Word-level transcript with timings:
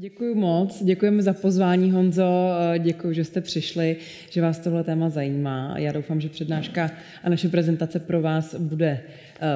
Děkuji 0.00 0.34
moc, 0.34 0.82
děkujeme 0.82 1.22
za 1.22 1.32
pozvání, 1.32 1.90
Honzo, 1.90 2.50
děkuji, 2.78 3.12
že 3.12 3.24
jste 3.24 3.40
přišli, 3.40 3.96
že 4.30 4.42
vás 4.42 4.58
tohle 4.58 4.84
téma 4.84 5.08
zajímá. 5.08 5.74
Já 5.78 5.92
doufám, 5.92 6.20
že 6.20 6.28
přednáška 6.28 6.90
a 7.22 7.28
naše 7.28 7.48
prezentace 7.48 7.98
pro 7.98 8.22
vás 8.22 8.54
bude 8.54 9.00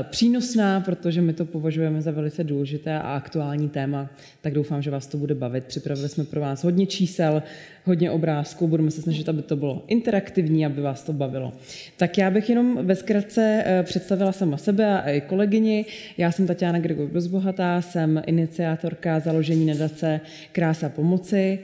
přínosná, 0.02 0.80
protože 0.80 1.22
my 1.22 1.32
to 1.32 1.44
považujeme 1.44 2.02
za 2.02 2.10
velice 2.10 2.44
důležité 2.44 2.94
a 2.94 3.12
aktuální 3.16 3.68
téma, 3.68 4.10
tak 4.40 4.54
doufám, 4.54 4.82
že 4.82 4.90
vás 4.90 5.06
to 5.06 5.18
bude 5.18 5.34
bavit. 5.34 5.64
Připravili 5.64 6.08
jsme 6.08 6.24
pro 6.24 6.40
vás 6.40 6.64
hodně 6.64 6.86
čísel, 6.86 7.42
hodně 7.84 8.10
obrázků, 8.10 8.68
budeme 8.68 8.90
se 8.90 9.02
snažit, 9.02 9.28
aby 9.28 9.42
to 9.42 9.56
bylo 9.56 9.84
interaktivní, 9.88 10.66
aby 10.66 10.80
vás 10.80 11.02
to 11.02 11.12
bavilo. 11.12 11.52
Tak 11.96 12.18
já 12.18 12.30
bych 12.30 12.50
jenom 12.50 12.86
ve 12.86 12.94
zkratce 12.94 13.62
eh, 13.66 13.82
představila 13.82 14.32
sama 14.32 14.56
sebe 14.56 15.02
a 15.02 15.10
i 15.10 15.20
kolegyni. 15.20 15.84
Já 16.18 16.32
jsem 16.32 16.46
Tatiana 16.46 16.78
Gregor 16.78 17.08
Rozbohatá, 17.12 17.82
jsem 17.82 18.22
iniciátorka 18.26 19.20
založení 19.20 19.66
nadace 19.66 20.20
Krása 20.52 20.88
pomoci. 20.88 21.58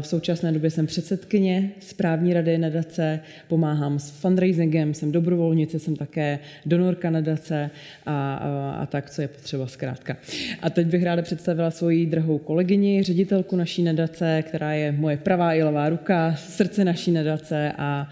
V 0.00 0.06
současné 0.06 0.52
době 0.52 0.70
jsem 0.70 0.86
předsedkyně 0.86 1.70
správní 1.80 2.34
rady 2.34 2.58
nadace, 2.58 3.20
pomáhám 3.48 3.98
s 3.98 4.10
fundraisingem, 4.10 4.94
jsem 4.94 5.12
dobrovolnice, 5.12 5.78
jsem 5.78 5.96
také 5.96 6.38
donorka 6.66 7.10
nadace 7.10 7.31
nadace 7.32 7.70
a, 8.06 8.34
a, 8.34 8.72
a 8.82 8.86
tak, 8.86 9.10
co 9.10 9.22
je 9.22 9.28
potřeba 9.28 9.66
zkrátka. 9.66 10.16
A 10.62 10.70
teď 10.70 10.86
bych 10.86 11.02
ráda 11.02 11.22
představila 11.22 11.70
svoji 11.70 12.06
drahou 12.06 12.38
kolegyni, 12.38 13.02
ředitelku 13.02 13.56
naší 13.56 13.82
nadace, 13.82 14.42
která 14.42 14.72
je 14.72 14.92
moje 14.92 15.16
pravá 15.16 15.54
i 15.54 15.62
levá 15.62 15.88
ruka, 15.88 16.34
srdce 16.38 16.84
naší 16.84 17.10
nadace 17.10 17.72
a 17.78 18.08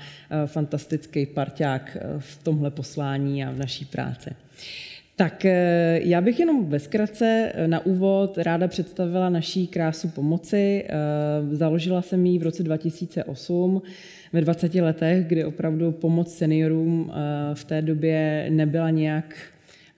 fantastický 0.47 1.27
parťák 1.27 1.97
v 2.19 2.43
tomhle 2.43 2.71
poslání 2.71 3.45
a 3.45 3.51
v 3.51 3.59
naší 3.59 3.85
práci. 3.85 4.31
Tak 5.17 5.45
e, 5.45 6.01
já 6.03 6.21
bych 6.21 6.41
jenom 6.41 6.67
ve 6.67 6.79
zkratce 6.79 7.53
e, 7.55 7.69
na 7.69 7.87
úvod 7.87 8.39
ráda 8.39 8.69
představila 8.69 9.29
naší 9.29 9.67
krásu 9.67 10.09
pomoci. 10.09 10.85
E, 10.89 11.57
založila 11.57 12.03
jsem 12.03 12.27
ji 12.27 12.39
v 12.39 12.43
roce 12.43 12.63
2008 12.63 13.83
ve 14.33 14.41
20 14.41 14.75
letech, 14.75 15.27
kdy 15.27 15.45
opravdu 15.45 15.93
pomoc 15.93 16.35
seniorům 16.35 17.13
eh, 17.13 17.55
v 17.55 17.65
té 17.65 17.83
době 17.83 18.47
nebyla 18.51 18.91
nějak 18.91 19.35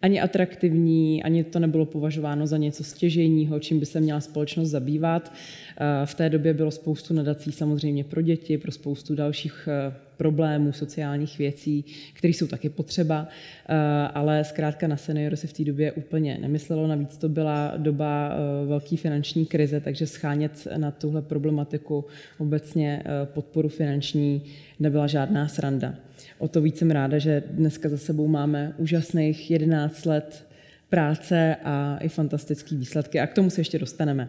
ani 0.03 0.20
atraktivní, 0.20 1.22
ani 1.22 1.45
to 1.45 1.58
nebylo 1.58 1.86
považováno 1.86 2.47
za 2.47 2.56
něco 2.56 2.84
stěžejního, 2.84 3.61
čím 3.61 3.81
by 3.81 3.86
se 3.86 4.00
měla 4.00 4.20
společnost 4.20 4.69
zabývat. 4.69 5.33
Eh, 5.33 6.06
v 6.06 6.14
té 6.14 6.31
době 6.31 6.55
bylo 6.55 6.70
spoustu 6.70 7.14
nadací 7.14 7.53
samozřejmě 7.53 8.05
pro 8.05 8.23
děti, 8.23 8.58
pro 8.58 8.73
spoustu 8.73 9.14
dalších 9.14 9.69
eh, 9.69 9.95
problémů, 10.17 10.73
sociálních 10.73 11.39
věcí, 11.39 11.84
které 12.12 12.33
jsou 12.33 12.47
taky 12.47 12.69
potřeba, 12.69 13.28
eh, 13.69 13.75
ale 14.14 14.45
zkrátka 14.45 14.86
na 14.86 14.97
seniory 14.97 15.36
se 15.36 15.47
v 15.47 15.53
té 15.53 15.64
době 15.64 15.92
úplně 15.92 16.39
nemyslelo. 16.41 16.86
Navíc 16.86 17.17
to 17.17 17.28
byla 17.28 17.75
doba 17.77 18.36
velké 18.67 18.97
finanční 18.97 19.47
krize, 19.47 19.80
takže 19.80 20.06
schánět 20.06 20.69
na 20.77 20.91
tuhle 20.91 21.23
problematiku 21.23 22.05
obecně 22.39 23.03
podporu 23.25 23.69
finanční 23.69 24.42
nebyla 24.80 25.06
žádná 25.06 25.48
sranda. 25.48 25.95
O 26.43 26.48
to 26.48 26.61
víc 26.61 26.79
jsem 26.79 26.91
ráda, 26.91 27.19
že 27.19 27.43
dneska 27.51 27.89
za 27.89 27.98
sebou 27.98 28.27
máme 28.29 28.75
úžasných 28.79 29.51
11 29.51 30.05
let 30.05 30.47
práce 30.89 31.57
a 31.65 31.98
i 32.01 32.09
fantastické 32.09 32.77
výsledky. 32.77 33.21
A 33.21 33.27
k 33.27 33.33
tomu 33.35 33.51
se 33.51 33.61
ještě 33.61 33.79
dostaneme. 33.79 34.29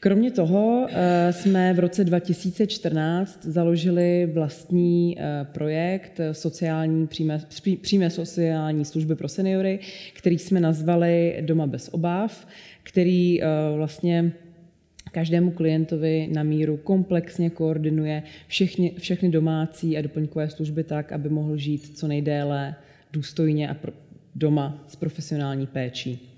Kromě 0.00 0.30
toho 0.30 0.86
eh, 0.90 1.32
jsme 1.32 1.74
v 1.74 1.78
roce 1.78 2.04
2014 2.04 3.44
založili 3.44 4.30
vlastní 4.32 5.16
eh, 5.18 5.46
projekt 5.52 6.20
sociální, 6.32 7.06
přímé, 7.06 7.40
přímé 7.80 8.10
sociální 8.10 8.84
služby 8.84 9.16
pro 9.16 9.28
seniory, 9.28 9.78
který 10.12 10.38
jsme 10.38 10.60
nazvali 10.60 11.38
Doma 11.40 11.66
bez 11.66 11.88
obav, 11.92 12.46
který 12.82 13.42
eh, 13.42 13.46
vlastně 13.76 14.32
každému 15.08 15.50
klientovi 15.50 16.28
na 16.32 16.42
míru 16.42 16.76
komplexně 16.76 17.50
koordinuje 17.50 18.22
všechny, 18.46 18.92
všechny 18.98 19.28
domácí 19.28 19.98
a 19.98 20.02
doplňkové 20.02 20.50
služby 20.50 20.84
tak, 20.84 21.12
aby 21.12 21.28
mohl 21.28 21.56
žít 21.56 21.98
co 21.98 22.08
nejdéle 22.08 22.74
důstojně 23.12 23.68
a 23.68 23.74
pro, 23.74 23.92
doma 24.34 24.84
s 24.88 24.96
profesionální 24.96 25.66
péčí. 25.66 26.28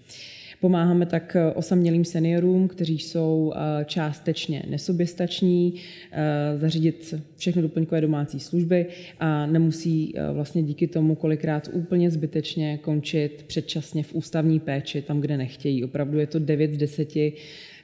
Pomáháme 0.60 1.06
tak 1.06 1.36
osamělým 1.54 2.04
seniorům, 2.04 2.68
kteří 2.68 2.98
jsou 2.98 3.52
eh, 3.54 3.84
částečně 3.84 4.62
nesoběstační, 4.68 5.74
eh, 6.12 6.58
zařídit 6.58 7.14
všechny 7.36 7.62
doplňkové 7.62 8.00
domácí 8.00 8.40
služby 8.40 8.86
a 9.20 9.46
nemusí 9.46 10.12
eh, 10.14 10.32
vlastně 10.32 10.62
díky 10.62 10.86
tomu 10.86 11.14
kolikrát 11.14 11.70
úplně 11.72 12.10
zbytečně 12.10 12.78
končit 12.78 13.44
předčasně 13.46 14.02
v 14.02 14.14
ústavní 14.14 14.60
péči, 14.60 15.02
tam, 15.02 15.20
kde 15.20 15.36
nechtějí. 15.36 15.84
Opravdu 15.84 16.18
je 16.18 16.26
to 16.26 16.38
9 16.38 16.72
z 16.72 16.76
10 16.76 17.16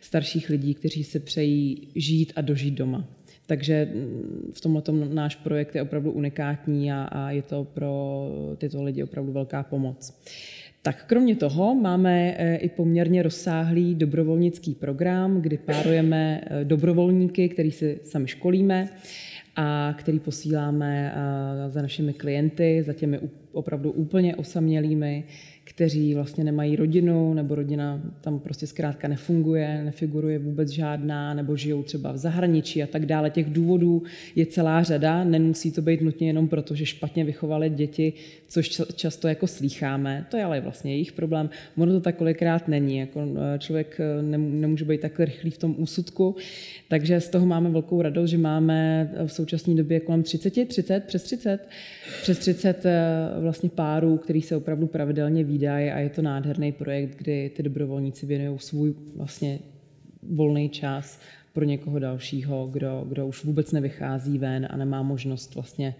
starších 0.06 0.50
lidí, 0.50 0.74
kteří 0.74 1.04
se 1.04 1.20
přejí 1.20 1.88
žít 1.94 2.32
a 2.36 2.40
dožít 2.40 2.74
doma. 2.74 3.08
Takže 3.46 3.88
mm, 3.94 4.52
v 4.54 4.60
tomhle 4.60 5.08
náš 5.14 5.36
projekt 5.36 5.74
je 5.74 5.82
opravdu 5.82 6.12
unikátní 6.12 6.92
a, 6.92 7.02
a 7.02 7.30
je 7.30 7.42
to 7.42 7.64
pro 7.64 8.28
tyto 8.58 8.82
lidi 8.82 9.02
opravdu 9.02 9.32
velká 9.32 9.62
pomoc. 9.62 10.22
Tak 10.82 11.04
kromě 11.06 11.36
toho 11.36 11.74
máme 11.74 12.34
e, 12.38 12.56
i 12.56 12.68
poměrně 12.68 13.22
rozsáhlý 13.22 13.94
dobrovolnický 13.94 14.74
program, 14.74 15.42
kdy 15.42 15.58
párujeme 15.58 16.40
e, 16.46 16.64
dobrovolníky, 16.64 17.48
který 17.48 17.70
si 17.70 18.00
sami 18.04 18.28
školíme 18.28 18.88
a 19.56 19.94
který 19.98 20.18
posíláme 20.18 21.14
e, 21.14 21.70
za 21.70 21.82
našimi 21.82 22.12
klienty, 22.12 22.82
za 22.82 22.92
těmi 22.92 23.20
opravdu 23.52 23.90
úplně 23.90 24.36
osamělými, 24.36 25.24
kteří 25.68 26.14
vlastně 26.14 26.44
nemají 26.44 26.76
rodinu, 26.76 27.34
nebo 27.34 27.54
rodina 27.54 28.00
tam 28.20 28.38
prostě 28.38 28.66
zkrátka 28.66 29.08
nefunguje, 29.08 29.82
nefiguruje 29.84 30.38
vůbec 30.38 30.70
žádná, 30.70 31.34
nebo 31.34 31.56
žijou 31.56 31.82
třeba 31.82 32.12
v 32.12 32.16
zahraničí 32.16 32.82
a 32.82 32.86
tak 32.86 33.06
dále. 33.06 33.30
Těch 33.30 33.50
důvodů 33.50 34.02
je 34.36 34.46
celá 34.46 34.82
řada, 34.82 35.24
nemusí 35.24 35.72
to 35.72 35.82
být 35.82 36.00
nutně 36.00 36.26
jenom 36.26 36.48
proto, 36.48 36.74
že 36.74 36.86
špatně 36.86 37.24
vychovali 37.24 37.70
děti, 37.70 38.12
což 38.48 38.82
často 38.94 39.28
jako 39.28 39.46
slýcháme. 39.46 40.26
To 40.30 40.36
je 40.36 40.44
ale 40.44 40.60
vlastně 40.60 40.92
jejich 40.92 41.12
problém. 41.12 41.50
Ono 41.76 41.92
to 41.92 42.00
tak 42.00 42.16
kolikrát 42.16 42.68
není. 42.68 42.98
Jako 42.98 43.20
e, 43.20 43.58
člověk 43.58 44.00
e, 44.00 44.22
nemůže 44.38 44.84
být 44.84 45.00
tak 45.00 45.20
rychlý 45.20 45.50
v 45.50 45.58
tom 45.58 45.74
úsudku, 45.78 46.36
takže 46.88 47.20
z 47.20 47.28
toho 47.28 47.46
máme 47.46 47.70
velkou 47.70 48.02
radost, 48.02 48.30
že 48.30 48.38
máme 48.38 49.10
v 49.26 49.32
současné 49.32 49.74
době 49.74 50.00
kolem 50.00 50.22
30, 50.22 50.68
30, 50.68 51.04
přes 51.04 51.22
30, 51.22 51.68
přes 52.22 52.38
30 52.38 52.86
e, 52.86 52.94
vlastně 53.40 53.68
párů, 53.68 54.16
který 54.16 54.42
se 54.42 54.56
opravdu 54.56 54.86
pravidelně 54.86 55.44
výdají 55.56 55.90
a 55.90 55.98
je 55.98 56.10
to 56.10 56.22
nádherný 56.22 56.72
projekt, 56.72 57.16
kdy 57.18 57.50
ty 57.56 57.62
dobrovolníci 57.62 58.26
věnují 58.26 58.58
svůj 58.58 58.94
vlastně 59.16 59.58
volný 60.22 60.68
čas 60.68 61.20
pro 61.52 61.64
někoho 61.64 61.98
dalšího, 61.98 62.66
kdo, 62.66 63.04
kdo 63.08 63.26
už 63.26 63.44
vůbec 63.44 63.72
nevychází 63.72 64.38
ven 64.38 64.68
a 64.70 64.76
nemá 64.76 65.02
možnost 65.02 65.54
vlastně 65.54 65.94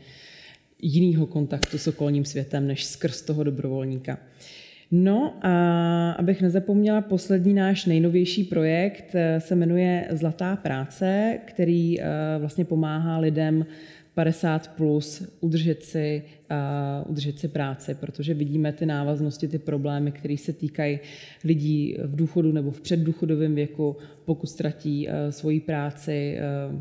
jiného 0.83 1.27
kontaktu 1.27 1.78
s 1.78 1.87
okolním 1.87 2.25
světem 2.25 2.67
než 2.67 2.84
skrz 2.84 3.22
toho 3.22 3.44
dobrovolníka. 3.44 4.19
No 4.91 5.34
a 5.43 6.11
abych 6.12 6.43
nezapomněla, 6.43 7.00
poslední 7.00 7.55
náš 7.55 7.87
nejnovější 7.87 8.44
projekt 8.44 9.15
eh, 9.15 9.41
se 9.41 9.55
jmenuje 9.55 10.09
Zlatá 10.11 10.56
práce, 10.56 11.38
který 11.44 12.00
eh, 12.00 12.05
vlastně 12.38 12.65
pomáhá 12.65 13.19
lidem 13.19 13.67
50 14.16 14.69
plus 14.77 15.22
udržet 15.41 15.82
si, 15.82 16.22
uh, 17.04 17.10
udržet 17.10 17.38
si 17.38 17.49
práci, 17.49 17.94
protože 17.94 18.34
vidíme 18.34 18.72
ty 18.72 18.87
návaznosti, 18.87 19.49
ty 19.49 19.59
problémy, 19.59 20.12
které 20.12 20.37
se 20.37 20.53
týkají 20.53 20.99
lidí 21.44 21.97
v 22.04 22.16
důchodu 22.16 22.53
nebo 22.53 22.71
v 22.71 22.81
předdůchodovém 22.81 23.55
věku, 23.55 23.97
pokud 24.25 24.47
ztratí 24.47 25.09
uh, 25.09 25.12
svoji 25.31 25.60
práci, 25.60 26.38
uh, 26.71 26.81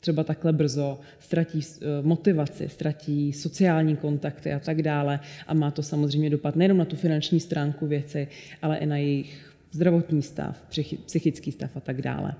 třeba 0.00 0.24
takhle 0.24 0.52
brzo, 0.52 1.00
ztratí 1.18 1.60
motivaci, 2.02 2.68
ztratí 2.68 3.32
sociální 3.32 3.96
kontakty 3.96 4.52
a 4.52 4.58
tak 4.58 4.82
dále. 4.82 5.20
A 5.46 5.54
má 5.54 5.70
to 5.70 5.82
samozřejmě 5.82 6.30
dopad 6.30 6.56
nejenom 6.56 6.78
na 6.78 6.84
tu 6.84 6.96
finanční 6.96 7.40
stránku 7.40 7.86
věci, 7.86 8.28
ale 8.62 8.76
i 8.76 8.86
na 8.86 8.96
jejich 8.96 9.52
zdravotní 9.72 10.22
stav, 10.22 10.62
psychický 11.06 11.52
stav 11.52 11.76
a 11.76 11.80
tak 11.80 12.02
dále. 12.02 12.34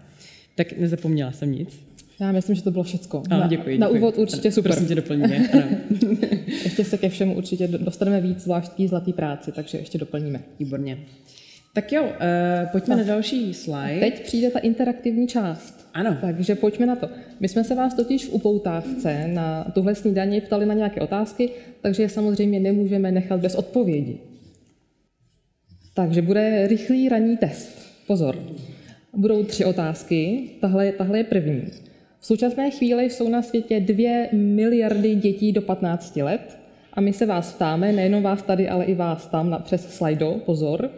Tak 0.55 0.73
nezapomněla 0.73 1.33
jsem 1.33 1.53
nic. 1.53 1.90
Já 2.21 2.33
myslím, 2.33 2.57
že 2.57 2.63
to 2.63 2.71
bylo 2.71 2.85
všecko. 2.85 3.23
Ano, 3.31 3.49
děkuji, 3.49 3.65
děkuji. 3.65 3.79
Na 3.79 3.89
úvod 3.89 4.19
určitě 4.19 4.49
ano, 4.49 4.53
super. 4.53 4.73
Prosím 4.73 4.89
tě 4.89 4.95
doplníme. 4.95 5.49
ještě 6.65 6.85
se 6.85 6.99
ke 6.99 7.09
všemu 7.09 7.37
určitě 7.37 7.69
dostaneme 7.69 8.21
víc, 8.21 8.43
zvlášť 8.43 8.73
zlatý 8.87 9.13
práci, 9.13 9.53
takže 9.53 9.79
ještě 9.79 9.99
doplníme. 9.99 10.41
Výborně. 10.59 10.99
Tak 11.73 11.93
jo, 11.93 12.03
uh, 12.03 12.11
pojďme 12.73 12.97
tak. 12.97 13.07
na 13.07 13.13
další 13.15 13.55
slide. 13.55 14.01
Teď 14.01 14.25
přijde 14.25 14.51
ta 14.51 14.59
interaktivní 14.59 15.29
část. 15.29 15.89
Ano. 15.95 16.17
Takže 16.21 16.55
pojďme 16.55 16.87
na 16.87 16.97
to. 16.97 17.09
My 17.41 17.49
jsme 17.49 17.65
se 17.65 17.75
vás 17.75 17.95
totiž 17.95 18.27
v 18.27 18.33
upoutávce 18.33 19.29
na 19.29 19.65
tuhle 19.75 19.95
snídaní 19.95 20.41
ptali 20.41 20.67
na 20.67 20.75
nějaké 20.75 21.01
otázky, 21.01 21.51
takže 21.81 22.03
je 22.03 22.09
samozřejmě 22.09 22.61
nemůžeme 22.61 23.13
nechat 23.13 23.41
bez 23.41 23.55
odpovědi. 23.55 24.19
Takže 25.95 26.23
bude 26.23 26.67
rychlý 26.67 27.09
ranní 27.09 27.37
test. 27.37 27.79
Pozor. 28.07 28.39
Budou 29.17 29.45
tři 29.45 29.65
otázky, 29.65 30.51
tahle, 30.61 30.93
tahle 30.93 31.19
je 31.19 31.25
první. 31.25 31.63
V 32.21 32.27
současné 32.27 32.71
chvíli 32.71 33.11
jsou 33.11 33.29
na 33.29 33.43
světě 33.43 33.81
dvě 33.81 34.29
miliardy 34.33 35.15
dětí 35.15 35.53
do 35.53 35.63
15 35.63 36.17
let 36.17 36.59
a 36.93 37.01
my 37.01 37.13
se 37.13 37.27
vás 37.27 37.53
ptáme, 37.53 37.93
nejenom 37.93 38.23
vás 38.23 38.43
tady, 38.43 38.69
ale 38.69 38.85
i 38.85 38.95
vás 38.95 39.27
tam 39.27 39.51
na, 39.51 39.59
přes 39.59 39.95
slajdo, 39.95 40.41
pozor. 40.47 40.91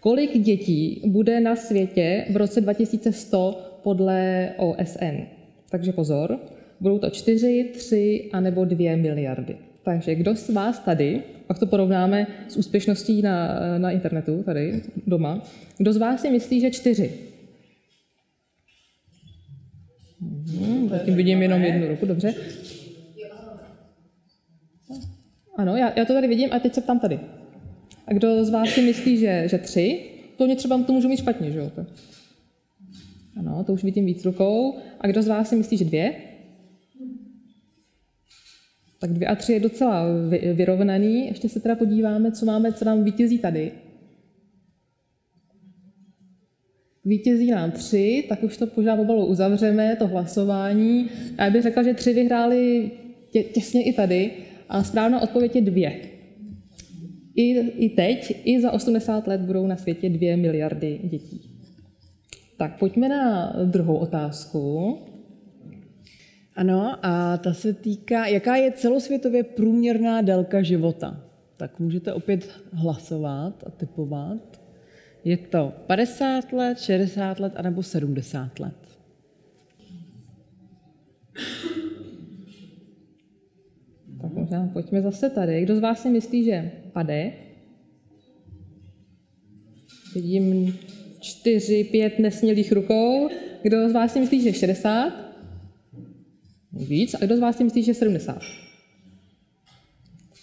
Kolik 0.00 0.38
dětí 0.38 1.02
bude 1.06 1.40
na 1.40 1.56
světě 1.56 2.24
v 2.30 2.36
roce 2.36 2.60
2100 2.60 3.78
podle 3.82 4.50
OSN? 4.56 5.16
Takže 5.70 5.92
pozor, 5.92 6.38
budou 6.80 6.98
to 6.98 7.10
4, 7.10 7.70
3 7.72 8.30
a 8.32 8.40
nebo 8.40 8.64
2 8.64 8.96
miliardy. 8.96 9.56
Takže 9.82 10.14
kdo 10.14 10.36
z 10.36 10.50
vás 10.50 10.78
tady, 10.78 11.22
pak 11.46 11.58
to 11.58 11.66
porovnáme 11.66 12.26
s 12.48 12.56
úspěšností 12.56 13.22
na, 13.22 13.60
na 13.78 13.90
internetu, 13.90 14.42
tady 14.42 14.82
doma, 15.06 15.42
kdo 15.78 15.92
z 15.92 15.96
vás 15.96 16.20
si 16.20 16.30
myslí, 16.30 16.60
že 16.60 16.70
4? 16.70 17.27
Hmm, 20.20 20.88
zatím 20.88 21.14
vidím 21.14 21.42
jenom 21.42 21.62
jednu 21.62 21.88
ruku, 21.88 22.06
dobře. 22.06 22.34
Ano, 25.56 25.76
já, 25.76 25.92
já 25.98 26.04
to 26.04 26.12
tady 26.12 26.28
vidím 26.28 26.52
a 26.52 26.58
teď 26.58 26.74
se 26.74 26.80
ptám 26.80 26.98
tady. 27.00 27.20
A 28.06 28.12
kdo 28.12 28.44
z 28.44 28.50
vás 28.50 28.68
si 28.68 28.82
myslí, 28.82 29.16
že, 29.16 29.42
že 29.46 29.58
tři? 29.58 30.10
To 30.36 30.46
mě 30.46 30.56
třeba 30.56 30.82
to 30.82 30.92
můžu 30.92 31.08
mít 31.08 31.16
špatně, 31.16 31.52
že 31.52 31.58
jo? 31.58 31.70
Ano, 33.36 33.64
to 33.64 33.72
už 33.72 33.84
vidím 33.84 34.06
víc 34.06 34.24
rukou. 34.24 34.78
A 35.00 35.06
kdo 35.06 35.22
z 35.22 35.28
vás 35.28 35.48
si 35.48 35.56
myslí, 35.56 35.76
že 35.76 35.84
dvě? 35.84 36.14
Tak 39.00 39.12
dvě 39.12 39.28
a 39.28 39.34
tři 39.34 39.52
je 39.52 39.60
docela 39.60 40.04
vyrovnaný. 40.54 41.26
Ještě 41.26 41.48
se 41.48 41.60
teda 41.60 41.76
podíváme, 41.76 42.32
co 42.32 42.46
máme, 42.46 42.72
co 42.72 42.84
nám 42.84 43.04
vítězí 43.04 43.38
tady. 43.38 43.72
Vítězí 47.08 47.50
nám 47.50 47.70
tři, 47.70 48.24
tak 48.28 48.42
už 48.42 48.56
to 48.56 48.66
požádá 48.66 48.96
pomalu 48.96 49.26
uzavřeme, 49.26 49.96
to 49.96 50.06
hlasování. 50.06 51.10
A 51.38 51.44
já 51.44 51.50
bych 51.50 51.62
řekla, 51.62 51.82
že 51.82 51.94
tři 51.94 52.12
vyhráli 52.12 52.90
tě, 53.30 53.42
těsně 53.42 53.82
i 53.82 53.92
tady. 53.92 54.30
A 54.68 54.84
správná 54.84 55.20
odpověď 55.20 55.56
je 55.56 55.62
dvě. 55.62 56.00
I, 57.34 57.58
I 57.60 57.88
teď, 57.88 58.42
i 58.44 58.60
za 58.60 58.72
80 58.72 59.26
let 59.26 59.40
budou 59.40 59.66
na 59.66 59.76
světě 59.76 60.08
dvě 60.08 60.36
miliardy 60.36 61.00
dětí. 61.04 61.50
Tak 62.56 62.78
pojďme 62.78 63.08
na 63.08 63.52
druhou 63.64 63.96
otázku. 63.96 64.98
Ano, 66.56 66.96
a 67.02 67.36
ta 67.36 67.54
se 67.54 67.72
týká, 67.72 68.26
jaká 68.26 68.56
je 68.56 68.72
celosvětově 68.72 69.42
průměrná 69.42 70.22
délka 70.22 70.62
života. 70.62 71.24
Tak 71.56 71.80
můžete 71.80 72.12
opět 72.12 72.48
hlasovat 72.72 73.64
a 73.66 73.70
typovat. 73.70 74.57
Je 75.28 75.36
to 75.36 75.72
50 75.86 76.52
let, 76.52 76.80
60 76.80 77.40
let 77.40 77.52
anebo 77.56 77.82
70 77.82 78.60
let. 78.60 78.74
Tak 84.22 84.32
možná 84.32 84.70
pojďme 84.72 85.02
zase 85.02 85.30
tady. 85.30 85.62
Kdo 85.62 85.76
z 85.76 85.80
vás 85.80 86.02
si 86.02 86.08
myslí, 86.08 86.44
že 86.44 86.70
pade? 86.92 87.32
Vidím 90.14 90.78
čtyři, 91.20 91.84
pět 91.84 92.18
nesmělých 92.18 92.72
rukou. 92.72 93.28
Kdo 93.62 93.88
z 93.88 93.92
vás 93.92 94.12
si 94.12 94.20
myslí, 94.20 94.42
že 94.42 94.52
60? 94.52 95.12
Víc. 96.72 97.14
A 97.14 97.18
kdo 97.26 97.36
z 97.36 97.40
vás 97.40 97.56
si 97.56 97.64
myslí, 97.64 97.82
že 97.82 97.94
70? 97.94 98.42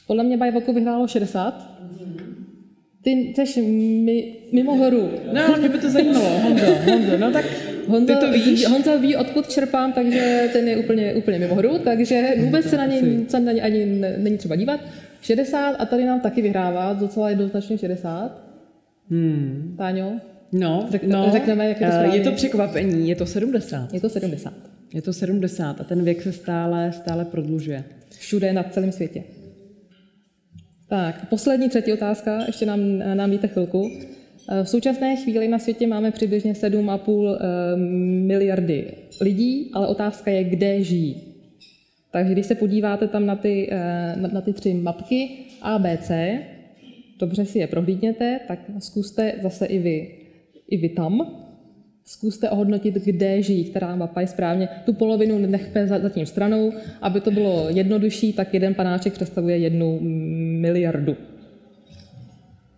Podle 0.08 0.24
mě 0.24 0.38
Bajvoku 0.38 0.74
vyhrálo 0.74 1.08
60. 1.08 1.75
Ty 3.06 3.46
jsi 3.46 3.62
mimo 4.52 4.76
horu. 4.76 5.12
No, 5.34 5.58
mě 5.58 5.70
by 5.70 5.78
to 5.78 5.90
zajímalo, 5.90 6.30
Honzo, 6.40 6.66
Honzo, 6.66 7.18
no 7.18 7.32
tak 7.32 7.46
Honza, 7.88 8.14
ty 8.14 8.26
to 8.26 8.32
víš? 8.32 8.68
Honza 8.68 8.96
ví, 8.96 9.16
odkud 9.16 9.50
čerpám, 9.50 9.94
takže 9.94 10.50
ten 10.54 10.68
je 10.68 10.78
úplně, 10.78 11.14
úplně 11.14 11.40
mimo 11.40 11.56
hru, 11.56 11.80
takže 11.80 12.34
vůbec 12.40 12.66
se 12.70 12.78
na 12.78 12.86
něj, 12.86 13.26
se 13.28 13.40
na 13.40 13.52
něj 13.52 13.64
ani 13.64 13.86
není 14.18 14.38
třeba 14.38 14.56
dívat. 14.56 14.80
60 15.22 15.76
a 15.80 15.86
tady 15.86 16.06
nám 16.06 16.20
taky 16.20 16.42
vyhrává, 16.42 16.94
docela 16.94 17.30
jednoznačně 17.30 17.78
60. 17.78 18.42
Hmm. 19.10 19.76
Táňo? 19.78 20.20
No, 20.52 20.88
Řek, 20.92 21.04
no, 21.04 21.30
řekneme, 21.32 21.70
jak 21.70 21.82
je 21.82 21.88
to 21.88 21.94
eh, 21.94 21.98
správně. 21.98 22.18
Je 22.18 22.24
to 22.24 22.32
překvapení, 22.32 23.10
je 23.10 23.16
to 23.16 23.26
70. 23.26 23.94
Je 23.94 24.00
to 24.00 24.10
70. 24.10 24.54
Je 24.94 25.02
to 25.02 25.14
70 25.14 25.82
a 25.82 25.84
ten 25.84 26.04
věk 26.04 26.22
se 26.22 26.32
stále, 26.32 26.92
stále 26.92 27.26
prodlužuje. 27.26 27.84
Všude 28.18 28.54
na 28.54 28.64
celém 28.64 28.92
světě. 28.92 29.24
Tak, 30.90 31.30
poslední 31.30 31.70
třetí 31.70 31.94
otázka, 31.94 32.44
ještě 32.48 32.66
nám, 32.66 32.98
nám 33.14 33.32
víte 33.32 33.48
chvilku. 33.48 33.92
Eh, 34.50 34.64
v 34.64 34.70
současné 34.70 35.16
chvíli 35.16 35.48
na 35.48 35.60
světě 35.60 35.88
máme 35.88 36.12
přibližně 36.12 36.54
7,5 36.54 37.36
eh, 37.36 37.76
miliardy 38.28 38.92
lidí, 39.22 39.72
ale 39.74 39.88
otázka 39.88 40.32
je, 40.32 40.44
kde 40.44 40.84
žijí. 40.84 41.22
Takže 42.12 42.34
když 42.34 42.46
se 42.46 42.56
podíváte 42.56 43.08
tam 43.08 43.26
na 43.26 43.36
ty, 43.36 43.70
eh, 43.72 44.16
na, 44.16 44.42
ty 44.42 44.54
tři 44.54 44.74
mapky 44.74 45.30
A, 45.62 45.80
B, 45.80 45.98
C, 45.98 46.40
dobře 47.20 47.46
si 47.46 47.60
je 47.60 47.68
prohlídněte, 47.68 48.40
tak 48.48 48.60
zkuste 48.80 49.34
zase 49.42 49.66
i 49.66 49.80
vy, 49.80 50.18
i 50.70 50.78
vy 50.78 50.90
tam, 50.90 51.45
zkuste 52.06 52.50
ohodnotit, 52.50 52.94
kde 52.94 53.42
žijí, 53.42 53.66
která 53.66 53.96
mapa 53.96 54.22
je 54.22 54.28
správně. 54.28 54.70
Tu 54.86 54.94
polovinu 54.94 55.38
nechme 55.38 55.88
za, 55.88 56.00
za 56.00 56.10
tím 56.10 56.26
stranou. 56.26 56.74
Aby 57.02 57.22
to 57.22 57.32
bylo 57.32 57.70
jednodušší, 57.70 58.34
tak 58.34 58.54
jeden 58.54 58.74
panáček 58.74 59.14
představuje 59.14 59.58
jednu 59.58 60.00
miliardu. 60.62 61.18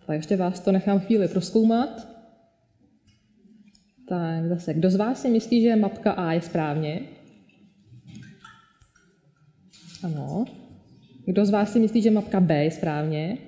Tak 0.06 0.16
ještě 0.16 0.36
vás 0.36 0.60
to 0.60 0.72
nechám 0.72 1.00
chvíli 1.00 1.28
proskoumat. 1.28 2.08
Tak 4.08 4.48
zase, 4.48 4.74
kdo 4.74 4.90
z 4.90 4.96
vás 4.96 5.22
si 5.22 5.30
myslí, 5.30 5.62
že 5.62 5.76
mapka 5.76 6.10
A 6.12 6.32
je 6.32 6.40
správně? 6.40 7.00
Ano. 10.02 10.44
Kdo 11.26 11.44
z 11.44 11.50
vás 11.50 11.72
si 11.72 11.80
myslí, 11.80 12.02
že 12.02 12.10
mapka 12.10 12.40
B 12.40 12.64
je 12.64 12.70
správně? 12.70 13.38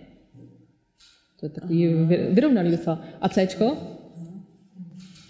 To 1.40 1.46
je 1.46 1.50
takový 1.50 1.94
vyrovnaný 2.30 2.70
docela. 2.70 3.02
A 3.20 3.28
C? 3.28 3.48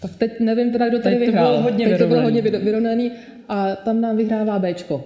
Tak 0.01 0.11
teď 0.17 0.39
nevím 0.39 0.71
teda, 0.71 0.89
kdo 0.89 0.99
tady 0.99 1.15
teď 1.15 1.25
vyhrál. 1.25 1.45
To 1.45 1.51
bylo 1.51 1.63
hodně 1.63 1.85
teď 1.85 1.93
vyrovnaný. 1.93 2.09
to 2.09 2.15
bylo 2.15 2.21
hodně 2.21 2.59
vyrovnaný 2.65 3.11
a 3.49 3.75
tam 3.75 4.01
nám 4.01 4.17
vyhrává 4.17 4.59
Bčko. 4.59 5.03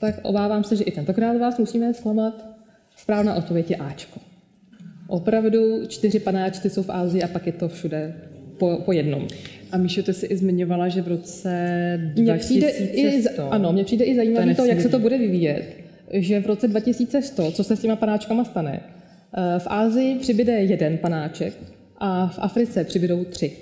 Tak 0.00 0.14
obávám 0.22 0.64
se, 0.64 0.76
že 0.76 0.84
i 0.84 0.90
tentokrát 0.90 1.38
vás 1.38 1.58
musíme 1.58 1.94
zklamat. 1.94 2.46
Správná 2.96 3.34
odpověď 3.34 3.70
je 3.70 3.76
Ačko. 3.76 4.20
Opravdu 5.08 5.86
čtyři 5.86 6.20
panáčky 6.20 6.70
jsou 6.70 6.82
v 6.82 6.90
Ázii 6.90 7.22
a 7.22 7.28
pak 7.28 7.46
je 7.46 7.52
to 7.52 7.68
všude 7.68 8.14
po, 8.58 8.82
po 8.84 8.92
jednom. 8.92 9.28
A 9.72 9.76
Míšo, 9.76 10.02
ty 10.02 10.14
jsi 10.14 10.26
i 10.26 10.36
zmiňovala, 10.36 10.88
že 10.88 11.02
v 11.02 11.08
roce 11.08 11.50
Mně 12.16 12.34
přijde 12.34 12.68
i, 12.68 13.10
2100... 13.10 13.52
ano, 13.52 13.72
mně 13.72 13.84
přijde 13.84 14.04
i 14.04 14.16
zajímavé 14.16 14.54
To 14.54 14.62
to, 14.62 14.68
jak 14.68 14.80
se 14.80 14.88
to 14.88 14.98
bude 14.98 15.18
vyvíjet, 15.18 15.64
že 16.12 16.40
v 16.40 16.46
roce 16.46 16.68
2100, 16.68 17.52
co 17.52 17.64
se 17.64 17.76
s 17.76 17.80
těma 17.80 17.96
panáčkama 17.96 18.44
stane, 18.44 18.80
eh, 19.36 19.58
v 19.58 19.66
Ázii 19.66 20.18
přibyde 20.18 20.52
jeden 20.52 20.98
panáček 20.98 21.54
a 21.98 22.26
v 22.26 22.38
Africe 22.38 22.84
přibydou 22.84 23.24
tři. 23.24 23.56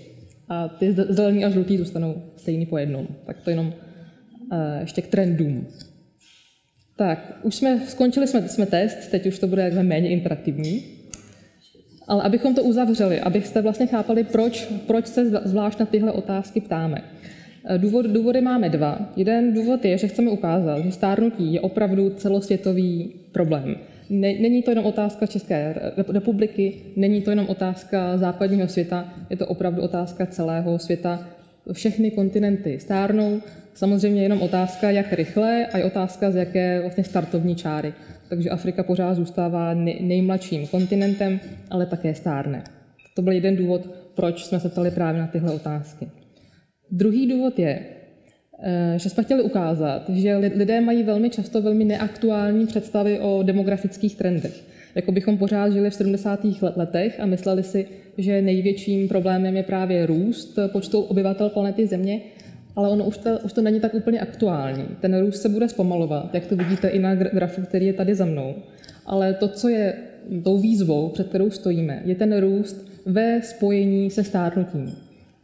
A 0.48 0.68
ty 0.68 0.92
zelený 0.92 1.44
a 1.44 1.50
žlutý 1.50 1.78
zůstanou 1.78 2.22
stejný 2.36 2.66
po 2.66 2.78
jednom. 2.78 3.06
Tak 3.26 3.42
to 3.42 3.50
jenom 3.50 3.74
eh, 4.52 4.80
ještě 4.80 5.02
k 5.02 5.06
trendům. 5.06 5.66
Tak, 6.96 7.38
už 7.42 7.54
jsme 7.54 7.80
skončili 7.86 8.26
jsme, 8.26 8.48
jsme 8.48 8.66
test, 8.66 9.10
teď 9.10 9.26
už 9.26 9.38
to 9.38 9.46
bude 9.46 9.62
takhle 9.62 9.82
méně 9.82 10.08
interaktivní. 10.08 10.84
Ale 12.08 12.22
abychom 12.22 12.54
to 12.54 12.62
uzavřeli, 12.62 13.20
abyste 13.20 13.62
vlastně 13.62 13.86
chápali, 13.86 14.24
proč, 14.24 14.66
proč 14.86 15.06
se 15.06 15.30
zv- 15.30 15.42
zvlášť 15.44 15.78
na 15.78 15.86
tyhle 15.86 16.12
otázky 16.12 16.60
ptáme. 16.60 17.04
Eh, 17.64 17.78
Důvod, 17.78 18.06
důvody 18.06 18.40
máme 18.40 18.68
dva. 18.68 19.12
Jeden 19.16 19.54
důvod 19.54 19.84
je, 19.84 19.98
že 19.98 20.08
chceme 20.08 20.30
ukázat, 20.30 20.78
že 20.84 20.92
stárnutí 20.92 21.52
je 21.52 21.60
opravdu 21.60 22.10
celosvětový 22.10 23.14
problém. 23.32 23.76
Ne, 24.10 24.34
není 24.34 24.62
to 24.62 24.70
jenom 24.70 24.86
otázka 24.86 25.26
České 25.26 25.72
re- 25.72 26.04
republiky, 26.12 26.74
není 26.96 27.22
to 27.22 27.30
jenom 27.30 27.46
otázka 27.48 28.18
západního 28.18 28.68
světa, 28.68 29.14
je 29.30 29.36
to 29.36 29.46
opravdu 29.46 29.82
otázka 29.82 30.26
celého 30.26 30.78
světa. 30.78 31.28
Všechny 31.72 32.10
kontinenty 32.10 32.80
stárnou, 32.80 33.40
samozřejmě 33.74 34.22
jenom 34.22 34.42
otázka, 34.42 34.90
jak 34.90 35.12
rychle 35.12 35.66
a 35.66 35.78
je 35.78 35.84
otázka, 35.84 36.30
z 36.30 36.36
jaké 36.36 36.80
vlastně 36.80 37.04
startovní 37.04 37.54
čáry. 37.56 37.94
Takže 38.28 38.50
Afrika 38.50 38.82
pořád 38.82 39.14
zůstává 39.14 39.74
nej- 39.74 39.98
nejmladším 40.00 40.66
kontinentem, 40.66 41.40
ale 41.70 41.86
také 41.86 42.14
stárne. 42.14 42.62
To 43.14 43.22
byl 43.22 43.32
jeden 43.32 43.56
důvod, 43.56 43.90
proč 44.14 44.44
jsme 44.44 44.60
se 44.60 44.68
ptali 44.68 44.90
právě 44.90 45.20
na 45.20 45.26
tyhle 45.26 45.52
otázky. 45.52 46.08
Druhý 46.90 47.26
důvod 47.26 47.58
je, 47.58 47.80
že 48.96 49.08
jsme 49.10 49.22
chtěli 49.22 49.42
ukázat, 49.42 50.10
že 50.10 50.36
li- 50.36 50.52
lidé 50.56 50.80
mají 50.80 51.02
velmi 51.02 51.30
často 51.30 51.62
velmi 51.62 51.84
neaktuální 51.84 52.66
představy 52.66 53.18
o 53.20 53.42
demografických 53.42 54.16
trendech. 54.16 54.64
Jako 54.94 55.12
bychom 55.12 55.38
pořád 55.38 55.70
žili 55.72 55.90
v 55.90 55.94
70. 55.94 56.62
let- 56.62 56.76
letech 56.76 57.20
a 57.20 57.26
mysleli 57.26 57.62
si, 57.62 57.86
že 58.18 58.42
největším 58.42 59.08
problémem 59.08 59.56
je 59.56 59.62
právě 59.62 60.06
růst 60.06 60.58
počtu 60.72 61.00
obyvatel 61.00 61.48
planety 61.50 61.86
Země, 61.86 62.20
ale 62.76 62.88
ono 62.88 63.04
už 63.04 63.16
to, 63.18 63.38
už 63.44 63.52
to 63.52 63.62
není 63.62 63.80
tak 63.80 63.94
úplně 63.94 64.20
aktuální. 64.20 64.84
Ten 65.00 65.20
růst 65.20 65.42
se 65.42 65.48
bude 65.48 65.68
zpomalovat, 65.68 66.34
jak 66.34 66.46
to 66.46 66.56
vidíte 66.56 66.88
i 66.88 66.98
na 66.98 67.14
gra- 67.14 67.30
grafu, 67.34 67.62
který 67.62 67.86
je 67.86 67.92
tady 67.92 68.14
za 68.14 68.24
mnou. 68.24 68.54
Ale 69.06 69.34
to, 69.34 69.48
co 69.48 69.68
je 69.68 69.94
tou 70.44 70.58
výzvou, 70.58 71.08
před 71.08 71.28
kterou 71.28 71.50
stojíme, 71.50 72.02
je 72.04 72.14
ten 72.14 72.38
růst 72.40 72.88
ve 73.06 73.42
spojení 73.42 74.10
se 74.10 74.24
stárnutím. 74.24 74.94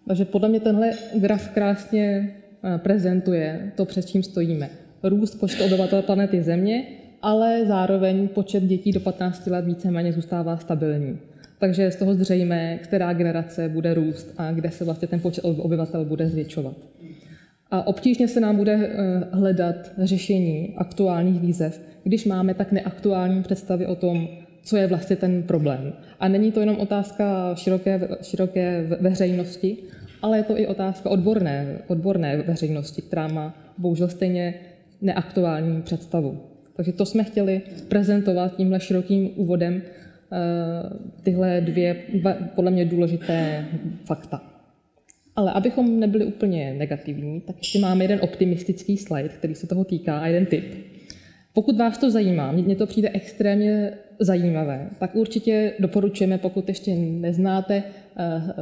Takže 0.08 0.24
podle 0.24 0.48
mě 0.48 0.60
tenhle 0.60 0.90
graf 1.14 1.48
krásně 1.48 2.30
eh, 2.34 2.37
prezentuje 2.76 3.72
to, 3.76 3.84
před 3.84 4.06
čím 4.06 4.22
stojíme. 4.22 4.68
Růst 5.02 5.34
počtu 5.34 5.64
obyvatel 5.64 6.02
planety 6.02 6.42
Země, 6.42 6.84
ale 7.22 7.66
zároveň 7.66 8.28
počet 8.28 8.62
dětí 8.62 8.92
do 8.92 9.00
15 9.00 9.46
let 9.46 9.64
víceméně 9.64 10.12
zůstává 10.12 10.56
stabilní. 10.56 11.18
Takže 11.58 11.90
z 11.90 11.96
toho 11.96 12.14
zřejmé, 12.14 12.78
která 12.82 13.12
generace 13.12 13.68
bude 13.68 13.94
růst 13.94 14.34
a 14.38 14.52
kde 14.52 14.70
se 14.70 14.84
vlastně 14.84 15.08
ten 15.08 15.20
počet 15.20 15.44
obyvatel 15.44 16.04
bude 16.04 16.28
zvětšovat. 16.28 16.76
A 17.70 17.86
obtížně 17.86 18.28
se 18.28 18.40
nám 18.40 18.56
bude 18.56 18.72
eh, 18.72 19.24
hledat 19.32 19.92
řešení 19.98 20.74
aktuálních 20.76 21.40
výzev, 21.40 21.80
když 22.04 22.24
máme 22.24 22.54
tak 22.54 22.72
neaktuální 22.72 23.42
představy 23.42 23.86
o 23.86 23.94
tom, 23.94 24.28
co 24.62 24.76
je 24.76 24.86
vlastně 24.86 25.16
ten 25.16 25.42
problém. 25.42 25.92
A 26.20 26.28
není 26.28 26.52
to 26.52 26.60
jenom 26.60 26.76
otázka 26.76 27.54
široké, 27.54 28.08
široké 28.22 28.86
veřejnosti, 29.00 29.76
ale 30.22 30.36
je 30.36 30.42
to 30.42 30.58
i 30.58 30.66
otázka 30.66 31.10
odborné, 31.10 31.78
odborné 31.86 32.36
veřejnosti, 32.36 33.02
která 33.02 33.28
má 33.28 33.54
bohužel 33.78 34.08
stejně 34.08 34.54
neaktuální 35.00 35.82
představu. 35.82 36.40
Takže 36.76 36.92
to 36.92 37.06
jsme 37.06 37.24
chtěli 37.24 37.62
prezentovat 37.88 38.56
tímhle 38.56 38.80
širokým 38.80 39.30
úvodem 39.36 39.82
eh, 39.82 40.36
tyhle 41.22 41.60
dvě 41.60 41.96
podle 42.54 42.70
mě 42.70 42.84
důležité 42.84 43.66
fakta. 44.04 44.42
Ale 45.36 45.52
abychom 45.52 46.00
nebyli 46.00 46.24
úplně 46.24 46.74
negativní, 46.74 47.40
tak 47.40 47.56
ještě 47.58 47.78
máme 47.78 48.04
jeden 48.04 48.18
optimistický 48.22 48.96
slide, 48.96 49.28
který 49.28 49.54
se 49.54 49.66
toho 49.66 49.84
týká 49.84 50.18
a 50.18 50.26
jeden 50.26 50.46
tip. 50.46 50.87
Pokud 51.58 51.76
vás 51.76 51.98
to 51.98 52.10
zajímá, 52.10 52.52
mně 52.52 52.76
to 52.76 52.86
přijde 52.86 53.10
extrémně 53.14 53.92
zajímavé, 54.18 54.88
tak 54.98 55.14
určitě 55.14 55.72
doporučujeme, 55.78 56.38
pokud 56.38 56.68
ještě 56.68 56.94
neznáte 56.94 57.74
eh, 57.74 57.82
eh, 58.16 58.52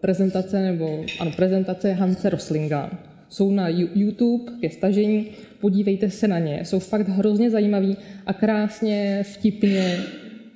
prezentace 0.00 0.62
nebo 0.62 1.04
ano, 1.20 1.30
prezentace 1.36 1.92
Hanse 1.92 2.30
Roslinga. 2.30 2.90
Jsou 3.28 3.50
na 3.50 3.68
YouTube 3.68 4.52
ke 4.60 4.70
stažení, 4.70 5.26
podívejte 5.60 6.10
se 6.10 6.28
na 6.28 6.38
ně. 6.38 6.60
Jsou 6.64 6.78
fakt 6.78 7.08
hrozně 7.08 7.50
zajímaví 7.50 7.96
a 8.26 8.32
krásně, 8.32 9.22
vtipně 9.22 9.98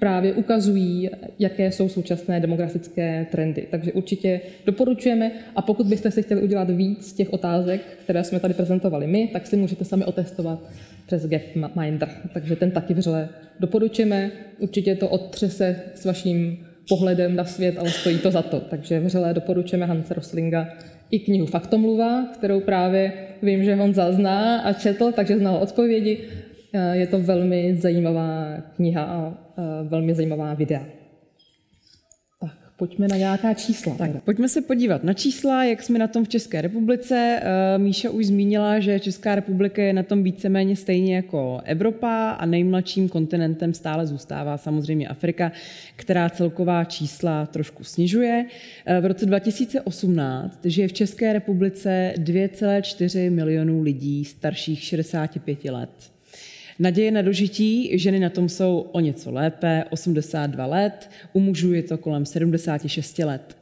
právě 0.02 0.32
ukazují, 0.32 1.10
jaké 1.38 1.72
jsou 1.72 1.88
současné 1.88 2.40
demografické 2.40 3.26
trendy. 3.30 3.66
Takže 3.70 3.92
určitě 3.92 4.40
doporučujeme 4.66 5.32
a 5.56 5.62
pokud 5.62 5.86
byste 5.86 6.10
si 6.10 6.22
chtěli 6.22 6.42
udělat 6.42 6.70
víc 6.70 7.12
těch 7.12 7.32
otázek, 7.32 7.80
které 8.04 8.24
jsme 8.24 8.40
tady 8.40 8.54
prezentovali 8.54 9.06
my, 9.06 9.28
tak 9.32 9.46
si 9.46 9.56
můžete 9.56 9.84
sami 9.84 10.04
otestovat 10.04 10.58
přes 11.06 11.26
Gapminder. 11.26 12.08
Takže 12.34 12.56
ten 12.56 12.70
taky 12.70 12.94
vřele 12.94 13.28
doporučujeme. 13.60 14.30
Určitě 14.58 14.94
to 14.94 15.08
odtřese 15.08 15.76
s 15.94 16.04
vaším 16.04 16.66
pohledem 16.88 17.36
na 17.36 17.44
svět, 17.44 17.78
ale 17.78 17.90
stojí 17.90 18.18
to 18.18 18.30
za 18.30 18.42
to. 18.42 18.60
Takže 18.60 19.00
vřele 19.00 19.34
doporučujeme 19.34 19.86
Hanse 19.86 20.14
Roslinga 20.14 20.68
i 21.10 21.18
knihu 21.18 21.46
Faktomluva, 21.46 22.26
kterou 22.34 22.60
právě 22.60 23.12
vím, 23.42 23.64
že 23.64 23.74
Honza 23.74 24.12
zná 24.12 24.60
a 24.60 24.72
četl, 24.72 25.12
takže 25.12 25.38
znal 25.38 25.56
odpovědi. 25.56 26.18
Eh, 26.74 26.96
je 26.96 27.06
to 27.06 27.20
velmi 27.20 27.76
zajímavá 27.76 28.56
kniha 28.76 29.02
a 29.02 29.34
eh, 29.58 29.62
velmi 29.88 30.14
zajímavá 30.14 30.54
videa. 30.54 30.86
Tak, 32.40 32.50
pojďme 32.76 33.08
na 33.08 33.16
nějaká 33.16 33.54
čísla. 33.54 33.94
Tak, 33.94 34.22
pojďme 34.24 34.48
se 34.48 34.62
podívat 34.62 35.04
na 35.04 35.12
čísla, 35.12 35.64
jak 35.64 35.82
jsme 35.82 35.98
na 35.98 36.06
tom 36.06 36.24
v 36.24 36.28
České 36.28 36.60
republice. 36.60 37.40
Eh, 37.42 37.78
Míša 37.78 38.10
už 38.10 38.26
zmínila, 38.26 38.80
že 38.80 39.00
Česká 39.00 39.34
republika 39.34 39.82
je 39.82 39.92
na 39.92 40.02
tom 40.02 40.22
víceméně 40.22 40.76
stejně 40.76 41.16
jako 41.16 41.60
Evropa 41.64 42.30
a 42.30 42.46
nejmladším 42.46 43.08
kontinentem 43.08 43.74
stále 43.74 44.06
zůstává 44.06 44.58
samozřejmě 44.58 45.08
Afrika, 45.08 45.52
která 45.96 46.30
celková 46.30 46.84
čísla 46.84 47.46
trošku 47.46 47.84
snižuje. 47.84 48.46
V 49.00 49.06
roce 49.06 49.26
2018 49.26 50.64
žije 50.64 50.88
v 50.88 50.92
České 50.92 51.32
republice 51.32 52.14
2,4 52.16 53.30
milionů 53.30 53.82
lidí 53.82 54.24
starších 54.24 54.82
65 54.82 55.64
let. 55.64 56.12
Naděje 56.78 57.10
na 57.10 57.22
dožití, 57.22 57.98
ženy 57.98 58.20
na 58.20 58.30
tom 58.30 58.48
jsou 58.48 58.78
o 58.92 59.00
něco 59.00 59.30
lépe, 59.30 59.84
82 59.90 60.66
let, 60.66 61.10
u 61.32 61.40
mužů 61.40 61.72
je 61.72 61.82
to 61.82 61.98
kolem 61.98 62.26
76 62.26 63.18
let. 63.18 63.56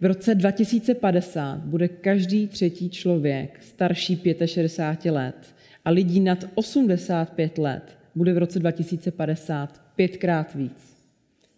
V 0.00 0.04
roce 0.04 0.34
2050 0.34 1.58
bude 1.58 1.88
každý 1.88 2.48
třetí 2.48 2.90
člověk 2.90 3.62
starší 3.62 4.22
65 4.44 5.12
let 5.12 5.54
a 5.84 5.90
lidí 5.90 6.20
nad 6.20 6.44
85 6.54 7.58
let 7.58 7.98
bude 8.14 8.32
v 8.32 8.38
roce 8.38 8.58
2050 8.58 9.82
pětkrát 9.96 10.54
víc. 10.54 10.96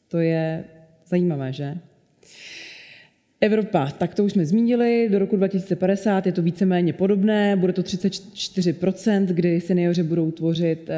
To 0.09 0.19
je 0.19 0.65
zajímavé, 1.07 1.53
že? 1.53 1.79
Evropa, 3.45 3.91
tak 3.91 4.15
to 4.15 4.25
už 4.25 4.33
jsme 4.33 4.47
zmínili, 4.47 5.09
do 5.13 5.19
roku 5.19 5.37
2050 5.37 6.27
je 6.27 6.33
to 6.33 6.43
víceméně 6.43 6.93
podobné, 6.93 7.57
bude 7.57 7.73
to 7.73 7.83
34%, 7.83 9.27
kdy 9.27 9.61
seniori 9.61 10.03
budou 10.03 10.31
tvořit 10.31 10.89
uh, 10.89 10.95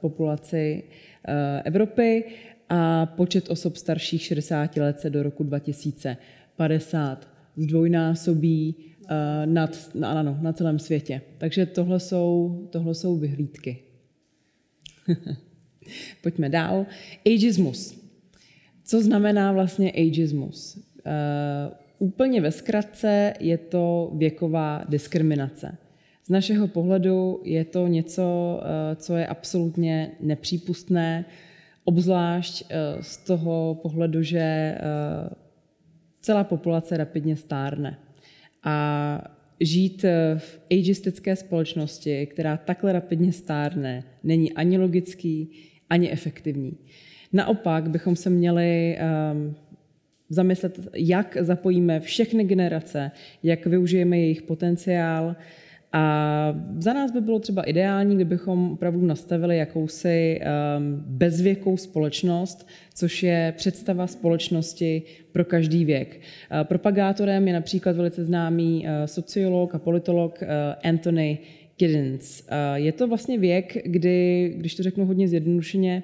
populaci 0.00 0.82
uh, 0.82 1.34
Evropy 1.64 2.24
a 2.68 3.06
počet 3.06 3.50
osob 3.50 3.76
starších 3.76 4.22
60 4.22 4.76
let 4.76 5.00
se 5.00 5.10
do 5.10 5.22
roku 5.22 5.44
2050 5.44 7.28
zdvojnásobí 7.56 8.74
uh, 8.76 9.10
nad, 9.44 9.94
na, 9.94 10.10
ano, 10.10 10.38
na 10.42 10.52
celém 10.52 10.78
světě. 10.78 11.20
Takže 11.38 11.66
tohle 11.66 12.00
jsou, 12.00 12.68
tohle 12.70 12.94
jsou 12.94 13.16
vyhlídky. 13.16 13.78
Pojďme 16.22 16.48
dál. 16.48 16.86
Ageismus. 17.26 18.00
Co 18.84 19.02
znamená 19.02 19.52
vlastně 19.52 19.92
ageismus? 19.92 20.85
Eh, 21.06 21.70
úplně 21.98 22.40
ve 22.40 22.50
zkratce 22.50 23.34
je 23.40 23.58
to 23.58 24.12
věková 24.14 24.84
diskriminace. 24.88 25.76
Z 26.24 26.28
našeho 26.30 26.68
pohledu 26.68 27.40
je 27.44 27.64
to 27.64 27.86
něco, 27.86 28.60
eh, 28.62 28.96
co 28.96 29.16
je 29.16 29.26
absolutně 29.26 30.10
nepřípustné, 30.20 31.24
obzvlášť 31.84 32.64
eh, 32.68 32.76
z 33.00 33.16
toho 33.16 33.78
pohledu, 33.82 34.22
že 34.22 34.78
celá 36.20 36.44
populace 36.44 36.96
rapidně 36.96 37.36
stárne. 37.36 37.98
A 38.64 39.36
žít 39.60 40.04
v 40.38 40.60
ageistické 40.72 41.36
společnosti, 41.36 42.26
která 42.26 42.56
takhle 42.56 42.92
rapidně 42.92 43.32
stárne, 43.32 44.04
není 44.24 44.52
ani 44.52 44.78
logický, 44.78 45.50
ani 45.90 46.10
efektivní. 46.10 46.72
Naopak 47.32 47.90
bychom 47.90 48.16
se 48.16 48.30
měli 48.30 48.98
um, 48.98 49.56
zamyslet, 50.28 50.88
jak 50.94 51.36
zapojíme 51.40 52.00
všechny 52.00 52.44
generace, 52.44 53.10
jak 53.42 53.66
využijeme 53.66 54.18
jejich 54.18 54.42
potenciál. 54.42 55.36
A 55.92 56.54
za 56.78 56.92
nás 56.92 57.12
by 57.12 57.20
bylo 57.20 57.38
třeba 57.38 57.62
ideální, 57.62 58.14
kdybychom 58.14 58.72
opravdu 58.72 59.06
nastavili 59.06 59.58
jakousi 59.58 60.40
um, 60.40 61.04
bezvěkou 61.06 61.76
společnost, 61.76 62.68
což 62.94 63.22
je 63.22 63.54
představa 63.56 64.06
společnosti 64.06 65.02
pro 65.32 65.44
každý 65.44 65.84
věk. 65.84 66.20
Uh, 66.52 66.64
propagátorem 66.64 67.48
je 67.48 67.54
například 67.54 67.96
velice 67.96 68.24
známý 68.24 68.84
uh, 68.84 69.06
sociolog 69.06 69.74
a 69.74 69.78
politolog 69.78 70.38
uh, 70.42 70.48
Anthony 70.90 71.38
Giddens. 71.78 72.48
Je 72.74 72.92
to 72.92 73.08
vlastně 73.08 73.38
věk, 73.38 73.76
kdy, 73.84 74.52
když 74.56 74.74
to 74.74 74.82
řeknu 74.82 75.06
hodně 75.06 75.28
zjednodušeně, 75.28 76.02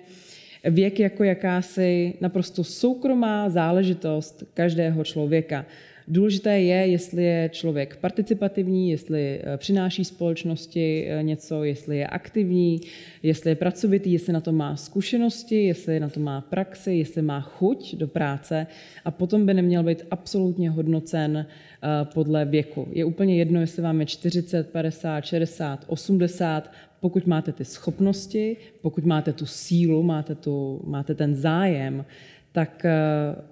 věk 0.70 1.00
jako 1.00 1.24
jakási 1.24 2.14
naprosto 2.20 2.64
soukromá 2.64 3.48
záležitost 3.48 4.44
každého 4.54 5.04
člověka. 5.04 5.66
Důležité 6.08 6.60
je, 6.60 6.86
jestli 6.86 7.24
je 7.24 7.50
člověk 7.52 7.96
participativní, 7.96 8.90
jestli 8.90 9.40
eh, 9.42 9.56
přináší 9.56 10.04
společnosti 10.04 11.06
eh, 11.08 11.22
něco, 11.22 11.64
jestli 11.64 11.98
je 11.98 12.06
aktivní, 12.06 12.80
jestli 13.22 13.50
je 13.50 13.54
pracovitý, 13.54 14.12
jestli 14.12 14.32
na 14.32 14.40
to 14.40 14.52
má 14.52 14.76
zkušenosti, 14.76 15.64
jestli 15.64 16.00
na 16.00 16.08
to 16.08 16.20
má 16.20 16.40
praxi, 16.40 16.92
jestli 16.92 17.22
má 17.22 17.40
chuť 17.40 17.94
do 17.94 18.08
práce 18.08 18.66
a 19.04 19.10
potom 19.10 19.46
by 19.46 19.54
neměl 19.54 19.82
být 19.82 20.02
absolutně 20.10 20.70
hodnocen 20.70 21.36
eh, 21.36 21.88
podle 22.14 22.44
věku. 22.44 22.88
Je 22.92 23.04
úplně 23.04 23.36
jedno, 23.36 23.60
jestli 23.60 23.82
vám 23.82 24.00
je 24.00 24.06
40, 24.06 24.70
50, 24.70 25.24
60, 25.24 25.84
80, 25.86 26.72
pokud 27.02 27.26
máte 27.26 27.52
ty 27.52 27.64
schopnosti, 27.64 28.56
pokud 28.82 29.04
máte 29.04 29.32
tu 29.32 29.46
sílu, 29.46 30.02
máte, 30.02 30.34
tu, 30.34 30.80
máte 30.84 31.14
ten 31.14 31.34
zájem, 31.34 32.04
tak 32.52 32.84
eh, 32.84 32.92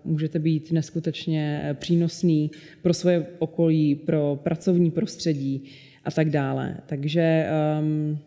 můžete 0.04 0.38
být 0.38 0.72
neskutečně 0.72 1.76
přínosný 1.78 2.50
pro 2.82 2.94
svoje 2.94 3.26
okolí, 3.38 3.94
pro 3.94 4.40
pracovní 4.42 4.90
prostředí 4.90 5.64
a 6.04 6.10
tak 6.10 6.30
dále. 6.30 6.76
Takže 6.86 7.46
um, 7.80 8.18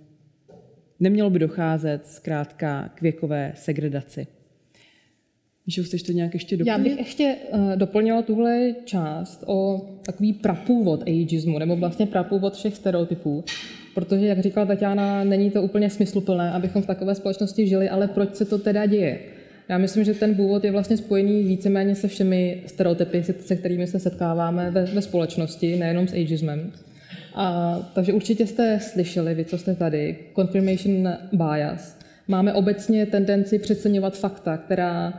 nemělo 1.00 1.30
by 1.30 1.40
docházet 1.40 2.08
zkrátka 2.08 2.90
k 2.96 3.02
věkové 3.02 3.54
segregaci. 3.56 4.28
Míšo, 5.68 5.84
chceš 5.84 6.04
to 6.04 6.12
nějak 6.12 6.34
ještě 6.34 6.58
doplnit? 6.58 6.78
Já 6.78 6.84
bych 6.84 6.98
ještě 6.98 7.36
uh, 7.54 7.76
doplnila 7.76 8.22
tuhle 8.22 8.76
část 8.86 9.44
o 9.48 9.90
takový 10.06 10.34
prapůvod 10.34 11.02
ageismu, 11.02 11.60
nebo 11.60 11.76
vlastně 11.76 12.06
prapůvod 12.06 12.56
všech 12.56 12.76
stereotypů. 12.76 13.44
Protože, 13.96 14.26
jak 14.26 14.40
říkala 14.40 14.66
Tatiana, 14.66 15.24
není 15.24 15.52
to 15.52 15.62
úplně 15.62 15.90
smysluplné, 15.90 16.52
abychom 16.52 16.82
v 16.82 16.86
takové 16.86 17.16
společnosti 17.16 17.68
žili, 17.68 17.90
ale 17.90 18.08
proč 18.08 18.36
se 18.36 18.46
to 18.46 18.58
teda 18.58 18.86
děje? 18.86 19.20
Já 19.70 19.78
myslím, 19.78 20.04
že 20.04 20.14
ten 20.14 20.36
původ 20.36 20.64
je 20.64 20.72
vlastně 20.72 20.98
spojený 20.98 21.44
víceméně 21.44 21.96
se 21.96 22.08
všemi 22.08 22.62
stereotypy, 22.66 23.24
se 23.24 23.56
kterými 23.56 23.88
se 23.88 24.00
setkáváme 24.00 24.72
ve, 24.72 24.86
ve 24.86 25.02
společnosti, 25.02 25.78
nejenom 25.78 26.08
s 26.08 26.14
ageismem. 26.14 26.72
A, 27.36 27.80
takže 27.96 28.14
určitě 28.14 28.48
jste 28.48 28.80
slyšeli, 28.80 29.34
vy, 29.34 29.46
co 29.46 29.58
jste 29.58 29.76
tady, 29.76 30.18
confirmation 30.36 31.14
bias. 31.34 32.00
Máme 32.28 32.54
obecně 32.54 33.06
tendenci 33.06 33.60
přeceňovat 33.60 34.18
fakta, 34.18 34.58
která 34.58 35.14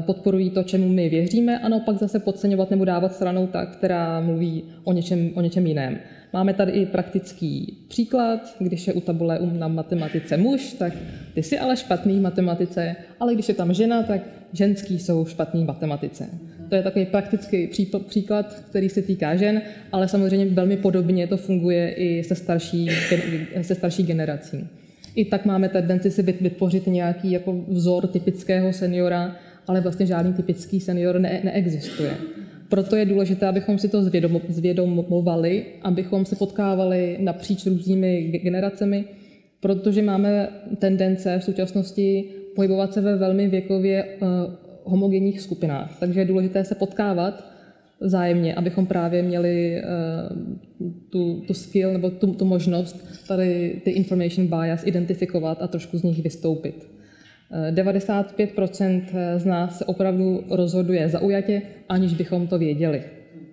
podporují 0.00 0.50
to, 0.50 0.62
čemu 0.62 0.88
my 0.88 1.08
věříme, 1.08 1.58
a 1.58 1.68
naopak 1.68 1.98
zase 1.98 2.18
podceňovat 2.18 2.70
nebo 2.70 2.84
dávat 2.84 3.14
stranou 3.14 3.46
ta, 3.46 3.66
která 3.66 4.20
mluví 4.20 4.64
o 4.84 4.92
něčem, 4.92 5.30
o 5.34 5.40
něčem 5.40 5.66
jiném. 5.66 5.98
Máme 6.32 6.54
tady 6.54 6.72
i 6.72 6.86
praktický 6.86 7.78
příklad, 7.88 8.56
když 8.58 8.86
je 8.86 8.92
u 8.92 9.00
tabule 9.00 9.38
um 9.38 9.58
na 9.58 9.68
matematice 9.68 10.36
muž, 10.36 10.72
tak 10.72 10.92
ty 11.34 11.42
jsi 11.42 11.58
ale 11.58 11.76
špatný 11.76 12.18
v 12.18 12.22
matematice, 12.22 12.96
ale 13.20 13.34
když 13.34 13.48
je 13.48 13.54
tam 13.54 13.74
žena, 13.74 14.02
tak 14.02 14.20
ženský 14.52 14.98
jsou 14.98 15.26
špatný 15.26 15.64
v 15.64 15.66
matematice. 15.66 16.28
To 16.68 16.74
je 16.74 16.82
takový 16.82 17.06
praktický 17.06 17.70
příklad, 18.08 18.62
který 18.70 18.88
se 18.88 19.02
týká 19.02 19.36
žen, 19.36 19.62
ale 19.92 20.08
samozřejmě 20.08 20.46
velmi 20.46 20.76
podobně 20.76 21.26
to 21.26 21.36
funguje 21.36 21.92
i 21.92 22.24
se 22.24 22.34
starší, 22.34 22.88
se 23.62 23.74
starší 23.74 24.02
generací. 24.02 24.68
I 25.14 25.24
tak 25.24 25.44
máme 25.44 25.68
tendenci 25.68 26.10
si 26.10 26.22
vytvořit 26.22 26.86
nějaký 26.86 27.30
jako 27.30 27.64
vzor 27.68 28.06
typického 28.06 28.72
seniora, 28.72 29.36
ale 29.66 29.80
vlastně 29.80 30.06
žádný 30.06 30.32
typický 30.32 30.80
senior 30.80 31.18
ne, 31.18 31.40
neexistuje. 31.44 32.16
Proto 32.72 32.96
je 32.96 33.06
důležité, 33.06 33.46
abychom 33.46 33.78
si 33.78 33.88
to 33.88 34.02
zvědomovali, 34.48 35.64
abychom 35.82 36.24
se 36.24 36.36
potkávali 36.36 37.16
napříč 37.20 37.66
různými 37.66 38.22
generacemi, 38.22 39.04
protože 39.60 40.02
máme 40.02 40.48
tendence 40.78 41.38
v 41.38 41.44
současnosti 41.44 42.24
pohybovat 42.56 42.92
se 42.92 43.00
ve 43.00 43.16
velmi 43.16 43.48
věkově 43.48 44.04
uh, 44.04 44.28
homogenních 44.84 45.40
skupinách. 45.40 45.96
Takže 46.00 46.20
je 46.20 46.24
důležité 46.24 46.64
se 46.64 46.74
potkávat 46.74 47.44
vzájemně, 48.00 48.54
abychom 48.54 48.86
právě 48.86 49.22
měli 49.22 49.82
uh, 49.82 50.38
tu, 51.10 51.40
tu 51.40 51.54
skill 51.54 51.92
nebo 51.92 52.10
tu, 52.10 52.34
tu 52.34 52.44
možnost 52.44 53.26
tady 53.28 53.80
ty 53.84 53.90
information 53.90 54.46
bias 54.46 54.86
identifikovat 54.86 55.62
a 55.62 55.66
trošku 55.66 55.98
z 55.98 56.02
nich 56.02 56.22
vystoupit. 56.22 56.91
95% 57.70 59.02
z 59.36 59.44
nás 59.44 59.78
se 59.78 59.84
opravdu 59.84 60.44
rozhoduje 60.50 61.08
zaujatě, 61.08 61.62
aniž 61.88 62.14
bychom 62.14 62.46
to 62.46 62.58
věděli. 62.58 63.02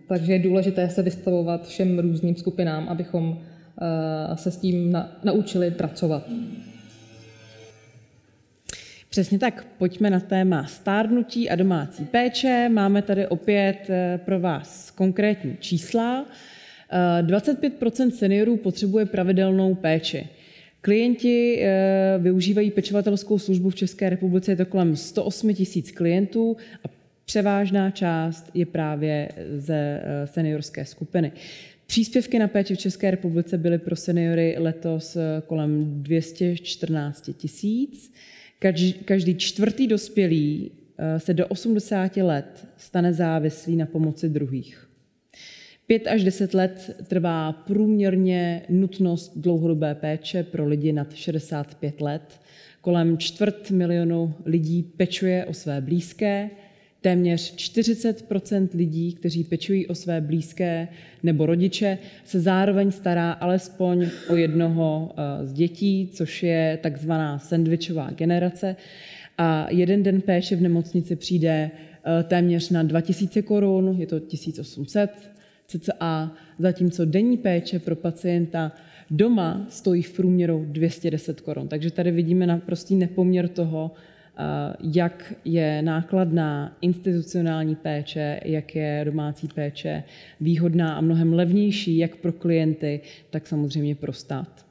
Takže 0.08 0.34
je 0.34 0.40
důležité 0.40 0.90
se 0.90 1.02
vystavovat 1.02 1.68
všem 1.68 2.00
různým 2.00 2.36
skupinám, 2.36 2.90
abychom 2.90 3.42
eh, 3.42 4.38
se 4.38 4.52
s 4.52 4.58
tím 4.58 4.98
naučili 5.24 5.72
pracovat. 5.72 6.30
Přesně 9.10 9.40
tak, 9.40 9.66
pojďme 9.78 10.10
na 10.10 10.20
téma 10.20 10.66
stárnutí 10.66 11.50
a 11.50 11.56
domácí 11.56 12.06
péče. 12.06 12.70
Máme 12.70 13.02
tady 13.02 13.28
opět 13.28 13.90
eh, 13.90 14.20
pro 14.26 14.40
vás 14.40 14.92
konkrétní 14.92 15.58
čísla. 15.60 16.26
25 17.22 17.74
eh, 17.84 18.12
seniorů 18.12 18.58
potřebuje 18.58 19.06
pravidelnou 19.06 19.76
péči. 19.76 20.28
Klienti 20.82 21.60
eh, 21.62 22.18
využívají 22.18 22.72
pečovatelskou 22.72 23.40
službu 23.40 23.70
v 23.70 23.76
České 23.76 24.10
republice, 24.10 24.52
je 24.52 24.56
to 24.56 24.66
kolem 24.66 24.96
108 24.96 25.54
tisíc 25.54 25.92
klientů 25.92 26.58
a 26.84 26.88
převážná 27.26 27.92
část 27.92 28.52
je 28.54 28.66
právě 28.66 29.30
ze 29.56 30.02
eh, 30.04 30.28
seniorské 30.28 30.86
skupiny. 30.86 31.32
Příspěvky 31.86 32.40
na 32.40 32.48
péči 32.48 32.76
v 32.76 32.80
České 32.80 33.12
republice 33.12 33.58
byly 33.58 33.78
pro 33.78 33.96
seniory 33.96 34.56
letos 34.58 35.16
eh, 35.16 35.42
kolem 35.48 36.04
214 36.04 37.30
tisíc. 37.38 38.14
Každý 39.06 39.36
čtvrtý 39.36 39.88
dospělý 39.88 40.72
se 41.18 41.34
do 41.34 41.48
80 41.48 42.18
let 42.18 42.68
stane 42.78 43.14
závislý 43.14 43.76
na 43.76 43.86
pomoci 43.86 44.30
druhých. 44.30 44.89
5 45.90 46.08
až 46.08 46.24
10 46.24 46.54
let 46.54 47.04
trvá 47.08 47.52
průměrně 47.52 48.62
nutnost 48.70 49.32
dlouhodobé 49.36 49.96
péče 49.96 50.44
pro 50.44 50.68
lidi 50.68 50.94
nad 50.94 51.14
65 51.14 52.02
let. 52.02 52.40
Kolem 52.82 53.18
čtvrt 53.18 53.72
milionu 53.72 54.34
lidí 54.46 54.84
pečuje 54.84 55.46
o 55.46 55.54
své 55.54 55.82
blízké, 55.82 56.50
téměř 57.02 57.56
40% 57.56 58.68
lidí, 58.74 59.14
kteří 59.14 59.44
pečují 59.44 59.88
o 59.88 59.96
své 59.96 60.22
blízké 60.22 60.88
nebo 61.24 61.46
rodiče, 61.46 61.98
se 62.24 62.40
zároveň 62.40 62.92
stará 62.92 63.32
alespoň 63.32 64.08
o 64.30 64.36
jednoho 64.36 65.12
eh, 65.12 65.46
z 65.46 65.54
dětí, 65.54 66.10
což 66.14 66.44
je 66.44 66.80
takzvaná 66.82 67.40
sandvičová 67.40 68.12
generace. 68.12 68.76
A 69.38 69.68
jeden 69.70 70.04
den 70.04 70.22
péče 70.22 70.56
v 70.56 70.62
nemocnici 70.62 71.16
přijde 71.16 71.72
eh, 71.72 72.24
téměř 72.24 72.70
na 72.70 72.84
2000 72.84 73.42
korun, 73.42 73.96
je 74.00 74.08
to 74.08 74.20
1800, 74.20 75.39
cca, 75.70 76.32
zatímco 76.60 77.06
denní 77.06 77.38
péče 77.38 77.80
pro 77.80 77.96
pacienta 77.96 78.72
doma 79.12 79.66
stojí 79.70 80.02
v 80.02 80.14
průměru 80.14 80.66
210 80.68 81.42
korun. 81.42 81.68
Takže 81.68 81.92
tady 81.92 82.12
vidíme 82.12 82.48
naprostý 82.48 82.96
nepoměr 82.96 83.48
toho, 83.48 83.92
eh, 83.92 84.44
jak 84.94 85.34
je 85.46 85.82
nákladná 85.82 86.78
institucionální 86.82 87.76
péče, 87.76 88.40
jak 88.46 88.76
je 88.76 89.02
domácí 89.06 89.48
péče 89.48 90.04
výhodná 90.42 90.96
a 90.96 91.02
mnohem 91.02 91.34
levnější 91.34 91.98
jak 91.98 92.16
pro 92.16 92.32
klienty, 92.32 93.02
tak 93.30 93.48
samozřejmě 93.48 93.96
pro 93.96 94.14
stát. 94.14 94.66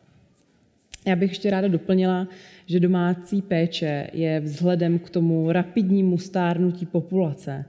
Já 1.07 1.17
bych 1.17 1.31
ještě 1.31 1.51
ráda 1.51 1.69
doplnila, 1.69 2.29
že 2.67 2.81
domácí 2.81 3.43
péče 3.43 4.11
je 4.13 4.41
vzhledem 4.41 4.99
k 4.99 5.11
tomu 5.11 5.53
rapidnímu 5.53 6.19
stárnutí 6.19 6.87
populace 6.87 7.65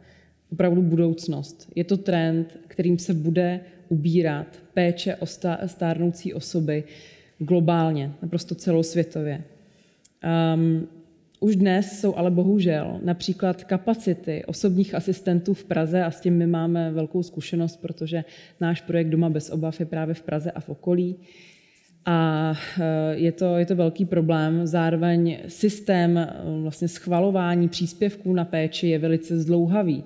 opravdu 0.52 0.82
budoucnost. 0.82 1.72
Je 1.76 1.84
to 1.84 1.98
trend, 1.98 2.58
kterým 2.80 3.00
se 3.00 3.14
bude 3.14 3.60
ubírat 3.90 4.48
péče 4.74 5.16
o 5.16 5.26
stárnoucí 5.66 6.34
osoby 6.34 6.84
globálně, 7.40 8.12
naprosto 8.22 8.56
celosvětově. 8.56 9.44
Um, 10.56 10.88
už 11.40 11.56
dnes 11.56 12.00
jsou 12.00 12.16
ale 12.16 12.32
bohužel 12.32 13.00
například 13.04 13.64
kapacity 13.64 14.46
osobních 14.46 14.96
asistentů 14.96 15.54
v 15.54 15.64
Praze 15.64 16.04
a 16.04 16.12
s 16.12 16.22
tím 16.22 16.38
my 16.38 16.48
máme 16.48 16.92
velkou 16.92 17.24
zkušenost, 17.24 17.78
protože 17.78 18.24
náš 18.62 18.82
projekt 18.82 19.10
Doma 19.10 19.30
bez 19.30 19.50
obav 19.50 19.80
je 19.80 19.86
právě 19.86 20.16
v 20.16 20.22
Praze 20.22 20.52
a 20.52 20.60
v 20.60 20.70
okolí. 20.70 21.16
A 22.06 22.54
eh, 22.80 23.16
je 23.16 23.32
to, 23.32 23.58
je 23.58 23.66
to 23.66 23.76
velký 23.76 24.06
problém. 24.06 24.68
Zároveň 24.68 25.38
systém 25.48 26.18
eh, 26.18 26.34
vlastně 26.62 26.88
schvalování 26.88 27.70
příspěvků 27.70 28.34
na 28.34 28.46
péči 28.46 28.88
je 28.88 29.00
velice 29.00 29.40
zdlouhavý. 29.40 30.04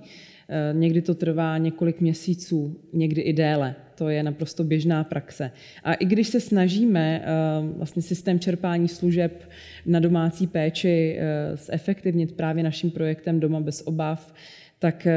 Eh, 0.49 0.73
někdy 0.73 1.01
to 1.01 1.15
trvá 1.15 1.57
několik 1.57 2.01
měsíců, 2.01 2.79
někdy 2.93 3.21
i 3.21 3.33
déle. 3.33 3.75
To 3.95 4.09
je 4.09 4.23
naprosto 4.23 4.63
běžná 4.63 5.03
praxe. 5.03 5.51
A 5.83 5.93
i 5.93 6.05
když 6.05 6.27
se 6.27 6.39
snažíme 6.39 7.21
eh, 7.23 7.27
vlastně 7.77 8.01
systém 8.01 8.39
čerpání 8.39 8.87
služeb 8.87 9.49
na 9.85 9.99
domácí 9.99 10.47
péči 10.47 11.17
eh, 11.19 11.57
zefektivnit 11.57 12.31
právě 12.31 12.63
naším 12.63 12.91
projektem 12.91 13.39
Doma 13.39 13.59
bez 13.59 13.81
obav, 13.85 14.33
tak 14.79 15.07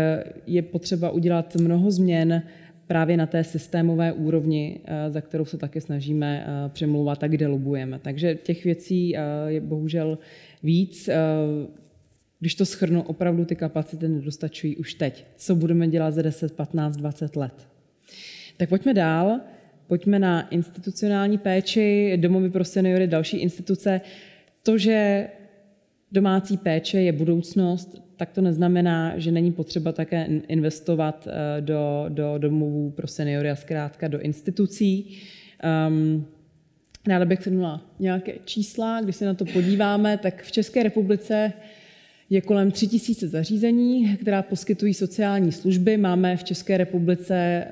je 0.46 0.62
potřeba 0.62 1.10
udělat 1.10 1.56
mnoho 1.56 1.90
změn 1.90 2.42
právě 2.86 3.16
na 3.16 3.26
té 3.26 3.44
systémové 3.44 4.12
úrovni, 4.12 4.80
za 5.08 5.20
kterou 5.20 5.44
se 5.44 5.58
také 5.58 5.80
snažíme 5.80 6.46
přemlouvat 6.68 7.24
a 7.24 7.26
kde 7.26 7.46
lobujeme. 7.46 7.98
Takže 7.98 8.34
těch 8.34 8.64
věcí 8.64 9.14
je 9.46 9.60
bohužel 9.60 10.18
víc. 10.62 11.08
Když 12.40 12.54
to 12.54 12.66
schrnu, 12.66 13.02
opravdu 13.02 13.44
ty 13.44 13.56
kapacity 13.56 14.08
nedostačují 14.08 14.76
už 14.76 14.94
teď. 14.94 15.26
Co 15.36 15.54
budeme 15.54 15.88
dělat 15.88 16.14
za 16.14 16.22
10, 16.22 16.52
15, 16.52 16.96
20 16.96 17.36
let? 17.36 17.68
Tak 18.56 18.68
pojďme 18.68 18.94
dál. 18.94 19.40
Pojďme 19.86 20.18
na 20.18 20.48
institucionální 20.48 21.38
péči, 21.38 22.16
domovy 22.16 22.50
pro 22.50 22.64
seniory, 22.64 23.06
další 23.06 23.36
instituce. 23.36 24.00
To, 24.62 24.78
že 24.78 25.28
domácí 26.12 26.56
péče 26.56 27.00
je 27.00 27.12
budoucnost, 27.12 28.02
tak 28.16 28.30
to 28.30 28.40
neznamená, 28.40 29.18
že 29.18 29.30
není 29.30 29.52
potřeba 29.52 29.92
také 29.92 30.26
investovat 30.48 31.28
eh, 31.30 31.60
do, 31.60 32.04
do 32.08 32.38
domovů 32.38 32.90
pro 32.90 33.06
seniory 33.06 33.50
a 33.50 33.56
zkrátka 33.56 34.08
do 34.08 34.20
institucí. 34.20 35.18
Um, 35.88 36.26
ráda 37.08 37.24
bych 37.24 37.42
shrnula 37.42 37.80
nějaké 37.98 38.32
čísla. 38.44 39.00
Když 39.00 39.16
se 39.16 39.26
na 39.26 39.34
to 39.34 39.44
podíváme, 39.44 40.18
tak 40.18 40.42
v 40.42 40.52
České 40.52 40.82
republice 40.82 41.52
je 42.30 42.40
kolem 42.40 42.70
3000 42.70 43.28
zařízení, 43.28 44.16
která 44.16 44.42
poskytují 44.42 44.94
sociální 44.94 45.52
služby. 45.52 45.96
Máme 45.96 46.36
v 46.36 46.44
České 46.44 46.76
republice 46.76 47.66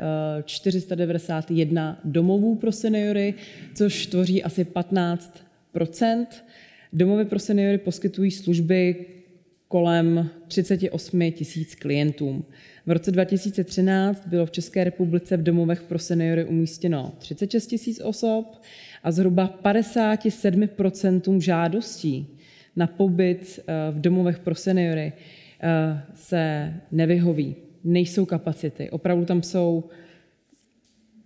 491 0.45 1.99
eh, 1.99 2.09
domovů 2.09 2.55
pro 2.55 2.73
seniory, 2.73 3.35
což 3.75 4.07
tvoří 4.07 4.43
asi 4.43 4.65
15% 4.65 6.27
Domovy 6.95 7.25
pro 7.25 7.39
seniory 7.39 7.79
poskytují 7.79 8.31
služby 8.31 9.07
kolem 9.69 10.31
38 10.49 11.33
tisíc 11.33 11.75
klientům. 11.75 12.45
V 12.87 12.91
roce 12.91 13.11
2013 13.11 14.27
bylo 14.27 14.47
v 14.47 14.51
České 14.51 14.85
republice 14.85 15.37
v 15.37 15.43
domovech 15.43 15.83
pro 15.83 15.99
seniory 15.99 16.45
umístěno 16.45 17.13
36 17.19 17.67
tisíc 17.67 18.01
osob 18.01 18.63
a 19.03 19.11
zhruba 19.11 19.59
57% 19.65 21.41
žádostí 21.41 22.34
na 22.77 22.87
pobyt 22.87 23.61
eh, 23.61 23.93
v 23.93 24.01
domovech 24.01 24.39
pro 24.39 24.55
seniory 24.55 25.13
eh, 25.61 26.03
se 26.15 26.75
nevyhoví. 26.93 27.57
Nejsou 27.85 28.25
kapacity. 28.25 28.91
Opravdu 28.91 29.25
tam 29.25 29.43
jsou 29.43 29.85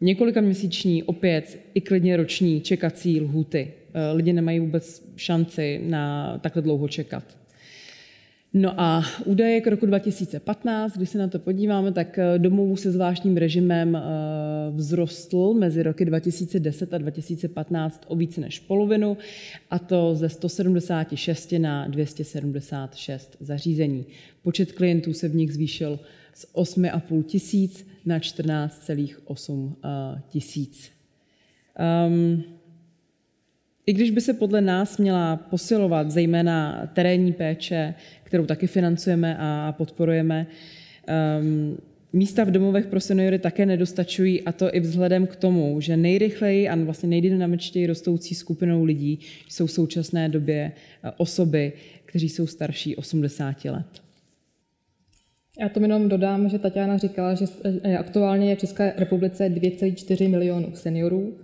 několika 0.00 0.40
měsíční, 0.40 1.02
opět 1.02 1.60
i 1.74 1.80
klidně 1.80 2.16
roční 2.16 2.60
čekací 2.60 3.20
lhuty. 3.20 3.72
Eh, 3.94 4.12
lidi 4.12 4.32
nemají 4.32 4.60
vůbec 4.60 5.12
šanci 5.16 5.80
na 5.84 6.38
takhle 6.38 6.62
dlouho 6.62 6.88
čekat. 6.88 7.38
No 8.54 8.80
a 8.80 9.04
údaje 9.24 9.60
k 9.60 9.66
roku 9.66 9.86
2015, 9.86 10.96
když 10.96 11.08
se 11.08 11.18
na 11.18 11.28
to 11.28 11.38
podíváme, 11.38 11.92
tak 11.92 12.18
eh, 12.18 12.38
domovů 12.38 12.76
se 12.76 12.90
zvláštním 12.90 13.36
režimem 13.36 13.96
eh, 13.96 14.00
vzrostl 14.76 15.54
mezi 15.54 15.82
roky 15.82 16.04
2010 16.04 16.94
a 16.94 16.98
2015 16.98 18.04
o 18.06 18.16
více 18.16 18.40
než 18.40 18.58
polovinu, 18.58 19.16
a 19.70 19.78
to 19.78 20.14
ze 20.14 20.28
176 20.28 21.52
na 21.58 21.88
276 21.88 23.36
zařízení. 23.40 24.06
Počet 24.42 24.72
klientů 24.72 25.12
se 25.12 25.28
v 25.28 25.34
nich 25.34 25.52
zvýšil 25.52 26.00
z 26.34 26.46
8,5 26.54 27.22
tisíc 27.22 27.86
na 28.06 28.18
14,8 28.18 29.72
eh, 29.84 30.20
tisíc. 30.28 30.90
Um, 32.08 32.44
i 33.88 33.92
když 33.92 34.10
by 34.10 34.20
se 34.20 34.34
podle 34.34 34.60
nás 34.60 34.98
měla 34.98 35.36
posilovat 35.36 36.10
zejména 36.10 36.86
terénní 36.94 37.32
péče, 37.32 37.94
kterou 38.22 38.46
taky 38.46 38.66
financujeme 38.66 39.36
a 39.40 39.74
podporujeme, 39.78 40.46
um, 41.40 41.78
místa 42.12 42.44
v 42.44 42.50
domovech 42.50 42.86
pro 42.86 43.00
seniory 43.00 43.38
také 43.38 43.66
nedostačují 43.66 44.42
a 44.42 44.52
to 44.52 44.74
i 44.74 44.80
vzhledem 44.80 45.26
k 45.26 45.36
tomu, 45.36 45.80
že 45.80 45.96
nejrychleji 45.96 46.68
a 46.68 46.76
vlastně 46.76 47.08
nejdynamičtěji 47.08 47.86
rostoucí 47.86 48.34
skupinou 48.34 48.84
lidí 48.84 49.20
jsou 49.48 49.66
v 49.66 49.72
současné 49.72 50.28
době 50.28 50.72
eh, 51.04 51.10
osoby, 51.16 51.72
kteří 52.04 52.28
jsou 52.28 52.46
starší 52.46 52.96
80 52.96 53.64
let. 53.64 54.02
Já 55.60 55.68
to 55.68 55.80
jenom 55.80 56.08
dodám, 56.08 56.48
že 56.48 56.58
Tatiana 56.58 56.98
říkala, 56.98 57.34
že 57.34 57.44
eh, 57.82 57.96
aktuálně 57.96 58.48
je 58.48 58.56
v 58.56 58.60
České 58.60 58.92
republice 58.96 59.48
2,4 59.48 60.28
milionů 60.28 60.70
seniorů, 60.74 61.34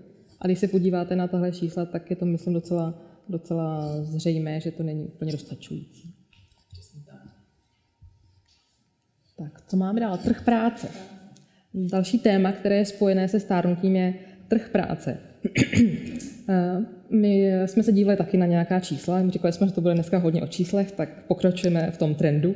a 0.44 0.46
když 0.46 0.58
se 0.58 0.68
podíváte 0.68 1.16
na 1.16 1.28
tahle 1.28 1.52
čísla, 1.52 1.84
tak 1.84 2.10
je 2.10 2.16
to, 2.16 2.24
myslím, 2.24 2.54
docela, 2.54 2.94
docela 3.28 3.96
zřejmé, 4.02 4.60
že 4.60 4.70
to 4.70 4.82
není 4.82 5.06
úplně 5.06 5.32
dostačující. 5.32 6.14
Tak, 9.38 9.62
co 9.68 9.76
máme 9.76 10.00
dál? 10.00 10.18
Trh 10.18 10.44
práce. 10.44 10.88
Další 11.74 12.18
téma, 12.18 12.52
které 12.52 12.76
je 12.76 12.84
spojené 12.84 13.28
se 13.28 13.40
stárnutím, 13.40 13.96
je 13.96 14.14
trh 14.48 14.68
práce. 14.68 15.18
My 17.10 17.52
jsme 17.66 17.82
se 17.82 17.92
dívali 17.92 18.16
taky 18.16 18.36
na 18.36 18.46
nějaká 18.46 18.80
čísla, 18.80 19.28
říkali 19.28 19.52
jsme, 19.52 19.66
že 19.66 19.72
to 19.72 19.80
bude 19.80 19.94
dneska 19.94 20.18
hodně 20.18 20.42
o 20.42 20.46
číslech, 20.46 20.92
tak 20.92 21.26
pokračujeme 21.26 21.90
v 21.90 21.98
tom 21.98 22.14
trendu. 22.14 22.54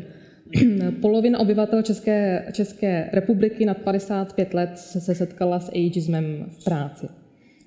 Polovina 1.00 1.38
obyvatel 1.38 1.82
České, 1.82 2.46
České 2.52 3.10
republiky 3.12 3.64
nad 3.64 3.78
55 3.78 4.54
let 4.54 4.78
se 4.78 5.14
setkala 5.14 5.60
s 5.60 5.68
ageismem 5.68 6.46
v 6.50 6.64
práci. 6.64 7.08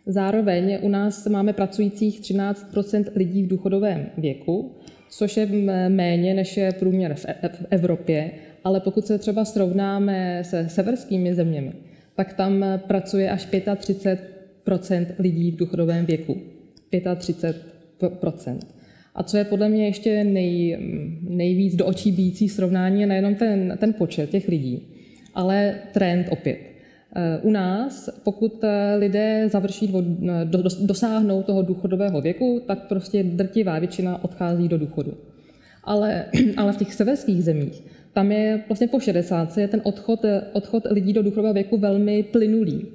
Zároveň 0.06 0.78
u 0.82 0.90
nás 0.90 1.28
máme 1.28 1.54
pracujících 1.54 2.22
13% 2.22 3.06
lidí 3.16 3.44
v 3.44 3.48
důchodovém 3.48 4.06
věku, 4.18 4.72
což 5.10 5.38
je 5.38 5.48
méně 5.90 6.34
než 6.34 6.58
je 6.58 6.72
průměr 6.72 7.14
v 7.14 7.26
e- 7.26 7.50
Evropě, 7.70 8.32
ale 8.64 8.80
pokud 8.80 9.06
se 9.06 9.18
třeba 9.18 9.46
srovnáme 9.46 10.44
se 10.44 10.70
severskými 10.70 11.36
zeměmi, 11.36 11.74
tak 12.16 12.34
tam 12.34 12.66
pracuje 12.88 13.30
až 13.30 13.48
35% 13.48 15.06
lidí 15.20 15.52
v 15.52 15.56
důchodovém 15.56 16.06
věku. 16.06 16.38
35% 16.92 18.60
A 19.16 19.24
co 19.24 19.38
je 19.38 19.44
podle 19.44 19.70
mě 19.70 19.86
ještě 19.86 20.24
nej, 20.24 20.78
nejvíc 21.22 21.76
do 21.76 21.86
očí 21.86 22.12
bíjící 22.12 22.50
srovnání, 22.50 23.02
je 23.02 23.08
nejenom 23.08 23.36
ten, 23.36 23.78
ten 23.80 23.94
počet 23.94 24.30
těch 24.30 24.48
lidí, 24.48 24.88
ale 25.34 25.76
trend 25.94 26.28
opět. 26.30 26.71
U 27.42 27.52
nás, 27.52 28.10
pokud 28.24 28.64
eh, 28.64 28.96
lidé 28.96 29.50
završí, 29.52 29.94
eh, 30.30 30.46
dosáhnou 30.80 31.44
toho 31.44 31.62
důchodového 31.62 32.22
věku, 32.22 32.62
tak 32.68 32.88
prostě 32.88 33.24
drtivá 33.24 33.80
většina 33.80 34.24
odchází 34.24 34.68
do 34.68 34.78
důchodu. 34.78 35.14
Ale, 35.84 36.26
ale 36.58 36.74
v 36.74 36.78
těch 36.78 36.94
severských 36.94 37.44
zemích, 37.44 37.84
tam 38.14 38.32
je 38.32 38.64
vlastně 38.68 38.88
po 38.88 39.00
60 39.00 39.58
je 39.58 39.68
ten 39.68 39.82
odchod, 39.84 40.26
odchod 40.54 40.84
lidí 40.92 41.14
do 41.14 41.24
důchodového 41.24 41.54
věku 41.54 41.78
velmi 41.78 42.24
plynulý. 42.24 42.86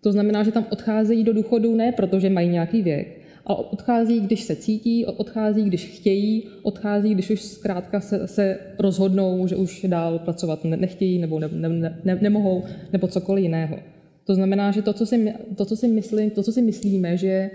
To 0.00 0.12
znamená, 0.12 0.42
že 0.42 0.52
tam 0.52 0.66
odcházejí 0.70 1.24
do 1.24 1.32
důchodu 1.32 1.76
ne 1.76 1.92
proto, 1.92 2.20
že 2.20 2.30
mají 2.30 2.48
nějaký 2.48 2.82
věk, 2.82 3.15
a 3.46 3.54
odchází, 3.54 4.20
když 4.20 4.42
se 4.42 4.56
cítí, 4.56 5.06
odchází, 5.06 5.64
když 5.64 5.84
chtějí, 5.84 6.48
odchází, 6.62 7.14
když 7.14 7.30
už 7.30 7.42
zkrátka 7.42 8.00
se, 8.00 8.28
se 8.28 8.58
rozhodnou, 8.78 9.46
že 9.46 9.56
už 9.56 9.86
dál 9.88 10.18
pracovat 10.18 10.64
nechtějí 10.64 11.18
nebo 11.18 11.38
ne, 11.38 11.48
ne, 11.52 11.98
ne, 12.04 12.18
nemohou, 12.20 12.64
nebo 12.92 13.08
cokoliv 13.08 13.42
jiného. 13.42 13.78
To 14.24 14.34
znamená, 14.34 14.70
že 14.70 14.82
to, 14.82 14.92
co 14.92 15.06
si, 15.06 15.34
to, 15.56 15.64
co 15.64 15.76
si, 15.76 15.88
myslím, 15.88 16.30
to, 16.30 16.42
co 16.42 16.52
si 16.52 16.62
myslíme, 16.62 17.16
že 17.16 17.26
je 17.26 17.50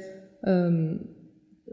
um, 0.70 1.00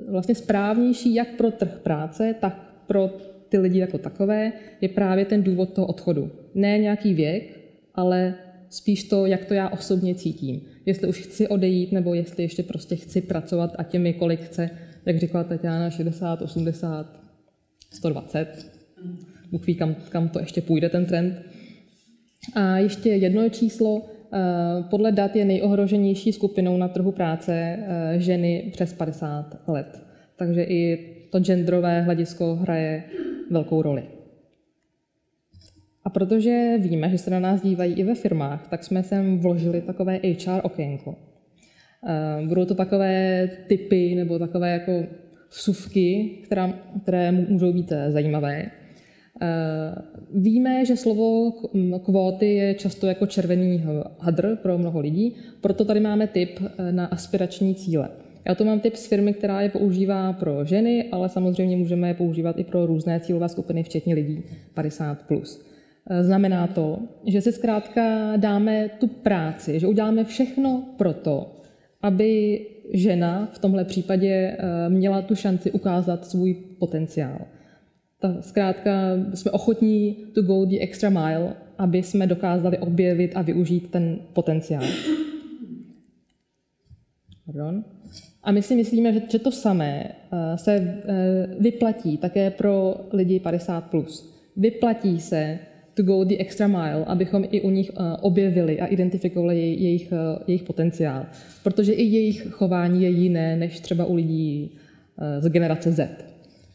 vlastně 0.08 0.34
správnější 0.34 1.14
jak 1.14 1.28
pro 1.28 1.50
trh 1.50 1.78
práce, 1.82 2.34
tak 2.40 2.82
pro 2.86 3.10
ty 3.48 3.58
lidi 3.58 3.78
jako 3.78 3.98
takové, 3.98 4.52
je 4.80 4.88
právě 4.88 5.24
ten 5.24 5.42
důvod 5.42 5.72
toho 5.72 5.86
odchodu. 5.86 6.30
Ne 6.54 6.78
nějaký 6.78 7.14
věk, 7.14 7.60
ale 7.94 8.34
spíš 8.70 9.04
to, 9.04 9.26
jak 9.26 9.44
to 9.44 9.54
já 9.54 9.68
osobně 9.68 10.14
cítím 10.14 10.60
jestli 10.88 11.08
už 11.08 11.18
chci 11.18 11.48
odejít, 11.48 11.92
nebo 11.92 12.14
jestli 12.14 12.42
ještě 12.42 12.62
prostě 12.62 12.96
chci 12.96 13.20
pracovat 13.20 13.74
a 13.78 13.82
těmi, 13.82 14.12
kolik 14.12 14.40
chce, 14.40 14.70
jak 15.06 15.18
říkala 15.18 15.44
Tatiana, 15.44 15.90
60, 15.90 16.42
80, 16.42 17.06
120. 17.92 18.72
Bůh 19.52 19.66
ví, 19.66 19.74
kam, 19.74 19.94
kam 20.08 20.28
to 20.28 20.38
ještě 20.38 20.60
půjde 20.60 20.88
ten 20.88 21.06
trend. 21.06 21.42
A 22.54 22.78
ještě 22.78 23.08
jedno 23.08 23.48
číslo. 23.48 24.06
Eh, 24.32 24.84
podle 24.90 25.12
dat 25.12 25.36
je 25.36 25.44
nejohroženější 25.44 26.32
skupinou 26.32 26.76
na 26.76 26.88
trhu 26.88 27.12
práce 27.12 27.52
eh, 27.54 28.14
ženy 28.20 28.70
přes 28.72 28.92
50 28.92 29.68
let. 29.68 30.02
Takže 30.36 30.62
i 30.62 31.08
to 31.30 31.40
genderové 31.40 32.00
hledisko 32.02 32.54
hraje 32.54 33.02
velkou 33.50 33.82
roli. 33.82 34.02
A 36.08 36.10
protože 36.10 36.74
víme, 36.78 37.10
že 37.10 37.18
se 37.18 37.30
na 37.30 37.40
nás 37.40 37.62
dívají 37.62 37.94
i 37.94 38.04
ve 38.04 38.14
firmách, 38.14 38.68
tak 38.68 38.84
jsme 38.84 39.02
sem 39.02 39.38
vložili 39.38 39.80
takové 39.80 40.20
HR 40.24 40.60
okénko. 40.62 41.14
Eh, 42.06 42.46
budou 42.46 42.64
to 42.64 42.74
takové 42.74 43.48
typy 43.66 44.14
nebo 44.14 44.38
takové 44.38 44.70
jako 44.70 45.06
vsuvky, 45.50 46.30
která, 46.44 46.72
které 47.02 47.32
můžou 47.32 47.72
být 47.72 47.92
eh, 47.92 48.10
zajímavé. 48.10 48.62
Eh, 48.62 49.94
víme, 50.34 50.84
že 50.84 50.96
slovo 50.96 51.52
kvóty 52.04 52.54
je 52.54 52.74
často 52.74 53.06
jako 53.06 53.26
červený 53.26 53.84
hadr 54.18 54.56
pro 54.56 54.78
mnoho 54.78 55.00
lidí, 55.00 55.36
proto 55.60 55.84
tady 55.84 56.00
máme 56.00 56.26
tip 56.26 56.60
na 56.90 57.06
aspirační 57.06 57.74
cíle. 57.74 58.08
Já 58.48 58.54
tu 58.54 58.64
mám 58.64 58.80
tip 58.80 58.96
z 58.96 59.06
firmy, 59.06 59.34
která 59.34 59.60
je 59.60 59.68
používá 59.68 60.32
pro 60.32 60.64
ženy, 60.64 61.08
ale 61.12 61.28
samozřejmě 61.28 61.76
můžeme 61.76 62.08
je 62.08 62.14
používat 62.14 62.58
i 62.58 62.64
pro 62.64 62.86
různé 62.86 63.20
cílové 63.20 63.48
skupiny, 63.48 63.82
včetně 63.82 64.14
lidí 64.14 64.42
50+. 64.74 65.16
Plus. 65.28 65.67
Znamená 66.20 66.66
to, 66.66 66.98
že 67.26 67.40
si 67.40 67.52
zkrátka 67.52 68.36
dáme 68.36 68.88
tu 68.88 69.06
práci, 69.06 69.80
že 69.80 69.86
uděláme 69.86 70.24
všechno 70.24 70.84
pro 70.96 71.12
to, 71.12 71.60
aby 72.02 72.60
žena 72.92 73.48
v 73.52 73.58
tomhle 73.58 73.84
případě 73.84 74.56
eh, 74.58 74.88
měla 74.88 75.22
tu 75.22 75.34
šanci 75.34 75.70
ukázat 75.70 76.26
svůj 76.26 76.54
potenciál. 76.54 77.38
Ta, 78.20 78.36
zkrátka 78.40 78.90
jsme 79.34 79.50
ochotní 79.50 80.16
to 80.34 80.42
go 80.42 80.64
the 80.64 80.76
extra 80.80 81.10
mile, 81.10 81.54
aby 81.78 82.02
jsme 82.02 82.26
dokázali 82.26 82.78
objevit 82.78 83.32
a 83.34 83.42
využít 83.42 83.90
ten 83.90 84.18
potenciál. 84.32 84.84
Pardon. 87.46 87.84
A 88.42 88.52
my 88.52 88.62
si 88.62 88.76
myslíme, 88.76 89.12
že, 89.12 89.22
že 89.28 89.38
to 89.38 89.52
samé 89.52 90.12
eh, 90.32 90.58
se 90.58 90.72
eh, 90.74 91.46
vyplatí 91.60 92.16
také 92.16 92.50
pro 92.50 92.94
lidi 93.12 93.38
50+. 93.38 93.80
Plus. 93.80 94.34
Vyplatí 94.56 95.20
se 95.20 95.58
to 95.98 96.02
go 96.02 96.24
the 96.24 96.38
extra 96.38 96.66
mile, 96.66 97.04
abychom 97.06 97.44
i 97.50 97.60
u 97.60 97.70
nich 97.70 97.90
eh, 97.90 98.16
objevili 98.20 98.80
a 98.80 98.86
identifikovali 98.86 99.58
jejich, 99.58 100.12
eh, 100.12 100.38
jejich 100.46 100.62
potenciál. 100.62 101.26
Protože 101.62 101.92
i 101.92 102.02
jejich 102.02 102.46
chování 102.50 103.02
je 103.02 103.08
jiné 103.08 103.56
než 103.56 103.80
třeba 103.80 104.04
u 104.04 104.14
lidí 104.14 104.70
eh, 105.18 105.40
z 105.40 105.48
generace 105.48 105.92
Z. 105.92 106.08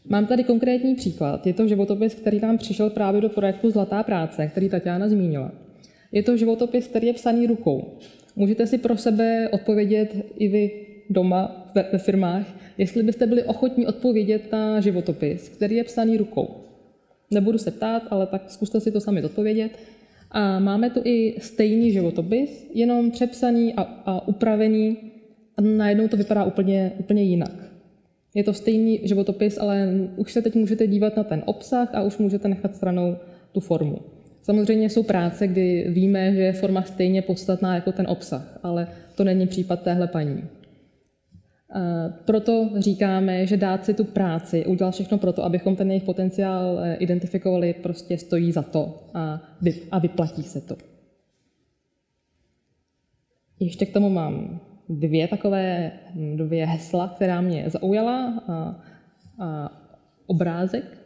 Mám 0.08 0.26
tady 0.26 0.44
konkrétní 0.44 0.94
příklad. 0.94 1.46
Je 1.46 1.52
to 1.52 1.68
životopis, 1.68 2.14
který 2.14 2.40
nám 2.40 2.58
přišel 2.58 2.90
právě 2.90 3.20
do 3.20 3.28
projektu 3.28 3.70
Zlatá 3.70 4.02
práce, 4.02 4.46
který 4.46 4.68
Tatiana 4.68 5.08
zmínila. 5.08 5.52
Je 6.12 6.22
to 6.22 6.36
životopis, 6.36 6.86
který 6.86 7.06
je 7.06 7.12
psaný 7.12 7.46
rukou. 7.46 7.98
Můžete 8.36 8.66
si 8.66 8.78
pro 8.78 8.96
sebe 8.96 9.48
odpovědět 9.48 10.16
i 10.38 10.48
vy 10.48 10.70
doma 11.10 11.70
ve, 11.74 11.84
ve 11.92 11.98
firmách, 11.98 12.46
jestli 12.78 13.02
byste 13.02 13.26
byli 13.26 13.42
ochotní 13.42 13.86
odpovědět 13.86 14.52
na 14.52 14.80
životopis, 14.80 15.48
který 15.48 15.76
je 15.76 15.84
psaný 15.84 16.16
rukou. 16.16 16.73
Nebudu 17.30 17.58
se 17.58 17.70
ptát, 17.70 18.02
ale 18.10 18.26
tak 18.26 18.50
zkuste 18.50 18.80
si 18.80 18.92
to 18.92 19.00
sami 19.00 19.24
odpovědět. 19.24 19.78
A 20.30 20.58
máme 20.58 20.90
tu 20.90 21.00
i 21.04 21.34
stejný 21.40 21.92
životopis, 21.92 22.70
jenom 22.74 23.10
přepsaný 23.10 23.74
a, 23.74 23.82
a 23.82 24.28
upravený 24.28 24.96
a 25.56 25.60
najednou 25.60 26.08
to 26.08 26.16
vypadá 26.16 26.44
úplně, 26.44 26.92
úplně 26.98 27.22
jinak. 27.22 27.74
Je 28.34 28.44
to 28.44 28.52
stejný 28.52 29.00
životopis, 29.02 29.58
ale 29.58 29.88
už 30.16 30.32
se 30.32 30.42
teď 30.42 30.54
můžete 30.54 30.86
dívat 30.86 31.16
na 31.16 31.24
ten 31.24 31.42
obsah 31.46 31.94
a 31.94 32.02
už 32.02 32.18
můžete 32.18 32.48
nechat 32.48 32.76
stranou 32.76 33.16
tu 33.52 33.60
formu. 33.60 33.98
Samozřejmě 34.42 34.90
jsou 34.90 35.02
práce, 35.02 35.46
kdy 35.46 35.86
víme, 35.88 36.32
že 36.34 36.40
je 36.40 36.52
forma 36.52 36.82
stejně 36.82 37.22
podstatná 37.22 37.74
jako 37.74 37.92
ten 37.92 38.06
obsah, 38.08 38.58
ale 38.62 38.88
to 39.14 39.24
není 39.24 39.46
případ 39.46 39.82
téhle 39.82 40.06
paní. 40.06 40.44
Proto 42.24 42.70
říkáme, 42.78 43.46
že 43.46 43.56
dát 43.56 43.84
si 43.84 43.94
tu 43.94 44.04
práci, 44.04 44.66
udělat 44.66 44.90
všechno 44.90 45.18
pro 45.18 45.32
to, 45.32 45.44
abychom 45.44 45.76
ten 45.76 45.90
jejich 45.90 46.02
potenciál 46.02 46.78
eh, 46.78 46.94
identifikovali, 46.94 47.74
prostě 47.74 48.18
stojí 48.18 48.52
za 48.52 48.62
to 48.62 49.10
a, 49.14 49.42
vy, 49.62 49.74
a 49.90 49.98
vyplatí 49.98 50.42
se 50.42 50.60
to. 50.60 50.76
Ještě 53.60 53.86
k 53.86 53.92
tomu 53.92 54.10
mám 54.10 54.60
dvě 54.88 55.28
takové, 55.28 55.92
dvě 56.36 56.66
hesla, 56.66 57.08
která 57.08 57.40
mě 57.40 57.70
zaujala 57.70 58.42
a, 58.48 58.80
a 59.38 59.70
obrázek. 60.26 61.03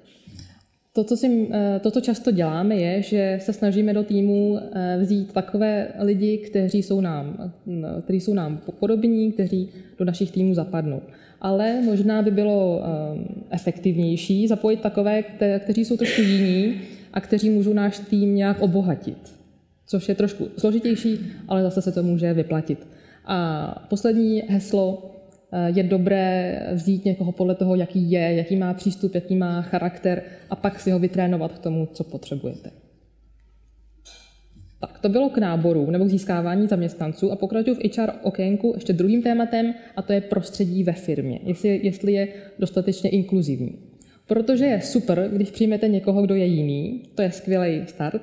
To 0.99 1.05
co, 1.05 1.17
si, 1.17 1.49
eh, 1.51 1.81
to, 1.83 1.91
co 1.91 2.01
často 2.01 2.31
děláme, 2.31 2.77
je, 2.77 3.03
že 3.03 3.39
se 3.43 3.53
snažíme 3.53 3.95
do 3.95 4.03
týmu 4.03 4.59
eh, 4.59 4.99
vzít 5.01 5.33
takové 5.33 5.89
lidi, 5.99 6.39
kteří 6.39 6.83
jsou 6.83 7.01
nám, 7.01 7.53
eh, 7.69 8.03
kteří 8.03 8.21
jsou 8.21 8.35
nám 8.35 8.61
podobní, 8.79 9.33
kteří 9.33 9.69
do 9.99 10.05
našich 10.05 10.31
týmů 10.31 10.55
zapadnou. 10.55 11.03
Ale 11.41 11.83
možná 11.83 12.23
by 12.23 12.31
bylo 12.31 12.83
efektivnější 13.51 14.49
zapojit 14.49 14.81
takové, 14.81 15.23
kteří 15.59 15.85
jsou 15.85 15.97
trošku 15.97 16.21
jiní 16.21 16.81
a 17.13 17.21
kteří 17.21 17.51
můžou 17.51 17.73
náš 17.73 17.99
tým 17.99 18.35
nějak 18.35 18.63
obohatit. 18.63 19.19
Což 19.87 20.09
je 20.09 20.15
trošku 20.15 20.49
složitější, 20.59 21.19
ale 21.49 21.63
zase 21.63 21.83
se 21.83 21.93
to 21.93 22.03
může 22.03 22.35
vyplatit. 22.35 22.87
A 23.25 23.87
poslední 23.91 24.43
heslo 24.49 25.11
je 25.67 25.83
dobré 25.83 26.61
vzít 26.73 27.05
někoho 27.05 27.33
podle 27.33 27.55
toho, 27.55 27.75
jaký 27.75 28.11
je, 28.11 28.35
jaký 28.35 28.57
má 28.57 28.75
přístup, 28.75 29.15
jaký 29.15 29.37
má 29.37 29.63
charakter 29.63 30.23
a 30.51 30.57
pak 30.57 30.81
si 30.81 30.91
ho 30.91 30.99
vytrénovat 30.99 31.53
k 31.53 31.59
tomu, 31.59 31.89
co 31.93 32.05
potřebujete. 32.05 32.71
Tak, 34.81 34.99
to 34.99 35.09
bylo 35.09 35.31
k 35.31 35.39
náboru 35.39 35.91
nebo 35.91 36.05
k 36.05 36.09
získávání 36.09 36.67
zaměstnanců 36.67 37.33
a 37.33 37.37
pokračuju 37.37 37.77
v 37.77 37.99
HR 37.99 38.11
okénku 38.23 38.73
ještě 38.75 38.93
druhým 38.93 39.23
tématem 39.23 39.75
a 39.97 40.03
to 40.03 40.13
je 40.13 40.21
prostředí 40.21 40.85
ve 40.85 40.93
firmě, 40.93 41.41
jestli, 41.43 41.81
jestli 41.83 42.13
je 42.13 42.29
dostatečně 42.59 43.11
inkluzivní. 43.11 43.79
Protože 44.27 44.65
je 44.65 44.81
super, 44.81 45.31
když 45.33 45.51
přijmete 45.51 45.89
někoho, 45.89 46.23
kdo 46.23 46.35
je 46.35 46.47
jiný, 46.47 47.03
to 47.15 47.23
je 47.23 47.31
skvělý 47.31 47.83
start, 47.87 48.23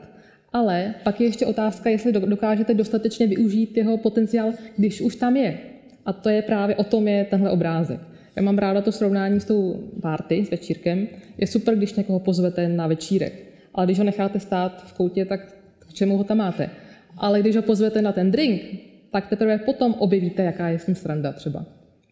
ale 0.53 0.93
pak 1.03 1.21
je 1.21 1.27
ještě 1.27 1.45
otázka, 1.45 1.89
jestli 1.89 2.11
dokážete 2.11 2.73
dostatečně 2.73 3.27
využít 3.27 3.77
jeho 3.77 3.97
potenciál, 3.97 4.53
když 4.77 5.01
už 5.01 5.15
tam 5.15 5.37
je. 5.37 5.59
A 6.05 6.13
to 6.13 6.29
je 6.29 6.41
právě 6.41 6.75
o 6.75 6.83
tom 6.83 7.07
je 7.07 7.25
tenhle 7.25 7.51
obrázek. 7.51 7.99
Já 8.35 8.41
mám 8.41 8.57
ráda 8.57 8.81
to 8.81 8.91
srovnání 8.91 9.39
s 9.39 9.45
tou 9.45 9.89
party, 10.01 10.45
s 10.45 10.51
večírkem. 10.51 11.07
Je 11.37 11.47
super, 11.47 11.75
když 11.75 11.93
někoho 11.93 12.19
pozvete 12.19 12.67
na 12.67 12.87
večírek, 12.87 13.33
ale 13.73 13.85
když 13.85 13.97
ho 13.97 14.03
necháte 14.03 14.39
stát 14.39 14.83
v 14.87 14.93
koutě, 14.93 15.25
tak 15.25 15.55
k 15.79 15.93
čemu 15.93 16.17
ho 16.17 16.23
tam 16.23 16.37
máte? 16.37 16.69
Ale 17.17 17.39
když 17.39 17.55
ho 17.55 17.61
pozvete 17.61 18.01
na 18.01 18.11
ten 18.11 18.31
drink, 18.31 18.61
tak 19.11 19.27
teprve 19.27 19.57
potom 19.57 19.93
objevíte, 19.93 20.43
jaká 20.43 20.67
je 20.67 20.79
s 20.79 20.87
ním 20.87 20.95
sranda 20.95 21.31
třeba. 21.31 21.65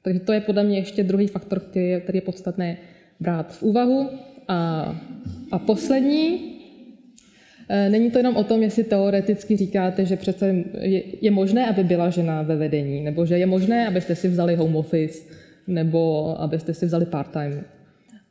Takže 0.03 0.19
to 0.19 0.33
je 0.33 0.41
podle 0.41 0.63
mě 0.63 0.77
ještě 0.77 1.03
druhý 1.03 1.27
faktor, 1.27 1.59
který 1.59 1.87
je, 1.87 1.99
který 1.99 2.17
je 2.17 2.21
podstatné 2.21 2.77
brát 3.19 3.53
v 3.53 3.63
úvahu. 3.63 4.09
A, 4.47 4.95
a 5.51 5.59
poslední, 5.59 6.52
není 7.89 8.11
to 8.11 8.17
jenom 8.17 8.35
o 8.35 8.43
tom, 8.43 8.63
jestli 8.63 8.83
teoreticky 8.83 9.57
říkáte, 9.57 10.05
že 10.05 10.17
přece 10.17 10.55
je, 11.21 11.31
možné, 11.31 11.69
aby 11.69 11.83
byla 11.83 12.09
žena 12.09 12.41
ve 12.41 12.55
vedení, 12.55 13.01
nebo 13.01 13.25
že 13.25 13.37
je 13.37 13.45
možné, 13.45 13.87
abyste 13.87 14.15
si 14.15 14.27
vzali 14.27 14.55
home 14.55 14.75
office, 14.75 15.19
nebo 15.67 16.35
abyste 16.41 16.73
si 16.73 16.85
vzali 16.85 17.05
part-time. 17.05 17.63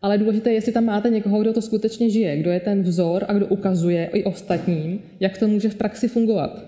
Ale 0.02 0.18
důležité 0.18 0.50
je, 0.50 0.54
jestli 0.54 0.72
tam 0.72 0.84
máte 0.84 1.10
někoho, 1.10 1.40
kdo 1.40 1.52
to 1.52 1.62
skutečně 1.62 2.10
žije, 2.10 2.36
kdo 2.36 2.50
je 2.50 2.60
ten 2.60 2.82
vzor 2.82 3.24
a 3.28 3.32
kdo 3.32 3.46
ukazuje 3.46 4.10
i 4.12 4.24
ostatním, 4.24 5.00
jak 5.20 5.38
to 5.38 5.48
může 5.48 5.68
v 5.68 5.74
praxi 5.74 6.08
fungovat. 6.08 6.64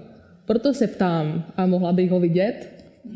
Proto 0.46 0.74
se 0.74 0.86
ptám, 0.86 1.44
a 1.56 1.66
mohla 1.66 1.92
bych 1.92 2.10
ho 2.10 2.20
vidět, 2.20 2.68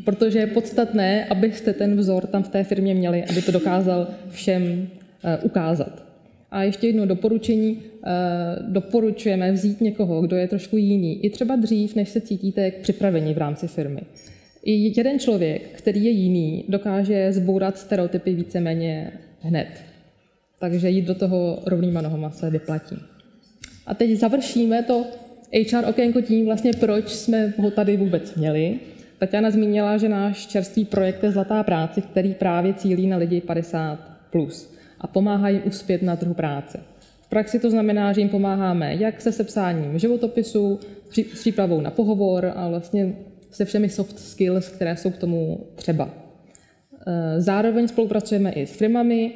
protože 0.05 0.39
je 0.39 0.47
podstatné, 0.47 1.25
abyste 1.25 1.73
ten 1.73 1.95
vzor 1.95 2.27
tam 2.27 2.43
v 2.43 2.49
té 2.49 2.63
firmě 2.63 2.95
měli, 2.95 3.23
aby 3.29 3.41
to 3.41 3.51
dokázal 3.51 4.07
všem 4.29 4.63
uh, 4.63 5.45
ukázat. 5.45 6.08
A 6.51 6.63
ještě 6.63 6.87
jedno 6.87 7.05
doporučení. 7.05 7.81
Eh, 8.05 8.09
doporučujeme 8.61 9.51
vzít 9.51 9.81
někoho, 9.81 10.21
kdo 10.21 10.35
je 10.35 10.47
trošku 10.47 10.77
jiný, 10.77 11.25
i 11.25 11.29
třeba 11.29 11.55
dřív, 11.55 11.95
než 11.95 12.09
se 12.09 12.21
cítíte 12.21 12.71
k 12.71 12.81
připravení 12.81 13.33
v 13.33 13.37
rámci 13.37 13.67
firmy. 13.67 14.01
I 14.63 14.71
jeden 14.97 15.19
člověk, 15.19 15.61
který 15.71 16.05
je 16.05 16.11
jiný, 16.11 16.65
dokáže 16.67 17.33
zbourat 17.33 17.77
stereotypy 17.77 18.33
víceméně 18.33 19.11
hned. 19.41 19.67
Takže 20.59 20.89
jít 20.89 21.05
do 21.05 21.15
toho 21.15 21.59
rovnýma 21.65 22.01
nohama 22.01 22.29
se 22.29 22.49
vyplatí. 22.49 22.95
A 23.87 23.93
teď 23.93 24.19
završíme 24.19 24.83
to 24.83 25.05
HR 25.71 25.89
okénko 25.89 26.21
tím 26.21 26.45
vlastně, 26.45 26.71
proč 26.73 27.09
jsme 27.09 27.53
ho 27.57 27.71
tady 27.71 27.97
vůbec 27.97 28.35
měli. 28.35 28.79
Tatiana 29.17 29.51
zmínila, 29.51 29.97
že 29.97 30.09
náš 30.09 30.47
čerstvý 30.47 30.85
projekt 30.85 31.23
je 31.23 31.31
Zlatá 31.31 31.63
práce, 31.63 32.01
který 32.01 32.33
právě 32.33 32.73
cílí 32.73 33.07
na 33.07 33.17
lidi 33.17 33.41
50+. 33.47 33.97
Plus 34.31 34.78
a 35.01 35.07
pomáhá 35.07 35.49
jim 35.49 35.61
uspět 35.65 36.03
na 36.03 36.15
trhu 36.15 36.33
práce. 36.33 36.79
V 37.21 37.29
praxi 37.29 37.59
to 37.59 37.69
znamená, 37.69 38.13
že 38.13 38.21
jim 38.21 38.29
pomáháme 38.29 38.95
jak 38.95 39.21
se 39.21 39.31
sepsáním 39.31 39.99
životopisu, 39.99 40.79
s 41.11 41.39
přípravou 41.39 41.81
na 41.81 41.91
pohovor 41.91 42.53
a 42.55 42.69
vlastně 42.69 43.15
se 43.51 43.65
všemi 43.65 43.89
soft 43.89 44.19
skills, 44.19 44.69
které 44.69 44.97
jsou 44.97 45.09
k 45.09 45.17
tomu 45.17 45.67
třeba. 45.75 46.09
E, 47.07 47.41
zároveň 47.41 47.87
spolupracujeme 47.87 48.51
i 48.51 48.65
s 48.65 48.77
firmami, 48.77 49.33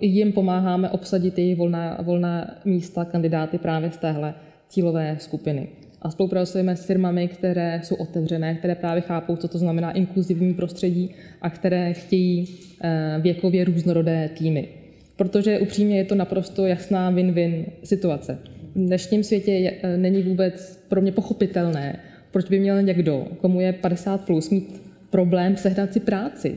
jim 0.00 0.32
pomáháme 0.32 0.90
obsadit 0.90 1.38
jejich 1.38 1.56
volná, 1.56 1.98
volná 2.02 2.54
místa 2.64 3.04
kandidáty 3.04 3.58
právě 3.58 3.90
z 3.90 3.96
téhle 3.96 4.34
cílové 4.68 5.16
skupiny. 5.20 5.68
A 6.02 6.10
spolupracujeme 6.10 6.76
s 6.76 6.84
firmami, 6.84 7.28
které 7.28 7.80
jsou 7.84 7.94
otevřené, 7.94 8.54
které 8.54 8.74
právě 8.74 9.00
chápou, 9.00 9.36
co 9.36 9.48
to 9.48 9.58
znamená 9.58 9.92
inkluzivní 9.92 10.54
prostředí 10.54 11.14
a 11.42 11.50
které 11.50 11.92
chtějí 11.92 12.58
e, 12.80 13.18
věkově 13.20 13.64
různorodé 13.64 14.30
týmy 14.38 14.68
protože 15.16 15.58
upřímně 15.58 15.98
je 15.98 16.04
to 16.04 16.14
naprosto 16.14 16.66
jasná 16.66 17.12
win-win 17.12 17.64
situace. 17.84 18.38
V 18.74 18.78
dnešním 18.78 19.24
světě 19.24 19.52
je, 19.52 19.72
e, 19.82 19.96
není 19.96 20.22
vůbec 20.22 20.84
pro 20.88 21.00
mě 21.00 21.12
pochopitelné, 21.12 22.00
proč 22.30 22.48
by 22.48 22.60
měl 22.60 22.82
někdo, 22.82 23.26
komu 23.40 23.60
je 23.60 23.72
50 23.72 24.24
plus, 24.24 24.50
mít 24.50 24.82
problém 25.10 25.56
sehnat 25.56 25.92
si 25.92 26.00
práci. 26.00 26.56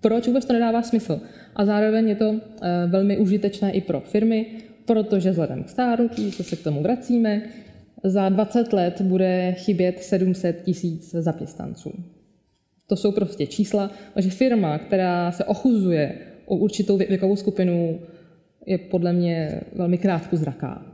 Proč 0.00 0.26
vůbec 0.26 0.44
to 0.44 0.52
nedává 0.52 0.82
smysl? 0.82 1.20
A 1.56 1.64
zároveň 1.64 2.08
je 2.08 2.14
to 2.14 2.34
e, 2.34 2.86
velmi 2.86 3.18
užitečné 3.18 3.72
i 3.72 3.80
pro 3.80 4.00
firmy, 4.00 4.46
protože 4.84 5.30
vzhledem 5.30 5.64
k 5.64 5.68
stárnutí, 5.68 6.32
co 6.32 6.44
se 6.44 6.56
k 6.56 6.62
tomu 6.62 6.82
vracíme, 6.82 7.42
za 8.04 8.28
20 8.28 8.72
let 8.72 9.00
bude 9.00 9.54
chybět 9.58 10.02
700 10.02 10.62
tisíc 10.62 11.10
zaměstnanců. 11.10 11.92
To 12.86 12.96
jsou 12.96 13.12
prostě 13.12 13.46
čísla, 13.46 13.90
že 14.16 14.30
firma, 14.30 14.78
která 14.78 15.32
se 15.32 15.44
ochuzuje 15.44 16.18
o 16.46 16.56
určitou 16.56 16.96
věkovou 16.96 17.36
skupinu 17.36 18.00
je 18.66 18.78
podle 18.78 19.12
mě 19.12 19.60
velmi 19.72 19.98
zraká. 20.32 20.86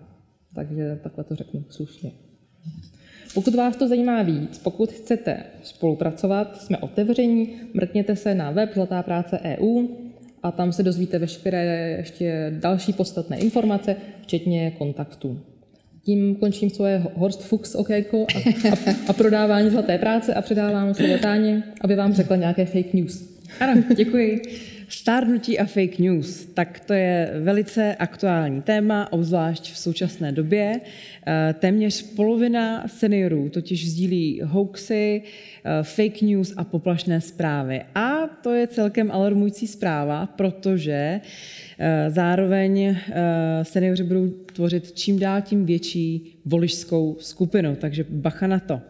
Takže 0.55 0.99
takhle 1.03 1.25
to 1.25 1.35
řeknu 1.35 1.65
slušně. 1.69 2.11
Pokud 3.35 3.55
vás 3.55 3.77
to 3.77 3.89
zajímá 3.89 4.23
víc, 4.23 4.59
pokud 4.59 4.93
chcete 4.93 5.43
spolupracovat, 5.63 6.63
jsme 6.63 6.79
otevření, 6.79 7.51
mrkněte 7.75 8.17
se 8.17 8.35
na 8.35 8.51
web 8.51 8.75
Zlatá 8.75 9.03
práce 9.03 9.41
EU 9.45 9.87
a 10.43 10.51
tam 10.51 10.73
se 10.73 10.83
dozvíte 10.83 11.19
veškeré 11.19 11.95
ještě 11.99 12.57
další 12.61 12.93
podstatné 12.93 13.39
informace, 13.39 13.97
včetně 14.23 14.71
kontaktů. 14.71 15.41
Tím 16.03 16.35
končím 16.35 16.71
svoje 16.71 17.03
Horst 17.15 17.43
Fuchs 17.43 17.75
okéko 17.75 18.27
a, 18.35 18.39
a, 18.73 18.95
a 19.09 19.13
prodávání 19.13 19.71
zlaté 19.71 19.99
práce 19.99 20.35
a 20.35 20.43
předávám 20.43 20.95
slovo 20.95 21.19
Táně, 21.19 21.63
aby 21.81 21.97
vám 21.97 22.13
řekla 22.13 22.37
nějaké 22.37 22.65
fake 22.65 22.95
news. 22.95 23.39
Ano, 23.61 23.83
děkuji. 23.97 24.43
Stárnutí 24.89 25.59
a 25.59 25.65
fake 25.67 25.99
news, 25.99 26.47
tak 26.55 26.81
to 26.81 26.93
je 26.93 27.31
velice 27.43 27.95
aktuální 27.95 28.63
téma, 28.63 29.13
obzvlášť 29.13 29.73
v 29.73 29.79
současné 29.79 30.33
době. 30.33 30.81
Eh, 31.27 31.55
téměř 31.59 32.03
polovina 32.03 32.89
seniorů 32.89 33.49
totiž 33.49 33.91
sdílí 33.91 34.41
hoaxy, 34.45 35.23
eh, 35.23 35.83
fake 35.83 36.23
news 36.23 36.55
a 36.57 36.65
poplašné 36.65 37.21
zprávy. 37.21 37.83
A 37.95 38.27
to 38.43 38.53
je 38.53 38.67
celkem 38.67 39.11
alarmující 39.11 39.67
zpráva, 39.67 40.27
protože 40.27 41.21
eh, 41.79 42.11
zároveň 42.11 42.97
seniori 43.63 44.03
budou 44.03 44.29
tvořit 44.29 44.93
čím 44.93 45.19
dál 45.19 45.41
tím 45.41 45.67
větší 45.67 46.39
voličskou 46.45 47.17
skupinu, 47.21 47.77
takže 47.77 48.05
bacha 48.09 48.47
na 48.47 48.59
to. 48.59 48.81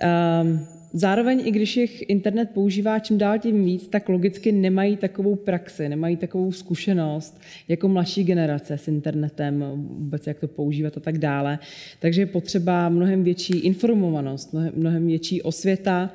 Ehm, 0.00 0.66
Zároveň, 0.92 1.42
i 1.44 1.50
když 1.50 1.76
jich 1.76 2.10
internet 2.10 2.50
používá 2.54 2.98
čím 2.98 3.18
dál 3.18 3.38
tím 3.38 3.64
víc, 3.64 3.88
tak 3.88 4.08
logicky 4.08 4.52
nemají 4.52 4.96
takovou 4.96 5.36
praxi, 5.36 5.88
nemají 5.88 6.16
takovou 6.16 6.52
zkušenost 6.52 7.40
jako 7.68 7.88
mladší 7.88 8.24
generace 8.24 8.78
s 8.78 8.88
internetem, 8.88 9.64
vůbec 9.74 10.26
jak 10.26 10.38
to 10.38 10.48
používat 10.48 10.96
a 10.96 11.00
tak 11.00 11.18
dále. 11.18 11.58
Takže 12.00 12.22
je 12.22 12.26
potřeba 12.26 12.88
mnohem 12.88 13.24
větší 13.24 13.58
informovanost, 13.58 14.54
mnohem, 14.74 15.06
větší 15.06 15.42
osvěta. 15.42 16.10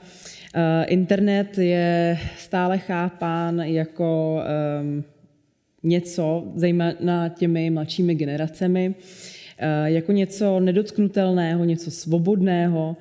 Eh, 0.56 0.86
internet 0.86 1.58
je 1.58 2.18
stále 2.38 2.78
chápán 2.78 3.60
jako 3.60 4.40
um, 4.82 5.04
něco, 5.84 6.52
zejména 6.56 7.30
těmi 7.30 7.70
mladšími 7.70 8.16
generacemi, 8.16 8.96
jako 9.86 10.12
něco 10.12 10.60
nedotknutelného, 10.60 11.66
něco 11.66 11.92
svobodného 11.92 12.98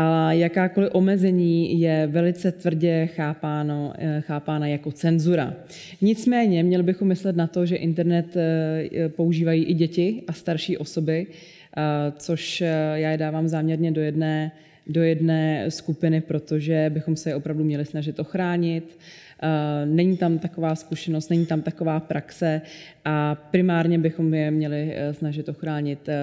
a 0.00 0.32
jakákoliv 0.32 0.90
omezení 0.92 1.80
je 1.80 2.06
velice 2.06 2.52
tvrdě 2.52 3.06
chápáno, 3.06 3.92
eh, 3.98 4.20
chápána 4.20 4.66
jako 4.66 4.92
cenzura. 4.92 5.54
Nicméně 6.00 6.62
měli 6.62 6.82
bychom 6.82 7.08
myslet 7.08 7.36
na 7.36 7.46
to, 7.46 7.66
že 7.66 7.76
internet 7.76 8.36
eh, 8.36 9.08
používají 9.08 9.64
i 9.64 9.74
děti 9.74 10.22
a 10.28 10.32
starší 10.32 10.78
osoby, 10.78 11.26
eh, 11.26 11.82
což 12.16 12.60
já 12.94 13.10
je 13.10 13.16
dávám 13.16 13.48
záměrně 13.48 13.92
do 13.92 14.00
jedné, 14.00 14.52
do 14.86 15.02
jedné 15.02 15.70
skupiny, 15.70 16.20
protože 16.20 16.90
bychom 16.94 17.16
se 17.16 17.30
je 17.30 17.34
opravdu 17.34 17.64
měli 17.64 17.84
snažit 17.84 18.20
ochránit 18.20 18.98
není 19.84 20.16
tam 20.16 20.38
taková 20.38 20.74
zkušenost, 20.74 21.28
není 21.30 21.46
tam 21.46 21.62
taková 21.62 22.00
praxe 22.00 22.60
a 23.04 23.34
primárně 23.34 23.98
bychom 23.98 24.34
je 24.34 24.50
měli 24.50 24.92
eh, 24.94 25.14
snažit 25.14 25.48
ochránit 25.48 26.08
eh, 26.08 26.16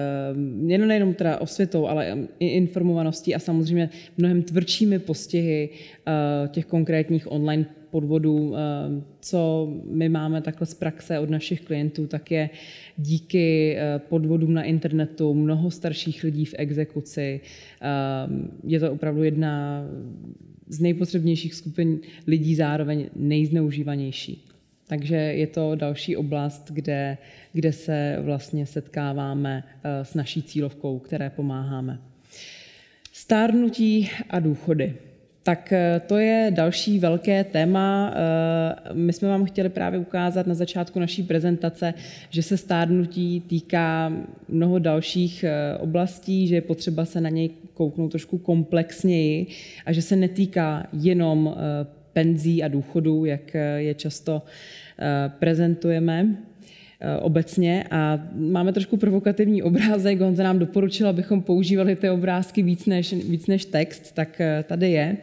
jen 0.66 0.88
nejenom 0.88 1.14
teda 1.14 1.40
osvětou, 1.40 1.86
ale 1.86 2.18
i 2.38 2.46
informovaností 2.46 3.34
a 3.34 3.38
samozřejmě 3.38 3.90
mnohem 4.18 4.42
tvrdšími 4.42 4.98
postihy 4.98 5.68
těch 6.48 6.66
konkrétních 6.66 7.32
online 7.32 7.66
podvodů, 7.90 8.54
co 9.20 9.72
my 9.90 10.08
máme 10.08 10.42
takhle 10.42 10.66
z 10.66 10.74
praxe 10.74 11.18
od 11.18 11.30
našich 11.30 11.60
klientů, 11.60 12.06
tak 12.06 12.30
je 12.30 12.50
díky 12.96 13.76
podvodům 14.08 14.54
na 14.54 14.62
internetu 14.62 15.34
mnoho 15.34 15.70
starších 15.70 16.24
lidí 16.24 16.44
v 16.44 16.54
exekuci. 16.58 17.40
Je 18.64 18.80
to 18.80 18.92
opravdu 18.92 19.22
jedna 19.22 19.84
z 20.68 20.80
nejpotřebnějších 20.80 21.54
skupin 21.54 21.98
lidí 22.26 22.54
zároveň 22.54 23.06
nejzneužívanější. 23.16 24.46
Takže 24.88 25.16
je 25.16 25.46
to 25.46 25.74
další 25.74 26.16
oblast, 26.16 26.70
kde, 26.70 27.18
kde 27.52 27.72
se 27.72 28.16
vlastně 28.20 28.66
setkáváme 28.66 29.64
eh, 29.84 30.04
s 30.04 30.14
naší 30.14 30.42
cílovkou, 30.42 30.98
které 30.98 31.30
pomáháme. 31.30 31.98
Stárnutí 33.12 34.10
a 34.30 34.40
důchody. 34.40 34.94
Tak 35.42 35.72
eh, 35.72 36.00
to 36.06 36.18
je 36.18 36.52
další 36.54 36.98
velké 36.98 37.44
téma. 37.44 38.14
Eh, 38.14 38.94
my 38.94 39.12
jsme 39.12 39.28
vám 39.28 39.44
chtěli 39.44 39.68
právě 39.68 39.98
ukázat 39.98 40.46
na 40.46 40.54
začátku 40.54 41.00
naší 41.00 41.22
prezentace, 41.22 41.94
že 42.30 42.42
se 42.42 42.56
stárnutí 42.56 43.40
týká 43.40 44.12
mnoho 44.48 44.78
dalších 44.78 45.44
oblastí, 45.78 46.46
že 46.46 46.54
je 46.54 46.60
potřeba 46.60 47.04
se 47.04 47.20
na 47.20 47.28
něj 47.28 47.50
kouknout 47.76 48.10
trošku 48.10 48.38
komplexněji 48.38 49.46
a 49.86 49.92
že 49.92 50.02
se 50.02 50.16
netýká 50.16 50.86
jenom 50.92 51.56
penzí 52.12 52.62
a 52.62 52.68
důchodů, 52.68 53.24
jak 53.24 53.56
je 53.78 53.94
často 53.94 54.42
prezentujeme. 55.38 56.36
Eh, 57.00 57.16
obecně 57.16 57.84
a 57.90 58.28
máme 58.32 58.72
trošku 58.72 58.96
provokativní 58.96 59.62
obrázek. 59.62 60.20
Honza 60.20 60.42
nám 60.42 60.58
doporučil, 60.58 61.08
abychom 61.08 61.42
používali 61.42 61.96
ty 61.96 62.10
obrázky 62.10 62.62
víc 62.62 62.86
než, 62.86 63.12
víc 63.12 63.46
než 63.46 63.64
text, 63.64 64.12
tak 64.14 64.40
eh, 64.40 64.64
tady 64.68 64.90
je. 64.90 65.16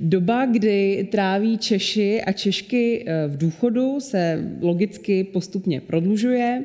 Doba, 0.00 0.46
kdy 0.46 1.08
tráví 1.12 1.58
Češi 1.58 2.22
a 2.22 2.32
Češky 2.32 3.04
eh, 3.06 3.28
v 3.28 3.36
důchodu, 3.36 4.00
se 4.00 4.44
logicky 4.60 5.24
postupně 5.24 5.80
prodlužuje. 5.80 6.64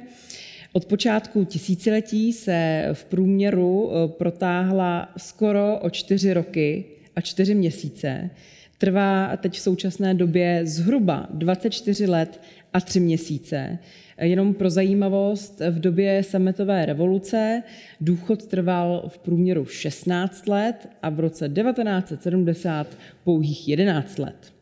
Od 0.75 0.85
počátku 0.85 1.45
tisíciletí 1.45 2.33
se 2.33 2.87
v 2.93 3.05
průměru 3.05 3.91
protáhla 4.07 5.13
skoro 5.17 5.79
o 5.79 5.89
čtyři 5.89 6.33
roky 6.33 6.85
a 7.15 7.21
čtyři 7.21 7.55
měsíce. 7.55 8.29
Trvá 8.77 9.37
teď 9.37 9.53
v 9.53 9.59
současné 9.59 10.13
době 10.13 10.61
zhruba 10.63 11.27
24 11.33 12.05
let 12.05 12.41
a 12.73 12.81
tři 12.81 12.99
měsíce. 12.99 13.79
Jenom 14.21 14.53
pro 14.53 14.69
zajímavost, 14.69 15.61
v 15.69 15.79
době 15.79 16.23
sametové 16.23 16.85
revoluce 16.85 17.63
důchod 18.01 18.45
trval 18.45 19.05
v 19.07 19.17
průměru 19.17 19.65
16 19.65 20.47
let 20.47 20.89
a 21.01 21.09
v 21.09 21.19
roce 21.19 21.49
1970 21.49 22.97
pouhých 23.23 23.67
11 23.67 24.19
let. 24.19 24.53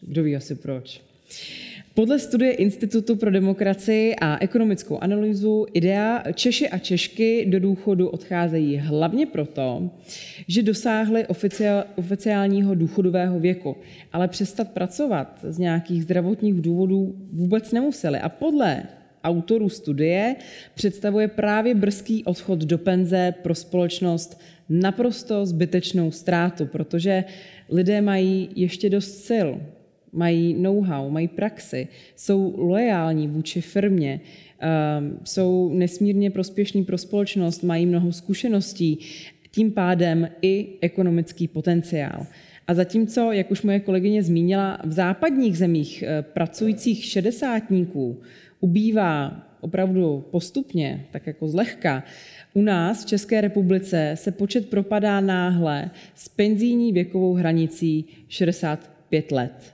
Kdo 0.00 0.22
ví 0.22 0.36
asi 0.36 0.54
proč? 0.54 1.02
Podle 1.94 2.18
studie 2.18 2.52
Institutu 2.52 3.16
pro 3.16 3.30
demokracii 3.30 4.14
a 4.20 4.38
ekonomickou 4.40 4.98
analýzu 4.98 5.66
IDEA 5.72 6.22
Češi 6.32 6.68
a 6.68 6.78
Češky 6.78 7.46
do 7.48 7.60
důchodu 7.60 8.08
odcházejí 8.08 8.76
hlavně 8.76 9.26
proto, 9.26 9.90
že 10.48 10.62
dosáhli 10.62 11.26
oficiálního 11.96 12.74
důchodového 12.74 13.40
věku, 13.40 13.76
ale 14.12 14.28
přestat 14.28 14.70
pracovat 14.70 15.38
z 15.48 15.58
nějakých 15.58 16.02
zdravotních 16.02 16.54
důvodů 16.54 17.14
vůbec 17.32 17.72
nemuseli. 17.72 18.18
A 18.18 18.28
podle 18.28 18.82
autorů 19.24 19.68
studie 19.68 20.36
představuje 20.74 21.28
právě 21.28 21.74
brzký 21.74 22.24
odchod 22.24 22.58
do 22.58 22.78
penze 22.78 23.34
pro 23.42 23.54
společnost 23.54 24.40
naprosto 24.68 25.46
zbytečnou 25.46 26.10
ztrátu, 26.10 26.66
protože 26.66 27.24
lidé 27.68 28.00
mají 28.00 28.48
ještě 28.56 28.90
dost 28.90 29.24
sil, 29.28 29.48
mají 30.14 30.54
know-how, 30.54 31.10
mají 31.10 31.28
praxi, 31.28 31.88
jsou 32.16 32.54
loajální 32.56 33.28
vůči 33.28 33.60
firmě, 33.60 34.20
ehm, 34.58 35.18
jsou 35.24 35.70
nesmírně 35.74 36.30
prospěšní 36.30 36.84
pro 36.84 36.98
společnost, 36.98 37.62
mají 37.62 37.86
mnoho 37.86 38.12
zkušeností, 38.12 38.98
tím 39.50 39.72
pádem 39.72 40.28
i 40.42 40.66
ekonomický 40.80 41.48
potenciál. 41.48 42.26
A 42.66 42.74
zatímco, 42.74 43.32
jak 43.32 43.50
už 43.50 43.62
moje 43.62 43.80
kolegyně 43.80 44.22
zmínila, 44.22 44.78
v 44.84 44.92
západních 44.92 45.58
zemích 45.58 46.02
eh, 46.02 46.22
pracujících 46.22 47.04
šedesátníků 47.04 48.20
ubývá 48.60 49.46
opravdu 49.60 50.24
postupně, 50.30 51.06
tak 51.10 51.26
jako 51.26 51.48
zlehka, 51.48 52.04
u 52.54 52.62
nás 52.62 53.04
v 53.04 53.06
České 53.06 53.40
republice 53.40 54.12
se 54.14 54.32
počet 54.32 54.70
propadá 54.70 55.20
náhle 55.20 55.90
s 56.14 56.28
penzijní 56.28 56.92
věkovou 56.92 57.34
hranicí 57.34 58.04
65 58.28 59.32
let. 59.32 59.73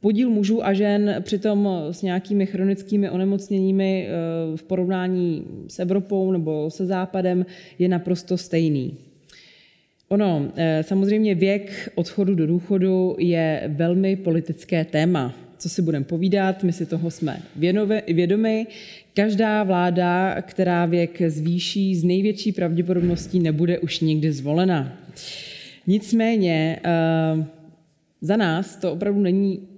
Podíl 0.00 0.30
mužů 0.30 0.66
a 0.66 0.72
žen 0.72 1.16
přitom 1.20 1.68
s 1.90 2.02
nějakými 2.02 2.46
chronickými 2.46 3.10
onemocněními 3.10 4.08
eh, 4.08 4.56
v 4.56 4.62
porovnání 4.62 5.44
s 5.68 5.78
Evropou 5.78 6.32
nebo 6.32 6.70
se 6.70 6.86
Západem 6.86 7.46
je 7.78 7.88
naprosto 7.88 8.38
stejný. 8.38 8.96
Ono, 10.08 10.48
eh, 10.56 10.82
samozřejmě 10.82 11.34
věk 11.34 11.92
odchodu 11.94 12.34
do 12.34 12.46
důchodu 12.46 13.16
je 13.18 13.62
velmi 13.76 14.16
politické 14.16 14.84
téma. 14.84 15.34
Co 15.58 15.68
si 15.68 15.82
budeme 15.82 16.04
povídat, 16.04 16.64
my 16.64 16.72
si 16.72 16.86
toho 16.86 17.10
jsme 17.10 17.42
vědomi. 18.08 18.66
Každá 19.14 19.62
vláda, 19.62 20.42
která 20.42 20.86
věk 20.86 21.22
zvýší, 21.26 21.96
z 21.96 22.04
největší 22.04 22.52
pravděpodobností 22.52 23.40
nebude 23.40 23.78
už 23.78 24.00
nikdy 24.00 24.32
zvolena. 24.32 24.96
Nicméně 25.86 26.80
eh, 26.84 27.46
za 28.20 28.36
nás 28.36 28.76
to 28.76 28.92
opravdu 28.92 29.20
není 29.20 29.68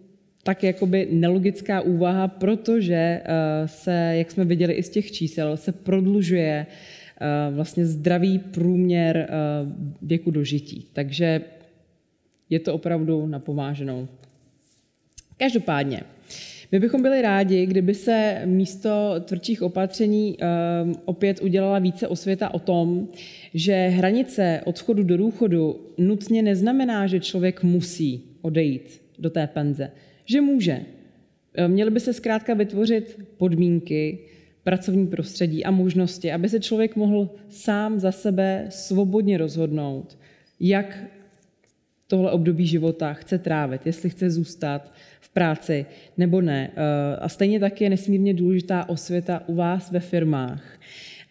tak 0.43 0.65
jakoby 0.65 1.09
nelogická 1.11 1.81
úvaha, 1.81 2.29
protože 2.29 2.95
eh, 2.95 3.23
se, 3.69 4.13
jak 4.15 4.31
jsme 4.31 4.45
viděli 4.45 4.73
i 4.73 4.83
z 4.83 4.89
těch 4.89 5.13
čísel, 5.13 5.57
se 5.57 5.73
prodlužuje 5.73 6.67
eh, 6.67 7.27
vlastně 7.51 7.87
zdravý 7.87 8.39
průměr 8.39 9.17
eh, 9.17 9.29
věku 10.03 10.31
dožití. 10.31 10.87
Takže 10.93 11.41
je 12.51 12.61
to 12.61 12.75
opravdu 12.75 13.27
napomáženou. 13.27 14.09
Každopádně, 15.37 16.01
my 16.73 16.81
bychom 16.81 17.03
byli 17.03 17.23
rádi, 17.23 17.67
kdyby 17.67 17.95
se 17.95 18.43
místo 18.45 19.15
tvrdších 19.21 19.63
opatření 19.63 20.37
opět 21.05 21.43
udělala 21.43 21.79
více 21.79 22.09
osvěta 22.09 22.55
o 22.55 22.59
tom, 22.59 23.09
že 23.55 23.89
hranice 23.89 24.61
odchodu 24.65 25.03
do 25.03 25.17
důchodu 25.17 25.81
nutně 25.99 26.43
neznamená, 26.43 27.07
že 27.07 27.21
člověk 27.21 27.63
musí 27.63 28.23
odejít 28.43 29.03
do 29.19 29.31
té 29.31 29.47
penze 29.47 29.91
že 30.33 30.41
může. 30.41 30.81
Eh, 31.55 31.69
měly 31.69 31.91
by 31.91 32.01
se 32.01 32.13
zkrátka 32.13 32.55
vytvořit 32.55 33.19
podmínky, 33.37 34.19
pracovní 34.65 35.07
prostředí 35.07 35.65
a 35.65 35.71
možnosti, 35.71 36.33
aby 36.33 36.49
se 36.49 36.61
člověk 36.61 36.97
mohl 36.97 37.31
sám 37.49 38.01
za 38.01 38.13
sebe 38.13 38.67
svobodně 38.69 39.39
rozhodnout, 39.39 40.19
jak 40.61 41.05
tohle 42.07 42.31
období 42.31 42.67
života 42.67 43.13
chce 43.13 43.39
trávit, 43.39 43.87
jestli 43.87 44.11
chce 44.11 44.31
zůstat 44.31 44.93
v 45.21 45.29
práci 45.29 45.87
nebo 46.17 46.41
ne. 46.41 46.71
Eh, 46.77 47.17
a 47.17 47.29
stejně 47.29 47.61
tak 47.61 47.81
je 47.81 47.91
nesmírně 47.91 48.35
důležitá 48.35 48.89
osvěta 48.89 49.43
u 49.47 49.55
vás 49.55 49.91
ve 49.91 50.01
firmách, 50.01 50.81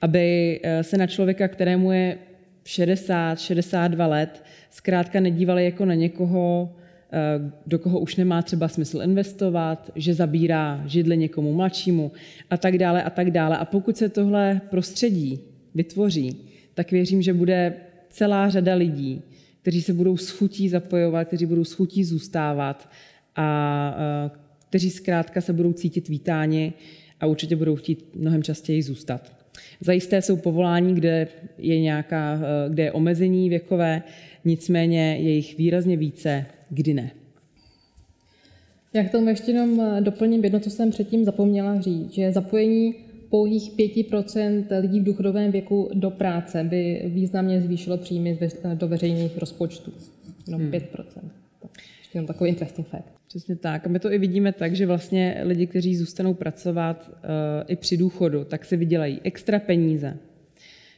aby 0.01 0.59
eh, 0.63 0.83
se 0.83 0.97
na 0.97 1.07
člověka, 1.07 1.47
kterému 1.47 1.91
je 1.91 2.17
60, 2.63 3.39
62 3.39 4.07
let, 4.07 4.43
zkrátka 4.69 5.19
nedívali 5.19 5.65
jako 5.65 5.85
na 5.85 5.93
někoho, 5.93 6.75
do 7.67 7.79
koho 7.79 7.99
už 7.99 8.15
nemá 8.15 8.41
třeba 8.41 8.67
smysl 8.67 9.01
investovat, 9.03 9.91
že 9.95 10.13
zabírá 10.13 10.83
židli 10.85 11.17
někomu 11.17 11.53
mladšímu 11.53 12.11
a 12.49 12.57
tak 12.57 12.77
dále 12.77 13.03
a 13.03 13.09
tak 13.09 13.31
dále. 13.31 13.57
A 13.57 13.65
pokud 13.65 13.97
se 13.97 14.09
tohle 14.09 14.61
prostředí 14.69 15.39
vytvoří, 15.75 16.37
tak 16.73 16.91
věřím, 16.91 17.21
že 17.21 17.33
bude 17.33 17.73
celá 18.09 18.49
řada 18.49 18.73
lidí, 18.73 19.21
kteří 19.61 19.81
se 19.81 19.93
budou 19.93 20.17
schutí 20.17 20.69
zapojovat, 20.69 21.27
kteří 21.27 21.45
budou 21.45 21.63
schutí 21.63 22.03
zůstávat 22.03 22.89
a 23.35 23.95
eh, 24.27 24.41
kteří 24.69 24.89
zkrátka 24.89 25.41
se 25.41 25.53
budou 25.53 25.73
cítit 25.73 26.07
vítáni 26.07 26.73
a 27.19 27.25
určitě 27.25 27.55
budou 27.55 27.75
chtít 27.75 28.15
mnohem 28.15 28.43
častěji 28.43 28.83
zůstat. 28.83 29.31
Zajisté 29.81 30.21
jsou 30.21 30.37
povolání, 30.37 30.95
kde 30.95 31.27
je, 31.57 31.79
nějaká, 31.79 32.39
kde 32.69 32.83
je 32.83 32.91
omezení 32.91 33.49
věkové, 33.49 34.03
nicméně 34.45 35.17
je 35.19 35.29
jich 35.29 35.57
výrazně 35.57 35.97
více, 35.97 36.45
kdy 36.71 36.93
ne. 36.93 37.11
Já 38.93 39.03
k 39.03 39.11
tomu 39.11 39.29
ještě 39.29 39.51
jenom 39.51 40.03
doplním 40.03 40.43
jedno, 40.43 40.59
co 40.59 40.69
jsem 40.69 40.89
předtím 40.89 41.25
zapomněla 41.25 41.81
říct, 41.81 42.11
že 42.11 42.31
zapojení 42.31 42.95
pouhých 43.29 43.71
5% 43.71 44.81
lidí 44.81 44.99
v 44.99 45.03
důchodovém 45.03 45.51
věku 45.51 45.89
do 45.93 46.09
práce 46.11 46.63
by 46.63 47.01
významně 47.05 47.61
zvýšilo 47.61 47.97
příjmy 47.97 48.39
do 48.73 48.87
veřejných 48.87 49.37
rozpočtů. 49.37 49.91
Jenom 50.47 50.61
hmm. 50.61 50.71
5 50.71 50.83
Ještě 51.99 52.17
jenom 52.17 52.27
takový 52.27 52.49
interesting 52.49 52.87
fact. 52.87 53.05
Přesně 53.27 53.55
tak. 53.55 53.85
A 53.85 53.89
my 53.89 53.99
to 53.99 54.11
i 54.11 54.17
vidíme 54.17 54.53
tak, 54.53 54.75
že 54.75 54.85
vlastně 54.85 55.41
lidi, 55.43 55.67
kteří 55.67 55.95
zůstanou 55.95 56.33
pracovat 56.33 57.09
uh, 57.09 57.17
i 57.67 57.75
při 57.75 57.97
důchodu, 57.97 58.43
tak 58.43 58.65
si 58.65 58.77
vydělají 58.77 59.19
extra 59.23 59.59
peníze, 59.59 60.17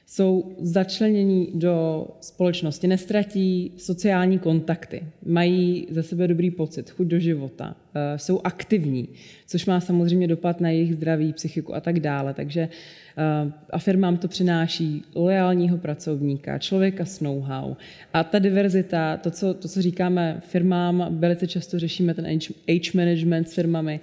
jsou 0.05 0.55
začlenění 0.59 1.51
do 1.53 2.07
společnosti, 2.21 2.87
nestratí 2.87 3.71
sociální 3.77 4.39
kontakty, 4.39 5.03
mají 5.25 5.87
za 5.89 6.03
sebe 6.03 6.27
dobrý 6.27 6.51
pocit, 6.51 6.89
chuť 6.89 7.07
do 7.07 7.19
života, 7.19 7.75
eh, 7.95 8.17
jsou 8.17 8.41
aktivní, 8.43 9.07
což 9.47 9.65
má 9.65 9.79
samozřejmě 9.79 10.27
dopad 10.27 10.61
na 10.61 10.69
jejich 10.69 10.95
zdraví, 10.95 11.33
psychiku 11.33 11.75
a 11.75 11.79
tak 11.79 11.99
dále. 11.99 12.33
Takže 12.33 12.61
eh, 12.61 13.51
a 13.69 13.79
firmám 13.79 14.17
to 14.17 14.27
přináší 14.27 15.03
loajálního 15.15 15.77
pracovníka, 15.77 16.57
člověka 16.57 17.05
s 17.05 17.19
know-how. 17.19 17.75
A 18.13 18.23
ta 18.23 18.39
diverzita, 18.39 19.17
to 19.17 19.31
co, 19.31 19.53
to, 19.53 19.67
co 19.67 19.81
říkáme 19.81 20.41
firmám, 20.47 21.07
velice 21.09 21.47
často 21.47 21.79
řešíme 21.79 22.13
ten 22.13 22.25
age 22.69 22.91
management 22.93 23.49
s 23.49 23.53
firmami, 23.53 23.99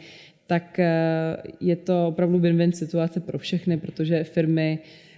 tak 0.46 0.78
eh, 0.78 1.36
je 1.60 1.76
to 1.76 2.08
opravdu 2.08 2.38
win-win 2.38 2.72
situace 2.72 3.20
pro 3.20 3.38
všechny, 3.38 3.76
protože 3.76 4.24
firmy 4.24 4.78
Mm, 4.78 5.09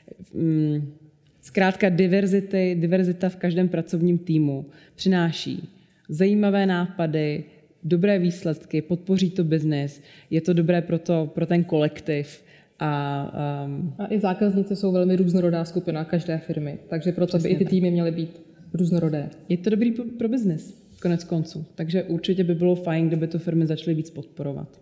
zkrátka 1.43 1.89
diverzity, 1.89 2.77
diverzita 2.81 3.29
v 3.29 3.37
každém 3.37 3.69
pracovním 3.69 4.19
týmu 4.19 4.67
přináší 4.95 5.69
zajímavé 6.09 6.67
nápady, 6.67 7.45
dobré 7.85 8.19
výsledky, 8.19 8.83
podpoří 8.83 9.31
to 9.31 9.45
biznis, 9.45 10.03
je 10.31 10.41
to 10.41 10.53
dobré 10.53 10.83
pro, 10.83 10.99
to, 10.99 11.31
pro 11.35 11.47
ten 11.47 11.65
kolektiv. 11.65 12.45
A, 12.79 13.33
um, 13.67 13.95
a 13.99 14.15
i 14.15 14.21
zákazníci 14.21 14.77
jsou 14.77 14.93
velmi 14.93 15.17
různorodá 15.17 15.65
skupina 15.65 16.05
každé 16.05 16.39
firmy, 16.39 16.79
takže 16.89 17.13
proto 17.13 17.39
by 17.39 17.49
i 17.49 17.57
ty 17.57 17.65
týmy 17.65 17.91
měly 17.91 18.11
být 18.11 18.41
různorodé. 18.75 19.31
Je 19.49 19.57
to 19.57 19.71
dobrý 19.71 19.93
pro, 19.93 20.05
pro 20.19 20.29
biznis, 20.29 20.83
konec 21.03 21.25
konců. 21.25 21.65
Takže 21.75 22.03
určitě 22.03 22.45
by 22.45 22.55
bylo 22.55 22.75
fajn, 22.75 23.07
kdyby 23.07 23.27
to 23.27 23.39
firmy 23.39 23.67
začaly 23.67 23.95
víc 23.95 24.11
podporovat. 24.11 24.81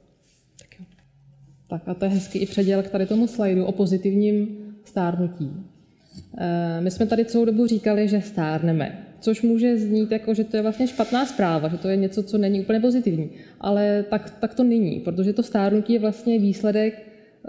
Tak, 0.59 0.81
jo. 0.81 0.87
tak 1.69 1.83
a 1.87 1.95
to 1.95 2.05
je 2.05 2.11
hezký 2.11 2.39
i 2.39 2.47
předěl 2.47 2.83
k 2.83 2.89
tady 2.89 3.07
tomu 3.07 3.27
slajdu 3.27 3.65
o 3.65 3.73
pozitivním 3.73 4.49
stárnutí. 4.91 5.51
Eh, 6.39 6.81
my 6.81 6.91
jsme 6.91 7.07
tady 7.07 7.25
celou 7.25 7.45
dobu 7.45 7.67
říkali, 7.67 8.09
že 8.09 8.21
stárneme, 8.21 9.07
což 9.21 9.43
může 9.43 9.79
znít 9.79 10.11
jako, 10.13 10.35
že 10.35 10.45
to 10.45 10.57
je 10.57 10.63
vlastně 10.63 10.87
špatná 10.87 11.27
zpráva, 11.27 11.69
že 11.69 11.79
to 11.79 11.89
je 11.89 11.97
něco, 11.97 12.23
co 12.23 12.39
není 12.39 12.61
úplně 12.61 12.81
pozitivní. 12.81 13.31
Ale 13.61 14.05
tak, 14.11 14.31
tak 14.41 14.55
to 14.55 14.65
není, 14.65 15.01
protože 15.01 15.33
to 15.33 15.43
stárnutí 15.43 15.93
je 15.93 15.99
vlastně 15.99 16.39
výsledek 16.39 17.03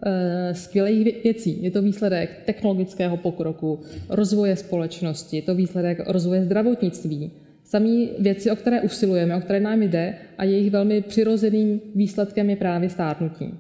e, 0.06 0.56
skvělých 0.56 1.24
věcí. 1.24 1.64
Je 1.64 1.72
to 1.72 1.82
výsledek 1.82 2.30
technologického 2.46 3.18
pokroku, 3.18 3.80
rozvoje 4.10 4.56
společnosti, 4.56 5.36
je 5.36 5.42
to 5.42 5.56
výsledek 5.56 6.00
rozvoje 6.08 6.46
zdravotnictví. 6.46 7.32
Samý 7.64 8.10
věci, 8.20 8.52
o 8.52 8.56
které 8.56 8.82
usilujeme, 8.82 9.36
o 9.36 9.42
které 9.42 9.60
nám 9.60 9.82
jde 9.82 10.16
a 10.38 10.44
jejich 10.44 10.72
velmi 10.72 11.02
přirozeným 11.02 11.82
výsledkem 11.96 12.50
je 12.50 12.56
právě 12.56 12.90
stárnutí. 12.90 13.54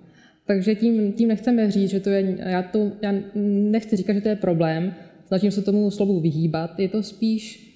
Takže 0.45 0.75
tím, 0.75 1.13
tím 1.13 1.27
nechceme 1.27 1.71
říct, 1.71 1.89
že 1.89 1.99
to 1.99 2.09
je, 2.09 2.37
já, 2.39 2.63
to, 2.63 2.91
já 3.01 3.13
nechci 3.35 3.95
říkat, 3.95 4.13
že 4.13 4.21
to 4.21 4.29
je 4.29 4.35
problém, 4.35 4.93
snažím 5.27 5.51
se 5.51 5.61
tomu 5.61 5.91
slovu 5.91 6.19
vyhýbat, 6.19 6.79
je 6.79 6.89
to 6.89 7.03
spíš 7.03 7.71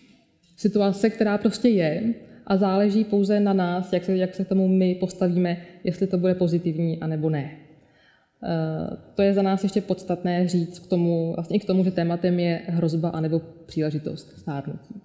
situace, 0.57 1.09
která 1.09 1.37
prostě 1.37 1.69
je 1.69 2.13
a 2.47 2.57
záleží 2.57 3.03
pouze 3.03 3.39
na 3.39 3.53
nás, 3.53 3.93
jak 3.93 4.03
se, 4.03 4.17
jak 4.17 4.35
se 4.35 4.45
k 4.45 4.49
tomu 4.49 4.67
my 4.67 4.95
postavíme, 4.95 5.57
jestli 5.83 6.07
to 6.07 6.17
bude 6.17 6.35
pozitivní 6.35 6.99
a 6.99 7.07
nebo 7.07 7.29
ne. 7.29 7.51
Eh, 8.43 8.97
to 9.15 9.21
je 9.21 9.33
za 9.33 9.41
nás 9.41 9.63
ještě 9.63 9.81
podstatné 9.81 10.47
říct 10.47 10.79
k 10.79 10.87
tomu, 10.87 11.33
vlastně 11.35 11.57
i 11.57 11.59
k 11.59 11.65
tomu, 11.65 11.83
že 11.83 11.91
tématem 11.91 12.39
je 12.39 12.61
hrozba 12.67 13.09
anebo 13.09 13.41
příležitost 13.65 14.39
stárnutí. 14.39 15.01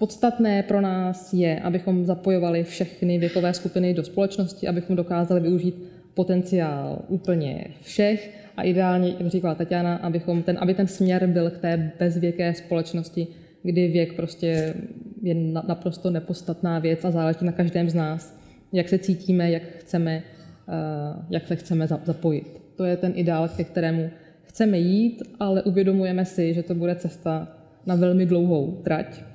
Podstatné 0.00 0.62
pro 0.62 0.80
nás 0.80 1.32
je, 1.32 1.60
abychom 1.60 2.04
zapojovali 2.06 2.64
všechny 2.64 3.18
věkové 3.18 3.54
skupiny 3.54 3.94
do 3.94 4.04
společnosti, 4.04 4.68
abychom 4.68 4.96
dokázali 4.96 5.40
využít 5.40 5.74
potenciál 6.14 7.02
úplně 7.08 7.64
všech 7.82 8.30
a 8.56 8.62
ideálně, 8.62 9.14
jak 9.18 9.30
říkala 9.30 9.54
Tatiana, 9.54 9.96
abychom 9.96 10.42
ten, 10.42 10.58
aby 10.60 10.74
ten 10.74 10.86
směr 10.86 11.26
byl 11.26 11.50
k 11.50 11.58
té 11.58 11.92
bezvěké 11.98 12.54
společnosti, 12.54 13.26
kdy 13.62 13.88
věk 13.88 14.16
prostě 14.16 14.74
je 15.22 15.34
naprosto 15.68 16.10
nepostatná 16.10 16.78
věc 16.78 17.04
a 17.04 17.10
záleží 17.10 17.44
na 17.44 17.52
každém 17.52 17.90
z 17.90 17.94
nás, 17.94 18.38
jak 18.72 18.88
se 18.88 18.98
cítíme, 18.98 19.50
jak 19.50 19.62
chceme, 19.62 20.22
eh, 20.68 21.24
jak 21.30 21.46
se 21.46 21.56
chceme 21.56 21.86
zapojit. 21.86 22.62
To 22.76 22.84
je 22.84 22.96
ten 22.96 23.12
ideál, 23.16 23.48
ke 23.48 23.64
kterému 23.64 24.10
chceme 24.42 24.78
jít, 24.78 25.22
ale 25.40 25.62
uvědomujeme 25.62 26.24
si, 26.24 26.54
že 26.54 26.62
to 26.62 26.74
bude 26.74 26.94
cesta 26.94 27.48
na 27.86 27.94
velmi 27.94 28.26
dlouhou 28.26 28.80
trať, 28.84 29.29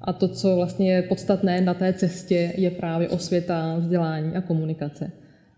a 0.00 0.12
to, 0.12 0.28
co 0.28 0.56
vlastně 0.56 0.92
je 0.92 1.02
podstatné 1.02 1.60
na 1.60 1.74
té 1.74 1.92
cestě, 1.92 2.52
je 2.56 2.70
právě 2.70 3.08
osvěta, 3.08 3.76
vzdělání 3.78 4.36
a 4.36 4.40
komunikace. 4.40 5.10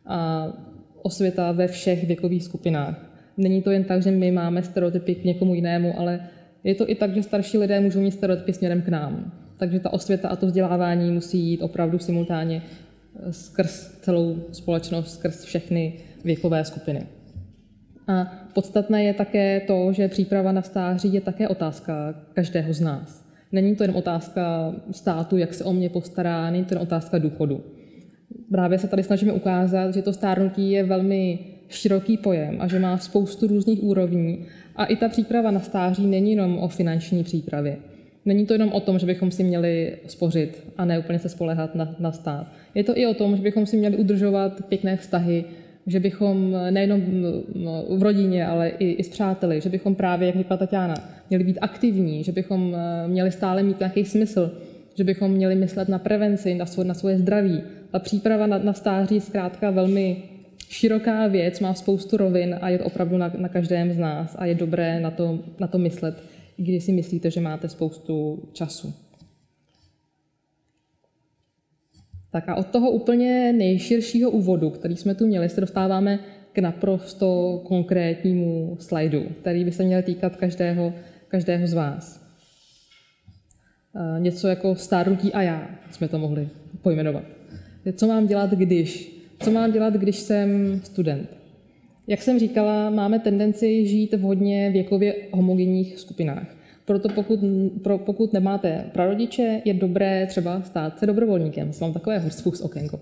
A 0.06 0.46
osvěta 1.02 1.52
ve 1.52 1.68
všech 1.68 2.06
věkových 2.06 2.44
skupinách. 2.44 3.10
Není 3.36 3.62
to 3.62 3.70
jen 3.70 3.84
tak, 3.84 4.02
že 4.02 4.10
my 4.10 4.30
máme 4.30 4.62
stereotypy 4.62 5.14
k 5.14 5.24
někomu 5.24 5.54
jinému, 5.54 6.00
ale 6.00 6.20
je 6.64 6.74
to 6.74 6.90
i 6.90 6.94
tak, 6.94 7.14
že 7.14 7.22
starší 7.22 7.58
lidé 7.58 7.80
můžou 7.80 8.00
mít 8.00 8.10
stereotypy 8.10 8.52
směrem 8.52 8.82
k 8.82 8.88
nám. 8.88 9.32
Takže 9.58 9.80
ta 9.80 9.92
osvěta 9.92 10.28
a 10.28 10.36
to 10.36 10.46
vzdělávání 10.46 11.10
musí 11.10 11.38
jít 11.38 11.62
opravdu 11.62 11.98
simultánně 11.98 12.62
skrz 13.30 13.98
celou 14.00 14.36
společnost, 14.52 15.14
skrz 15.14 15.44
všechny 15.44 15.94
věkové 16.24 16.64
skupiny. 16.64 17.06
A 18.08 18.32
podstatné 18.54 19.04
je 19.04 19.14
také 19.14 19.60
to, 19.60 19.92
že 19.92 20.08
příprava 20.08 20.52
na 20.52 20.62
stáří 20.62 21.14
je 21.14 21.20
také 21.20 21.48
otázka 21.48 22.14
každého 22.34 22.72
z 22.72 22.80
nás. 22.80 23.21
Není 23.52 23.76
to 23.76 23.84
jen 23.84 23.96
otázka 23.96 24.74
státu, 24.90 25.36
jak 25.36 25.54
se 25.54 25.64
o 25.64 25.72
mě 25.72 25.88
postará, 25.88 26.50
není 26.50 26.64
to 26.64 26.74
jen 26.74 26.82
otázka 26.82 27.18
důchodu. 27.18 27.64
Právě 28.50 28.78
se 28.78 28.88
tady 28.88 29.02
snažíme 29.02 29.32
ukázat, 29.32 29.94
že 29.94 30.02
to 30.02 30.12
stárnutí 30.12 30.70
je 30.70 30.84
velmi 30.84 31.38
široký 31.68 32.16
pojem 32.16 32.56
a 32.60 32.68
že 32.68 32.78
má 32.78 32.98
spoustu 32.98 33.46
různých 33.46 33.82
úrovní. 33.82 34.46
A 34.76 34.84
i 34.84 34.96
ta 34.96 35.08
příprava 35.08 35.50
na 35.50 35.60
stáří 35.60 36.06
není 36.06 36.30
jenom 36.30 36.58
o 36.58 36.68
finanční 36.68 37.24
přípravě. 37.24 37.76
Není 38.24 38.46
to 38.46 38.52
jenom 38.52 38.72
o 38.72 38.80
tom, 38.80 38.98
že 38.98 39.06
bychom 39.06 39.30
si 39.30 39.44
měli 39.44 39.96
spořit 40.06 40.64
a 40.78 40.84
ne 40.84 40.98
úplně 40.98 41.18
se 41.18 41.28
spolehat 41.28 41.74
na, 41.74 41.96
na 41.98 42.12
stát. 42.12 42.46
Je 42.74 42.84
to 42.84 42.98
i 42.98 43.06
o 43.06 43.14
tom, 43.14 43.36
že 43.36 43.42
bychom 43.42 43.66
si 43.66 43.76
měli 43.76 43.96
udržovat 43.96 44.64
pěkné 44.68 44.96
vztahy, 44.96 45.44
že 45.86 46.00
bychom 46.00 46.56
nejenom 46.70 47.02
no, 47.54 47.84
v 47.90 48.02
rodině, 48.02 48.46
ale 48.46 48.68
i, 48.68 48.90
i 48.90 49.04
s 49.04 49.08
přáteli, 49.08 49.60
že 49.60 49.68
bychom 49.68 49.94
právě, 49.94 50.26
jak 50.26 50.36
říkala 50.36 50.58
Tatiana, 50.58 50.94
měli 51.30 51.44
být 51.44 51.58
aktivní, 51.60 52.24
že 52.24 52.32
bychom 52.32 52.74
eh, 52.74 53.08
měli 53.08 53.32
stále 53.32 53.62
mít 53.62 53.78
nějaký 53.78 54.04
smysl, 54.04 54.50
že 54.94 55.04
bychom 55.04 55.30
měli 55.30 55.54
myslet 55.54 55.88
na 55.88 55.98
prevenci, 55.98 56.54
na 56.54 56.66
svoje, 56.66 56.88
na 56.88 56.94
svoje 56.94 57.18
zdraví. 57.18 57.62
Ta 57.90 57.98
příprava 57.98 58.46
na, 58.46 58.58
na 58.58 58.72
stáří 58.72 59.14
je 59.14 59.20
zkrátka 59.20 59.70
velmi 59.70 60.22
široká 60.68 61.26
věc, 61.26 61.60
má 61.60 61.74
spoustu 61.74 62.16
rovin 62.16 62.58
a 62.60 62.68
je 62.68 62.78
opravdu 62.78 63.18
na, 63.18 63.32
na 63.36 63.48
každém 63.48 63.92
z 63.92 63.98
nás 63.98 64.36
a 64.38 64.46
je 64.46 64.54
dobré 64.54 65.00
na 65.00 65.10
to, 65.10 65.38
na 65.60 65.66
to 65.66 65.78
myslet, 65.78 66.22
i 66.58 66.62
když 66.62 66.84
si 66.84 66.92
myslíte, 66.92 67.30
že 67.30 67.40
máte 67.40 67.68
spoustu 67.68 68.42
času. 68.52 68.94
Tak 72.32 72.48
a 72.48 72.54
od 72.54 72.66
toho 72.66 72.90
úplně 72.90 73.52
nejširšího 73.52 74.30
úvodu, 74.30 74.70
který 74.70 74.96
jsme 74.96 75.14
tu 75.14 75.26
měli, 75.26 75.48
se 75.48 75.60
dostáváme 75.60 76.18
k 76.52 76.58
naprosto 76.58 77.60
konkrétnímu 77.64 78.76
slajdu, 78.80 79.22
který 79.40 79.64
by 79.64 79.72
se 79.72 79.84
měl 79.84 80.02
týkat 80.02 80.36
každého, 80.36 80.94
každého 81.28 81.66
z 81.66 81.72
vás. 81.72 82.26
E, 83.96 84.20
něco 84.20 84.48
jako 84.48 84.74
stárnutí 84.74 85.32
a 85.32 85.42
já 85.42 85.70
jsme 85.90 86.08
to 86.08 86.18
mohli 86.18 86.48
pojmenovat. 86.82 87.24
Co 87.92 88.06
mám 88.06 88.26
dělat, 88.26 88.50
když? 88.50 89.18
Co 89.40 89.50
mám 89.50 89.72
dělat, 89.72 89.94
když 89.94 90.16
jsem 90.16 90.80
student? 90.84 91.28
Jak 92.06 92.22
jsem 92.22 92.38
říkala, 92.38 92.90
máme 92.90 93.18
tendenci 93.18 93.86
žít 93.86 94.14
v 94.14 94.20
hodně 94.20 94.70
věkově 94.70 95.14
homogenních 95.32 95.98
skupinách. 95.98 96.61
Proto 96.84 97.08
pokud, 97.08 97.40
pro, 97.82 97.98
pokud 97.98 98.32
nemáte 98.32 98.84
prarodiče, 98.92 99.62
je 99.64 99.74
dobré 99.74 100.26
třeba 100.26 100.62
stát 100.62 100.98
se 100.98 101.06
dobrovolníkem. 101.06 101.70
Mám 101.80 101.92
takové 101.92 102.18
hustfuchs 102.18 102.60
okénko. 102.60 103.00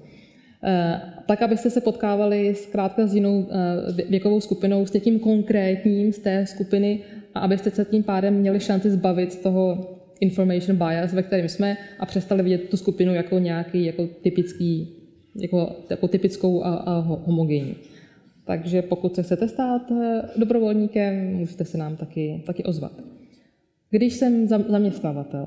Eh, 0.65 1.01
tak, 1.27 1.43
abyste 1.43 1.71
se 1.71 1.81
potkávali 1.81 2.55
zkrátka 2.55 3.07
s 3.07 3.15
jinou 3.15 3.47
eh, 3.51 4.03
věkovou 4.09 4.41
skupinou, 4.41 4.87
s 4.87 4.91
tím 5.01 5.19
konkrétním 5.19 6.13
z 6.13 6.19
té 6.19 6.47
skupiny 6.47 7.01
a 7.35 7.41
abyste 7.41 7.71
se 7.71 7.85
tím 7.85 8.03
pádem 8.03 8.35
měli 8.35 8.61
šanci 8.61 8.91
zbavit 8.91 9.43
toho 9.43 9.97
information 10.21 10.77
bias, 10.77 11.13
ve 11.13 11.23
kterém 11.23 11.49
jsme 11.49 11.77
a 11.99 12.07
přestali 12.07 12.43
vidět 12.43 12.69
tu 12.69 12.77
skupinu 12.77 13.15
jako 13.15 13.39
nějaký 13.39 13.85
jako 13.85 14.07
typický, 14.07 14.89
jako, 15.37 15.77
jako 15.91 16.09
typickou 16.09 16.65
a, 16.65 16.75
a 16.75 16.99
homogenní. 16.99 17.77
Takže 18.47 18.83
pokud 18.83 19.15
se 19.15 19.23
chcete 19.23 19.49
stát 19.49 19.83
eh, 19.91 20.23
dobrovolníkem, 20.37 21.37
můžete 21.37 21.65
se 21.65 21.79
nám 21.79 21.97
taky, 21.97 22.43
taky 22.47 22.65
ozvat. 22.65 22.93
Když 23.91 24.15
jsem 24.15 24.49
zaměstnavatel, 24.49 25.47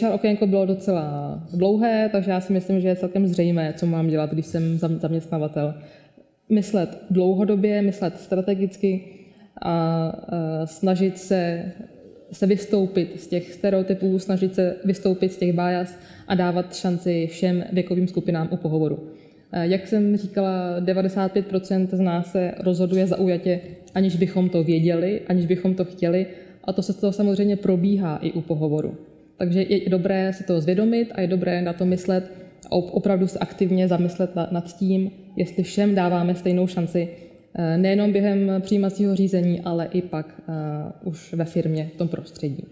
HR 0.00 0.14
okénko 0.14 0.46
bylo 0.46 0.66
docela 0.66 1.42
dlouhé, 1.54 2.08
takže 2.12 2.30
já 2.30 2.40
si 2.40 2.52
myslím, 2.52 2.80
že 2.80 2.88
je 2.88 2.96
celkem 2.96 3.26
zřejmé, 3.26 3.72
co 3.76 3.86
mám 3.86 4.08
dělat, 4.08 4.32
když 4.32 4.46
jsem 4.46 4.78
zaměstnavatel. 4.78 5.74
Myslet 6.48 6.98
dlouhodobě, 7.10 7.82
myslet 7.82 8.20
strategicky 8.20 9.04
a 9.62 10.12
snažit 10.64 11.18
se, 11.18 11.72
se 12.32 12.46
vystoupit 12.46 13.20
z 13.20 13.26
těch 13.26 13.52
stereotypů, 13.52 14.18
snažit 14.18 14.54
se 14.54 14.76
vystoupit 14.84 15.32
z 15.32 15.36
těch 15.36 15.52
bias 15.52 15.98
a 16.28 16.34
dávat 16.34 16.74
šanci 16.74 17.26
všem 17.26 17.64
věkovým 17.72 18.08
skupinám 18.08 18.48
u 18.50 18.56
pohovoru. 18.56 19.10
Jak 19.52 19.86
jsem 19.86 20.16
říkala, 20.16 20.80
95% 20.80 21.88
z 21.92 22.00
nás 22.00 22.32
se 22.32 22.54
rozhoduje 22.58 23.06
zaujatě, 23.06 23.60
aniž 23.94 24.16
bychom 24.16 24.48
to 24.48 24.62
věděli, 24.62 25.20
aniž 25.28 25.46
bychom 25.46 25.74
to 25.74 25.84
chtěli, 25.84 26.26
a 26.66 26.72
to 26.72 26.82
se 26.82 26.92
toho 26.92 27.12
samozřejmě 27.12 27.56
probíhá 27.56 28.16
i 28.16 28.32
u 28.32 28.40
pohovoru. 28.40 28.96
Takže 29.38 29.62
je 29.62 29.90
dobré 29.90 30.32
si 30.32 30.44
to 30.44 30.60
zvědomit 30.60 31.12
a 31.14 31.20
je 31.20 31.26
dobré 31.26 31.62
na 31.62 31.72
to 31.72 31.84
myslet 31.84 32.32
a 32.66 32.70
opravdu 32.70 33.26
se 33.26 33.38
aktivně 33.38 33.88
zamyslet 33.88 34.30
nad 34.50 34.76
tím, 34.76 35.10
jestli 35.36 35.62
všem 35.62 35.94
dáváme 35.94 36.34
stejnou 36.34 36.66
šanci, 36.66 37.08
eh, 37.54 37.78
nejenom 37.78 38.12
během 38.12 38.52
přijímacího 38.60 39.16
řízení, 39.16 39.60
ale 39.60 39.88
i 39.92 40.02
pak 40.02 40.40
uh, 40.48 41.08
už 41.08 41.34
ve 41.34 41.44
firmě, 41.44 41.90
v 41.94 41.96
tom 41.96 42.08
prostředí. 42.08 42.64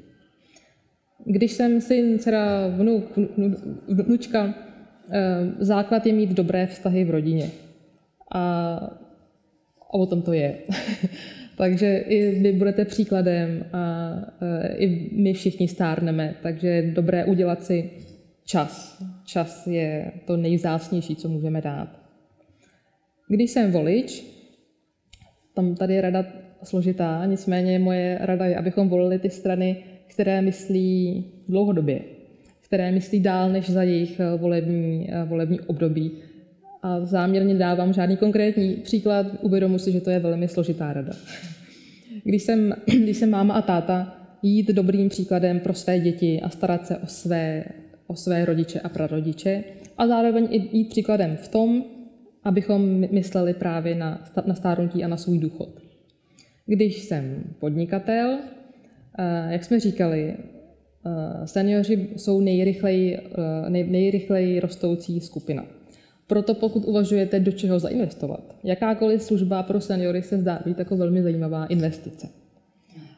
Když 1.26 1.52
jsem 1.52 1.80
syn, 1.80 2.18
dcera, 2.18 2.66
vnuk, 2.66 3.18
vnučka, 3.88 4.44
uh, 4.44 4.52
základ 5.58 6.06
je 6.06 6.12
mít 6.12 6.30
dobré 6.30 6.66
vztahy 6.66 7.04
v 7.04 7.10
rodině. 7.10 7.50
A, 8.32 8.76
a 9.90 9.94
o 9.94 10.06
tom 10.06 10.22
to 10.22 10.32
je. 10.32 10.58
Takže 11.56 11.96
i 11.96 12.40
vy 12.40 12.52
budete 12.52 12.84
příkladem 12.84 13.64
a 13.72 14.14
e, 14.40 14.76
i 14.76 15.10
my 15.22 15.32
všichni 15.32 15.68
stárneme, 15.68 16.34
takže 16.42 16.68
je 16.68 16.82
dobré 16.82 17.24
udělat 17.24 17.64
si 17.64 17.90
čas. 18.44 19.02
Čas 19.24 19.66
je 19.66 20.12
to 20.26 20.36
nejvzácnější, 20.36 21.16
co 21.16 21.28
můžeme 21.28 21.60
dát. 21.60 22.00
Když 23.28 23.50
jsem 23.50 23.72
volič, 23.72 24.24
tam 25.54 25.74
tady 25.74 25.94
je 25.94 26.00
rada 26.00 26.24
složitá, 26.62 27.26
nicméně 27.26 27.78
moje 27.78 28.18
rada 28.20 28.46
je, 28.46 28.56
abychom 28.56 28.88
volili 28.88 29.18
ty 29.18 29.30
strany, 29.30 29.84
které 30.06 30.42
myslí 30.42 31.24
dlouhodobě, 31.48 32.00
které 32.60 32.92
myslí 32.92 33.20
dál 33.20 33.50
než 33.50 33.70
za 33.70 33.82
jejich 33.82 34.20
e, 34.20 34.36
volební, 34.36 35.10
e, 35.10 35.24
volební 35.24 35.60
období. 35.60 36.12
A 36.84 37.04
záměrně 37.04 37.54
dávám 37.54 37.92
žádný 37.92 38.16
konkrétní 38.16 38.74
příklad, 38.74 39.26
uvědomuji 39.40 39.78
si, 39.78 39.92
že 39.92 40.00
to 40.00 40.10
je 40.10 40.18
velmi 40.18 40.48
složitá 40.48 40.92
rada. 40.92 41.12
Když 42.24 42.42
jsem, 42.42 42.74
když 43.02 43.16
jsem 43.16 43.30
máma 43.30 43.54
a 43.54 43.62
táta, 43.62 44.20
jít 44.42 44.68
dobrým 44.68 45.08
příkladem 45.08 45.60
pro 45.60 45.74
své 45.74 45.98
děti 45.98 46.40
a 46.40 46.48
starat 46.48 46.86
se 46.86 46.96
o 46.96 47.06
své, 47.06 47.64
o 48.06 48.16
své 48.16 48.44
rodiče 48.44 48.80
a 48.80 48.88
prarodiče 48.88 49.64
a 49.98 50.06
zároveň 50.06 50.48
i 50.50 50.76
jít 50.76 50.88
příkladem 50.88 51.36
v 51.36 51.48
tom, 51.48 51.84
abychom 52.42 53.00
mysleli 53.12 53.54
právě 53.54 53.94
na, 53.94 54.24
na 54.46 54.54
stárnutí 54.54 55.04
a 55.04 55.08
na 55.08 55.16
svůj 55.16 55.38
důchod. 55.38 55.68
Když 56.66 57.02
jsem 57.02 57.44
podnikatel, 57.60 58.38
eh, 59.18 59.52
jak 59.52 59.64
jsme 59.64 59.80
říkali, 59.80 60.34
eh, 60.34 61.46
seniori 61.46 62.08
jsou 62.16 62.40
nejrychleji, 62.40 63.16
eh, 63.16 63.70
nej, 63.70 63.84
nejrychleji 63.90 64.60
rostoucí 64.60 65.20
skupina. 65.20 65.66
Proto 66.26 66.54
pokud 66.54 66.84
uvažujete, 66.84 67.40
do 67.40 67.52
čeho 67.52 67.78
zainvestovat, 67.78 68.56
jakákoliv 68.64 69.22
služba 69.22 69.62
pro 69.62 69.80
seniory 69.80 70.22
se 70.22 70.38
zdá 70.38 70.60
být 70.64 70.78
jako 70.78 70.96
velmi 70.96 71.22
zajímavá 71.22 71.66
investice. 71.66 72.28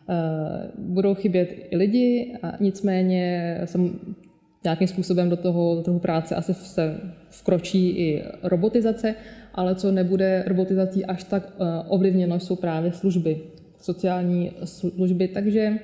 Eh, 0.09 0.71
budou 0.79 1.15
chybět 1.15 1.49
i 1.71 1.77
lidi, 1.77 2.37
a 2.43 2.53
nicméně 2.61 3.61
jsem 3.65 3.99
nějakým 4.65 4.89
způsobem 4.89 5.31
do 5.31 5.37
toho 5.37 5.83
trhu 5.83 5.99
práce 5.99 6.35
asi 6.35 6.55
se 6.55 7.01
vkročí 7.31 7.89
i 7.89 8.23
robotizace, 8.43 9.15
ale 9.55 9.75
co 9.75 9.93
nebude 9.93 10.45
robotizací 10.47 11.05
až 11.05 11.25
tak 11.25 11.53
eh, 11.53 11.65
ovlivněno, 11.89 12.41
jsou 12.41 12.57
právě 12.57 12.93
služby, 12.93 13.41
sociální 13.81 14.53
služby, 14.65 15.29
takže 15.29 15.79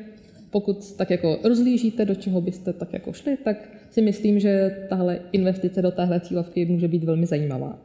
pokud 0.51 0.97
tak 0.97 1.11
jako 1.11 1.39
rozlížíte, 1.45 2.05
do 2.05 2.15
čeho 2.15 2.41
byste 2.41 2.73
tak 2.73 2.93
jako 2.93 3.13
šli, 3.13 3.37
tak 3.45 3.57
si 3.93 4.03
myslím, 4.03 4.41
že 4.41 4.77
tahle 4.89 5.21
investice 5.33 5.83
do 5.83 5.91
téhle 5.91 6.21
cílovky 6.21 6.67
může 6.67 6.89
být 6.89 7.05
velmi 7.05 7.27
zajímavá. 7.27 7.79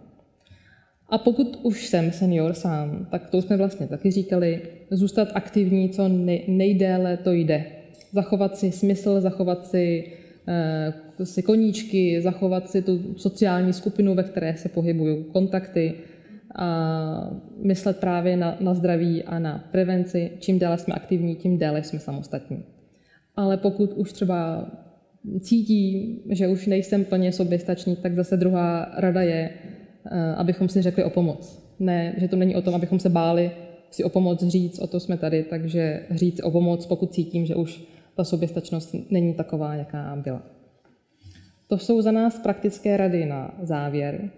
A 1.09 1.17
pokud 1.17 1.59
už 1.63 1.87
jsem 1.87 2.11
senior 2.11 2.53
sám, 2.53 3.07
tak 3.11 3.29
to 3.29 3.41
jsme 3.41 3.57
vlastně 3.57 3.87
taky 3.87 4.11
říkali, 4.11 4.61
zůstat 4.91 5.29
aktivní, 5.33 5.89
co 5.89 6.07
nejdéle 6.47 7.17
to 7.17 7.31
jde. 7.31 7.65
Zachovat 8.11 8.57
si 8.57 8.71
smysl, 8.71 9.21
zachovat 9.21 9.67
si, 9.67 10.13
uh, 11.17 11.25
si 11.25 11.43
koníčky, 11.43 12.21
zachovat 12.21 12.69
si 12.69 12.81
tu 12.81 13.13
sociální 13.17 13.73
skupinu, 13.73 14.15
ve 14.15 14.23
které 14.23 14.57
se 14.57 14.69
pohybují, 14.69 15.23
kontakty, 15.23 15.93
a 16.55 17.37
myslet 17.63 17.97
právě 17.97 18.37
na, 18.37 18.57
na 18.59 18.73
zdraví 18.73 19.23
a 19.23 19.39
na 19.39 19.63
prevenci. 19.71 20.31
Čím 20.39 20.59
déle 20.59 20.77
jsme 20.77 20.93
aktivní, 20.93 21.35
tím 21.35 21.57
déle 21.57 21.83
jsme 21.83 21.99
samostatní. 21.99 22.63
Ale 23.35 23.57
pokud 23.57 23.93
už 23.93 24.13
třeba 24.13 24.65
cítí, 25.41 26.19
že 26.29 26.47
už 26.47 26.67
nejsem 26.67 27.05
plně 27.05 27.31
soběstačný, 27.31 27.95
tak 27.95 28.15
zase 28.15 28.37
druhá 28.37 28.91
rada 28.97 29.21
je, 29.21 29.49
eh, 29.49 30.35
abychom 30.35 30.69
si 30.69 30.81
řekli 30.81 31.03
o 31.03 31.09
pomoc. 31.09 31.63
Ne, 31.79 32.15
že 32.17 32.27
to 32.27 32.35
není 32.35 32.55
o 32.55 32.61
tom, 32.61 32.75
abychom 32.75 32.99
se 32.99 33.09
báli 33.09 33.51
si 33.91 34.03
o 34.03 34.09
pomoc 34.09 34.43
říct, 34.43 34.79
o 34.79 34.87
to 34.87 34.99
jsme 34.99 35.17
tady, 35.17 35.43
takže 35.43 36.05
říct 36.11 36.41
o 36.43 36.51
pomoc, 36.51 36.85
pokud 36.85 37.13
cítím, 37.13 37.45
že 37.45 37.55
už 37.55 37.83
ta 38.15 38.23
soběstačnost 38.23 38.95
není 39.09 39.33
taková, 39.33 39.75
jaká 39.75 40.15
byla. 40.23 40.41
To 41.69 41.77
jsou 41.77 42.01
za 42.01 42.11
nás 42.11 42.39
praktické 42.39 42.97
rady 42.97 43.25
na 43.25 43.55
závěr. 43.61 44.29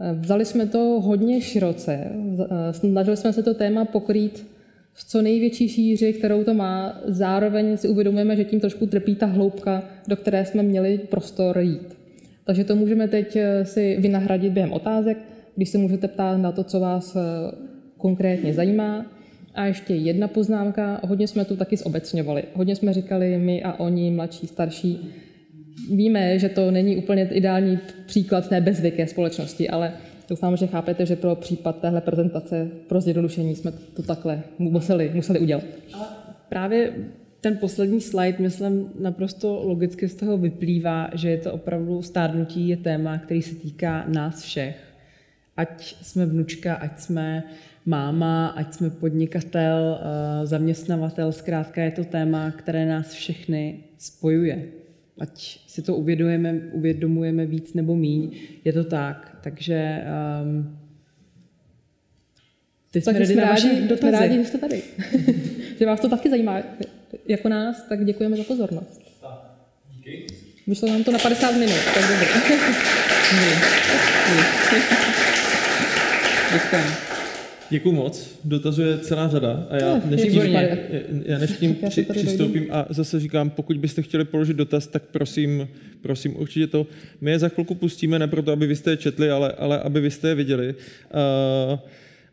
Eh, 0.00 0.12
vzali 0.12 0.44
jsme 0.44 0.66
to 0.66 0.78
hodně 0.78 1.40
široce, 1.40 1.92
eh, 1.94 2.72
snažili 2.72 3.16
jsme 3.16 3.32
se 3.32 3.42
to 3.42 3.54
téma 3.54 3.84
pokrýt 3.84 4.53
v 4.94 5.04
co 5.04 5.22
největší 5.22 5.68
šíři, 5.68 6.12
kterou 6.12 6.44
to 6.44 6.54
má. 6.54 7.00
Zároveň 7.04 7.76
si 7.76 7.88
uvědomujeme, 7.88 8.36
že 8.36 8.44
tím 8.44 8.60
trošku 8.60 8.86
trpí 8.86 9.14
ta 9.14 9.26
hloubka, 9.26 9.82
do 10.08 10.16
které 10.16 10.44
jsme 10.44 10.62
měli 10.62 10.98
prostor 10.98 11.58
jít. 11.58 11.96
Takže 12.44 12.64
to 12.64 12.76
můžeme 12.76 13.08
teď 13.08 13.36
eh, 13.36 13.64
si 13.64 13.96
vynahradit 14.00 14.52
během 14.52 14.72
otázek, 14.72 15.18
když 15.56 15.68
se 15.68 15.78
můžete 15.78 16.08
ptát 16.08 16.36
na 16.36 16.52
to, 16.52 16.64
co 16.64 16.80
vás 16.80 17.16
konkrétně 17.96 18.54
zajímá. 18.54 19.06
A 19.54 19.66
ještě 19.66 19.94
jedna 19.94 20.28
poznámka, 20.28 21.00
hodně 21.04 21.28
jsme 21.28 21.44
tu 21.44 21.56
taky 21.56 21.76
zobecňovali. 21.76 22.42
Hodně 22.54 22.76
jsme 22.76 22.92
říkali 22.92 23.38
my 23.38 23.62
a 23.62 23.80
oni, 23.80 24.10
mladší, 24.10 24.46
starší, 24.46 25.14
Víme, 25.90 26.38
že 26.38 26.48
to 26.48 26.70
není 26.70 26.96
úplně 26.96 27.28
ideální 27.32 27.78
příklad 28.06 28.48
té 28.48 28.60
bezvěké 28.60 29.06
společnosti, 29.06 29.68
ale 29.68 29.92
doufám, 30.28 30.56
že 30.56 30.66
chápete, 30.66 31.06
že 31.06 31.16
pro 31.16 31.34
případ 31.36 31.80
téhle 31.80 32.00
prezentace 32.00 32.68
pro 32.88 33.00
zjednodušení 33.00 33.56
jsme 33.56 33.72
to 33.72 34.02
takhle 34.02 34.42
museli, 34.58 35.10
museli 35.14 35.38
udělat. 35.38 35.64
Ale 35.92 36.06
právě 36.48 36.94
ten 37.40 37.56
poslední 37.56 38.00
slide, 38.00 38.38
myslím, 38.38 38.90
naprosto 39.00 39.62
logicky 39.64 40.08
z 40.08 40.14
toho 40.14 40.38
vyplývá, 40.38 41.10
že 41.14 41.30
je 41.30 41.38
to 41.38 41.52
opravdu 41.52 42.02
stárnutí 42.02 42.68
je 42.68 42.76
téma, 42.76 43.18
který 43.18 43.42
se 43.42 43.54
týká 43.54 44.04
nás 44.08 44.42
všech. 44.42 44.76
Ať 45.56 45.96
jsme 46.02 46.26
vnučka, 46.26 46.74
ať 46.74 47.00
jsme 47.00 47.42
máma, 47.86 48.46
ať 48.46 48.74
jsme 48.74 48.90
podnikatel, 48.90 50.00
eh, 50.00 50.46
zaměstnavatel, 50.46 51.32
zkrátka 51.32 51.82
je 51.82 51.90
to 51.90 52.04
téma, 52.04 52.50
které 52.50 52.86
nás 52.86 53.12
všechny 53.12 53.78
spojuje 53.98 54.68
ať 55.18 55.60
si 55.66 55.82
to 55.82 55.96
uvědomujeme, 55.96 56.60
uvědomujeme 56.72 57.46
víc 57.46 57.74
nebo 57.74 57.96
míň, 57.96 58.30
je 58.64 58.72
to 58.72 58.84
tak. 58.84 59.33
Takže 59.44 60.04
um, 60.42 60.78
teď 62.90 63.04
jsme, 63.04 63.26
jsme 63.26 63.42
rádi, 63.42 63.88
jsme 63.96 64.10
rádi, 64.10 64.38
že 64.38 64.44
jste 64.44 64.58
tady. 64.58 64.82
že 65.78 65.86
vás 65.86 66.00
to 66.00 66.08
taky 66.08 66.30
zajímá 66.30 66.62
jako 67.28 67.48
nás, 67.48 67.82
tak 67.88 68.04
děkujeme 68.04 68.36
za 68.36 68.44
pozornost. 68.44 69.02
Díky. 69.96 70.26
Vyšlo 70.66 70.88
nám 70.88 71.04
to 71.04 71.12
na 71.12 71.18
50 71.18 71.50
minut, 71.50 71.76
tak 71.94 72.02
dobře. 72.08 72.26
Děkujeme. 76.52 77.13
Děkuji 77.74 77.92
moc, 77.92 78.38
dotazuje 78.44 78.98
celá 78.98 79.28
řada 79.28 79.66
a 79.70 79.76
já 79.76 80.02
než 80.04 80.22
tím, 80.22 80.42
já 81.24 81.38
než 81.38 81.50
tím 81.50 81.74
při, 81.88 82.02
přistoupím 82.02 82.66
a 82.70 82.86
zase 82.90 83.20
říkám, 83.20 83.50
pokud 83.50 83.76
byste 83.76 84.02
chtěli 84.02 84.24
položit 84.24 84.56
dotaz, 84.56 84.86
tak 84.86 85.02
prosím, 85.02 85.68
prosím 86.00 86.36
určitě 86.36 86.66
to. 86.66 86.86
My 87.20 87.30
je 87.30 87.38
za 87.38 87.48
chvilku 87.48 87.74
pustíme, 87.74 88.18
ne 88.18 88.28
proto, 88.28 88.52
aby 88.52 88.66
vy 88.66 88.76
jste 88.76 88.90
je 88.90 88.96
četli, 88.96 89.30
ale, 89.30 89.52
ale 89.52 89.80
aby 89.80 90.00
vy 90.00 90.10
jste 90.10 90.28
je 90.28 90.34
viděli. 90.34 90.74
Uh, 90.74 91.78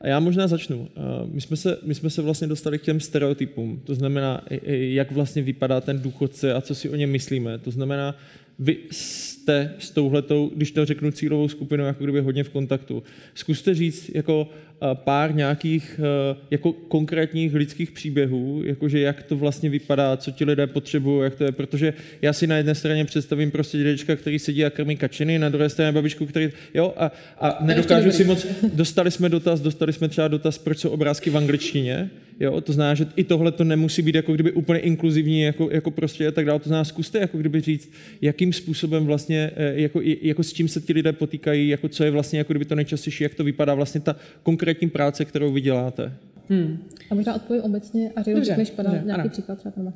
a 0.01 0.07
já 0.07 0.19
možná 0.19 0.47
začnu. 0.47 0.87
My 1.33 1.41
jsme, 1.41 1.57
se, 1.57 1.77
my 1.83 1.95
jsme 1.95 2.09
se 2.09 2.21
vlastně 2.21 2.47
dostali 2.47 2.79
k 2.79 2.81
těm 2.81 2.99
stereotypům, 2.99 3.81
to 3.83 3.95
znamená, 3.95 4.43
jak 4.67 5.11
vlastně 5.11 5.41
vypadá 5.41 5.81
ten 5.81 5.99
důchodce 5.99 6.53
a 6.53 6.61
co 6.61 6.75
si 6.75 6.89
o 6.89 6.95
něm 6.95 7.09
myslíme. 7.09 7.57
To 7.57 7.71
znamená, 7.71 8.15
vy 8.59 8.77
jste 8.91 9.73
s 9.79 9.91
touhletou, 9.91 10.51
když 10.55 10.71
to 10.71 10.85
řeknu 10.85 11.11
cílovou 11.11 11.47
skupinou, 11.47 11.85
jako 11.85 12.03
kdyby 12.03 12.19
hodně 12.19 12.43
v 12.43 12.49
kontaktu. 12.49 13.03
Zkuste 13.33 13.75
říct 13.75 14.11
jako 14.13 14.49
pár 14.93 15.35
nějakých 15.35 15.99
eh, 15.99 16.37
jako 16.51 16.73
konkrétních 16.73 17.53
lidských 17.53 17.91
příběhů, 17.91 18.61
jakože 18.65 18.99
jak 18.99 19.23
to 19.23 19.37
vlastně 19.37 19.69
vypadá, 19.69 20.17
co 20.17 20.31
ti 20.31 20.45
lidé 20.45 20.67
potřebují, 20.67 21.23
jak 21.23 21.35
to 21.35 21.43
je, 21.43 21.51
protože 21.51 21.93
já 22.21 22.33
si 22.33 22.47
na 22.47 22.57
jedné 22.57 22.75
straně 22.75 23.05
představím 23.05 23.51
prostě 23.51 23.77
dědečka, 23.77 24.15
který 24.15 24.39
sedí 24.39 24.65
a 24.65 24.69
krmí 24.69 24.97
kačiny, 24.97 25.39
na 25.39 25.49
druhé 25.49 25.69
straně 25.69 25.91
babičku, 25.91 26.25
který, 26.25 26.49
jo, 26.73 26.93
a, 26.97 27.11
a 27.39 27.65
nedokážu 27.65 28.11
si 28.11 28.23
moc, 28.23 28.45
dostali 28.73 29.11
jsme 29.11 29.29
dotaz, 29.29 29.59
dostali 29.59 29.93
jsme 29.93 30.09
třeba 30.09 30.27
dotaz, 30.27 30.57
proč 30.57 30.77
jsou 30.77 30.89
obrázky 30.89 31.29
v 31.29 31.37
angličtině, 31.37 32.09
jo, 32.39 32.61
to 32.61 32.73
znamená, 32.73 32.95
že 32.95 33.05
i 33.15 33.23
tohle 33.23 33.51
to 33.51 33.63
nemusí 33.63 34.01
být 34.01 34.15
jako 34.15 34.33
kdyby 34.33 34.51
úplně 34.51 34.79
inkluzivní, 34.79 35.41
jako, 35.41 35.69
jako 35.71 35.91
prostě 35.91 36.27
a 36.27 36.31
tak 36.31 36.45
dále, 36.45 36.59
to 36.59 36.69
znamená, 36.69 36.83
zkuste 36.83 37.19
jako 37.19 37.37
kdyby 37.37 37.61
říct, 37.61 37.91
jakým 38.21 38.53
způsobem 38.53 39.05
vlastně, 39.05 39.51
eh, 39.55 39.73
jako, 39.75 40.01
jako 40.03 40.43
s 40.43 40.53
čím 40.53 40.67
se 40.67 40.81
ti 40.81 40.93
lidé 40.93 41.13
potýkají, 41.13 41.69
jako 41.69 41.87
co 41.87 42.03
je 42.03 42.11
vlastně 42.11 42.39
jako 42.39 42.53
kdyby 42.53 42.65
to 42.65 42.75
nejčastější, 42.75 43.23
jak 43.23 43.33
to 43.33 43.43
vypadá 43.43 43.73
vlastně 43.73 44.01
ta 44.01 44.15
konkrétní 44.43 44.70
práce, 44.89 45.25
kterou 45.25 45.51
vy 45.51 45.61
děláte. 45.61 46.13
Hmm. 46.49 46.77
A 47.11 47.15
možná 47.15 47.35
odpovím 47.35 47.63
obecně 47.63 48.11
a 48.15 48.21
řeknu, 48.21 48.41
než 48.57 48.71
padá 48.71 48.91
nějaký 48.91 49.11
ano. 49.11 49.29
příklad 49.29 49.59
třeba 49.59 49.91
pan 49.91 49.93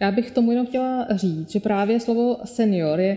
Já 0.00 0.10
bych 0.10 0.30
tomu 0.30 0.50
jenom 0.50 0.66
chtěla 0.66 1.06
říct, 1.10 1.50
že 1.50 1.60
právě 1.60 2.00
slovo 2.00 2.36
senior 2.44 3.00
je 3.00 3.16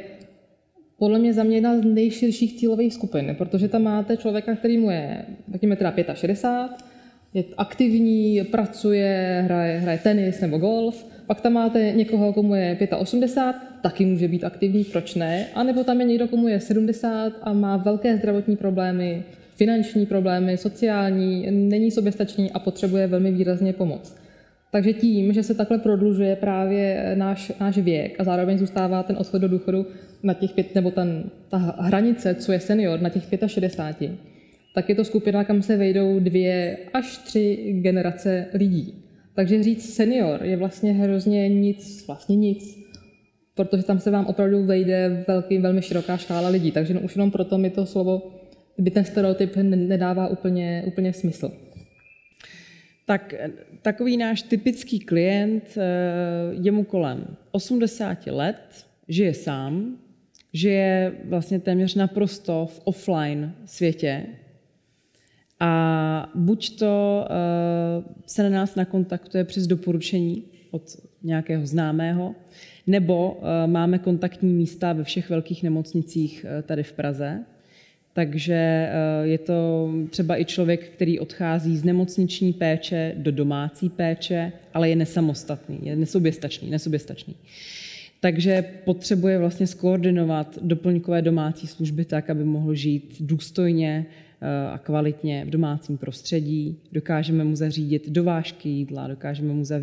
podle 0.99 1.19
mě 1.19 1.33
za 1.33 1.43
mě 1.43 1.57
jedna 1.57 1.77
z 1.77 1.81
nejširších 1.85 2.59
cílových 2.59 2.93
skupin, 2.93 3.35
protože 3.37 3.67
tam 3.67 3.83
máte 3.83 4.17
člověka, 4.17 4.55
který 4.55 4.77
mu 4.77 4.91
je, 4.91 5.25
řekněme 5.51 5.75
teda 5.75 5.93
65, 6.13 6.87
je 7.33 7.43
aktivní, 7.57 8.43
pracuje, 8.51 9.41
hraje, 9.45 9.79
hraje 9.79 9.97
tenis 9.97 10.41
nebo 10.41 10.57
golf, 10.57 11.05
pak 11.27 11.41
tam 11.41 11.53
máte 11.53 11.91
někoho, 11.91 12.33
komu 12.33 12.55
je 12.55 12.77
85, 12.97 13.81
taky 13.81 14.05
může 14.05 14.27
být 14.27 14.43
aktivní, 14.43 14.83
proč 14.83 15.15
ne? 15.15 15.45
A 15.55 15.63
nebo 15.63 15.83
tam 15.83 16.01
je 16.01 16.07
někdo, 16.07 16.27
komu 16.27 16.47
je 16.47 16.59
70 16.59 17.33
a 17.41 17.53
má 17.53 17.77
velké 17.77 18.17
zdravotní 18.17 18.55
problémy, 18.57 19.23
finanční 19.57 20.05
problémy, 20.05 20.57
sociální, 20.57 21.51
není 21.51 21.91
soběstačný 21.91 22.51
a 22.51 22.59
potřebuje 22.59 23.07
velmi 23.07 23.31
výrazně 23.31 23.73
pomoc. 23.73 24.15
Takže 24.71 24.93
tím, 24.93 25.33
že 25.33 25.43
se 25.43 25.53
takhle 25.53 25.77
prodlužuje 25.77 26.35
právě 26.35 27.11
náš, 27.15 27.51
náš 27.59 27.77
věk 27.77 28.15
a 28.19 28.23
zároveň 28.23 28.57
zůstává 28.57 29.03
ten 29.03 29.17
odchod 29.19 29.41
do 29.41 29.47
důchodu 29.47 29.85
na 30.23 30.33
těch 30.33 30.51
pět, 30.51 30.75
nebo 30.75 30.91
ten, 30.91 31.23
ta 31.49 31.57
hranice, 31.79 32.35
co 32.35 32.51
je 32.51 32.59
senior, 32.59 33.01
na 33.01 33.09
těch 33.09 33.23
65, 33.47 34.11
tak 34.75 34.89
je 34.89 34.95
to 34.95 35.05
skupina, 35.05 35.43
kam 35.43 35.61
se 35.61 35.77
vejdou 35.77 36.19
dvě 36.19 36.77
až 36.93 37.17
tři 37.17 37.73
generace 37.81 38.45
lidí. 38.53 38.93
Takže 39.35 39.63
říct 39.63 39.93
senior 39.93 40.43
je 40.43 40.57
vlastně 40.57 40.93
hrozně 40.93 41.49
nic, 41.49 42.07
vlastně 42.07 42.35
nic, 42.35 42.77
protože 43.55 43.83
tam 43.83 43.99
se 43.99 44.11
vám 44.11 44.25
opravdu 44.25 44.65
vejde 44.65 45.23
velký, 45.27 45.57
velmi 45.57 45.81
široká 45.81 46.17
škála 46.17 46.49
lidí. 46.49 46.71
Takže 46.71 46.93
no, 46.93 46.99
už 46.99 47.15
jenom 47.15 47.31
proto 47.31 47.57
mi 47.57 47.69
to 47.69 47.85
slovo, 47.85 48.21
by 48.77 48.91
ten 48.91 49.05
stereotyp 49.05 49.55
nedává 49.55 50.27
úplně, 50.27 50.83
úplně 50.85 51.13
smysl. 51.13 51.51
Tak 53.05 53.33
takový 53.81 54.17
náš 54.17 54.41
typický 54.41 54.99
klient 54.99 55.77
eh, 55.77 55.81
je 56.51 56.71
mu 56.71 56.83
kolem 56.83 57.37
80 57.51 58.27
let, 58.27 58.85
žije 59.07 59.33
sám, 59.33 59.97
žije 60.53 61.11
vlastně 61.25 61.59
téměř 61.59 61.95
naprosto 61.95 62.65
v 62.65 62.81
offline 62.83 63.55
světě, 63.65 64.25
a 65.59 66.31
buď 66.35 66.79
to 66.79 67.25
uh, 67.29 68.15
se 68.25 68.43
na 68.43 68.49
nás 68.49 68.75
nakontaktuje 68.75 69.43
přes 69.43 69.67
doporučení 69.67 70.43
od 70.71 70.83
nějakého 71.23 71.65
známého, 71.65 72.35
nebo 72.87 73.31
uh, 73.31 73.47
máme 73.65 73.99
kontaktní 73.99 74.53
místa 74.53 74.93
ve 74.93 75.03
všech 75.03 75.29
velkých 75.29 75.63
nemocnicích 75.63 76.45
tady 76.63 76.83
v 76.83 76.93
Praze. 76.93 77.45
Takže 78.17 78.89
je 79.23 79.37
to 79.37 79.89
třeba 80.09 80.41
i 80.41 80.45
člověk, 80.45 80.89
který 80.89 81.19
odchází 81.19 81.77
z 81.77 81.83
nemocniční 81.83 82.53
péče 82.53 83.13
do 83.17 83.31
domácí 83.31 83.89
péče, 83.89 84.51
ale 84.73 84.89
je 84.89 84.95
nesamostatný, 84.95 85.79
je 85.83 85.95
nesoběstačný, 85.95 86.69
nesoběstačný. 86.69 87.35
Takže 88.19 88.63
potřebuje 88.85 89.39
vlastně 89.39 89.67
skoordinovat 89.67 90.59
doplňkové 90.61 91.21
domácí 91.21 91.67
služby 91.67 92.05
tak, 92.05 92.29
aby 92.29 92.43
mohl 92.43 92.73
žít 92.73 93.15
důstojně, 93.19 94.05
Eh, 94.05 94.26
a 94.71 94.77
kvalitně 94.77 95.45
v 95.45 95.49
domácím 95.49 95.97
prostředí, 95.97 96.77
dokážeme 96.91 97.43
mu 97.43 97.55
zařídit 97.55 98.09
dovážky 98.09 98.69
jídla, 98.69 99.07
dokážeme 99.07 99.53
mu 99.53 99.63
eh, 99.71 99.81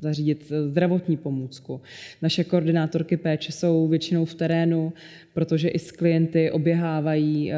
zařídit 0.00 0.46
eh, 0.50 0.68
zdravotní 0.68 1.16
pomůcku. 1.16 1.80
Naše 2.22 2.44
koordinátorky 2.44 3.16
péče 3.16 3.52
jsou 3.52 3.88
většinou 3.88 4.24
v 4.24 4.34
terénu, 4.34 4.92
protože 5.34 5.68
i 5.68 5.78
s 5.78 5.92
klienty 5.92 6.50
oběhávají 6.50 7.52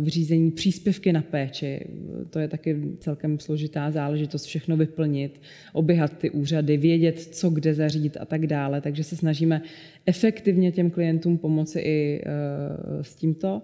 v 0.00 0.08
řízení 0.08 0.50
příspěvky 0.50 1.12
na 1.12 1.22
péči. 1.22 1.86
To 2.30 2.38
je 2.38 2.48
taky 2.48 2.82
celkem 2.98 3.38
složitá 3.38 3.90
záležitost 3.90 4.44
všechno 4.44 4.76
vyplnit, 4.76 5.40
oběhat 5.72 6.18
ty 6.18 6.30
úřady, 6.30 6.76
vědět, 6.76 7.20
co 7.20 7.50
kde 7.50 7.74
zařídit 7.74 8.16
a 8.20 8.24
tak 8.24 8.46
dále. 8.46 8.80
Takže 8.80 9.04
se 9.04 9.16
snažíme 9.16 9.62
efektivně 10.06 10.72
těm 10.72 10.90
klientům 10.90 11.38
pomoci 11.38 11.80
i 11.80 12.22
s 13.02 13.14
tímto. 13.14 13.62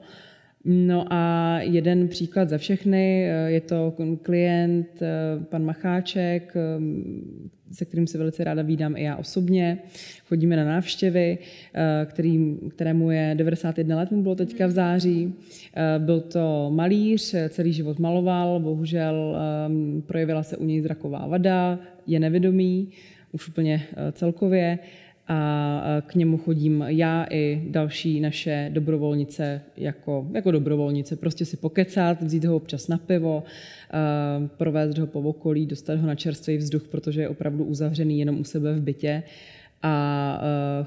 No 0.64 1.04
a 1.11 1.56
jeden 1.61 2.08
příklad 2.08 2.48
za 2.48 2.58
všechny, 2.58 3.24
eh, 3.24 3.50
je 3.50 3.61
to 3.61 3.94
klient, 4.22 5.02
eh, 5.02 5.44
pan 5.44 5.64
Macháček, 5.64 6.52
eh, 6.56 7.74
se 7.74 7.84
kterým 7.84 8.06
se 8.06 8.18
velice 8.18 8.44
ráda 8.44 8.62
vídám 8.62 8.96
i 8.96 9.02
já 9.02 9.16
osobně. 9.16 9.78
Chodíme 10.24 10.56
na 10.56 10.64
návštěvy, 10.64 11.38
který, 12.04 12.56
kterému 12.70 13.11
je 13.11 13.34
91 13.36 13.96
let, 13.96 14.11
mu 14.11 14.22
bylo 14.22 14.34
teďka 14.34 14.66
v 14.66 14.70
září. 14.70 15.34
Byl 15.98 16.20
to 16.20 16.70
malíř, 16.74 17.34
celý 17.48 17.72
život 17.72 17.98
maloval, 17.98 18.61
bohužel 18.61 19.36
projevila 20.06 20.42
se 20.42 20.56
u 20.56 20.64
něj 20.64 20.80
zraková 20.80 21.26
vada, 21.26 21.78
je 22.06 22.20
nevědomý, 22.20 22.88
už 23.32 23.48
úplně 23.48 23.82
celkově 24.12 24.78
a 25.33 26.03
k 26.07 26.14
němu 26.14 26.39
chodím 26.39 26.85
já 26.87 27.26
i 27.31 27.62
další 27.68 28.20
naše 28.20 28.70
dobrovolnice 28.72 29.61
jako, 29.76 30.26
jako 30.35 30.51
dobrovolnice. 30.51 31.16
Prostě 31.16 31.45
si 31.45 31.57
pokecat, 31.57 32.22
vzít 32.22 32.45
ho 32.45 32.57
občas 32.57 32.89
na 32.89 32.99
pivo, 32.99 33.43
provést 34.57 34.99
ho 34.99 35.07
po 35.07 35.20
okolí, 35.20 35.66
dostat 35.66 35.99
ho 35.99 36.07
na 36.07 36.14
čerstvý 36.14 36.57
vzduch, 36.57 36.89
protože 36.89 37.20
je 37.20 37.28
opravdu 37.28 37.64
uzavřený 37.64 38.18
jenom 38.18 38.41
u 38.41 38.45
sebe 38.45 38.74
v 38.74 38.83
bytě 38.83 39.22
a 39.83 40.43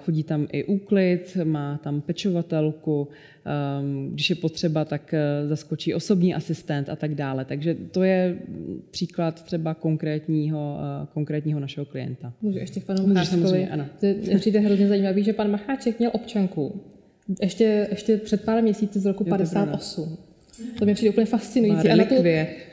chodí 0.05 0.23
tam 0.23 0.47
i 0.51 0.63
úklid, 0.63 1.37
má 1.43 1.79
tam 1.83 2.01
pečovatelku, 2.01 3.07
ehm, 3.45 4.09
když 4.13 4.29
je 4.29 4.35
potřeba, 4.35 4.85
tak 4.85 5.13
eh, 5.13 5.47
zaskočí 5.47 5.93
osobní 5.93 6.35
asistent 6.35 6.89
a 6.89 6.95
tak 6.95 7.15
dále. 7.15 7.45
Takže 7.45 7.75
to 7.91 8.03
je 8.03 8.37
příklad 8.91 9.43
třeba 9.43 9.73
konkrétního, 9.73 10.79
eh, 10.79 11.07
konkrétního 11.13 11.59
našeho 11.59 11.85
klienta. 11.85 12.33
Můžu 12.41 12.57
ještě 12.57 12.79
k 12.79 12.85
panu 12.85 13.07
Macháčkovi. 13.07 13.67
Ano. 13.67 13.85
To 14.01 14.37
přijde 14.37 14.59
hrozně 14.59 14.87
zajímavý, 14.87 15.23
že 15.23 15.33
pan 15.33 15.51
Macháček 15.51 15.99
měl 15.99 16.11
občanku 16.13 16.81
ještě, 17.41 17.87
ještě 17.91 18.17
před 18.17 18.45
pár 18.45 18.63
měsíci 18.63 18.99
z 18.99 19.05
roku 19.05 19.23
58. 19.23 20.17
To 20.79 20.85
mě 20.85 20.93
přijde 20.93 21.09
úplně 21.09 21.25
fascinující. 21.25 21.89
A 21.89 21.95
na, 21.95 22.05
tu, 22.05 22.15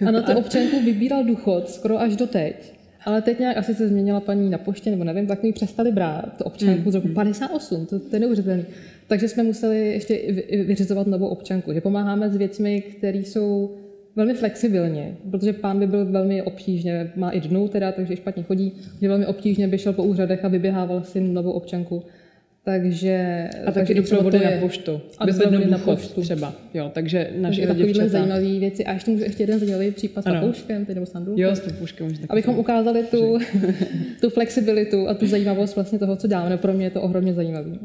a 0.06 0.10
na 0.10 0.22
tu 0.22 0.32
občanku 0.38 0.84
vybíral 0.84 1.24
důchod 1.24 1.70
skoro 1.70 2.00
až 2.00 2.16
do 2.16 2.26
teď. 2.26 2.79
Ale 3.04 3.22
teď 3.22 3.38
nějak 3.38 3.56
asi 3.56 3.74
se 3.74 3.88
změnila 3.88 4.20
paní 4.20 4.50
na 4.50 4.58
poště, 4.58 4.90
nebo 4.90 5.04
nevím, 5.04 5.26
tak 5.26 5.42
mi 5.42 5.52
přestali 5.52 5.92
brát 5.92 6.36
to 6.38 6.44
občanku 6.44 6.84
mm. 6.84 6.92
z 6.92 6.94
roku 6.94 7.08
58, 7.08 7.76
hmm. 7.76 7.86
to, 7.86 7.98
to 7.98 8.16
je 8.16 8.20
neuvěřitelné. 8.20 8.64
Takže 9.06 9.28
jsme 9.28 9.42
museli 9.42 9.88
ještě 9.88 10.20
vyřizovat 10.64 11.06
novou 11.06 11.26
občanku, 11.26 11.72
že 11.72 11.80
pomáháme 11.80 12.30
s 12.30 12.36
věcmi, 12.36 12.80
které 12.80 13.18
jsou 13.18 13.76
velmi 14.16 14.34
flexibilně, 14.34 15.16
protože 15.30 15.52
pán 15.52 15.78
by 15.78 15.86
byl 15.86 16.06
velmi 16.06 16.42
obtížně, 16.42 17.12
má 17.16 17.30
i 17.30 17.40
dnu 17.40 17.68
teda, 17.68 17.92
takže 17.92 18.16
špatně 18.16 18.42
chodí, 18.42 18.72
že 19.00 19.08
velmi 19.08 19.26
obtížně 19.26 19.68
by 19.68 19.78
šel 19.78 19.92
po 19.92 20.02
úřadech 20.02 20.44
a 20.44 20.48
vyběhával 20.48 21.02
si 21.04 21.20
novou 21.20 21.50
občanku. 21.50 22.02
Takže, 22.64 23.48
a 23.66 23.72
taky 23.72 23.94
doprovody 23.94 24.38
na 24.38 24.50
poštu. 24.60 25.00
A 25.18 25.26
doprovody 25.26 25.70
na 25.70 25.78
poštu. 25.78 26.20
Třeba. 26.20 26.54
Jo, 26.74 26.90
takže 26.94 27.30
naše 27.38 27.66
takže 27.66 27.74
takovéhle 27.74 28.08
zajímavé 28.08 28.58
věci. 28.58 28.84
A 28.84 28.92
ještě 28.92 29.10
můžu 29.10 29.24
ještě 29.24 29.42
jeden 29.42 29.58
zajímavý 29.58 29.90
případ 29.90 30.26
ano. 30.26 30.36
s 30.36 30.40
papouškem, 30.40 30.86
nebo 30.94 31.06
sandulkou. 31.06 31.40
Jo, 31.40 31.56
s 31.56 31.60
papouškem. 31.60 32.08
Abychom 32.28 32.58
ukázali 32.58 33.02
tu, 33.02 33.38
tu 34.20 34.30
flexibilitu 34.30 35.08
a 35.08 35.14
tu 35.14 35.26
zajímavost 35.26 35.74
vlastně 35.74 35.98
toho, 35.98 36.16
co 36.16 36.26
děláme. 36.26 36.56
Pro 36.56 36.72
mě 36.72 36.86
je 36.86 36.90
to 36.90 37.02
ohromně 37.02 37.34
zajímavé. 37.34 37.70
Uh, 37.70 37.76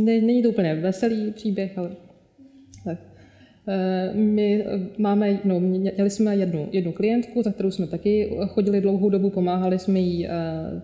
není 0.00 0.42
to 0.42 0.48
úplně 0.48 0.74
veselý 0.74 1.30
příběh, 1.30 1.78
ale 1.78 1.90
my 4.12 4.64
máme, 4.98 5.38
no, 5.44 5.60
měli 5.60 6.10
jsme 6.10 6.36
jednu, 6.36 6.68
jednu 6.72 6.92
klientku, 6.92 7.42
za 7.42 7.52
kterou 7.52 7.70
jsme 7.70 7.86
taky 7.86 8.36
chodili 8.46 8.80
dlouhou 8.80 9.10
dobu, 9.10 9.30
pomáhali 9.30 9.78
jsme 9.78 10.00
jí 10.00 10.26
eh, 10.26 10.30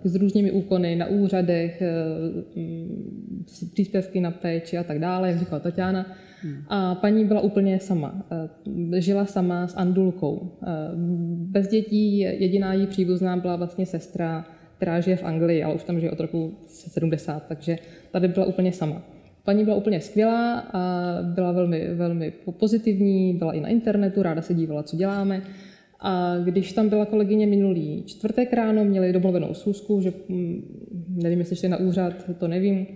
s 0.04 0.14
různými 0.14 0.50
úkony 0.50 0.96
na 0.96 1.06
úřadech, 1.06 1.82
eh, 1.82 2.60
mm, 2.60 3.44
příspěvky 3.72 4.20
na 4.20 4.30
péči 4.30 4.78
a 4.78 4.82
tak 4.82 4.98
dále, 4.98 5.28
jak 5.28 5.38
říkala 5.38 5.60
Tatiana. 5.60 6.06
Hmm. 6.42 6.56
A 6.68 6.94
paní 6.94 7.24
byla 7.24 7.40
úplně 7.40 7.80
sama. 7.80 8.26
Žila 8.98 9.26
sama 9.26 9.68
s 9.68 9.76
Andulkou. 9.76 10.52
Bez 11.34 11.68
dětí 11.68 12.18
jediná 12.18 12.74
jí 12.74 12.86
příbuzná 12.86 13.36
byla 13.36 13.56
vlastně 13.56 13.86
sestra 13.86 14.44
která 14.78 15.00
žije 15.00 15.16
v 15.16 15.24
Anglii, 15.24 15.62
ale 15.62 15.74
už 15.74 15.84
tam 15.84 16.00
žije 16.00 16.10
od 16.10 16.20
roku 16.20 16.54
70, 16.66 17.42
takže 17.48 17.78
tady 18.10 18.28
byla 18.28 18.46
úplně 18.46 18.72
sama. 18.72 19.02
Paní 19.48 19.64
byla 19.64 19.76
úplně 19.76 20.00
skvělá 20.00 20.58
a 20.58 21.12
byla 21.22 21.52
velmi, 21.52 21.94
velmi 21.94 22.32
pozitivní, 22.58 23.34
byla 23.34 23.52
i 23.52 23.60
na 23.60 23.68
internetu, 23.68 24.22
ráda 24.22 24.42
se 24.42 24.54
dívala, 24.54 24.82
co 24.82 24.96
děláme. 24.96 25.42
A 26.00 26.34
když 26.44 26.72
tam 26.72 26.88
byla 26.88 27.06
kolegyně 27.06 27.46
minulý 27.46 28.02
čtvrtek 28.06 28.52
ráno, 28.52 28.84
měli 28.84 29.12
domluvenou 29.12 29.54
schůzku, 29.54 30.00
že 30.00 30.12
hm, 30.28 30.62
nevím, 31.08 31.38
jestli 31.38 31.56
šli 31.56 31.68
na 31.68 31.76
úřad, 31.76 32.12
to 32.38 32.48
nevím, 32.48 32.86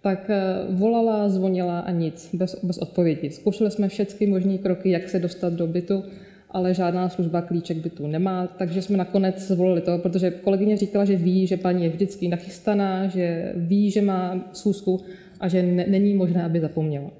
tak 0.00 0.30
eh, 0.30 0.42
volala, 0.70 1.28
zvonila 1.28 1.80
a 1.80 1.90
nic, 1.90 2.34
bez, 2.34 2.64
bez 2.64 2.78
odpovědi. 2.78 3.30
Zkoušeli 3.30 3.70
jsme 3.70 3.88
všechny 3.88 4.26
možné 4.26 4.58
kroky, 4.58 4.90
jak 4.90 5.08
se 5.08 5.18
dostat 5.18 5.52
do 5.52 5.66
bytu, 5.66 6.04
ale 6.50 6.74
žádná 6.74 7.08
služba 7.08 7.42
klíček 7.42 7.76
bytu 7.76 8.06
nemá, 8.06 8.46
takže 8.46 8.82
jsme 8.82 8.96
nakonec 8.96 9.38
zvolili 9.48 9.80
to, 9.80 9.98
protože 9.98 10.30
kolegyně 10.30 10.76
říkala, 10.76 11.04
že 11.04 11.16
ví, 11.16 11.46
že 11.46 11.56
paní 11.56 11.84
je 11.84 11.90
vždycky 11.90 12.28
nachystaná, 12.28 13.06
že 13.06 13.52
ví, 13.56 13.90
že 13.90 14.02
má 14.02 14.48
schůzku 14.52 15.00
a 15.40 15.48
že 15.48 15.62
ne, 15.62 15.86
není 15.88 16.14
možné, 16.14 16.44
aby 16.44 16.60
zapomněla. 16.60 17.10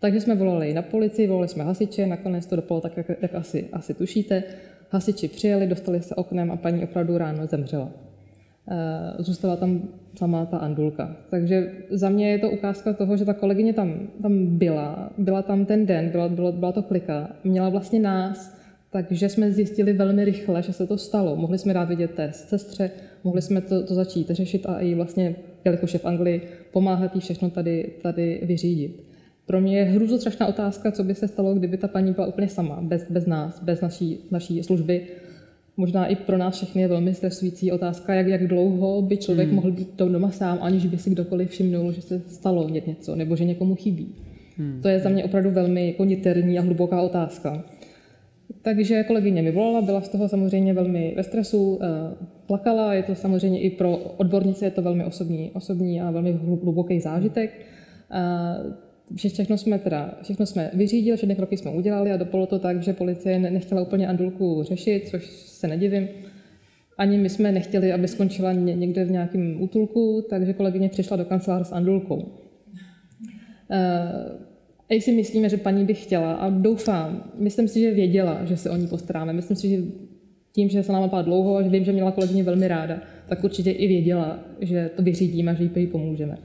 Takže 0.00 0.20
jsme 0.20 0.34
volali 0.34 0.74
na 0.74 0.82
policii, 0.82 1.28
volali 1.28 1.48
jsme 1.48 1.64
hasiče, 1.64 2.06
nakonec 2.06 2.46
to 2.46 2.56
dopadlo 2.56 2.80
tak, 2.80 2.96
jak, 2.96 3.06
jak 3.22 3.34
asi, 3.34 3.68
asi 3.72 3.94
tušíte. 3.94 4.42
Hasiči 4.90 5.28
přijeli, 5.28 5.66
dostali 5.66 6.02
se 6.02 6.14
oknem 6.14 6.50
a 6.50 6.56
paní 6.56 6.84
opravdu 6.84 7.18
ráno 7.18 7.46
zemřela. 7.46 7.90
Eh, 8.68 9.22
zůstala 9.22 9.56
tam 9.56 9.88
sama 10.14 10.46
ta 10.46 10.58
Andulka. 10.58 11.16
Takže 11.30 11.72
za 11.90 12.08
mě 12.08 12.30
je 12.30 12.38
to 12.38 12.50
ukázka 12.50 12.92
toho, 12.92 13.16
že 13.16 13.24
ta 13.24 13.34
kolegyně 13.34 13.72
tam, 13.72 14.08
tam 14.22 14.46
byla, 14.46 15.10
byla 15.18 15.42
tam 15.42 15.64
ten 15.64 15.86
den, 15.86 16.08
byla, 16.10 16.28
byla, 16.28 16.52
byla 16.52 16.72
to 16.72 16.82
klika, 16.82 17.30
měla 17.44 17.68
vlastně 17.68 18.00
nás, 18.00 18.56
takže 18.90 19.28
jsme 19.28 19.52
zjistili 19.52 19.92
velmi 19.92 20.24
rychle, 20.24 20.62
že 20.62 20.72
se 20.72 20.86
to 20.86 20.98
stalo. 20.98 21.36
Mohli 21.36 21.58
jsme 21.58 21.74
dát 21.74 21.88
vidět 21.88 22.10
té 22.10 22.32
sestře, 22.32 22.90
mohli 23.24 23.42
jsme 23.42 23.60
to, 23.60 23.86
to 23.86 23.94
začít 23.94 24.30
řešit 24.30 24.66
a 24.66 24.78
i 24.78 24.94
vlastně, 24.94 25.34
jelikož 25.64 25.92
je 25.92 25.98
v 25.98 26.04
Anglii, 26.04 26.42
pomáhat 26.72 27.14
jí 27.14 27.20
všechno 27.20 27.50
tady, 27.50 27.90
tady 28.02 28.40
vyřídit. 28.42 29.04
Pro 29.46 29.60
mě 29.60 29.78
je 29.78 29.84
hruzostrašná 29.84 30.46
otázka, 30.46 30.92
co 30.92 31.04
by 31.04 31.14
se 31.14 31.28
stalo, 31.28 31.54
kdyby 31.54 31.76
ta 31.76 31.88
paní 31.88 32.12
byla 32.12 32.26
úplně 32.26 32.48
sama, 32.48 32.78
bez, 32.82 33.10
bez 33.10 33.26
nás, 33.26 33.62
bez 33.62 33.80
naší, 33.80 34.18
naší 34.30 34.62
služby. 34.62 35.06
Možná 35.76 36.06
i 36.06 36.16
pro 36.16 36.38
nás 36.38 36.56
všechny 36.56 36.82
je 36.82 36.88
velmi 36.88 37.14
stresující 37.14 37.72
otázka, 37.72 38.14
jak, 38.14 38.26
jak 38.26 38.46
dlouho 38.46 39.02
by 39.02 39.16
člověk 39.16 39.48
hmm. 39.48 39.56
mohl 39.56 39.70
být 39.70 39.88
doma 39.96 40.30
sám, 40.30 40.58
aniž 40.60 40.86
by 40.86 40.98
si 40.98 41.10
kdokoliv 41.10 41.50
všimnul, 41.50 41.92
že 41.92 42.02
se 42.02 42.22
stalo 42.26 42.68
něco, 42.68 43.16
nebo 43.16 43.36
že 43.36 43.44
někomu 43.44 43.74
chybí. 43.74 44.14
Hmm. 44.56 44.78
To 44.82 44.88
je 44.88 45.00
za 45.00 45.08
mě 45.08 45.24
opravdu 45.24 45.50
velmi 45.50 45.86
jako 45.86 46.04
niterní 46.04 46.58
a 46.58 46.62
hluboká 46.62 47.02
otázka. 47.02 47.64
Takže 48.62 49.04
kolegyně 49.04 49.42
mi 49.42 49.52
volala, 49.52 49.82
byla 49.82 50.00
z 50.00 50.08
toho 50.08 50.28
samozřejmě 50.28 50.74
velmi 50.74 51.14
ve 51.16 51.22
stresu, 51.22 51.78
eh, 51.82 51.86
plakala, 52.46 52.94
je 52.94 53.02
to 53.02 53.14
samozřejmě 53.14 53.60
i 53.60 53.70
pro 53.70 53.96
odbornice 53.96 54.64
je 54.64 54.70
to 54.70 54.82
velmi 54.82 55.04
osobní, 55.04 55.50
osobní 55.50 56.00
a 56.00 56.10
velmi 56.10 56.32
hluboký 56.32 57.00
zážitek. 57.00 57.50
Eh, 58.10 59.16
všechno 59.16 59.58
jsme 59.58 59.78
teda, 59.78 60.18
všechno 60.22 60.46
jsme 60.46 60.70
vyřídili, 60.74 61.16
všechny 61.16 61.36
kroky 61.36 61.56
jsme 61.56 61.70
udělali 61.70 62.12
a 62.12 62.16
dopadlo 62.16 62.46
to 62.46 62.58
tak, 62.58 62.82
že 62.82 62.92
policie 62.92 63.38
nechtěla 63.38 63.82
úplně 63.82 64.08
Andulku 64.08 64.62
řešit, 64.62 65.08
což 65.08 65.26
se 65.26 65.68
nedivím. 65.68 66.08
Ani 66.98 67.18
my 67.18 67.28
jsme 67.28 67.52
nechtěli, 67.52 67.92
aby 67.92 68.08
skončila 68.08 68.52
někde 68.52 69.04
v 69.04 69.10
nějakém 69.10 69.62
útulku, 69.62 70.26
takže 70.30 70.52
kolegyně 70.52 70.88
přišla 70.88 71.16
do 71.16 71.24
kanceláře 71.24 71.64
s 71.64 71.72
Andulkou. 71.72 72.32
A 74.90 75.00
si 75.00 75.12
myslíme, 75.12 75.48
že 75.48 75.56
paní 75.56 75.84
by 75.84 75.94
chtěla 75.94 76.32
a 76.32 76.50
doufám, 76.50 77.30
myslím 77.38 77.68
si, 77.68 77.80
že 77.80 77.94
věděla, 77.94 78.44
že 78.44 78.56
se 78.56 78.70
o 78.70 78.76
ní 78.76 78.86
postaráme. 78.86 79.32
Myslím 79.32 79.56
si, 79.56 79.68
že 79.68 79.82
tím, 80.52 80.68
že 80.68 80.82
se 80.82 80.92
nám 80.92 81.10
pár 81.10 81.24
dlouho 81.24 81.56
a 81.56 81.62
že 81.62 81.68
vím, 81.68 81.84
že 81.84 81.92
měla 81.92 82.10
kolegyně 82.10 82.42
velmi 82.42 82.68
ráda, 82.68 82.98
tak 83.28 83.44
určitě 83.44 83.70
i 83.70 83.88
věděla, 83.88 84.38
že 84.60 84.90
to 84.96 85.02
vyřídíme 85.02 85.52
a 85.52 85.54
že 85.54 85.68
jí 85.76 85.86
pomůžeme. 85.86 86.38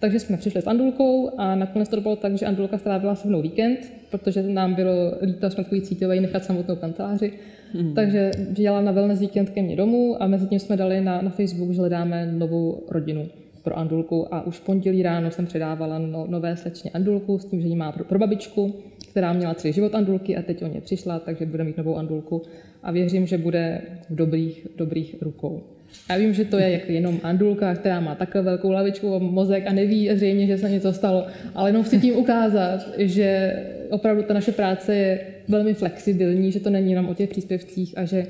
Takže 0.00 0.20
jsme 0.20 0.36
přišli 0.36 0.62
s 0.62 0.66
Andulkou 0.66 1.30
a 1.36 1.54
nakonec 1.54 1.88
to 1.88 1.96
dopadlo 1.96 2.16
tak, 2.16 2.38
že 2.38 2.46
Andulka 2.46 2.78
strávila 2.78 3.14
se 3.14 3.28
mnou 3.28 3.42
víkend, 3.42 3.92
protože 4.10 4.42
nám 4.42 4.74
bylo 4.74 4.92
líto, 5.22 5.50
jsme 5.50 5.64
takový 5.64 5.80
cítili 5.80 6.20
nechat 6.20 6.44
samotnou 6.44 6.76
kanceláři. 6.76 7.32
Hmm. 7.72 7.94
Takže 7.94 8.30
jela 8.58 8.80
na 8.80 8.92
wellness 8.92 9.20
víkend 9.20 9.50
ke 9.50 9.62
mně 9.62 9.76
domů 9.76 10.22
a 10.22 10.26
mezi 10.26 10.46
tím 10.46 10.58
jsme 10.58 10.76
dali 10.76 11.00
na, 11.00 11.22
na 11.22 11.30
Facebook, 11.30 11.72
že 11.72 11.78
hledáme 11.78 12.32
novou 12.32 12.84
rodinu 12.88 13.28
pro 13.68 13.78
Andulku 13.78 14.34
a 14.34 14.46
už 14.46 14.56
v 14.56 14.64
pondělí 14.64 15.02
ráno 15.02 15.30
jsem 15.30 15.46
předávala 15.46 15.98
no, 15.98 16.26
nové 16.28 16.56
slečně 16.56 16.90
Andulku 16.90 17.38
s 17.38 17.44
tím, 17.44 17.60
že 17.60 17.68
ji 17.68 17.76
má 17.76 17.92
pro, 17.92 18.04
pro 18.04 18.18
babičku, 18.18 18.74
která 19.10 19.32
měla 19.32 19.54
celý 19.54 19.72
život 19.72 19.94
Andulky 19.94 20.36
a 20.36 20.42
teď 20.42 20.62
o 20.62 20.66
ně 20.66 20.80
přišla, 20.80 21.18
takže 21.18 21.46
bude 21.46 21.64
mít 21.64 21.76
novou 21.76 21.96
Andulku 21.96 22.42
a 22.82 22.92
věřím, 22.92 23.26
že 23.26 23.38
bude 23.38 23.80
v 24.10 24.14
dobrých, 24.14 24.66
dobrých 24.76 25.16
rukou. 25.20 25.62
Já 26.10 26.16
vím, 26.16 26.34
že 26.34 26.44
to 26.44 26.58
je 26.58 26.70
jako 26.70 26.92
jenom 26.92 27.20
Andulka, 27.22 27.74
která 27.74 28.00
má 28.00 28.14
takhle 28.14 28.42
velkou 28.42 28.70
lavičku 28.70 29.14
a 29.14 29.18
mozek 29.18 29.66
a 29.66 29.72
neví 29.72 30.10
zřejmě, 30.14 30.46
že 30.46 30.58
se 30.58 30.70
něco 30.70 30.92
stalo, 30.92 31.26
ale 31.54 31.68
jenom 31.68 31.82
chci 31.82 32.00
tím 32.00 32.16
ukázat, 32.16 32.88
že 32.98 33.56
opravdu 33.90 34.22
ta 34.22 34.34
naše 34.34 34.52
práce 34.52 34.94
je 34.94 35.20
velmi 35.48 35.74
flexibilní, 35.74 36.52
že 36.52 36.60
to 36.60 36.70
není 36.70 36.90
jenom 36.90 37.08
o 37.08 37.14
těch 37.14 37.30
příspěvcích 37.30 37.98
a 37.98 38.04
že 38.04 38.26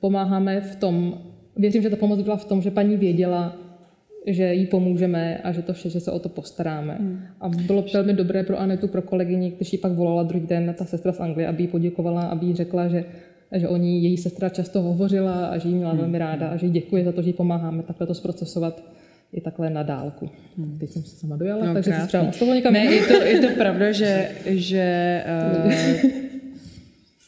pomáháme 0.00 0.60
v 0.60 0.76
tom, 0.76 1.18
věřím, 1.56 1.82
že 1.82 1.90
ta 1.90 1.96
pomoc 1.96 2.22
byla 2.22 2.36
v 2.36 2.44
tom, 2.44 2.62
že 2.62 2.70
paní 2.70 2.96
věděla, 2.96 3.61
že 4.26 4.54
jí 4.54 4.66
pomůžeme 4.66 5.38
a 5.38 5.52
že 5.52 5.62
to 5.62 5.72
vše, 5.72 5.90
že 5.90 6.00
se 6.00 6.10
o 6.10 6.18
to 6.18 6.28
postaráme. 6.28 6.96
Hmm. 7.00 7.20
A 7.40 7.48
bylo 7.48 7.84
velmi 7.94 8.12
dobré 8.12 8.42
pro 8.42 8.60
Anetu, 8.60 8.88
pro 8.88 9.02
kolegyni, 9.02 9.52
když 9.56 9.72
ji 9.72 9.78
pak 9.78 9.92
volala 9.92 10.22
druhý 10.22 10.46
den, 10.46 10.74
ta 10.78 10.84
sestra 10.84 11.12
z 11.12 11.20
Anglie, 11.20 11.48
aby 11.48 11.62
jí 11.62 11.68
poděkovala, 11.68 12.22
aby 12.22 12.46
jí 12.46 12.54
řekla, 12.54 12.88
že, 12.88 13.04
že 13.52 13.68
o 13.68 13.76
ní 13.76 14.04
její 14.04 14.16
sestra 14.16 14.48
často 14.48 14.82
hovořila 14.82 15.46
a 15.46 15.58
že 15.58 15.68
jí 15.68 15.74
měla 15.74 15.90
hmm. 15.90 16.00
velmi 16.00 16.18
ráda 16.18 16.48
a 16.48 16.56
že 16.56 16.66
jí 16.66 16.72
děkuje 16.72 17.04
za 17.04 17.12
to, 17.12 17.22
že 17.22 17.28
jí 17.28 17.32
pomáháme 17.32 17.82
takhle 17.82 18.06
to 18.06 18.14
zprocesovat 18.14 18.84
i 19.32 19.40
takhle 19.40 19.70
na 19.70 19.82
dálku. 19.82 20.30
Hmm. 20.58 20.78
Teď 20.78 20.90
jsem 20.90 21.02
se 21.02 21.16
sama 21.16 21.36
dojala, 21.36 21.66
no, 21.66 21.74
takže 21.74 21.90
krásný. 21.90 22.04
si 22.04 22.08
třeba 22.08 22.32
slovo 22.32 22.54
někam. 22.54 22.72
Ne, 22.72 22.84
je 22.84 23.06
to, 23.06 23.22
je 23.22 23.40
to 23.40 23.48
pravda, 23.48 23.92
že, 23.92 24.30
že 24.46 25.24
uh, 25.64 25.72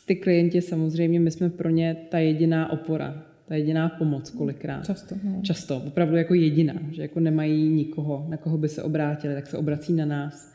ty 0.06 0.16
klienti 0.16 0.62
samozřejmě, 0.62 1.20
my 1.20 1.30
jsme 1.30 1.50
pro 1.50 1.70
ně 1.70 1.96
ta 2.08 2.18
jediná 2.18 2.72
opora 2.72 3.33
ta 3.48 3.54
jediná 3.54 3.88
pomoc 3.88 4.30
kolikrát. 4.30 4.86
Často. 4.86 5.14
No. 5.24 5.40
Často, 5.42 5.82
opravdu 5.86 6.16
jako 6.16 6.34
jediná, 6.34 6.74
že 6.92 7.02
jako 7.02 7.20
nemají 7.20 7.68
nikoho, 7.68 8.26
na 8.28 8.36
koho 8.36 8.58
by 8.58 8.68
se 8.68 8.82
obrátili, 8.82 9.34
tak 9.34 9.46
se 9.46 9.58
obrací 9.58 9.92
na 9.92 10.06
nás. 10.06 10.54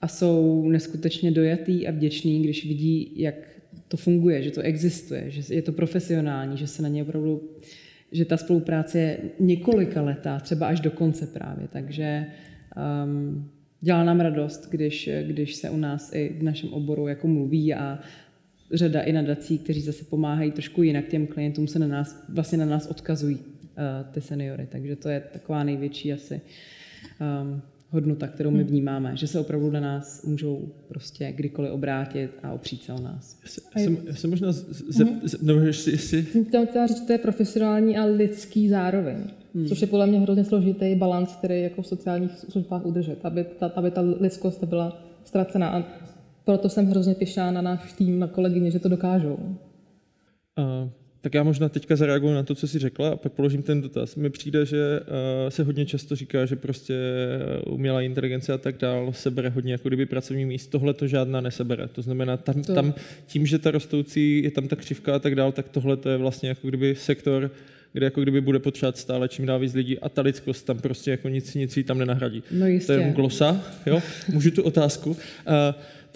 A 0.00 0.08
jsou 0.08 0.68
neskutečně 0.68 1.30
dojatý 1.30 1.88
a 1.88 1.90
vděční, 1.90 2.42
když 2.42 2.66
vidí, 2.66 3.12
jak 3.16 3.34
to 3.88 3.96
funguje, 3.96 4.42
že 4.42 4.50
to 4.50 4.60
existuje, 4.60 5.30
že 5.30 5.54
je 5.54 5.62
to 5.62 5.72
profesionální, 5.72 6.56
že 6.56 6.66
se 6.66 6.82
na 6.82 6.88
ně 6.88 7.02
opravdu, 7.02 7.42
že 8.12 8.24
ta 8.24 8.36
spolupráce 8.36 8.98
je 8.98 9.18
několika 9.40 10.02
letá, 10.02 10.40
třeba 10.40 10.66
až 10.66 10.80
do 10.80 10.90
konce 10.90 11.26
právě. 11.26 11.68
Takže 11.72 12.26
um, 13.04 13.50
dělá 13.80 14.04
nám 14.04 14.20
radost, 14.20 14.70
když, 14.70 15.10
když 15.22 15.54
se 15.54 15.70
u 15.70 15.76
nás 15.76 16.12
i 16.14 16.36
v 16.38 16.42
našem 16.42 16.72
oboru 16.72 17.08
jako 17.08 17.28
mluví 17.28 17.74
a 17.74 17.98
řada 18.72 19.02
i 19.02 19.12
nadací, 19.12 19.58
kteří 19.58 19.80
zase 19.80 20.04
pomáhají 20.04 20.52
trošku 20.52 20.82
jinak 20.82 21.08
těm 21.08 21.26
klientům, 21.26 21.68
se 21.68 21.78
na 21.78 21.86
nás, 21.86 22.24
vlastně 22.28 22.58
na 22.58 22.66
nás 22.66 22.86
odkazují 22.86 23.36
uh, 23.36 23.42
ty 24.12 24.20
seniory. 24.20 24.68
Takže 24.70 24.96
to 24.96 25.08
je 25.08 25.22
taková 25.32 25.64
největší 25.64 26.12
asi 26.12 26.40
um, 27.20 27.62
hodnota, 27.90 28.26
kterou 28.26 28.50
my 28.50 28.58
hmm. 28.58 28.66
vnímáme, 28.66 29.16
že 29.16 29.26
se 29.26 29.40
opravdu 29.40 29.70
na 29.70 29.80
nás 29.80 30.24
můžou 30.24 30.68
prostě 30.88 31.32
kdykoliv 31.32 31.72
obrátit 31.72 32.30
a 32.42 32.52
opřít 32.52 32.82
se 32.82 32.92
o 32.92 33.00
nás. 33.00 33.40
Já 33.76 33.82
jsem, 33.82 33.98
já 34.06 34.14
jsem 34.14 34.30
možná 34.30 34.52
ze, 34.52 35.04
hmm. 35.04 35.20
ze, 35.22 35.38
nebo 35.42 35.60
jestli, 35.60 35.92
jestli... 35.92 36.22
Chtěla 36.22 36.64
chtěla 36.64 36.86
říct, 36.86 36.98
že 36.98 37.06
to 37.06 37.12
je 37.12 37.18
profesionální 37.18 37.98
a 37.98 38.04
lidský 38.04 38.68
zároveň. 38.68 39.16
Hmm. 39.54 39.66
Což 39.66 39.80
je 39.80 39.86
podle 39.86 40.06
mě 40.06 40.20
hrozně 40.20 40.44
složitý 40.44 40.94
balans, 40.94 41.36
který 41.36 41.62
jako 41.62 41.82
v 41.82 41.86
sociálních 41.86 42.30
službách 42.38 42.86
udržet, 42.86 43.18
aby 43.24 43.44
ta, 43.44 43.66
aby 43.66 43.90
ta 43.90 44.00
lidskost 44.00 44.64
byla 44.64 45.02
ztracená. 45.24 45.68
A 45.68 45.84
proto 46.46 46.68
jsem 46.68 46.86
hrozně 46.86 47.14
pišná 47.14 47.50
na 47.50 47.62
náš 47.62 47.92
tým, 47.92 48.18
na 48.18 48.26
kolegyně, 48.26 48.70
že 48.70 48.78
to 48.78 48.88
dokážou. 48.88 49.38
Uh, 50.58 50.90
tak 51.20 51.34
já 51.34 51.42
možná 51.42 51.68
teďka 51.68 51.96
zareaguju 51.96 52.34
na 52.34 52.42
to, 52.42 52.54
co 52.54 52.68
jsi 52.68 52.78
řekla 52.78 53.08
a 53.08 53.16
pak 53.16 53.32
položím 53.32 53.62
ten 53.62 53.80
dotaz. 53.80 54.16
Mně 54.16 54.30
přijde, 54.30 54.66
že 54.66 55.00
uh, 55.00 55.06
se 55.48 55.62
hodně 55.62 55.86
často 55.86 56.16
říká, 56.16 56.46
že 56.46 56.56
prostě 56.56 56.94
umělá 57.66 58.02
inteligence 58.02 58.52
a 58.52 58.58
tak 58.58 58.78
dál 58.78 59.12
sebere 59.12 59.48
hodně 59.48 59.72
jako 59.72 59.88
kdyby 59.88 60.06
pracovní 60.06 60.44
míst. 60.44 60.66
Tohle 60.66 60.94
to 60.94 61.06
žádná 61.06 61.40
nesebere. 61.40 61.88
To 61.88 62.02
znamená, 62.02 62.36
tam, 62.36 62.62
to... 62.62 62.74
tam 62.74 62.94
tím, 63.26 63.46
že 63.46 63.58
ta 63.58 63.70
rostoucí 63.70 64.42
je 64.42 64.50
tam 64.50 64.68
ta 64.68 64.76
křivka 64.76 65.14
a 65.14 65.18
tak 65.18 65.34
dál, 65.34 65.52
tak 65.52 65.68
tohle 65.68 65.96
to 65.96 66.08
je 66.08 66.16
vlastně 66.16 66.48
jako 66.48 66.68
kdyby 66.68 66.94
sektor, 66.94 67.50
kde 67.92 68.06
jako 68.06 68.22
kdyby 68.22 68.40
bude 68.40 68.58
potřebovat 68.58 68.96
stále 68.96 69.28
čím 69.28 69.46
dál 69.46 69.58
víc 69.58 69.74
lidí 69.74 69.98
a 69.98 70.08
ta 70.08 70.22
lidskost 70.22 70.66
tam 70.66 70.78
prostě 70.78 71.10
jako 71.10 71.28
nic, 71.28 71.54
nic 71.54 71.76
jí 71.76 71.84
tam 71.84 71.98
nenahradí. 71.98 72.42
No 72.50 72.66
jistě. 72.66 72.86
To 72.94 73.00
je 73.00 73.12
glosa, 73.12 73.64
jo? 73.86 74.02
Můžu 74.32 74.50
tu 74.50 74.62
otázku. 74.62 75.10
Uh, 75.10 75.16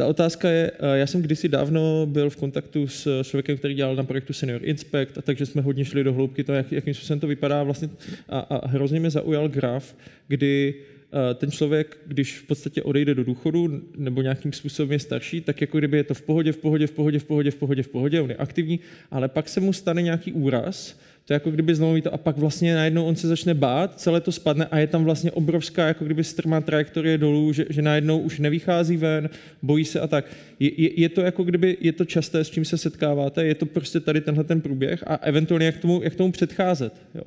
ta 0.01 0.07
otázka 0.07 0.51
je, 0.51 0.71
eh, 0.71 0.99
já 0.99 1.07
jsem 1.07 1.23
kdysi 1.23 1.49
dávno 1.49 2.07
byl 2.07 2.31
v 2.31 2.37
kontaktu 2.37 2.89
s 2.89 3.23
člověkem, 3.23 3.57
který 3.57 3.75
dělal 3.75 3.97
na 3.97 4.05
projektu 4.05 4.33
Senior 4.33 4.61
Inspect, 4.65 5.19
a 5.19 5.23
takže 5.23 5.47
jsme 5.47 5.63
hodně 5.63 5.85
šli 5.85 6.05
do 6.05 6.13
hloubky 6.13 6.45
to, 6.45 6.53
jak, 6.53 6.73
jakým 6.73 6.95
způsobem 6.95 7.21
to 7.21 7.27
vypadá. 7.27 7.63
Vlastně 7.63 7.89
a, 8.29 8.39
a 8.39 8.69
hrozně 8.69 9.01
mě 9.01 9.11
zaujal 9.11 9.49
graf, 9.49 9.97
kdy 10.29 10.75
eh, 10.75 11.35
ten 11.35 11.51
člověk, 11.51 11.99
když 12.07 12.39
v 12.39 12.47
podstatě 12.47 12.83
odejde 12.83 13.15
do 13.15 13.25
důchodu 13.25 13.83
nebo 13.97 14.23
nějakým 14.23 14.53
způsobem 14.53 14.93
je 14.93 14.99
starší, 14.99 15.41
tak 15.41 15.61
jako 15.61 15.79
kdyby 15.79 15.97
je 15.97 16.05
to 16.05 16.15
v 16.15 16.23
pohodě, 16.23 16.53
v 16.53 16.57
pohodě, 16.57 16.87
v 16.87 16.93
pohodě, 16.93 17.19
v 17.19 17.25
pohodě, 17.25 17.51
v 17.51 17.57
pohodě, 17.57 17.83
v 17.83 17.89
pohodě, 17.89 18.21
on 18.21 18.31
je 18.31 18.37
aktivní, 18.37 18.81
ale 19.11 19.29
pak 19.29 19.49
se 19.49 19.61
mu 19.61 19.73
stane 19.73 20.03
nějaký 20.03 20.33
úraz, 20.33 21.01
To 21.25 21.33
je 21.33 21.35
jako 21.35 21.51
kdyby 21.51 21.75
znovu 21.75 22.01
to 22.01 22.15
a 22.15 22.17
pak 22.17 22.39
vlastně 22.39 22.75
najednou 22.75 23.05
on 23.05 23.17
se 23.17 23.29
začne 23.29 23.55
bát, 23.55 24.01
celé 24.01 24.21
to 24.21 24.33
spadne 24.33 24.67
a 24.67 24.79
je 24.79 24.87
tam 24.87 25.05
vlastně 25.05 25.33
obrovská 25.33 25.87
jako 25.87 26.05
kdyby 26.05 26.25
strmá 26.25 26.61
trajektorie 26.61 27.19
dolů, 27.19 27.53
že, 27.53 27.67
že 27.71 27.83
najednou 27.83 28.19
už 28.19 28.39
nevychází 28.39 28.97
ven, 28.97 29.31
bojí 29.63 29.85
se 29.85 30.01
a 30.01 30.07
tak. 30.07 30.25
Je, 30.61 30.83
je, 30.83 31.01
je, 31.01 31.09
to 31.09 31.21
jako 31.21 31.45
kdyby, 31.45 31.77
je 31.81 31.93
to 31.93 32.05
časté, 32.05 32.45
s 32.45 32.51
čím 32.51 32.65
se 32.65 32.79
setkáváte, 32.79 33.45
je 33.45 33.55
to 33.55 33.67
prostě 33.67 34.01
tady 34.01 34.21
tenhle 34.21 34.45
ten 34.45 34.61
průběh 34.61 35.05
a 35.07 35.15
eventuálně 35.15 35.67
jak 35.67 35.79
tomu, 35.79 36.03
jak 36.03 36.15
tomu 36.15 36.33
předcházet. 36.33 36.93
Jo. 37.15 37.25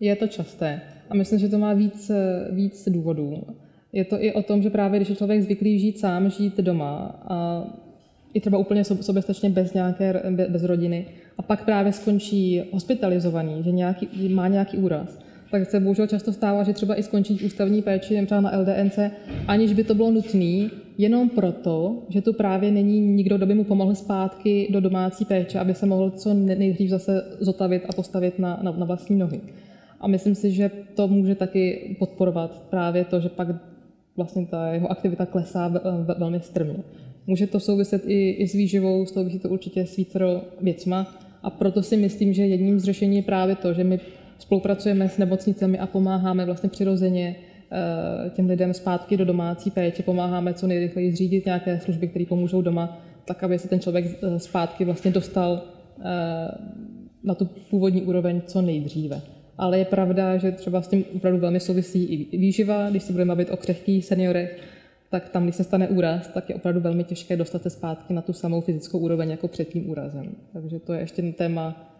Je 0.00 0.16
to 0.16 0.26
časté 0.26 0.80
a 1.10 1.14
myslím, 1.14 1.38
že 1.38 1.48
to 1.48 1.58
má 1.58 1.74
víc, 1.74 2.10
víc 2.50 2.88
důvodů. 2.88 3.46
Je 3.92 4.04
to 4.04 4.24
i 4.24 4.32
o 4.32 4.42
tom, 4.42 4.62
že 4.62 4.70
právě 4.70 4.98
když 4.98 5.08
je 5.08 5.16
člověk 5.16 5.42
zvyklý 5.42 5.78
žít 5.78 5.98
sám, 5.98 6.30
žít 6.30 6.56
doma 6.56 7.20
a 7.28 7.66
i 8.36 8.40
třeba 8.40 8.58
úplně 8.58 8.84
soběstačně 8.84 9.50
bez 9.50 9.74
nějaké, 9.74 10.22
bez 10.48 10.64
rodiny 10.64 11.06
a 11.38 11.42
pak 11.42 11.64
právě 11.64 11.92
skončí 11.92 12.62
hospitalizovaný, 12.72 13.62
že 13.64 13.72
nějaký, 13.72 14.28
má 14.28 14.48
nějaký 14.48 14.78
úraz, 14.78 15.18
tak 15.50 15.70
se 15.70 15.80
bohužel 15.80 16.06
často 16.06 16.32
stává, 16.32 16.62
že 16.62 16.72
třeba 16.72 16.94
i 16.94 17.02
skončí 17.02 17.40
ústavní 17.44 17.82
péči, 17.82 18.26
třeba 18.26 18.40
na 18.40 18.58
LDNC, 18.58 18.98
aniž 19.48 19.72
by 19.72 19.84
to 19.84 19.94
bylo 19.94 20.10
nutné, 20.10 20.70
jenom 20.98 21.28
proto, 21.28 22.02
že 22.08 22.22
tu 22.22 22.32
právě 22.32 22.70
není 22.70 23.00
nikdo, 23.00 23.36
kdo 23.36 23.46
by 23.46 23.54
mu 23.54 23.64
pomohl 23.64 23.94
zpátky 23.94 24.68
do 24.70 24.80
domácí 24.80 25.24
péče, 25.24 25.58
aby 25.58 25.74
se 25.74 25.86
mohl 25.86 26.10
co 26.10 26.34
nejdřív 26.34 26.90
zase 26.90 27.22
zotavit 27.40 27.82
a 27.88 27.92
postavit 27.92 28.38
na, 28.38 28.60
na, 28.62 28.72
na 28.72 28.86
vlastní 28.86 29.16
nohy. 29.16 29.40
A 30.00 30.08
myslím 30.08 30.34
si, 30.34 30.50
že 30.50 30.70
to 30.94 31.08
může 31.08 31.34
taky 31.34 31.96
podporovat 31.98 32.62
právě 32.70 33.04
to, 33.04 33.20
že 33.20 33.28
pak 33.28 33.48
vlastně 34.16 34.46
ta 34.46 34.68
jeho 34.68 34.90
aktivita 34.90 35.26
klesá 35.26 35.72
velmi 36.18 36.40
strmě. 36.40 36.76
Může 37.26 37.46
to 37.46 37.60
souviset 37.60 38.02
i, 38.06 38.30
i 38.30 38.48
s 38.48 38.52
výživou, 38.52 39.06
souvisí 39.06 39.38
to 39.38 39.48
určitě 39.48 39.86
s 39.86 39.96
vícero 39.96 40.42
věcma. 40.60 41.18
A 41.42 41.50
proto 41.50 41.82
si 41.82 41.96
myslím, 41.96 42.32
že 42.32 42.46
jedním 42.46 42.80
z 42.80 42.84
řešení 42.84 43.16
je 43.16 43.22
právě 43.22 43.56
to, 43.56 43.72
že 43.72 43.84
my 43.84 44.00
spolupracujeme 44.38 45.08
s 45.08 45.18
nemocnicemi 45.18 45.78
a 45.78 45.86
pomáháme 45.86 46.44
vlastně 46.44 46.68
přirozeně 46.68 47.36
eh, 47.36 48.30
těm 48.30 48.48
lidem 48.48 48.74
zpátky 48.74 49.16
do 49.16 49.24
domácí 49.24 49.70
péče, 49.70 50.02
pomáháme 50.02 50.54
co 50.54 50.66
nejrychleji 50.66 51.12
zřídit 51.12 51.46
nějaké 51.46 51.80
služby, 51.80 52.08
které 52.08 52.24
pomůžou 52.28 52.62
doma, 52.62 52.98
tak 53.24 53.44
aby 53.44 53.58
se 53.58 53.68
ten 53.68 53.80
člověk 53.80 54.06
eh, 54.06 54.38
zpátky 54.38 54.84
vlastně 54.84 55.10
dostal 55.10 55.62
eh, 56.00 56.04
na 57.24 57.34
tu 57.34 57.48
původní 57.70 58.02
úroveň 58.02 58.42
co 58.46 58.62
nejdříve. 58.62 59.20
Ale 59.58 59.78
je 59.78 59.84
pravda, 59.84 60.36
že 60.36 60.52
třeba 60.52 60.82
s 60.82 60.88
tím 60.88 61.04
opravdu 61.16 61.40
velmi 61.40 61.60
souvisí 61.60 62.04
i 62.04 62.38
výživa, 62.38 62.90
když 62.90 63.02
se 63.02 63.12
budeme 63.12 63.28
bavit 63.28 63.50
o 63.50 63.56
křehkých 63.56 64.04
seniorech, 64.04 64.58
tak 65.10 65.28
tam, 65.28 65.42
když 65.42 65.56
se 65.56 65.64
stane 65.64 65.88
úraz, 65.88 66.28
tak 66.28 66.48
je 66.48 66.54
opravdu 66.54 66.80
velmi 66.80 67.04
těžké 67.04 67.36
dostat 67.36 67.62
se 67.62 67.70
zpátky 67.70 68.14
na 68.14 68.22
tu 68.22 68.32
samou 68.32 68.60
fyzickou 68.60 68.98
úroveň 68.98 69.30
jako 69.30 69.48
před 69.48 69.68
tím 69.68 69.90
úrazem. 69.90 70.36
Takže 70.52 70.78
to 70.78 70.92
je 70.92 71.00
ještě 71.00 71.22
téma 71.22 71.92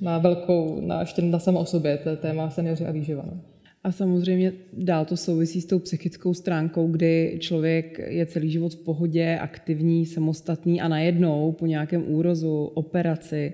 na 0.00 0.18
velkou, 0.18 0.80
na, 0.80 1.00
ještě 1.00 1.22
na 1.22 1.38
samo 1.38 1.60
o 1.60 1.64
sobě, 1.64 1.98
to 1.98 2.08
je 2.08 2.16
téma 2.16 2.50
seniori 2.50 2.86
a 2.86 2.90
výživa. 2.90 3.24
No. 3.26 3.40
A 3.84 3.92
samozřejmě 3.92 4.52
dál 4.72 5.04
to 5.04 5.16
souvisí 5.16 5.60
s 5.60 5.66
tou 5.66 5.78
psychickou 5.78 6.34
stránkou, 6.34 6.88
kdy 6.88 7.36
člověk 7.40 7.98
je 8.06 8.26
celý 8.26 8.50
život 8.50 8.74
v 8.74 8.84
pohodě, 8.84 9.38
aktivní, 9.38 10.06
samostatný 10.06 10.80
a 10.80 10.88
najednou 10.88 11.52
po 11.52 11.66
nějakém 11.66 12.04
úrozu, 12.12 12.64
operaci 12.64 13.52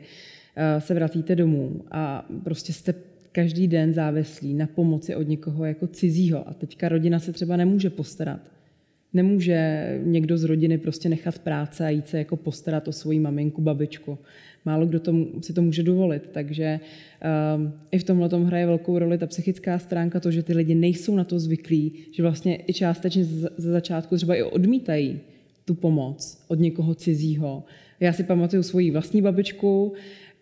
eh, 0.56 0.80
se 0.80 0.94
vracíte 0.94 1.36
domů 1.36 1.80
a 1.90 2.28
prostě 2.44 2.72
jste 2.72 2.94
každý 3.32 3.68
den 3.68 3.92
závislí 3.92 4.54
na 4.54 4.66
pomoci 4.66 5.14
od 5.14 5.28
někoho 5.28 5.64
jako 5.64 5.86
cizího 5.86 6.48
a 6.48 6.54
teďka 6.54 6.88
rodina 6.88 7.18
se 7.18 7.32
třeba 7.32 7.56
nemůže 7.56 7.90
postarat 7.90 8.40
Nemůže 9.14 9.88
někdo 10.04 10.38
z 10.38 10.44
rodiny 10.44 10.78
prostě 10.78 11.08
nechat 11.08 11.38
práce 11.38 11.86
a 11.86 11.88
jít 11.88 12.08
se 12.08 12.18
jako 12.18 12.36
postarat 12.36 12.88
o 12.88 12.92
svoji 12.92 13.20
maminku, 13.20 13.62
babičku. 13.62 14.18
Málo 14.64 14.86
kdo 14.86 15.00
to, 15.00 15.14
si 15.40 15.52
to 15.52 15.62
může 15.62 15.82
dovolit, 15.82 16.28
takže 16.32 16.80
um, 17.56 17.72
i 17.90 17.98
v 17.98 18.04
tomhle 18.04 18.28
tom 18.28 18.44
hraje 18.44 18.66
velkou 18.66 18.98
roli 18.98 19.18
ta 19.18 19.26
psychická 19.26 19.78
stránka, 19.78 20.20
to, 20.20 20.30
že 20.30 20.42
ty 20.42 20.54
lidi 20.54 20.74
nejsou 20.74 21.16
na 21.16 21.24
to 21.24 21.38
zvyklí, 21.38 21.92
že 22.10 22.22
vlastně 22.22 22.62
i 22.66 22.72
částečně 22.72 23.24
ze 23.24 23.70
začátku 23.70 24.16
třeba 24.16 24.34
i 24.34 24.42
odmítají 24.42 25.20
tu 25.64 25.74
pomoc 25.74 26.44
od 26.48 26.60
někoho 26.60 26.94
cizího. 26.94 27.64
Já 28.00 28.12
si 28.12 28.24
pamatuju 28.24 28.62
svoji 28.62 28.90
vlastní 28.90 29.22
babičku, 29.22 29.92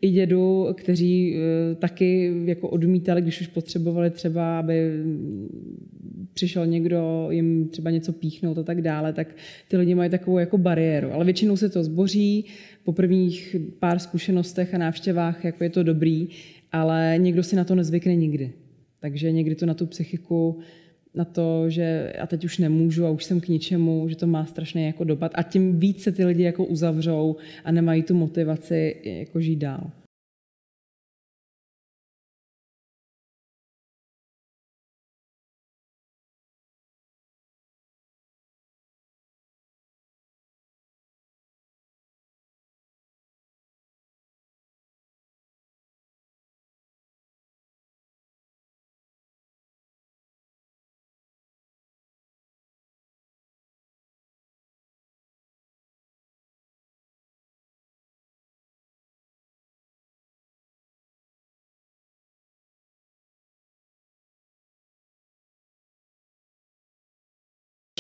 i 0.03 0.11
dědu, 0.11 0.69
kteří 0.75 1.37
eh, 1.37 1.75
taky 1.75 2.33
jako 2.45 2.69
odmítali, 2.69 3.23
když 3.23 3.41
už 3.41 3.47
potřebovali 3.47 4.11
třeba, 4.11 4.59
aby 4.59 4.91
přišel 6.35 6.67
někdo 6.67 7.29
jim 7.31 7.69
třeba 7.69 7.91
něco 7.91 8.13
píchnout 8.13 8.59
a 8.59 8.63
tak 8.63 8.83
dále, 8.83 9.13
tak 9.13 9.29
ty 9.69 9.77
lidi 9.77 9.95
mají 9.95 10.11
takovou 10.11 10.39
jako 10.39 10.59
bariéru. 10.59 11.13
Ale 11.13 11.25
většinou 11.25 11.57
se 11.57 11.69
to 11.69 11.85
zboří, 11.85 12.45
po 12.85 12.93
prvních 12.93 13.57
pár 13.79 13.99
zkušenostech 13.99 14.75
a 14.75 14.79
návštěvách 14.79 15.45
jako 15.45 15.65
je 15.65 15.71
to 15.71 15.83
dobrý, 15.83 16.29
ale 16.73 17.15
někdo 17.19 17.43
si 17.43 17.57
na 17.57 17.65
to 17.65 17.75
nezvykne 17.75 18.17
nikdy. 18.17 18.53
Takže 19.01 19.33
někdy 19.33 19.55
to 19.55 19.67
na 19.67 19.75
tu 19.75 19.87
psychiku 19.87 20.59
na 21.15 21.25
to, 21.25 21.71
že 21.71 22.13
a 22.21 22.27
teď 22.27 22.45
už 22.45 22.59
nemůžu 22.59 23.07
a 23.07 23.11
už 23.11 23.25
jsem 23.25 23.41
k 23.41 23.49
ničemu, 23.49 24.09
že 24.09 24.17
to 24.17 24.27
má 24.27 24.47
strašný 24.47 24.87
jako 24.87 25.05
dopad 25.05 25.33
a 25.35 25.43
tím 25.43 25.79
víc 25.79 26.03
se 26.03 26.13
ty 26.13 26.25
lidi 26.25 26.43
jako 26.43 26.65
uzavřou 26.65 27.37
a 27.65 27.73
nemají 27.73 28.03
tu 28.03 28.15
motivaci 28.15 28.97
jako 29.05 29.41
žít 29.41 29.57
dál. 29.57 29.91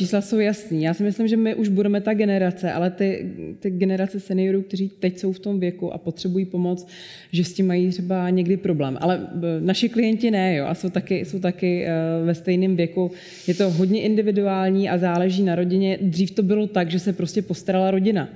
Čísla 0.02 0.20
jsou 0.20 0.38
jasný. 0.38 0.82
Já 0.82 0.94
si 0.94 1.02
myslím, 1.02 1.28
že 1.28 1.36
my 1.36 1.54
už 1.54 1.68
budeme 1.68 2.00
ta 2.00 2.14
generace, 2.14 2.72
ale 2.72 2.90
ty, 2.90 3.30
ty 3.60 3.70
generace 3.70 4.20
seniorů, 4.20 4.62
kteří 4.62 4.88
teď 4.88 5.18
jsou 5.18 5.32
v 5.32 5.38
tom 5.38 5.60
věku 5.60 5.92
a 5.92 5.98
potřebují 5.98 6.44
pomoc, 6.44 6.86
že 7.32 7.44
s 7.44 7.52
tím 7.52 7.66
mají 7.66 7.90
třeba 7.90 8.30
někdy 8.30 8.56
problém. 8.56 8.98
Ale 9.00 9.28
eh, 9.34 9.60
naši 9.60 9.88
klienti 9.88 10.30
ne, 10.30 10.56
jo, 10.56 10.66
a 10.66 10.74
jsou 10.74 10.90
taky, 10.90 11.24
jsou 11.24 11.38
taky 11.38 11.84
eh, 11.84 11.90
ve 12.24 12.34
stejném 12.34 12.76
věku. 12.76 13.10
Je 13.46 13.54
to 13.54 13.70
hodně 13.70 14.02
individuální 14.02 14.88
a 14.88 14.98
záleží 14.98 15.42
na 15.42 15.54
rodině. 15.54 15.98
Dřív 16.00 16.30
to 16.30 16.42
bylo 16.42 16.66
tak, 16.66 16.90
že 16.90 16.98
se 16.98 17.12
prostě 17.12 17.42
postarala 17.42 17.90
rodina. 17.90 18.28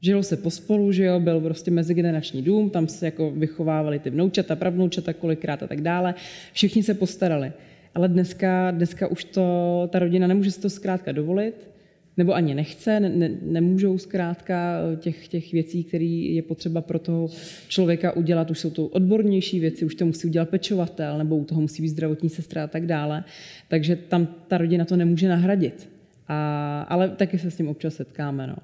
Žilo 0.00 0.22
se 0.22 0.36
pospolu, 0.36 0.92
že 0.92 1.04
jo, 1.04 1.20
byl 1.20 1.40
prostě 1.40 1.70
mezigenerační 1.70 2.42
dům, 2.42 2.70
tam 2.70 2.88
se 2.88 3.06
jako 3.06 3.30
vychovávali 3.30 3.98
ty 3.98 4.10
vnoučata, 4.10 4.56
pravnoučata 4.56 5.12
kolikrát 5.12 5.62
a 5.62 5.66
tak 5.66 5.80
dále. 5.80 6.14
Všichni 6.52 6.82
se 6.82 6.94
postarali. 6.94 7.52
Ale 7.94 8.08
dneska, 8.08 8.70
dneska 8.70 9.06
už 9.06 9.24
to, 9.24 9.88
ta 9.92 9.98
rodina 9.98 10.26
nemůže 10.26 10.50
si 10.50 10.60
to 10.60 10.70
zkrátka 10.70 11.12
dovolit, 11.12 11.70
nebo 12.16 12.34
ani 12.34 12.54
nechce, 12.54 13.00
ne, 13.00 13.08
ne, 13.08 13.30
nemůžou 13.42 13.98
zkrátka 13.98 14.78
těch, 14.96 15.28
těch 15.28 15.52
věcí, 15.52 15.84
které 15.84 16.04
je 16.04 16.42
potřeba 16.42 16.80
pro 16.80 16.98
toho 16.98 17.28
člověka 17.68 18.16
udělat, 18.16 18.50
už 18.50 18.58
jsou 18.58 18.70
to 18.70 18.86
odbornější 18.86 19.60
věci, 19.60 19.84
už 19.84 19.94
to 19.94 20.06
musí 20.06 20.26
udělat 20.26 20.48
pečovatel, 20.48 21.18
nebo 21.18 21.36
u 21.36 21.44
toho 21.44 21.60
musí 21.60 21.82
být 21.82 21.88
zdravotní 21.88 22.28
sestra 22.28 22.64
a 22.64 22.66
tak 22.66 22.86
dále. 22.86 23.24
Takže 23.68 23.96
tam 23.96 24.28
ta 24.48 24.58
rodina 24.58 24.84
to 24.84 24.96
nemůže 24.96 25.28
nahradit. 25.28 25.88
A, 26.28 26.82
ale 26.82 27.08
taky 27.08 27.38
se 27.38 27.50
s 27.50 27.56
tím 27.56 27.68
občas 27.68 27.94
setkáme. 27.94 28.46
No. 28.46 28.56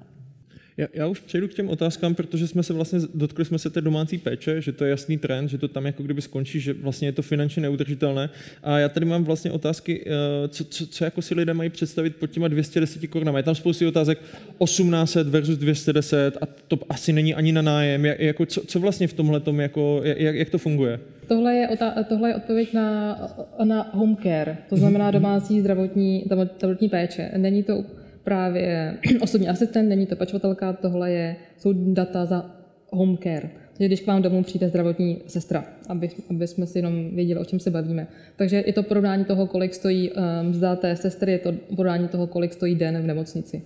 Já, 0.77 0.87
já 0.93 1.07
už 1.07 1.19
přejdu 1.19 1.47
k 1.47 1.53
těm 1.53 1.69
otázkám, 1.69 2.15
protože 2.15 2.47
jsme 2.47 2.63
se 2.63 2.73
vlastně 2.73 2.99
dotkli 3.13 3.45
jsme 3.45 3.59
se 3.59 3.69
té 3.69 3.81
domácí 3.81 4.17
péče, 4.17 4.61
že 4.61 4.71
to 4.71 4.83
je 4.83 4.89
jasný 4.89 5.17
trend, 5.17 5.47
že 5.47 5.57
to 5.57 5.67
tam 5.67 5.85
jako 5.85 6.03
kdyby 6.03 6.21
skončí, 6.21 6.59
že 6.59 6.73
vlastně 6.73 7.07
je 7.07 7.11
to 7.11 7.21
finančně 7.21 7.61
neudržitelné. 7.61 8.29
A 8.63 8.79
já 8.79 8.89
tady 8.89 9.05
mám 9.05 9.23
vlastně 9.23 9.51
otázky, 9.51 10.05
eh, 10.05 10.47
co, 10.47 10.63
co, 10.63 10.87
co 10.87 11.03
jako 11.03 11.21
si 11.21 11.35
lidé 11.35 11.53
mají 11.53 11.69
představit 11.69 12.15
pod 12.15 12.27
těma 12.27 12.47
210 12.47 13.07
korunami. 13.07 13.39
Je 13.39 13.43
tam 13.43 13.55
spoustu 13.55 13.87
otázek 13.87 14.19
1800 14.63 15.27
versus 15.27 15.57
210 15.57 16.37
a 16.41 16.45
to 16.67 16.79
asi 16.89 17.13
není 17.13 17.35
ani 17.35 17.51
na 17.51 17.61
nájem. 17.61 18.05
Jak, 18.05 18.19
jako 18.19 18.45
co, 18.45 18.61
co 18.65 18.79
vlastně 18.79 19.07
v 19.07 19.13
tomhle 19.13 19.39
tom, 19.39 19.59
jako, 19.59 20.01
jak, 20.03 20.35
jak 20.35 20.49
to 20.49 20.57
funguje? 20.57 20.99
Tohle 21.27 21.55
je, 21.55 21.69
tohle 22.09 22.29
je 22.29 22.35
odpověď 22.35 22.73
na, 22.73 23.17
na 23.63 23.89
home 23.93 24.17
care, 24.23 24.57
to 24.69 24.77
znamená 24.77 25.11
domácí 25.11 25.61
zdravotní, 25.61 26.23
zdravotní 26.57 26.89
péče. 26.89 27.31
Není 27.37 27.63
to 27.63 27.83
právě 28.27 28.97
osobní 29.21 29.49
asistent, 29.49 29.89
není 29.89 30.05
to 30.05 30.15
pečovatelka, 30.15 30.73
tohle 30.73 31.11
je, 31.11 31.35
jsou 31.57 31.73
data 31.73 32.25
za 32.25 32.55
home 32.91 33.17
care. 33.17 33.49
Takže 33.73 33.87
když 33.87 34.01
k 34.01 34.07
vám 34.07 34.21
domů 34.21 34.43
přijde 34.43 34.69
zdravotní 34.69 35.21
sestra, 35.27 35.65
aby, 35.89 36.09
aby 36.29 36.47
jsme 36.47 36.67
si 36.67 36.77
jenom 36.77 37.15
věděli, 37.15 37.39
o 37.39 37.45
čem 37.45 37.59
se 37.59 37.71
bavíme. 37.71 38.07
Takže 38.35 38.63
je 38.67 38.73
to 38.73 38.83
porovnání 38.83 39.25
toho, 39.25 39.47
kolik 39.47 39.73
stojí 39.73 40.11
mzda 40.41 40.75
té 40.75 40.95
sestry, 40.95 41.31
je 41.31 41.39
to 41.39 41.53
porovnání 41.75 42.07
toho, 42.07 42.27
kolik 42.27 42.53
stojí 42.53 42.75
den 42.75 42.97
v 43.01 43.05
nemocnici. 43.05 43.61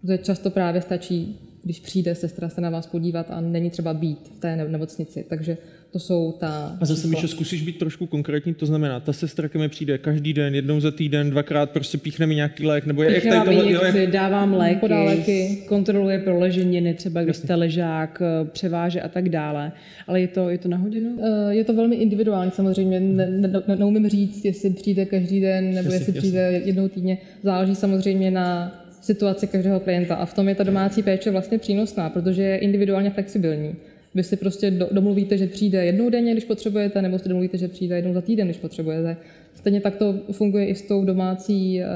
Protože 0.00 0.18
často 0.18 0.50
právě 0.50 0.80
stačí, 0.80 1.40
když 1.64 1.80
přijde 1.80 2.14
sestra 2.14 2.48
se 2.48 2.60
na 2.60 2.70
vás 2.70 2.86
podívat 2.86 3.26
a 3.30 3.40
není 3.40 3.70
třeba 3.70 3.94
být 3.94 4.28
v 4.36 4.40
té 4.40 4.56
nemocnici. 4.56 5.26
Takže 5.28 5.56
To 5.94 6.00
jsou 6.00 6.32
ta 6.32 6.76
A 6.80 6.84
zase, 6.84 7.08
Míšo, 7.08 7.28
zkusíš 7.28 7.62
být 7.62 7.78
trošku 7.78 8.06
konkrétní, 8.06 8.54
to 8.54 8.66
znamená, 8.66 9.00
ta 9.00 9.12
sestra 9.12 9.48
ke 9.48 9.58
mi 9.58 9.68
přijde 9.68 9.98
každý 9.98 10.32
den, 10.32 10.54
jednou 10.54 10.80
za 10.80 10.90
týden, 10.90 11.30
dvakrát, 11.30 11.70
prostě 11.70 11.98
píchne 11.98 12.26
mi 12.26 12.34
nějaký 12.34 12.66
lék, 12.66 12.86
nebo 12.86 13.02
jak 13.02 13.22
tady 13.22 13.44
tohle, 13.44 13.72
jo, 13.72 13.80
jak... 13.84 14.10
dávám 14.10 14.54
léky, 14.54 14.86
léky, 14.86 15.62
kontroluje 15.68 16.18
proleženiny, 16.18 16.94
třeba 16.94 17.22
když 17.22 17.36
jste 17.36 17.54
ležák, 17.54 18.22
eh, 18.22 18.44
převáže 18.44 19.00
a 19.00 19.08
tak 19.08 19.28
dále. 19.28 19.72
Ale 20.06 20.20
je 20.20 20.28
to, 20.28 20.48
je 20.48 20.58
to 20.58 20.68
na 20.68 20.76
hodinu? 20.76 21.18
Eh, 21.22 21.54
je 21.54 21.64
to 21.64 21.72
velmi 21.72 21.96
individuální 21.96 22.50
samozřejmě. 22.50 23.00
Ne, 23.00 23.26
ne, 23.26 23.48
ne, 23.68 23.76
neumím 23.76 24.08
říct, 24.08 24.44
jestli 24.44 24.70
přijde 24.70 25.04
každý 25.04 25.40
den, 25.40 25.64
nebo 25.64 25.76
jasně, 25.76 25.94
jestli 25.94 26.12
přijde 26.12 26.40
jasně. 26.40 26.68
jednou 26.68 26.88
týdně. 26.88 27.18
Záleží 27.42 27.74
samozřejmě 27.74 28.30
na 28.30 28.80
situaci 29.00 29.46
každého 29.46 29.80
klienta. 29.80 30.14
A 30.14 30.26
v 30.26 30.34
tom 30.34 30.48
je 30.48 30.54
ta 30.54 30.64
domácí 30.64 31.02
péče 31.02 31.30
vlastně 31.30 31.58
přínosná, 31.58 32.10
protože 32.10 32.42
je 32.42 32.56
individuálně 32.56 33.10
flexibilní. 33.10 33.74
Vy 34.14 34.22
si 34.22 34.36
prostě 34.36 34.70
domluvíte, 34.70 35.36
že 35.36 35.46
přijde 35.46 35.84
jednou 35.84 36.10
denně, 36.10 36.32
když 36.32 36.44
potřebujete, 36.44 37.02
nebo 37.02 37.18
si 37.18 37.28
domluvíte, 37.28 37.58
že 37.58 37.68
přijde 37.68 37.96
jednou 37.96 38.12
za 38.12 38.20
týden, 38.20 38.46
když 38.46 38.58
potřebujete. 38.58 39.16
Stejně 39.54 39.80
tak 39.80 39.96
to 39.96 40.14
funguje 40.32 40.66
i 40.66 40.74
s 40.74 40.82
tou 40.82 41.04
domácí, 41.04 41.80
eh, 41.80 41.86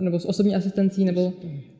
nebo 0.00 0.18
s 0.18 0.28
osobní 0.28 0.54
asistencí, 0.54 1.04
nebo 1.04 1.32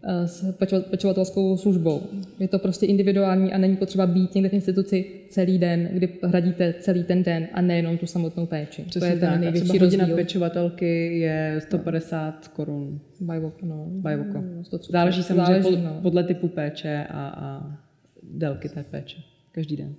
eh, 0.02 0.28
s 0.28 0.52
pečovatelskou 0.90 1.56
službou. 1.56 2.02
Je 2.38 2.48
to 2.48 2.58
prostě 2.58 2.86
individuální 2.86 3.52
a 3.52 3.58
není 3.58 3.76
potřeba 3.76 4.06
být 4.06 4.34
někde 4.34 4.48
v 4.48 4.52
instituci 4.52 5.04
celý 5.28 5.58
den, 5.58 5.88
kdy 5.92 6.08
hradíte 6.22 6.74
celý 6.80 7.04
ten 7.04 7.22
den 7.22 7.48
a 7.52 7.60
nejenom 7.60 7.98
tu 7.98 8.06
samotnou 8.06 8.46
péči. 8.46 8.82
Přesně 8.82 9.08
to 9.08 9.14
je 9.14 9.20
ten 9.20 9.30
tak. 9.30 9.40
největší 9.40 9.78
a 9.78 9.82
hodina 9.82 10.06
pečovatelky 10.14 11.18
je 11.18 11.60
150 11.62 12.48
korun. 12.48 13.00
Bajvoko, 13.20 13.66
no. 13.66 13.86
Bajvoko. 13.88 14.42
No, 14.72 14.78
Záleží 14.90 15.22
samozřejmě 15.22 15.62
Záleží, 15.62 15.82
no. 15.84 15.98
podle 16.02 16.24
typu 16.24 16.48
péče 16.48 17.06
a, 17.10 17.28
a 17.28 17.78
délky 18.22 18.68
té 18.68 18.84
péče. 18.90 19.31
Každý 19.52 19.76
den. 19.76 19.94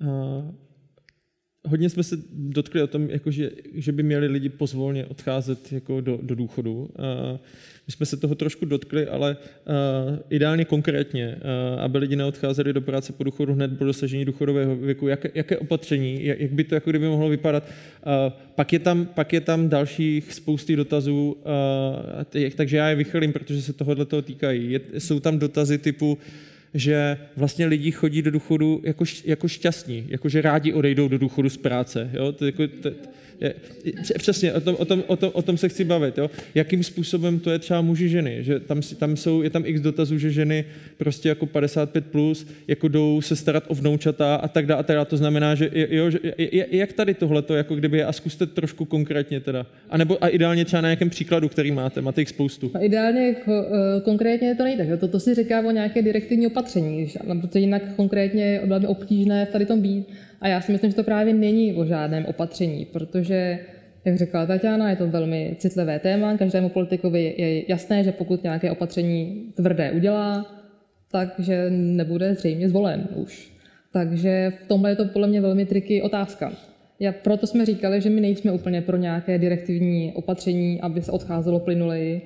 Uh, 0.00 0.54
hodně 1.66 1.90
jsme 1.90 2.02
se 2.02 2.16
dotkli 2.32 2.82
o 2.82 2.86
tom, 2.86 3.10
jako 3.10 3.30
že, 3.30 3.50
že 3.74 3.92
by 3.92 4.02
měli 4.02 4.26
lidi 4.26 4.48
pozvolně 4.48 5.06
odcházet 5.06 5.72
jako 5.72 6.00
do, 6.00 6.18
do 6.22 6.34
důchodu. 6.34 6.74
Uh, 6.74 6.88
my 7.86 7.92
jsme 7.92 8.06
se 8.06 8.16
toho 8.16 8.34
trošku 8.34 8.64
dotkli, 8.64 9.06
ale 9.06 9.36
uh, 9.36 10.18
ideálně 10.30 10.64
konkrétně, 10.64 11.36
uh, 11.36 11.80
aby 11.80 11.98
lidi 11.98 12.16
neodcházeli 12.16 12.72
do 12.72 12.80
práce 12.80 13.12
po 13.12 13.24
důchodu 13.24 13.54
hned 13.54 13.78
po 13.78 13.84
dosažení 13.84 14.24
důchodového 14.24 14.76
věku. 14.76 15.08
Jak, 15.08 15.26
jaké 15.34 15.58
opatření, 15.58 16.24
jak, 16.24 16.40
jak 16.40 16.52
by 16.52 16.64
to 16.64 16.74
jako 16.74 16.90
kdyby 16.90 17.08
mohlo 17.08 17.28
vypadat? 17.28 17.64
Uh, 17.66 18.32
pak, 18.54 18.72
je 18.72 18.78
tam, 18.78 19.06
pak 19.06 19.32
je 19.32 19.40
tam 19.40 19.68
dalších 19.68 20.32
spousty 20.32 20.76
dotazů, 20.76 21.36
uh, 22.40 22.50
takže 22.56 22.76
já 22.76 22.88
je 22.88 22.96
vychylím, 22.96 23.32
protože 23.32 23.62
se 23.62 23.72
tohohle 23.72 24.04
toho 24.04 24.22
týkají. 24.22 24.72
Je, 24.72 24.80
jsou 24.98 25.20
tam 25.20 25.38
dotazy 25.38 25.78
typu, 25.78 26.12
uh, 26.12 26.18
že 26.76 27.18
vlastně 27.36 27.66
lidi 27.66 27.90
chodí 27.90 28.22
do 28.22 28.30
důchodu 28.30 28.80
jako, 28.84 29.04
jako 29.24 29.48
šťastní, 29.48 30.06
jako 30.08 30.28
že 30.28 30.42
rádi 30.42 30.72
odejdou 30.72 31.08
do 31.08 31.18
důchodu 31.18 31.48
z 31.48 31.56
práce. 31.56 32.10
Jo? 32.12 32.32
To, 32.32 32.46
jako, 32.46 32.68
to, 32.68 32.90
přesně, 34.18 34.52
o 34.52 34.60
tom, 34.60 34.76
o, 34.78 34.84
tom, 34.84 35.04
o, 35.06 35.16
tom, 35.16 35.30
o 35.34 35.42
tom 35.42 35.56
se 35.56 35.68
chci 35.68 35.84
bavit. 35.84 36.18
Jo? 36.18 36.30
Jakým 36.54 36.84
způsobem 36.84 37.38
to 37.38 37.50
je 37.50 37.58
třeba 37.58 37.80
muži 37.80 38.08
ženy? 38.08 38.44
Že 38.44 38.60
tam, 38.60 38.80
tam 38.98 39.16
jsou, 39.16 39.42
je 39.42 39.50
tam 39.50 39.62
x 39.66 39.80
dotazů, 39.80 40.18
že 40.18 40.30
ženy 40.30 40.64
prostě 40.98 41.28
jako 41.28 41.46
55 41.46 42.06
plus 42.06 42.46
jako 42.68 42.88
jdou 42.88 43.20
se 43.20 43.36
starat 43.36 43.64
o 43.68 43.74
vnoučata 43.74 44.34
a 44.34 44.48
tak 44.48 44.66
dále. 44.66 44.84
A 44.88 44.92
dále. 44.92 45.04
To 45.06 45.16
znamená, 45.16 45.54
že, 45.54 45.70
jo, 45.72 46.10
že 46.10 46.18
jak 46.70 46.92
tady 46.92 47.14
tohle 47.14 47.42
to, 47.42 47.54
jako 47.54 47.74
kdyby, 47.74 48.04
a 48.04 48.12
zkuste 48.12 48.46
trošku 48.46 48.84
konkrétně 48.84 49.40
teda. 49.40 49.66
A 49.90 49.96
nebo 49.98 50.24
a 50.24 50.28
ideálně 50.28 50.64
třeba 50.64 50.80
na 50.80 50.88
nějakém 50.88 51.10
příkladu, 51.10 51.48
který 51.48 51.70
máte, 51.72 52.00
máte 52.00 52.20
jich 52.20 52.28
spoustu. 52.28 52.70
A 52.74 52.78
ideálně 52.78 53.26
jako, 53.28 53.50
uh, 53.50 54.02
konkrétně 54.02 54.54
to 54.54 54.64
nejde. 54.64 54.96
To, 54.96 55.08
to 55.08 55.20
si 55.20 55.34
říká 55.34 55.60
o 55.60 55.70
nějaké 55.70 56.02
direktivní 56.02 56.46
opatření, 56.46 57.12
protože 57.40 57.60
jinak 57.60 57.82
konkrétně 57.96 58.44
je 58.44 58.60
velmi 58.66 58.86
obtížné 58.86 59.46
tady 59.46 59.66
tom 59.66 59.80
být. 59.80 60.06
A 60.40 60.48
já 60.48 60.60
si 60.60 60.72
myslím, 60.72 60.90
že 60.90 60.96
to 60.96 61.04
právě 61.04 61.34
není 61.34 61.74
o 61.74 61.84
žádném 61.84 62.24
opatření, 62.24 62.84
protože, 62.84 63.58
jak 64.04 64.16
řekla 64.16 64.46
Tatiana, 64.46 64.90
je 64.90 64.96
to 64.96 65.06
velmi 65.06 65.56
citlivé 65.58 65.98
téma. 65.98 66.36
Každému 66.36 66.68
politikovi 66.68 67.34
je 67.38 67.70
jasné, 67.70 68.04
že 68.04 68.12
pokud 68.12 68.42
nějaké 68.42 68.70
opatření 68.70 69.44
tvrdé 69.54 69.92
udělá, 69.92 70.46
takže 71.10 71.70
nebude 71.70 72.34
zřejmě 72.34 72.68
zvolen 72.68 73.08
už. 73.14 73.52
Takže 73.92 74.52
v 74.64 74.68
tomhle 74.68 74.90
je 74.90 74.96
to 74.96 75.04
podle 75.04 75.28
mě 75.28 75.40
velmi 75.40 75.66
triky 75.66 76.02
otázka. 76.02 76.52
Já, 77.00 77.12
proto 77.12 77.46
jsme 77.46 77.66
říkali, 77.66 78.00
že 78.00 78.10
my 78.10 78.20
nejsme 78.20 78.52
úplně 78.52 78.82
pro 78.82 78.96
nějaké 78.96 79.38
direktivní 79.38 80.12
opatření, 80.14 80.80
aby 80.80 81.02
se 81.02 81.12
odcházelo 81.12 81.60
plynuleji, 81.60 82.20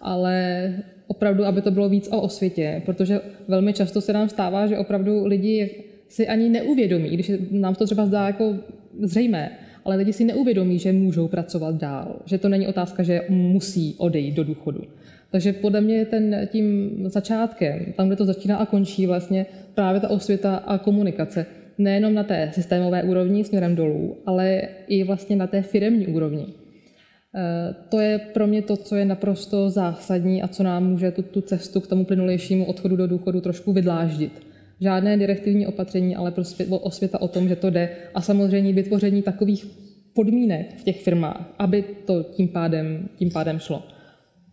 ale 0.00 0.72
opravdu, 1.06 1.44
aby 1.44 1.62
to 1.62 1.70
bylo 1.70 1.88
víc 1.88 2.08
o 2.12 2.20
osvětě, 2.20 2.82
protože 2.86 3.20
velmi 3.48 3.72
často 3.72 4.00
se 4.00 4.12
nám 4.12 4.28
stává, 4.28 4.66
že 4.66 4.78
opravdu 4.78 5.26
lidi 5.26 5.70
si 6.08 6.28
ani 6.28 6.48
neuvědomí, 6.48 7.08
když 7.08 7.32
nám 7.50 7.74
to 7.74 7.86
třeba 7.86 8.06
zdá 8.06 8.26
jako 8.26 8.56
zřejmé, 9.02 9.50
ale 9.84 9.96
lidi 9.96 10.12
si 10.12 10.24
neuvědomí, 10.24 10.78
že 10.78 10.92
můžou 10.92 11.28
pracovat 11.28 11.74
dál, 11.74 12.16
že 12.24 12.38
to 12.38 12.48
není 12.48 12.68
otázka, 12.68 13.02
že 13.02 13.20
musí 13.28 13.94
odejít 13.98 14.34
do 14.34 14.44
důchodu. 14.44 14.84
Takže 15.30 15.52
podle 15.52 15.80
mě 15.80 16.04
ten 16.04 16.48
tím 16.52 16.90
začátkem, 17.04 17.92
tam, 17.96 18.06
kde 18.06 18.16
to 18.16 18.24
začíná 18.24 18.56
a 18.56 18.66
končí 18.66 19.06
vlastně 19.06 19.46
právě 19.74 20.00
ta 20.00 20.10
osvěta 20.10 20.56
a 20.56 20.78
komunikace, 20.78 21.46
nejenom 21.78 22.14
na 22.14 22.24
té 22.24 22.50
systémové 22.54 23.02
úrovni 23.02 23.44
směrem 23.44 23.76
dolů, 23.76 24.16
ale 24.26 24.62
i 24.86 25.04
vlastně 25.04 25.36
na 25.36 25.46
té 25.46 25.62
firemní 25.62 26.06
úrovni. 26.06 26.46
E, 26.46 27.74
to 27.88 28.00
je 28.00 28.18
pro 28.18 28.46
mě 28.46 28.62
to, 28.62 28.76
co 28.76 28.96
je 28.96 29.04
naprosto 29.04 29.70
zásadní 29.70 30.42
a 30.42 30.48
co 30.48 30.62
nám 30.62 30.86
může 30.86 31.10
tu, 31.10 31.22
tu 31.22 31.40
cestu 31.40 31.80
k 31.80 31.86
tomu 31.86 32.04
plynulejšímu 32.04 32.64
odchodu 32.64 32.96
do 32.96 33.06
důchodu 33.06 33.40
trošku 33.40 33.72
vydláždit 33.72 34.47
žádné 34.80 35.16
direktivní 35.16 35.66
opatření, 35.66 36.16
ale 36.16 36.30
prostě 36.30 36.66
osvěta 36.66 37.22
o 37.22 37.28
tom, 37.28 37.48
že 37.48 37.56
to 37.56 37.70
jde 37.70 37.88
a 38.14 38.20
samozřejmě 38.20 38.72
vytvoření 38.72 39.22
takových 39.22 39.66
podmínek 40.14 40.74
v 40.76 40.84
těch 40.84 41.02
firmách, 41.02 41.54
aby 41.58 41.84
to 42.06 42.22
tím 42.22 42.48
pádem, 42.48 43.08
tím 43.16 43.30
pádem 43.30 43.58
šlo. 43.58 43.82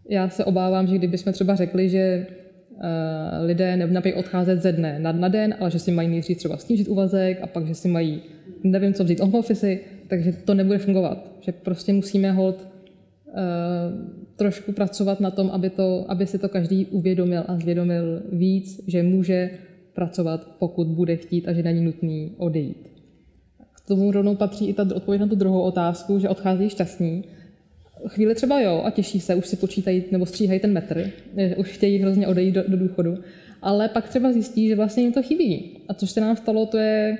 Já 0.09 0.29
se 0.29 0.45
obávám, 0.45 0.87
že 0.87 0.97
kdybychom 0.97 1.33
třeba 1.33 1.55
řekli, 1.55 1.89
že 1.89 2.27
uh, 2.71 2.81
lidé 3.45 3.77
nemají 3.77 4.13
odcházet 4.13 4.61
ze 4.61 4.71
dne 4.71 4.99
na, 4.99 5.11
na 5.11 5.27
den, 5.27 5.55
ale 5.59 5.71
že 5.71 5.79
si 5.79 5.91
mají 5.91 6.09
nejdřív 6.09 6.37
třeba 6.37 6.57
snížit 6.57 6.87
úvazek 6.87 7.39
a 7.41 7.47
pak, 7.47 7.67
že 7.67 7.75
si 7.75 7.87
mají, 7.87 8.21
nevím 8.63 8.93
co 8.93 9.03
vzít, 9.03 9.19
home 9.19 9.35
office, 9.35 9.77
takže 10.07 10.31
to 10.31 10.53
nebude 10.53 10.77
fungovat. 10.77 11.31
Že 11.41 11.51
prostě 11.51 11.93
musíme 11.93 12.31
hold 12.31 12.67
uh, 13.27 13.33
trošku 14.35 14.71
pracovat 14.71 15.19
na 15.19 15.31
tom, 15.31 15.49
aby, 15.49 15.69
to, 15.69 16.05
aby 16.07 16.27
si 16.27 16.37
to 16.37 16.49
každý 16.49 16.85
uvědomil 16.85 17.43
a 17.47 17.57
zvědomil 17.57 18.21
víc, 18.31 18.81
že 18.87 19.03
může 19.03 19.49
pracovat, 19.95 20.47
pokud 20.59 20.87
bude 20.87 21.15
chtít 21.15 21.47
a 21.47 21.53
že 21.53 21.63
není 21.63 21.81
nutný 21.81 22.31
odejít. 22.37 22.87
K 23.73 23.87
tomu 23.87 24.11
rovnou 24.11 24.35
patří 24.35 24.67
i 24.67 24.73
ta 24.73 24.87
odpověď 24.95 25.21
na 25.21 25.27
tu 25.27 25.35
druhou 25.35 25.61
otázku, 25.61 26.19
že 26.19 26.29
odchází 26.29 26.69
šťastní. 26.69 27.23
Chvíli 28.07 28.35
třeba 28.35 28.59
jo 28.59 28.81
a 28.85 28.91
těší 28.91 29.19
se, 29.19 29.35
už 29.35 29.47
si 29.47 29.55
počítají 29.55 30.03
nebo 30.11 30.25
stříhají 30.25 30.59
ten 30.59 30.73
metr, 30.73 31.11
už 31.57 31.69
chtějí 31.69 31.97
hrozně 31.97 32.27
odejít 32.27 32.55
do, 32.55 32.63
do 32.67 32.77
důchodu, 32.77 33.17
ale 33.61 33.89
pak 33.89 34.09
třeba 34.09 34.31
zjistí, 34.31 34.67
že 34.67 34.75
vlastně 34.75 35.03
jim 35.03 35.13
to 35.13 35.23
chybí. 35.23 35.77
A 35.87 35.93
což 35.93 36.09
se 36.09 36.21
nám 36.21 36.35
stalo, 36.35 36.65
to 36.65 36.77
je 36.77 37.17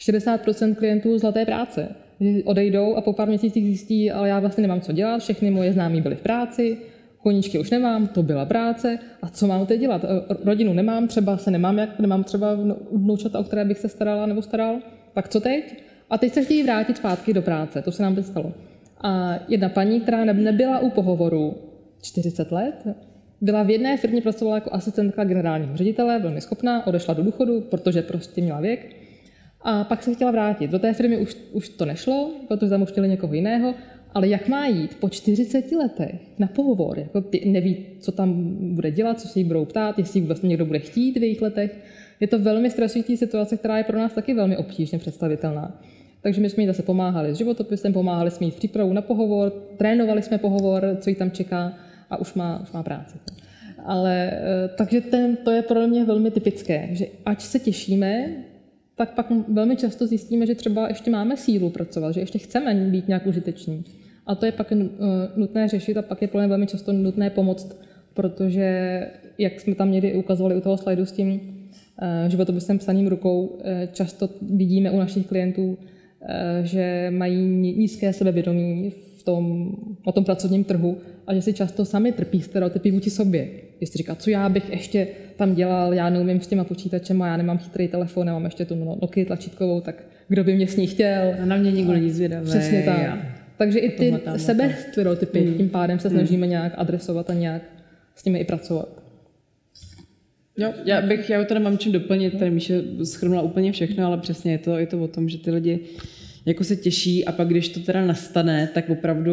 60% 0.00 0.74
klientů 0.74 1.18
zlaté 1.18 1.44
práce. 1.44 1.88
Odejdou 2.44 2.94
a 2.94 3.00
po 3.00 3.12
pár 3.12 3.28
měsících 3.28 3.64
zjistí, 3.64 4.10
ale 4.10 4.28
já 4.28 4.40
vlastně 4.40 4.62
nemám 4.62 4.80
co 4.80 4.92
dělat, 4.92 5.18
všechny 5.18 5.50
moje 5.50 5.72
známí 5.72 6.00
byly 6.00 6.16
v 6.16 6.20
práci, 6.20 6.78
koníčky 7.22 7.58
už 7.58 7.70
nemám, 7.70 8.06
to 8.06 8.22
byla 8.22 8.44
práce 8.44 8.98
a 9.22 9.28
co 9.28 9.46
mám 9.46 9.66
teď 9.66 9.80
dělat? 9.80 10.04
E, 10.04 10.08
rodinu 10.44 10.72
nemám, 10.72 11.08
třeba 11.08 11.36
se 11.36 11.50
nemám 11.50 11.78
jak, 11.78 12.00
nemám 12.00 12.24
třeba 12.24 12.58
vnoučata, 12.92 13.38
o 13.38 13.44
které 13.44 13.64
bych 13.64 13.78
se 13.78 13.88
starala 13.88 14.26
nebo 14.26 14.42
staral, 14.42 14.78
tak 15.14 15.28
co 15.28 15.40
teď? 15.40 15.82
A 16.10 16.18
teď 16.18 16.32
se 16.32 16.44
chtějí 16.44 16.62
vrátit 16.62 16.96
zpátky 16.96 17.32
do 17.32 17.42
práce, 17.42 17.82
to 17.82 17.92
se 17.92 18.02
nám 18.02 18.14
teď 18.14 18.26
stalo. 18.26 18.52
A 19.00 19.34
jedna 19.48 19.68
paní, 19.68 20.00
která 20.00 20.24
nebyla 20.24 20.78
u 20.78 20.90
pohovoru 20.90 21.54
40 22.02 22.52
let, 22.52 22.86
byla 23.40 23.62
v 23.62 23.70
jedné 23.70 23.96
firmě, 23.96 24.22
pracovala 24.22 24.56
jako 24.56 24.74
asistentka 24.74 25.24
generálního 25.24 25.76
ředitele, 25.76 26.18
velmi 26.18 26.40
schopná, 26.40 26.86
odešla 26.86 27.14
do 27.14 27.22
důchodu, 27.22 27.60
protože 27.60 28.02
prostě 28.02 28.42
měla 28.42 28.60
věk. 28.60 28.96
A 29.62 29.84
pak 29.84 30.02
se 30.02 30.14
chtěla 30.14 30.30
vrátit. 30.30 30.70
Do 30.70 30.78
té 30.78 30.92
firmy 30.92 31.16
už, 31.16 31.36
už 31.52 31.68
to 31.68 31.84
nešlo, 31.84 32.30
protože 32.48 32.70
tam 32.70 32.82
už 32.82 32.88
chtěli 32.88 33.08
někoho 33.08 33.34
jiného 33.34 33.74
ale 34.12 34.28
jak 34.28 34.48
má 34.48 34.66
jít 34.66 34.94
po 35.00 35.08
40 35.08 35.72
letech 35.72 36.20
na 36.38 36.46
pohovor? 36.46 36.98
Jako 36.98 37.20
ty 37.20 37.42
neví, 37.46 37.76
co 38.00 38.12
tam 38.12 38.56
bude 38.74 38.90
dělat, 38.90 39.20
co 39.20 39.28
se 39.28 39.40
jí 39.40 39.44
budou 39.44 39.64
ptát, 39.64 39.98
jestli 39.98 40.20
vlastně 40.20 40.48
někdo 40.48 40.66
bude 40.66 40.78
chtít 40.78 41.18
v 41.18 41.22
jejich 41.22 41.42
letech. 41.42 41.78
Je 42.20 42.26
to 42.26 42.38
velmi 42.38 42.70
stresující 42.70 43.16
situace, 43.16 43.56
která 43.56 43.78
je 43.78 43.84
pro 43.84 43.98
nás 43.98 44.12
taky 44.12 44.34
velmi 44.34 44.56
obtížně 44.56 44.98
představitelná. 44.98 45.80
Takže 46.20 46.40
my 46.40 46.50
jsme 46.50 46.62
jí 46.62 46.66
zase 46.66 46.82
pomáhali 46.82 47.34
s 47.34 47.38
životopisem, 47.38 47.92
pomáhali 47.92 48.30
jsme 48.30 48.46
jí 48.46 48.50
v 48.50 48.56
přípravu 48.56 48.92
na 48.92 49.02
pohovor, 49.02 49.50
trénovali 49.76 50.22
jsme 50.22 50.38
pohovor, 50.38 50.96
co 51.00 51.10
jí 51.10 51.16
tam 51.16 51.30
čeká 51.30 51.74
a 52.10 52.16
už 52.16 52.34
má, 52.34 52.60
už 52.62 52.72
má 52.72 52.82
práci. 52.82 53.18
Ale 53.84 54.30
eh, 54.32 54.68
takže 54.76 55.00
ten, 55.00 55.36
to 55.36 55.50
je 55.50 55.62
pro 55.62 55.86
mě 55.86 56.04
velmi 56.04 56.30
typické, 56.30 56.88
že 56.92 57.06
ať 57.26 57.40
se 57.42 57.58
těšíme, 57.58 58.28
tak 58.96 59.14
pak 59.14 59.26
velmi 59.48 59.76
často 59.76 60.06
zjistíme, 60.06 60.46
že 60.46 60.54
třeba 60.54 60.88
ještě 60.88 61.10
máme 61.10 61.36
sílu 61.36 61.70
pracovat, 61.70 62.12
že 62.12 62.20
ještě 62.20 62.38
chceme 62.38 62.74
být 62.74 63.08
nějak 63.08 63.26
užiteční. 63.26 63.84
A 64.26 64.34
to 64.34 64.46
je 64.46 64.52
pak 64.52 64.72
eh, 64.72 64.76
nutné 65.36 65.68
řešit 65.68 65.96
a 65.96 66.02
pak 66.02 66.22
je 66.22 66.28
plně 66.28 66.46
velmi 66.46 66.66
často 66.66 66.92
nutné 66.92 67.30
pomoct, 67.30 67.82
protože, 68.14 69.00
jak 69.38 69.60
jsme 69.60 69.74
tam 69.74 69.90
někdy 69.90 70.14
ukazovali 70.14 70.56
u 70.56 70.60
toho 70.60 70.76
slajdu 70.76 71.06
s 71.06 71.12
tím 71.12 71.40
životopisem 72.28 72.78
psaním 72.78 73.06
rukou. 73.06 73.58
Často 73.92 74.28
vidíme 74.42 74.90
u 74.90 74.98
našich 74.98 75.26
klientů, 75.26 75.78
že 76.62 77.12
mají 77.16 77.36
nízké 77.76 78.12
sebevědomí 78.12 78.92
v 79.18 79.22
tom, 79.22 79.72
na 80.06 80.12
tom 80.12 80.24
pracovním 80.24 80.64
trhu 80.64 80.98
a 81.26 81.34
že 81.34 81.42
si 81.42 81.52
často 81.52 81.84
sami 81.84 82.12
trpí 82.12 82.40
stereotypy 82.40 82.90
vůči 82.90 83.10
sobě. 83.10 83.48
Že 83.80 83.86
si 83.86 83.98
říká, 83.98 84.14
co 84.14 84.30
já 84.30 84.48
bych 84.48 84.70
ještě 84.70 85.06
tam 85.36 85.54
dělal, 85.54 85.94
já 85.94 86.10
neumím 86.10 86.40
s 86.40 86.46
těma 86.46 86.64
počítačem 86.64 87.22
a 87.22 87.26
já 87.26 87.36
nemám 87.36 87.58
chytrý 87.58 87.88
telefon, 87.88 88.26
nemám 88.26 88.44
ještě 88.44 88.64
tu 88.64 88.74
no- 88.74 88.98
Nokia 89.02 89.26
tlačítkovou, 89.26 89.80
tak 89.80 90.04
kdo 90.28 90.44
by 90.44 90.54
mě 90.54 90.68
s 90.68 90.76
ní 90.76 90.86
chtěl. 90.86 91.34
A 91.42 91.44
na 91.44 91.56
mě 91.56 91.72
nikdo 91.72 91.92
není 91.92 92.10
zvědavý. 92.10 92.46
Přesně 92.46 92.82
tak. 92.82 93.31
Takže 93.62 93.78
i 93.78 93.90
ty 93.90 94.20
sebe 94.36 94.76
stereotypy 94.90 95.40
hmm. 95.40 95.54
tím 95.54 95.68
pádem 95.68 95.98
se 95.98 96.10
snažíme 96.10 96.46
hmm. 96.46 96.50
nějak 96.50 96.72
adresovat 96.76 97.30
a 97.30 97.34
nějak 97.34 97.62
s 98.16 98.24
nimi 98.24 98.38
i 98.38 98.44
pracovat. 98.44 99.02
Jo, 100.58 100.72
já 100.84 101.02
bych, 101.02 101.30
já 101.30 101.44
to 101.44 101.54
nemám 101.54 101.78
čím 101.78 101.92
doplnit, 101.92 102.38
tady 102.38 102.50
Míše 102.50 102.82
schrnula 103.04 103.42
úplně 103.42 103.72
všechno, 103.72 104.06
ale 104.06 104.18
přesně 104.18 104.52
je 104.52 104.58
to, 104.58 104.78
je 104.78 104.86
to 104.86 105.02
o 105.02 105.08
tom, 105.08 105.28
že 105.28 105.38
ty 105.38 105.50
lidi 105.50 105.80
jako 106.46 106.64
se 106.64 106.76
těší 106.76 107.24
a 107.24 107.32
pak, 107.32 107.48
když 107.48 107.68
to 107.68 107.80
teda 107.80 108.06
nastane, 108.06 108.70
tak 108.74 108.90
opravdu 108.90 109.32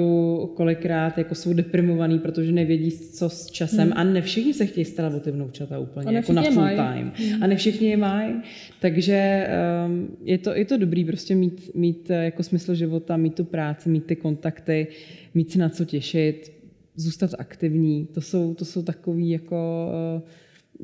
kolikrát 0.55 1.17
jako 1.17 1.35
jsou 1.35 1.53
deprimovaný, 1.53 2.19
protože 2.19 2.51
nevědí, 2.51 2.91
co 2.91 3.29
s 3.29 3.45
časem 3.45 3.89
hmm. 3.89 3.97
a 3.97 4.03
ne 4.03 4.21
všichni 4.21 4.53
se 4.53 4.65
chtějí 4.65 4.85
starat 4.85 5.13
o 5.13 5.19
ty 5.19 5.31
vnoučata 5.31 5.79
úplně, 5.79 6.15
jako 6.15 6.33
na 6.33 6.41
full 6.41 6.67
time. 6.75 7.11
Hmm. 7.15 7.43
A 7.43 7.47
ne 7.47 7.55
všichni 7.55 7.89
je 7.89 7.97
mají, 7.97 8.33
takže 8.79 9.47
um, 9.85 10.17
je, 10.23 10.37
to, 10.37 10.53
je 10.53 10.65
to 10.65 10.77
dobrý 10.77 11.05
prostě 11.05 11.35
mít, 11.35 11.71
mít 11.75 12.11
eh, 12.11 12.25
jako 12.25 12.43
smysl 12.43 12.75
života, 12.75 13.17
mít 13.17 13.35
tu 13.35 13.43
práci, 13.43 13.89
mít 13.89 14.05
ty 14.05 14.15
kontakty, 14.15 14.87
mít 15.33 15.51
se 15.51 15.59
na 15.59 15.69
co 15.69 15.85
těšit, 15.85 16.51
zůstat 16.95 17.31
aktivní. 17.39 18.07
To 18.13 18.21
jsou, 18.21 18.53
to 18.53 18.65
jsou 18.65 18.81
takový 18.81 19.29
jako, 19.29 19.91
uh, 20.15 20.21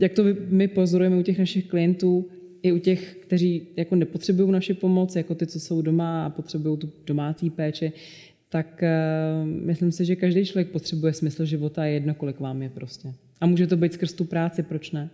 jak 0.02 0.14
to 0.14 0.24
my 0.50 0.68
pozorujeme 0.68 1.18
u 1.18 1.22
těch 1.22 1.40
našich 1.40 1.66
klientů, 1.66 2.30
i 2.66 2.72
u 2.72 2.80
těch, 2.80 3.16
kteří 3.16 3.68
jako 3.78 3.96
nepotřebují 3.96 4.52
naši 4.52 4.74
pomoc, 4.74 5.16
jako 5.16 5.36
ty, 5.36 5.48
co 5.48 5.60
jsou 5.60 5.82
doma 5.82 6.26
a 6.26 6.30
potřebují 6.30 6.78
tu 6.78 6.90
domácí 7.06 7.50
péči, 7.50 7.92
tak 8.50 8.84
uh, 8.84 9.48
myslím 9.48 9.92
si, 9.92 10.06
že 10.06 10.16
každý 10.16 10.46
člověk 10.46 10.70
potřebuje 10.70 11.14
smysl 11.14 11.46
života 11.46 11.82
a 11.82 11.86
jedno, 11.86 12.14
kolik 12.14 12.40
vám 12.40 12.62
je 12.62 12.70
prostě. 12.70 13.14
A 13.42 13.46
může 13.46 13.68
to 13.68 13.78
být 13.78 13.94
skrz 13.94 14.14
tu 14.14 14.26
práci, 14.26 14.64
proč 14.64 14.92
ne? 14.92 15.10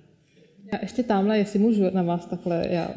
Já 0.73 0.79
ještě 0.81 1.03
tamhle, 1.03 1.37
jestli 1.37 1.59
můžu 1.59 1.83
na 1.93 2.03
vás 2.03 2.25
takhle 2.25 2.67
já 2.69 2.95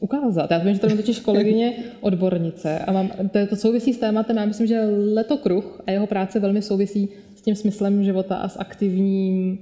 ukázat. 0.00 0.50
Já 0.50 0.58
vím, 0.58 0.74
že 0.74 0.80
tady 0.80 0.94
mám 0.94 1.02
totiž 1.02 1.20
kolegyně 1.20 1.72
odbornice 2.00 2.78
a 2.78 2.92
mám, 2.92 3.10
to, 3.32 3.46
to 3.46 3.56
souvisí 3.56 3.94
s 3.94 3.98
tématem, 3.98 4.36
já 4.36 4.44
myslím, 4.44 4.66
že 4.66 4.80
Letokruh 5.14 5.80
a 5.86 5.90
jeho 5.90 6.06
práce 6.06 6.40
velmi 6.40 6.62
souvisí 6.62 7.08
s 7.36 7.42
tím 7.42 7.54
smyslem 7.54 8.04
života 8.04 8.36
a 8.36 8.48
s 8.48 8.58
aktivním 8.58 9.58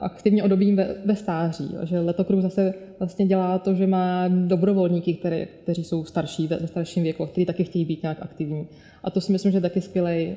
aktivně 0.00 0.42
odobím 0.42 0.76
ve, 0.76 0.94
ve 1.04 1.16
stáří. 1.16 1.74
Že 1.82 2.00
Letokruh 2.00 2.42
zase 2.42 2.74
vlastně 2.98 3.26
dělá 3.26 3.58
to, 3.58 3.74
že 3.74 3.86
má 3.86 4.28
dobrovolníky, 4.28 5.14
které, 5.14 5.46
kteří 5.46 5.84
jsou 5.84 6.04
starší, 6.04 6.46
ve 6.46 6.66
starším 6.66 7.02
věku, 7.02 7.26
kteří 7.26 7.46
taky 7.46 7.64
chtějí 7.64 7.84
být 7.84 8.02
nějak 8.02 8.18
aktivní. 8.22 8.68
A 9.04 9.10
to 9.10 9.20
si 9.20 9.32
myslím, 9.32 9.52
že 9.52 9.56
je 9.58 9.62
taky 9.62 9.80
skvělý 9.80 10.36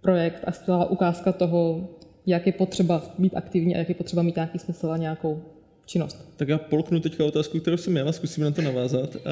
projekt 0.00 0.42
a 0.46 0.52
skvělá 0.52 0.90
ukázka 0.90 1.32
toho, 1.32 1.88
jak 2.26 2.46
je 2.46 2.52
potřeba 2.52 3.02
být 3.18 3.36
aktivní 3.36 3.74
a 3.74 3.78
jak 3.78 3.88
je 3.88 3.94
potřeba 3.94 4.22
mít 4.22 4.36
nějaký 4.36 4.58
smysl 4.58 4.90
a 4.90 4.96
nějakou 4.96 5.42
činnost. 5.86 6.26
Tak 6.36 6.48
já 6.48 6.58
polknu 6.58 7.00
teďka 7.00 7.24
otázku, 7.24 7.60
kterou 7.60 7.76
jsem 7.76 7.92
měla, 7.92 8.12
zkusím 8.12 8.44
na 8.44 8.50
to 8.50 8.62
navázat. 8.62 9.16
Uh, 9.16 9.22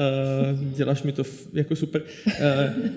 děláš 0.75 1.03
mi 1.03 1.11
to 1.11 1.23
jako 1.53 1.75
super. 1.75 2.01
Uh, 2.27 2.33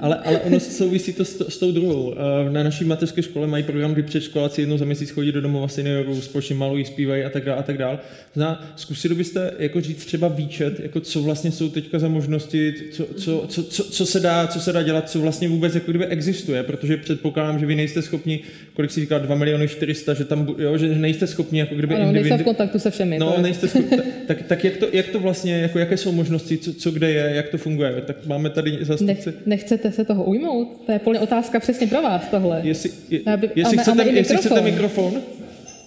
ale, 0.00 0.16
ale 0.16 0.40
ono 0.40 0.60
souvisí 0.60 1.12
to 1.12 1.24
s, 1.24 1.48
s 1.48 1.58
tou 1.58 1.72
druhou. 1.72 2.08
Uh, 2.08 2.16
na 2.52 2.62
naší 2.62 2.84
mateřské 2.84 3.22
škole 3.22 3.46
mají 3.46 3.64
program, 3.64 3.92
kdy 3.92 4.02
předškoláci 4.02 4.62
jednou 4.62 4.78
za 4.78 4.84
měsíc 4.84 5.10
chodí 5.10 5.32
do 5.32 5.40
domova 5.40 5.68
seniorů, 5.68 6.20
společně 6.20 6.54
malují, 6.54 6.84
zpívají 6.84 7.24
a 7.24 7.30
tak 7.30 7.44
dále 7.44 7.58
a 7.58 7.62
tak 7.62 7.78
dále. 7.78 7.98
Zná, 8.34 8.72
zkusili 8.76 9.14
byste 9.14 9.54
jako 9.58 9.80
říct 9.80 10.04
třeba 10.04 10.28
výčet, 10.28 10.80
jako 10.80 11.00
co 11.00 11.22
vlastně 11.22 11.52
jsou 11.52 11.68
teďka 11.68 11.98
za 11.98 12.08
možnosti, 12.08 12.74
co, 12.92 13.06
co, 13.16 13.44
co, 13.48 13.62
co, 13.62 13.84
co, 13.84 14.06
se 14.06 14.20
dá, 14.20 14.46
co 14.46 14.60
se 14.60 14.72
dá 14.72 14.82
dělat, 14.82 15.10
co 15.10 15.20
vlastně 15.20 15.48
vůbec 15.48 15.74
jako 15.74 15.90
kdyby 15.90 16.06
existuje, 16.06 16.62
protože 16.62 16.96
předpokládám, 16.96 17.58
že 17.58 17.66
vy 17.66 17.74
nejste 17.74 18.02
schopni, 18.02 18.40
kolik 18.74 18.90
si 18.90 19.00
říkal, 19.00 19.20
2 19.20 19.34
miliony 19.34 19.68
400, 19.68 20.14
že 20.14 20.24
tam, 20.24 20.54
jo, 20.58 20.78
že 20.78 20.94
nejste 20.94 21.26
schopni 21.26 21.58
jako 21.58 21.74
kdyby... 21.74 21.94
Ano, 21.94 22.12
nejste 22.12 22.38
v 22.38 22.44
kontaktu 22.44 22.78
se 22.78 22.90
všemi. 22.90 23.18
No, 23.18 23.47
nejste 23.48 23.68
schopni, 23.68 23.98
tak, 24.26 24.42
tak 24.42 24.64
jak, 24.64 24.76
to, 24.76 24.86
jak 24.92 25.08
to 25.08 25.20
vlastně, 25.20 25.58
jako 25.58 25.78
jaké 25.78 25.96
jsou 25.96 26.12
možnosti, 26.12 26.58
co, 26.58 26.74
co 26.74 26.90
kde 26.90 27.10
je, 27.10 27.30
jak 27.34 27.48
to 27.48 27.58
funguje? 27.58 28.02
Tak 28.06 28.26
máme 28.26 28.50
tady 28.50 28.78
zastupce. 28.80 29.30
Ne, 29.30 29.36
nechcete 29.46 29.92
se 29.92 30.04
toho 30.04 30.24
ujmout? 30.24 30.82
To 30.86 30.92
je 30.92 30.98
plně 30.98 31.20
otázka 31.20 31.60
přesně 31.60 31.86
pro 31.86 32.02
vás 32.02 32.22
tohle. 32.30 32.60
Jestli, 32.64 32.90
je, 33.10 33.20
by, 33.36 33.50
jestli, 33.54 33.76
máme, 33.76 34.04
chcete, 34.04 34.10
jestli 34.10 34.36
chcete 34.36 34.60
mikrofon, 34.60 35.22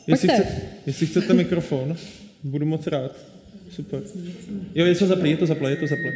jestli, 0.08 0.28
chce, 0.28 0.48
jestli 0.86 1.06
chcete 1.06 1.34
mikrofon, 1.34 1.96
budu 2.44 2.66
moc 2.66 2.88
rád. 2.88 3.16
Super. 3.72 4.02
Jo, 4.76 4.86
je 4.86 4.96
to 4.96 5.06
zaplý, 5.06 5.30
je 5.30 5.38
to 5.38 5.46
zaplý, 5.46 5.70
je 5.70 5.76
to 5.76 5.88
zaplý. 5.88 6.10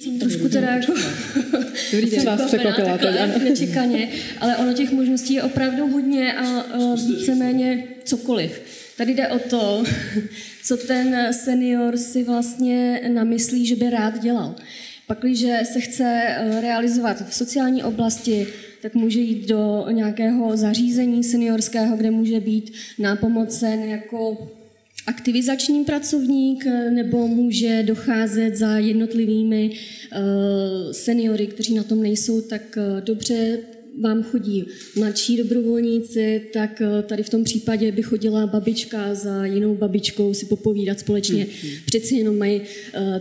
Jsem 0.00 0.18
trošku 0.18 0.48
teda 0.48 0.70
jako 0.70 0.92
Dobrý 1.92 2.10
den, 2.10 2.24
vás 2.24 2.42
překvapila. 2.42 2.98
Nečekaně, 3.44 4.08
ale 4.40 4.56
ono 4.56 4.72
těch 4.72 4.92
možností 4.92 5.34
je 5.34 5.42
opravdu 5.42 5.86
hodně 5.86 6.32
a 6.32 6.64
víceméně 7.08 7.84
cokoliv. 8.04 8.60
Tady 8.96 9.14
jde 9.14 9.28
o 9.28 9.38
to, 9.38 9.84
co 10.64 10.76
ten 10.76 11.32
senior 11.32 11.96
si 11.96 12.24
vlastně 12.24 13.00
namyslí, 13.08 13.66
že 13.66 13.76
by 13.76 13.90
rád 13.90 14.18
dělal. 14.22 14.54
Pakliže 15.06 15.60
se 15.72 15.80
chce 15.80 16.22
eh, 16.26 16.60
realizovat 16.60 17.28
v 17.28 17.34
sociální 17.34 17.84
oblasti, 17.84 18.46
tak 18.82 18.94
může 18.94 19.20
jít 19.20 19.48
do 19.48 19.86
nějakého 19.90 20.56
zařízení 20.56 21.24
seniorského, 21.24 21.96
kde 21.96 22.10
může 22.10 22.40
být 22.40 22.72
nápomocen 22.98 23.82
jako 23.82 24.48
aktivizační 25.06 25.84
pracovník, 25.84 26.66
eh, 26.66 26.90
nebo 26.90 27.28
může 27.28 27.82
docházet 27.82 28.56
za 28.56 28.78
jednotlivými 28.78 29.70
eh, 30.12 30.18
seniory, 30.94 31.46
kteří 31.46 31.74
na 31.74 31.82
tom 31.82 32.02
nejsou 32.02 32.40
tak 32.40 32.62
dobře 33.00 33.58
vám 34.00 34.22
chodí 34.22 34.64
mladší 34.96 35.36
dobrovolníci, 35.36 36.42
tak 36.52 36.80
eh, 36.80 37.02
tady 37.02 37.22
v 37.22 37.28
tom 37.28 37.44
případě 37.44 37.92
by 37.92 38.02
chodila 38.02 38.46
babička 38.46 39.14
za 39.14 39.44
jinou 39.44 39.74
babičkou 39.74 40.34
si 40.34 40.46
popovídat 40.46 41.00
společně. 41.00 41.46
Hmm. 41.62 41.72
Přeci 41.86 42.14
jenom 42.14 42.38
mají 42.38 42.60
uh, 42.60 42.66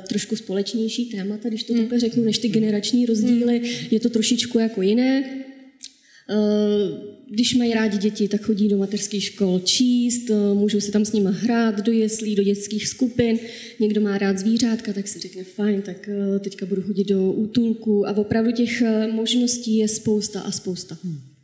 trošku 0.07 0.35
společnější 0.35 1.05
témata, 1.05 1.49
když 1.49 1.63
to 1.63 1.73
hmm. 1.73 1.81
takhle 1.81 1.99
řeknu, 1.99 2.23
než 2.23 2.37
ty 2.37 2.49
generační 2.49 3.05
rozdíly. 3.05 3.57
Hmm. 3.57 3.87
Je 3.91 3.99
to 3.99 4.09
trošičku 4.09 4.59
jako 4.59 4.81
jiné. 4.81 5.23
Uh, 6.29 7.14
když 7.29 7.55
mají 7.55 7.73
rádi 7.73 7.97
děti, 7.97 8.27
tak 8.27 8.41
chodí 8.41 8.67
do 8.67 8.77
mateřských 8.77 9.23
škol 9.23 9.59
číst, 9.59 10.29
eh, 10.29 10.53
můžou 10.53 10.79
si 10.79 10.91
tam 10.91 11.05
s 11.05 11.11
nimi 11.11 11.29
hrát 11.31 11.81
do 11.81 11.91
jeslí, 11.91 12.35
do 12.35 12.43
dětských 12.43 12.87
skupin. 12.87 13.39
Někdo 13.79 14.01
má 14.01 14.17
rád 14.17 14.37
zvířátka, 14.37 14.93
tak 14.93 15.07
si 15.07 15.19
řekne, 15.19 15.43
fajn, 15.43 15.81
tak 15.81 16.09
eh, 16.09 16.39
teďka 16.39 16.65
budu 16.65 16.81
chodit 16.81 17.03
do 17.03 17.31
útulku. 17.31 18.07
A 18.07 18.17
opravdu 18.17 18.51
těch 18.51 18.81
eh, 18.81 19.07
možností 19.07 19.77
je 19.77 19.87
spousta 19.87 20.41
a 20.41 20.51
spousta. 20.51 20.97
Hmm 21.03 21.34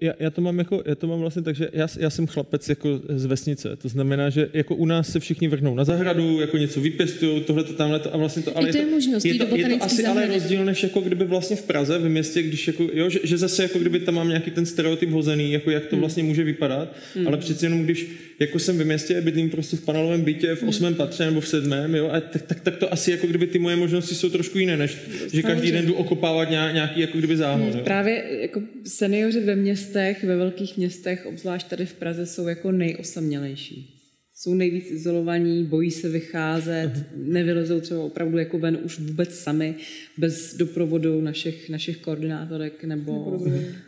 já, 0.00 0.12
já, 0.18 0.30
to 0.30 0.40
mám 0.40 0.58
jako, 0.58 0.82
já 0.86 0.94
to 0.94 1.06
mám 1.06 1.20
vlastně 1.20 1.42
tak, 1.42 1.56
že 1.56 1.68
já, 1.72 1.86
já 1.98 2.10
jsem 2.10 2.26
chlapec 2.26 2.68
jako 2.68 3.00
z 3.08 3.24
vesnice, 3.24 3.76
to 3.76 3.88
znamená, 3.88 4.30
že 4.30 4.48
jako 4.52 4.74
u 4.74 4.86
nás 4.86 5.08
se 5.08 5.20
všichni 5.20 5.48
vrhnou 5.48 5.74
na 5.74 5.84
zahradu, 5.84 6.40
jako 6.40 6.58
něco 6.58 6.80
vypěstují, 6.80 7.40
tohle 7.40 7.64
to 7.64 7.72
tamhle 7.72 8.00
to 8.00 8.14
a 8.14 8.16
vlastně 8.16 8.42
to, 8.42 8.56
ale 8.56 8.68
I 8.68 8.72
to 8.72 8.78
je, 8.78 8.86
možnost, 8.86 9.24
je 9.24 9.34
to, 9.34 9.56
je 9.56 9.68
to 9.68 9.84
asi 9.84 10.02
zahrady. 10.02 10.26
ale 10.26 10.34
rozdíl, 10.34 10.64
než 10.64 10.82
jako 10.82 11.00
kdyby 11.00 11.24
vlastně 11.24 11.56
v 11.56 11.62
Praze, 11.62 11.98
v 11.98 12.08
městě, 12.08 12.42
když 12.42 12.66
jako, 12.66 12.88
jo, 12.92 13.10
že, 13.10 13.20
že, 13.22 13.38
zase 13.38 13.62
jako 13.62 13.78
kdyby 13.78 14.00
tam 14.00 14.14
mám 14.14 14.28
nějaký 14.28 14.50
ten 14.50 14.66
stereotyp 14.66 15.10
hozený, 15.10 15.52
jako 15.52 15.70
jak 15.70 15.86
to 15.86 15.96
hmm. 15.96 16.00
vlastně 16.00 16.22
může 16.22 16.44
vypadat, 16.44 16.96
hmm. 17.14 17.28
ale 17.28 17.36
přeci 17.36 17.66
jenom 17.66 17.82
když 17.82 18.06
jako 18.38 18.58
jsem 18.58 18.78
ve 18.78 18.84
městě, 18.84 19.20
bydlím 19.20 19.50
prostě 19.50 19.76
v 19.76 19.84
panelovém 19.84 20.22
bytě 20.22 20.54
v 20.54 20.60
hmm. 20.60 20.68
osmém 20.68 20.94
patře 20.94 21.24
nebo 21.24 21.40
v 21.40 21.48
sedmém, 21.48 21.94
jo, 21.94 22.08
a 22.08 22.20
tak, 22.20 22.42
tak, 22.42 22.60
tak, 22.60 22.76
to 22.76 22.92
asi 22.92 23.10
jako 23.10 23.26
kdyby 23.26 23.46
ty 23.46 23.58
moje 23.58 23.76
možnosti 23.76 24.14
jsou 24.14 24.30
trošku 24.30 24.58
jiné, 24.58 24.76
než 24.76 24.98
že 25.32 25.42
každý 25.42 25.72
den 25.72 25.86
jdu 25.86 25.94
okopávat 25.94 26.50
nějaký 26.50 27.00
jako 27.00 27.18
kdyby 27.18 27.36
záhon. 27.36 27.70
Hmm. 27.70 27.84
Právě 27.84 28.24
jako 28.40 28.62
seniori 28.84 29.40
ve 29.40 29.56
městech, 29.56 30.24
ve 30.24 30.36
velkých 30.36 30.76
městech, 30.76 31.26
obzvlášť 31.26 31.68
tady 31.68 31.86
v 31.86 31.94
Praze, 31.94 32.26
jsou 32.26 32.48
jako 32.48 32.72
nejosamělejší. 32.72 33.90
Jsou 34.36 34.54
nejvíc 34.54 34.90
izolovaní, 34.90 35.64
bojí 35.64 35.90
se 35.90 36.08
vycházet, 36.08 36.90
uh-huh. 36.94 37.32
nevylezou 37.32 37.80
třeba 37.80 38.00
opravdu 38.00 38.38
jako 38.38 38.58
ven 38.58 38.78
už 38.84 38.98
vůbec 38.98 39.34
sami, 39.34 39.74
bez 40.18 40.56
doprovodu 40.56 41.20
našich, 41.20 41.70
našich 41.70 41.96
koordinátorek 41.96 42.84
nebo 42.84 43.38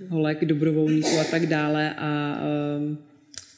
holek, 0.09 0.45
dobrovolníků 0.45 1.19
a 1.21 1.25
tak 1.25 1.47
dále. 1.47 1.95
A 1.99 2.41
um, 2.79 2.99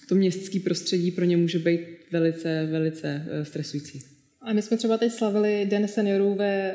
to 0.09 0.14
městské 0.14 0.60
prostředí 0.60 1.10
pro 1.10 1.24
ně 1.24 1.36
může 1.36 1.59
být 1.59 1.80
velice, 2.12 2.68
velice 2.70 3.26
eh, 3.30 3.44
stresující. 3.44 4.02
A 4.40 4.52
my 4.52 4.62
jsme 4.62 4.76
třeba 4.76 4.98
teď 4.98 5.12
slavili 5.12 5.66
Den 5.70 5.89
seniorů 5.89 6.35
ve 6.35 6.74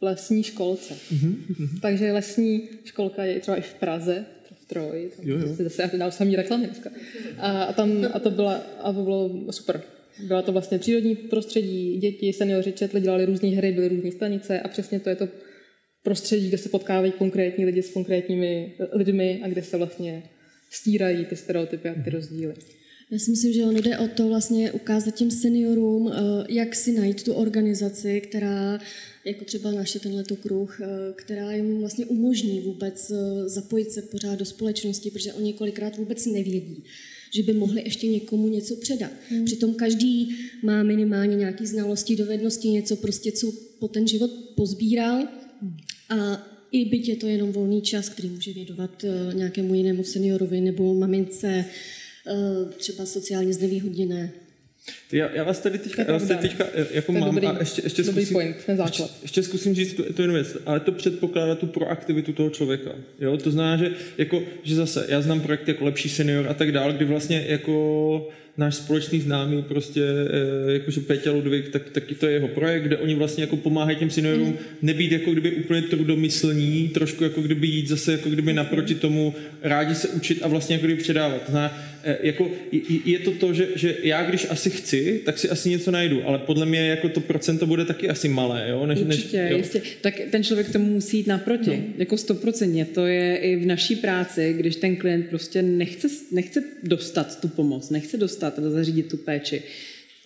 lesní 0.00 0.42
školce. 0.42 0.94
Mm-hmm. 0.94 1.80
Takže 1.82 2.12
lesní 2.12 2.68
školka 2.84 3.24
je 3.24 3.40
třeba 3.40 3.56
i 3.56 3.60
v 3.60 3.74
Praze, 3.74 4.24
Troj, 4.68 5.10
tam 5.16 5.28
jo, 5.28 5.38
jo. 5.38 5.56
si 5.56 5.62
zase 5.62 5.90
dál 5.96 6.10
samý 6.10 6.36
reklamy 6.36 6.66
dneska. 6.66 6.90
A, 7.38 7.62
a, 7.62 7.72
tam, 7.72 8.04
a, 8.12 8.18
to 8.18 8.30
byla, 8.30 8.54
a 8.54 8.92
to 8.92 9.02
bylo 9.02 9.52
super. 9.52 9.82
Byla 10.26 10.42
to 10.42 10.52
vlastně 10.52 10.78
přírodní 10.78 11.16
prostředí, 11.16 11.98
děti, 11.98 12.32
seniori 12.32 12.72
četli, 12.72 13.00
dělali 13.00 13.24
různé 13.24 13.48
hry, 13.48 13.72
byly 13.72 13.88
různé 13.88 14.12
stanice 14.12 14.60
a 14.60 14.68
přesně 14.68 15.00
to 15.00 15.08
je 15.08 15.16
to 15.16 15.28
prostředí, 16.02 16.48
kde 16.48 16.58
se 16.58 16.68
potkávají 16.68 17.12
konkrétní 17.12 17.64
lidi 17.64 17.82
s 17.82 17.92
konkrétními 17.92 18.74
lidmi 18.92 19.40
a 19.44 19.48
kde 19.48 19.62
se 19.62 19.76
vlastně 19.76 20.22
stírají 20.70 21.26
ty 21.26 21.36
stereotypy 21.36 21.88
a 21.88 22.02
ty 22.04 22.10
rozdíly. 22.10 22.54
Já 23.10 23.18
si 23.18 23.30
myslím, 23.30 23.52
že 23.52 23.64
ono 23.64 23.80
jde 23.80 23.98
o 23.98 24.08
to 24.08 24.28
vlastně 24.28 24.72
ukázat 24.72 25.14
těm 25.14 25.30
seniorům, 25.30 26.12
eh, 26.12 26.16
jak 26.48 26.74
si 26.74 26.92
najít 26.92 27.22
tu 27.22 27.32
organizaci, 27.32 28.20
která, 28.20 28.80
jako 29.24 29.44
třeba 29.44 29.70
naše 29.70 30.00
tenhle 30.00 30.24
kruh, 30.42 30.80
eh, 30.80 30.86
která 31.14 31.52
jim 31.52 31.78
vlastně 31.78 32.06
umožní 32.06 32.60
vůbec 32.60 33.10
eh, 33.10 33.48
zapojit 33.48 33.92
se 33.92 34.02
pořád 34.02 34.38
do 34.38 34.44
společnosti, 34.44 35.10
protože 35.10 35.32
oni 35.32 35.52
kolikrát 35.52 35.96
vůbec 35.96 36.26
nevědí, 36.26 36.84
že 37.34 37.42
by 37.42 37.52
mohli 37.52 37.82
ještě 37.82 38.06
někomu 38.06 38.48
něco 38.48 38.76
předat. 38.76 39.12
Hmm. 39.28 39.44
Přitom 39.44 39.74
každý 39.74 40.36
má 40.62 40.82
minimálně 40.82 41.36
nějaké 41.36 41.66
znalosti, 41.66 42.16
dovednosti, 42.16 42.68
něco 42.68 42.96
prostě, 42.96 43.32
co 43.32 43.52
po 43.78 43.88
ten 43.88 44.08
život 44.08 44.30
pozbíral 44.56 45.28
a 46.08 46.47
i 46.72 46.84
byť 46.84 47.08
je 47.08 47.16
to 47.16 47.26
jenom 47.26 47.52
volný 47.52 47.82
čas, 47.82 48.08
který 48.08 48.28
může 48.28 48.52
věnovat 48.52 49.04
nějakému 49.32 49.74
jinému 49.74 50.04
seniorovi 50.04 50.60
nebo 50.60 50.94
mamince, 50.94 51.64
Eh, 52.28 52.72
třeba 52.76 53.06
sociálně 53.06 53.52
znevýhodněné. 53.52 54.30
Já, 55.12 55.30
já 55.30 55.44
vás 55.44 55.60
tady 55.60 55.78
teďka, 55.78 56.02
já 56.02 56.12
vás 56.12 56.22
tady 56.22 56.40
teďka 56.40 56.64
eh, 56.74 56.86
jako 56.90 57.12
mám 57.12 57.34
dobrý, 57.34 57.46
a 57.46 57.58
ještě, 57.58 57.82
ještě, 57.84 58.02
dobrý 58.02 58.24
zkusím, 58.24 58.34
point, 58.34 58.56
ještě, 58.84 59.02
ještě 59.22 59.42
zkusím 59.42 59.74
říct 59.74 59.94
tu, 59.94 60.12
tu 60.12 60.32
věc, 60.32 60.56
ale 60.66 60.80
to 60.80 60.92
předpokládá 60.92 61.54
tu 61.54 61.66
proaktivitu 61.66 62.32
toho 62.32 62.50
člověka. 62.50 62.90
Jo? 63.20 63.36
To 63.36 63.50
znamená, 63.50 63.76
že, 63.76 63.92
jako, 64.18 64.42
že 64.62 64.74
zase 64.74 65.06
já 65.08 65.20
znám 65.20 65.40
projekty 65.40 65.70
jako 65.70 65.84
Lepší 65.84 66.08
senior 66.08 66.48
a 66.48 66.54
tak 66.54 66.72
dále, 66.72 66.92
kdy 66.92 67.04
vlastně 67.04 67.44
jako 67.48 68.28
náš 68.58 68.74
společný 68.74 69.20
známý, 69.20 69.62
prostě 69.62 70.02
eh, 70.02 70.72
jakože 70.72 71.00
Péťa 71.00 71.32
Ludvík, 71.32 71.68
tak, 71.68 71.90
taky 71.90 72.14
to 72.14 72.26
je 72.26 72.32
jeho 72.32 72.48
projekt, 72.48 72.82
kde 72.82 72.96
oni 72.96 73.14
vlastně 73.14 73.44
jako 73.44 73.56
pomáhají 73.56 73.96
těm 73.96 74.10
seniorům 74.10 74.58
nebýt 74.82 75.12
jako 75.12 75.32
kdyby 75.32 75.50
úplně 75.50 75.82
trudomyslní, 75.82 76.88
trošku 76.88 77.24
jako 77.24 77.42
kdyby 77.42 77.66
jít 77.66 77.88
zase 77.88 78.12
jako 78.12 78.28
kdyby 78.28 78.52
naproti 78.52 78.94
tomu, 78.94 79.34
rádi 79.62 79.94
se 79.94 80.08
učit 80.08 80.42
a 80.42 80.48
vlastně 80.48 80.74
jako 80.74 80.86
kdyby 80.86 81.02
předávat. 81.02 81.42
Zná, 81.48 81.78
jako 82.22 82.50
je 83.04 83.18
to 83.18 83.30
to, 83.30 83.54
že, 83.54 83.68
že 83.74 83.96
já 84.02 84.24
když 84.24 84.46
asi 84.50 84.70
chci, 84.70 85.20
tak 85.24 85.38
si 85.38 85.50
asi 85.50 85.70
něco 85.70 85.90
najdu, 85.90 86.26
ale 86.26 86.38
podle 86.38 86.66
mě 86.66 86.88
jako 86.88 87.08
to 87.08 87.20
procento 87.20 87.66
bude 87.66 87.84
taky 87.84 88.08
asi 88.08 88.28
malé, 88.28 88.66
jo? 88.70 88.86
Než, 88.86 88.98
Určitě, 88.98 89.42
než, 89.42 89.50
jo. 89.50 89.56
jistě. 89.56 89.82
Tak 90.00 90.20
ten 90.30 90.44
člověk 90.44 90.72
tomu 90.72 90.84
musí 90.84 91.16
jít 91.16 91.26
naproti, 91.26 91.70
no. 91.70 91.82
jako 91.98 92.16
stoprocentně. 92.16 92.84
To 92.84 93.06
je 93.06 93.36
i 93.36 93.56
v 93.56 93.66
naší 93.66 93.96
práci, 93.96 94.54
když 94.58 94.76
ten 94.76 94.96
klient 94.96 95.26
prostě 95.28 95.62
nechce, 95.62 96.08
nechce 96.32 96.64
dostat 96.82 97.40
tu 97.40 97.48
pomoc, 97.48 97.90
nechce 97.90 98.16
dostat 98.16 98.28
dostat 98.28 98.58
a 98.58 98.70
zařídit 98.70 99.08
tu 99.08 99.16
péči, 99.16 99.62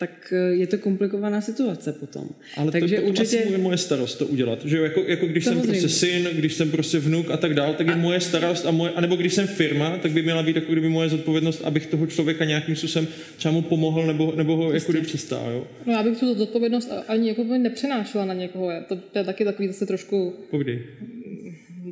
tak 0.02 0.32
eh, 0.32 0.54
je 0.54 0.66
to 0.66 0.78
komplikovaná 0.78 1.40
situace 1.40 1.92
potom. 1.92 2.26
Ale 2.56 2.72
Takže 2.72 2.96
to, 2.96 3.02
to 3.02 3.08
určitě... 3.08 3.36
je 3.36 3.58
moje 3.58 3.78
starost 3.78 4.18
to 4.18 4.26
udělat. 4.26 4.64
Že 4.64 4.78
jako, 4.78 5.00
jako 5.06 5.26
když 5.26 5.44
Samozřejmě. 5.44 5.62
jsem 5.62 5.70
prostě 5.70 5.88
syn, 5.88 6.28
když 6.32 6.54
jsem 6.54 6.70
prostě 6.70 6.98
vnuk 6.98 7.30
a 7.30 7.36
tak 7.36 7.54
dále, 7.54 7.74
tak 7.74 7.86
je 7.86 7.92
a... 7.92 7.96
moje 7.96 8.20
starost, 8.20 8.66
a 8.66 8.70
moje, 8.70 8.92
anebo 8.92 9.16
když 9.16 9.34
jsem 9.34 9.46
firma, 9.46 9.98
tak 9.98 10.12
by 10.12 10.22
měla 10.22 10.42
být 10.42 10.56
jako 10.56 10.72
kdyby 10.72 10.88
moje 10.88 11.08
zodpovědnost, 11.08 11.62
abych 11.64 11.86
toho 11.86 12.06
člověka 12.06 12.44
nějakým 12.44 12.76
způsobem 12.76 13.08
třeba 13.36 13.52
mu 13.52 13.62
pomohl 13.62 14.06
nebo, 14.06 14.32
nebo 14.36 14.56
ho 14.56 14.72
jako 14.72 14.92
přistál. 15.02 15.50
Jo? 15.50 15.66
No 15.86 15.92
já 15.92 16.02
bych 16.02 16.18
tu 16.18 16.34
zodpovědnost 16.34 16.92
ani 17.08 17.28
jako 17.28 17.44
nepřenášela 17.44 18.24
na 18.24 18.34
někoho. 18.34 18.70
To, 18.88 18.96
to 18.96 19.18
je 19.18 19.24
taky 19.24 19.44
takový 19.44 19.68
zase 19.68 19.86
trošku... 19.86 20.34
Povídej 20.50 20.82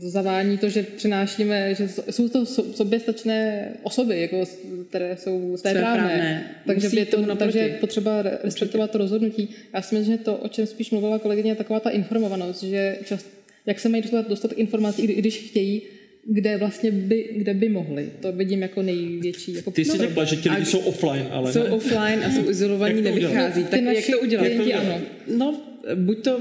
zavání 0.09 0.59
to, 0.59 0.69
že 0.69 0.83
přinášíme, 0.83 1.75
že 1.75 1.89
jsou 2.11 2.29
to 2.29 2.47
soběstačné 2.47 3.69
osoby, 3.83 4.21
jako, 4.21 4.45
které 4.89 5.17
jsou 5.17 5.57
svéprávné. 5.57 6.45
Takže, 6.67 6.89
je 6.93 7.07
to, 7.07 7.37
takže 7.37 7.59
je 7.59 7.69
potřeba 7.69 8.23
respektovat 8.23 8.91
to 8.91 8.99
rozhodnutí. 8.99 9.49
Já 9.75 9.83
si 9.83 9.95
myslím, 9.95 10.17
že 10.17 10.25
to, 10.25 10.37
o 10.37 10.49
čem 10.49 10.67
spíš 10.67 10.91
mluvila 10.91 11.19
kolegyně, 11.19 11.51
je 11.51 11.57
taková 11.57 11.81
ta 11.81 11.91
informovanost, 11.91 12.63
že 12.63 12.99
čas, 13.05 13.25
jak 13.67 13.81
se 13.81 13.89
mají 13.89 14.03
dostat, 14.03 14.29
dostat 14.29 14.53
informací, 14.53 15.03
i 15.03 15.15
když 15.15 15.39
chtějí, 15.39 15.83
kde 16.25 16.57
vlastně 16.57 16.91
by, 16.91 17.29
kde 17.37 17.55
by 17.55 17.69
mohli. 17.69 18.11
To 18.21 18.33
vidím 18.33 18.63
jako 18.63 18.83
největší. 18.83 19.55
Jako 19.55 19.71
Ty 19.71 19.85
jsi 19.85 19.99
řekla, 19.99 20.25
že 20.25 20.37
ti 20.37 20.51
lidi 20.51 20.67
jsou 20.67 20.79
offline, 20.79 21.27
ale 21.31 21.53
Jsou 21.53 21.63
ne? 21.63 21.71
offline 21.71 22.25
a 22.25 22.31
jsou 22.31 22.51
izolovaní, 22.51 23.03
nevychází. 23.03 23.65
Tak 23.65 23.81
jak 23.81 24.05
to 24.11 24.21
udělat? 24.21 24.45
Jak 24.47 24.57
to 24.57 24.63
udělat? 24.63 24.85
Ano. 24.85 25.01
No, 25.37 25.61
buď 25.95 26.25
to 26.25 26.41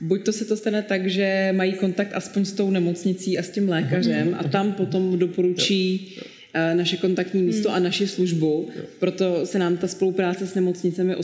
Buď 0.00 0.24
to 0.24 0.32
se 0.32 0.44
to 0.44 0.56
stane 0.56 0.82
tak, 0.82 1.06
že 1.06 1.52
mají 1.56 1.72
kontakt 1.72 2.10
aspoň 2.12 2.44
s 2.44 2.52
tou 2.52 2.70
nemocnicí 2.70 3.38
a 3.38 3.42
s 3.42 3.50
tím 3.50 3.68
lékařem 3.68 4.36
a 4.38 4.48
tam 4.48 4.72
potom 4.72 5.18
doporučí 5.18 6.14
eh, 6.54 6.74
naše 6.74 6.96
kontaktní 6.96 7.42
místo 7.42 7.70
a 7.70 7.78
naši 7.78 8.06
službu. 8.06 8.68
Proto 8.98 9.46
se 9.46 9.58
nám 9.58 9.76
ta 9.76 9.88
spolupráce 9.88 10.46
s 10.46 10.54
nemocnicemi 10.54 11.16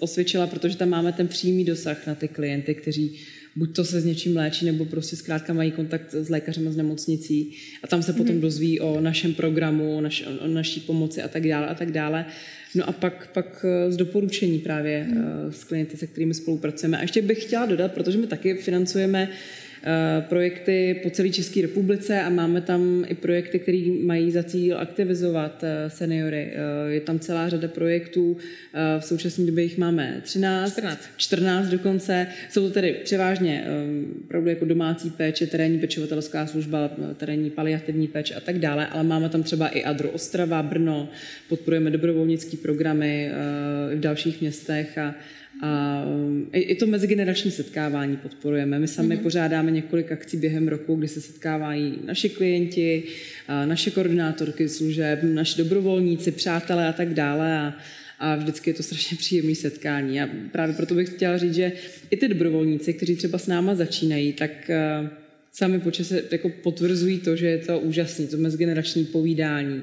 osvědčila, 0.00 0.46
protože 0.46 0.76
tam 0.76 0.88
máme 0.88 1.12
ten 1.12 1.28
přímý 1.28 1.64
dosah 1.64 2.06
na 2.06 2.14
ty 2.14 2.28
klienty, 2.28 2.74
kteří 2.74 3.18
buď 3.56 3.76
to 3.76 3.84
se 3.84 4.00
s 4.00 4.04
něčím 4.04 4.36
léčí, 4.36 4.66
nebo 4.66 4.84
prostě 4.84 5.16
zkrátka 5.16 5.52
mají 5.52 5.70
kontakt 5.70 6.14
s 6.14 6.28
lékařem 6.28 6.68
a 6.68 6.70
s 6.70 6.76
nemocnicí 6.76 7.52
a 7.82 7.86
tam 7.86 8.02
se 8.02 8.12
potom 8.12 8.34
mhm. 8.34 8.40
dozví 8.40 8.80
o 8.80 9.00
našem 9.00 9.34
programu, 9.34 10.00
naš, 10.00 10.24
o 10.40 10.46
naší 10.46 10.80
pomoci 10.80 11.22
a 11.22 11.28
tak 11.28 11.48
dále 11.48 11.66
a 11.66 11.74
tak 11.74 11.92
dále. 11.92 12.26
No 12.76 12.88
a 12.88 12.92
pak, 12.92 13.28
pak 13.32 13.64
eh, 13.64 13.92
z 13.92 13.96
doporučení 13.96 14.58
právě 14.58 15.02
hmm. 15.02 15.52
s 15.52 15.64
klienty, 15.64 15.96
se 15.96 16.06
kterými 16.06 16.34
spolupracujeme. 16.34 16.98
A 16.98 17.02
ještě 17.02 17.22
bych 17.22 17.42
chtěla 17.42 17.66
dodat, 17.66 17.92
protože 17.92 18.18
my 18.18 18.26
taky 18.26 18.54
financujeme 18.54 19.28
Eh, 19.28 19.65
projekty 20.20 21.00
po 21.02 21.10
celé 21.10 21.30
České 21.30 21.62
republice 21.62 22.22
a 22.22 22.30
máme 22.30 22.60
tam 22.60 23.04
i 23.08 23.14
projekty, 23.14 23.58
které 23.58 23.82
mají 24.04 24.30
za 24.30 24.42
cíl 24.42 24.78
aktivizovat 24.78 25.64
eh, 25.64 25.90
seniory. 25.90 26.52
Eh, 26.52 26.92
je 26.92 27.00
tam 27.00 27.18
celá 27.18 27.48
řada 27.48 27.68
projektů, 27.68 28.36
v 28.98 29.04
současné 29.04 29.46
době 29.46 29.64
jich 29.64 29.78
máme 29.78 30.20
13, 30.22 30.72
14, 30.72 31.08
14 31.16 31.66
dokonce. 31.66 32.26
Jsou 32.50 32.68
to 32.68 32.70
tedy 32.70 32.92
převážně 33.04 33.64
opravdu 34.24 34.48
jako 34.48 34.64
domácí 34.64 35.10
péče, 35.10 35.46
terénní 35.46 35.78
pečovatelská 35.78 36.46
služba, 36.46 36.90
terénní 37.16 37.50
paliativní 37.50 38.08
péče 38.08 38.34
a 38.34 38.40
tak 38.40 38.58
dále, 38.58 38.86
ale 38.86 39.02
máme 39.02 39.28
tam 39.28 39.42
třeba 39.42 39.68
i 39.68 39.84
Adro 39.84 40.10
Ostrava, 40.10 40.62
Brno, 40.62 41.08
podporujeme 41.48 41.90
dobrovolnické 41.90 42.56
programy 42.56 43.30
v 43.94 44.00
dalších 44.00 44.40
městech 44.40 44.98
a 44.98 45.14
a 45.62 46.04
i 46.52 46.74
to 46.74 46.86
mezigenerační 46.86 47.50
setkávání 47.50 48.16
podporujeme. 48.16 48.78
My 48.78 48.88
sami 48.88 49.16
mm-hmm. 49.16 49.22
pořádáme 49.22 49.70
několik 49.70 50.12
akcí 50.12 50.36
během 50.36 50.68
roku, 50.68 50.94
kdy 50.94 51.08
se 51.08 51.20
setkávají 51.20 51.98
naši 52.04 52.28
klienti, 52.28 53.02
naše 53.64 53.90
koordinátorky 53.90 54.68
služeb, 54.68 55.18
naši 55.22 55.58
dobrovolníci, 55.58 56.32
přátelé 56.32 56.88
a 56.88 56.92
tak 56.92 57.14
dále. 57.14 57.58
A, 57.58 57.74
a 58.18 58.36
vždycky 58.36 58.70
je 58.70 58.74
to 58.74 58.82
strašně 58.82 59.16
příjemné 59.18 59.54
setkání. 59.54 60.20
A 60.20 60.28
právě 60.52 60.74
proto 60.74 60.94
bych 60.94 61.08
chtěla 61.08 61.38
říct, 61.38 61.54
že 61.54 61.72
i 62.10 62.16
ty 62.16 62.28
dobrovolníci, 62.28 62.94
kteří 62.94 63.16
třeba 63.16 63.38
s 63.38 63.46
náma 63.46 63.74
začínají, 63.74 64.32
tak 64.32 64.70
sami 65.52 65.80
po 65.80 65.90
čase 65.90 66.22
jako 66.30 66.48
potvrzují 66.48 67.18
to, 67.18 67.36
že 67.36 67.46
je 67.46 67.58
to 67.58 67.80
úžasné, 67.80 68.26
to 68.26 68.36
mezigenerační 68.36 69.04
povídání 69.04 69.82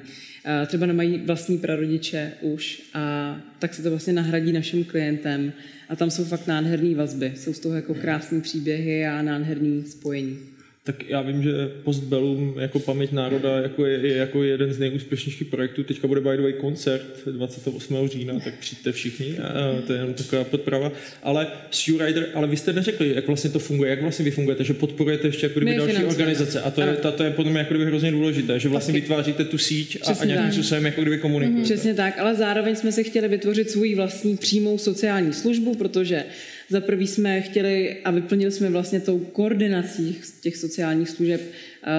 třeba 0.68 0.86
nemají 0.86 1.18
vlastní 1.26 1.58
prarodiče 1.58 2.32
už 2.42 2.82
a 2.94 3.38
tak 3.60 3.74
se 3.74 3.84
to 3.84 3.90
vlastně 3.90 4.14
nahradí 4.14 4.52
našim 4.52 4.86
klientem 4.86 5.54
a 5.90 5.96
tam 5.96 6.12
jsou 6.12 6.26
fakt 6.26 6.48
nádherné 6.48 6.96
vazby. 6.96 7.34
Jsou 7.36 7.54
z 7.54 7.60
toho 7.60 7.76
jako 7.76 7.94
krásné 7.94 8.42
příběhy 8.42 9.06
a 9.08 9.22
nádherné 9.22 9.84
spojení. 9.84 10.53
Tak 10.86 11.10
já 11.10 11.22
vím, 11.22 11.44
že 11.44 11.52
Postbellum 11.84 12.56
jako 12.60 12.80
paměť 12.80 13.12
národa 13.12 13.58
jako 13.58 13.86
je, 13.86 14.08
je 14.08 14.18
jako 14.18 14.44
jeden 14.44 14.74
z 14.74 14.80
nejúspěšnějších 14.80 15.48
projektů. 15.48 15.84
Teďka 15.84 16.08
bude 16.08 16.22
by 16.22 16.38
the 16.38 16.42
way 16.42 16.54
koncert 16.54 17.28
28. 17.32 18.08
října, 18.08 18.40
tak 18.40 18.54
přijďte 18.60 18.92
všichni, 18.92 19.38
a 19.40 19.82
to 19.88 19.94
je 19.94 20.00
jenom 20.00 20.14
taková 20.14 20.44
podprava. 20.44 20.92
Ale 21.24 21.48
Rider, 22.06 22.28
ale 22.34 22.48
vy 22.48 22.58
jste 22.58 22.74
neřekli, 22.74 23.16
jak 23.16 23.28
vlastně 23.28 23.50
to 23.50 23.60
funguje, 23.60 23.90
jak 23.90 24.02
vlastně 24.02 24.26
vy 24.26 24.32
fungujete, 24.32 24.64
že 24.64 24.74
podporujete 24.74 25.28
ještě 25.28 25.46
jako 25.46 25.60
další 25.60 25.76
financujeme. 25.76 26.08
organizace. 26.08 26.62
A 26.62 26.72
to 26.72 26.82
je, 26.82 26.94
to, 26.94 27.12
to 27.12 27.24
je 27.24 27.32
podle 27.32 27.52
mě 27.52 27.60
jako 27.60 27.74
kdyby 27.74 27.86
hrozně 27.86 28.12
důležité, 28.12 28.60
že 28.60 28.70
vlastně 28.70 28.92
Taky. 28.92 29.02
vytváříte 29.02 29.46
tu 29.46 29.58
síť 29.58 29.98
a, 30.06 30.12
a 30.20 30.26
nějakým 30.26 30.52
způsobem 30.52 30.86
jako 30.86 31.02
kdyby 31.02 31.18
komunikujete. 31.18 31.74
Přesně 31.74 31.94
tak, 31.94 32.20
ale 32.20 32.36
zároveň 32.36 32.76
jsme 32.76 32.92
se 32.92 33.04
chtěli 33.04 33.28
vytvořit 33.28 33.70
svůj 33.70 33.96
vlastní 33.96 34.38
přímou 34.38 34.78
sociální 34.78 35.34
službu, 35.34 35.76
protože 35.76 36.24
za 36.70 36.82
prvý 36.82 37.08
jsme 37.08 37.42
chtěli 37.42 37.98
a 38.06 38.12
vyplnili 38.12 38.52
jsme 38.52 38.70
vlastně 38.70 39.00
tou 39.00 39.20
koordinací 39.20 40.18
těch 40.42 40.58
sociálních 40.58 41.10
služeb, 41.10 41.42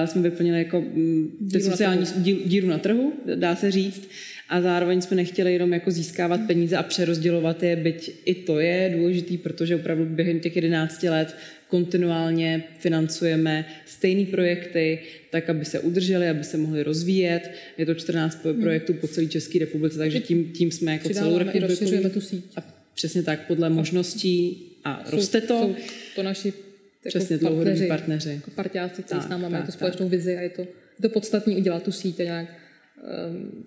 jsme 0.05 0.21
vyplnili 0.21 0.57
jako 0.57 0.81
mm, 0.81 1.49
ty 1.51 1.61
sociální 1.61 2.05
díru 2.45 2.67
na 2.67 2.77
trhu, 2.77 3.13
dá 3.35 3.55
se 3.55 3.71
říct, 3.71 4.09
a 4.49 4.61
zároveň 4.61 5.01
jsme 5.01 5.15
nechtěli 5.15 5.53
jenom 5.53 5.73
jako 5.73 5.91
získávat 5.91 6.41
peníze 6.47 6.77
a 6.77 6.83
přerozdělovat 6.83 7.63
je, 7.63 7.75
byť 7.75 8.11
i 8.25 8.35
to 8.35 8.59
je 8.59 8.93
důležitý, 8.97 9.37
protože 9.37 9.75
opravdu 9.75 10.05
během 10.05 10.39
těch 10.39 10.55
11 10.55 11.03
let 11.03 11.35
kontinuálně 11.67 12.63
financujeme 12.79 13.65
stejné 13.85 14.25
projekty, 14.25 14.99
tak, 15.29 15.49
aby 15.49 15.65
se 15.65 15.79
udrželi, 15.79 16.29
aby 16.29 16.43
se 16.43 16.57
mohli 16.57 16.83
rozvíjet. 16.83 17.51
Je 17.77 17.85
to 17.85 17.93
14 17.93 18.45
hmm. 18.45 18.61
projektů 18.61 18.93
po 18.93 19.07
celé 19.07 19.27
České 19.27 19.59
republice, 19.59 19.97
takže 19.97 20.19
tím, 20.19 20.51
tím 20.51 20.71
jsme 20.71 20.91
jako 20.91 21.09
celou 21.09 21.37
republiku. 21.37 22.09
tu 22.09 22.21
síť. 22.21 22.45
A 22.55 22.74
Přesně 22.95 23.23
tak, 23.23 23.47
podle 23.47 23.69
možností 23.69 24.63
a 24.83 25.03
jsou, 25.05 25.15
roste 25.15 25.41
to. 25.41 25.59
Jsou 25.59 25.75
to 26.15 26.23
naši 26.23 26.53
Přesně 27.07 27.33
jako 27.33 27.45
dlouhodobí 27.45 27.87
partneři. 27.87 28.29
Jako 28.29 28.51
partiáci, 28.51 29.03
kteří 29.03 29.21
s 29.21 29.27
námi 29.27 29.49
mají 29.49 29.63
tu 29.63 29.71
společnou 29.71 30.09
vizi 30.09 30.37
a 30.37 30.41
je 30.41 30.49
to, 30.49 30.61
je 30.61 31.01
to 31.01 31.09
podstatné 31.09 31.55
udělat 31.55 31.83
tu 31.83 31.91
síť 31.91 32.19
a 32.19 32.23
nějak 32.23 32.47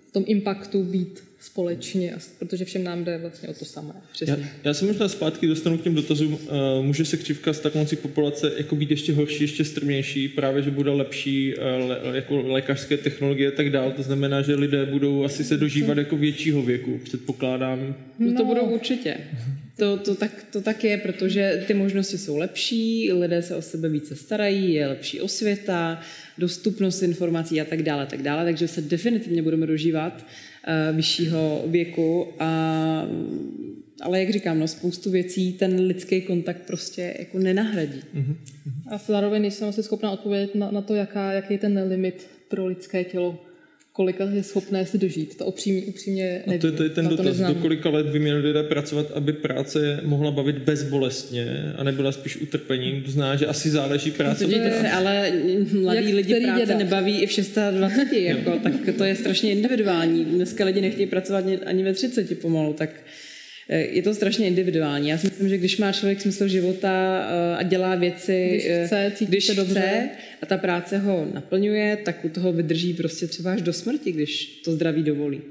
v 0.07 0.11
tom 0.11 0.23
impaktu 0.27 0.83
být 0.83 1.23
společně, 1.39 2.15
protože 2.39 2.65
všem 2.65 2.83
nám 2.83 3.03
jde 3.03 3.17
vlastně 3.17 3.49
o 3.49 3.53
to 3.53 3.65
samé. 3.65 3.93
Já, 4.27 4.37
já 4.63 4.73
se 4.73 4.85
možná 4.85 5.09
zpátky 5.09 5.47
dostanu 5.47 5.77
k 5.77 5.83
těm 5.83 5.95
dotazům. 5.95 6.33
Uh, 6.33 6.39
může 6.85 7.05
se 7.05 7.17
křivka 7.17 7.53
stagnací 7.53 7.95
populace 7.95 8.51
jako 8.57 8.75
být 8.75 8.91
ještě 8.91 9.13
horší, 9.13 9.43
ještě 9.43 9.65
strmější, 9.65 10.27
právě 10.27 10.63
že 10.63 10.71
bude 10.71 10.91
lepší 10.91 11.53
uh, 11.55 11.89
le, 11.89 11.99
jako 12.13 12.41
lékařské 12.41 12.97
technologie 12.97 13.51
a 13.51 13.55
tak 13.55 13.69
dále. 13.69 13.91
To 13.91 14.03
znamená, 14.03 14.41
že 14.41 14.55
lidé 14.55 14.85
budou 14.85 15.23
asi 15.23 15.43
se 15.43 15.57
dožívat 15.57 15.97
jako 15.97 16.17
většího 16.17 16.61
věku, 16.61 16.99
předpokládám. 17.03 17.95
No, 18.19 18.33
to 18.33 18.45
budou 18.45 18.65
určitě. 18.65 19.17
To, 19.79 19.97
to, 19.97 20.15
tak, 20.15 20.45
to 20.51 20.61
tak 20.61 20.83
je, 20.83 20.97
protože 20.97 21.63
ty 21.67 21.73
možnosti 21.73 22.17
jsou 22.17 22.37
lepší, 22.37 23.13
lidé 23.13 23.41
se 23.41 23.55
o 23.55 23.61
sebe 23.61 23.89
více 23.89 24.15
starají, 24.15 24.73
je 24.73 24.87
lepší 24.87 25.21
osvěta, 25.21 26.01
dostupnost 26.37 27.01
informací 27.01 27.61
a 27.61 27.65
tak 27.65 27.83
dále, 27.83 28.05
tak 28.05 28.21
dále, 28.21 28.45
takže 28.45 28.67
se 28.67 28.81
definitivně 28.81 29.41
budeme 29.41 29.67
dožívat 29.67 30.25
uh, 30.67 30.95
vyššího 30.95 31.63
věku. 31.67 32.27
A, 32.39 33.07
ale 34.01 34.19
jak 34.19 34.29
říkám, 34.29 34.59
no, 34.59 34.67
spoustu 34.67 35.11
věcí 35.11 35.53
ten 35.53 35.79
lidský 35.79 36.21
kontakt 36.21 36.61
prostě 36.67 37.15
jako 37.19 37.39
nenahradí. 37.39 38.01
Mm-hmm. 38.15 38.35
A 38.87 38.97
zároveň 38.97 39.41
nejsem 39.41 39.69
asi 39.69 39.83
schopná 39.83 40.11
odpovědět 40.11 40.55
na, 40.55 40.71
na 40.71 40.81
to, 40.81 40.95
jaká, 40.95 41.31
jaký 41.31 41.53
je 41.53 41.59
ten 41.59 41.83
limit 41.87 42.27
pro 42.47 42.65
lidské 42.65 43.03
tělo 43.03 43.48
kolika 43.99 44.23
je 44.33 44.43
schopné 44.43 44.85
si 44.85 44.97
dožít. 44.97 45.37
To 45.37 45.45
upřímně, 45.45 45.81
upřímně 45.81 46.43
nevím. 46.47 46.59
A 46.59 46.61
to 46.61 46.67
je, 46.67 46.71
to 46.71 46.83
je 46.83 46.89
ten 46.89 47.09
to 47.09 47.15
dotaz, 47.15 47.37
do 47.37 47.55
kolika 47.55 47.89
let 47.89 48.05
by 48.05 48.19
měli 48.19 48.41
lidé 48.41 48.63
pracovat, 48.63 49.11
aby 49.11 49.33
práce 49.33 49.99
mohla 50.03 50.31
bavit 50.31 50.57
bezbolestně 50.57 51.73
a 51.77 51.83
nebyla 51.83 52.11
spíš 52.11 52.37
utrpením. 52.37 53.03
To 53.03 53.11
znamená, 53.11 53.35
že 53.35 53.45
asi 53.45 53.69
záleží 53.69 54.11
práce. 54.11 54.45
Podívejte 54.45 54.81
se, 54.81 54.89
ale 54.91 55.31
mladí 55.73 56.05
Jak 56.05 56.15
lidi 56.15 56.35
práce 56.45 56.61
děda? 56.65 56.77
nebaví 56.77 57.19
i 57.21 57.27
v 57.27 57.39
26, 57.71 58.13
jako, 58.13 58.51
tak 58.63 58.73
to 58.97 59.03
je 59.03 59.15
strašně 59.15 59.51
individuální. 59.51 60.25
Dneska 60.25 60.65
lidi 60.65 60.81
nechtějí 60.81 61.07
pracovat 61.07 61.45
ani 61.65 61.83
ve 61.83 61.93
30 61.93 62.41
pomalu, 62.41 62.73
tak 62.73 62.89
je 63.69 64.01
to 64.01 64.13
strašně 64.13 64.47
individuální. 64.47 65.09
Já 65.09 65.17
si 65.17 65.27
myslím, 65.27 65.49
že 65.49 65.57
když 65.57 65.77
má 65.77 65.91
člověk 65.91 66.21
smysl 66.21 66.47
života 66.47 67.23
eh, 67.29 67.55
a 67.55 67.63
dělá 67.63 67.95
věci, 67.95 68.49
když 68.51 68.65
eh, 68.65 68.85
chce, 68.85 69.25
když 69.25 69.45
se 69.45 69.53
dobře. 69.53 69.79
chce 69.79 70.09
a 70.41 70.45
ta 70.45 70.57
práce 70.57 70.97
ho 70.97 71.27
naplňuje, 71.33 71.97
tak 72.05 72.25
u 72.25 72.29
toho 72.29 72.53
vydrží 72.53 72.93
prostě 72.93 73.27
třeba 73.27 73.51
až 73.51 73.61
do 73.61 73.73
smrti, 73.73 74.11
když 74.11 74.45
to 74.45 74.71
zdraví 74.71 75.03
dovolí. 75.03 75.41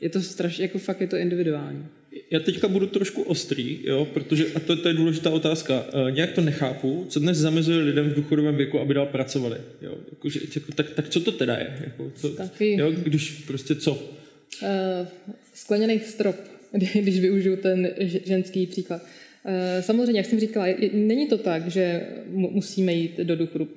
Je 0.00 0.08
to 0.08 0.22
strašně, 0.22 0.64
jako 0.64 0.78
fakt 0.78 1.00
je 1.00 1.06
to 1.06 1.16
individuální. 1.16 1.86
Já 2.30 2.40
teďka 2.40 2.68
budu 2.68 2.86
trošku 2.86 3.22
ostrý, 3.22 3.78
jo, 3.84 4.04
protože, 4.04 4.46
a 4.54 4.60
to, 4.60 4.76
to 4.76 4.88
je 4.88 4.94
důležitá 4.94 5.30
otázka, 5.30 5.86
e, 6.08 6.10
nějak 6.10 6.32
to 6.32 6.40
nechápu, 6.40 7.06
co 7.08 7.20
dnes 7.20 7.38
zamezuje 7.38 7.78
lidem 7.78 8.10
v 8.10 8.14
důchodovém 8.14 8.56
věku, 8.56 8.80
aby 8.80 8.94
dál 8.94 9.06
pracovali. 9.06 9.56
Jo, 9.82 9.94
jako, 10.10 10.28
že, 10.28 10.40
jako, 10.54 10.72
tak, 10.72 10.90
tak 10.90 11.08
co 11.08 11.20
to 11.20 11.32
teda 11.32 11.56
je? 11.56 11.76
Jako, 11.84 12.12
co, 12.16 12.28
Taky. 12.28 12.76
Jo, 12.78 12.90
když 12.90 13.30
prostě 13.30 13.74
co? 13.74 13.92
Uh, 13.92 15.06
skleněný 15.54 16.00
strop 16.00 16.36
když 16.94 17.20
využiju 17.20 17.56
ten 17.56 17.90
ženský 18.24 18.66
příklad. 18.66 19.02
Eh, 19.44 19.82
samozřejmě, 19.82 20.20
jak 20.20 20.26
jsem 20.26 20.40
říkala, 20.40 20.66
není 20.92 21.26
to 21.26 21.38
tak, 21.38 21.68
že 21.70 22.06
musíme 22.30 22.92
jít 22.92 23.16
do 23.16 23.36
důchodu. 23.36 23.68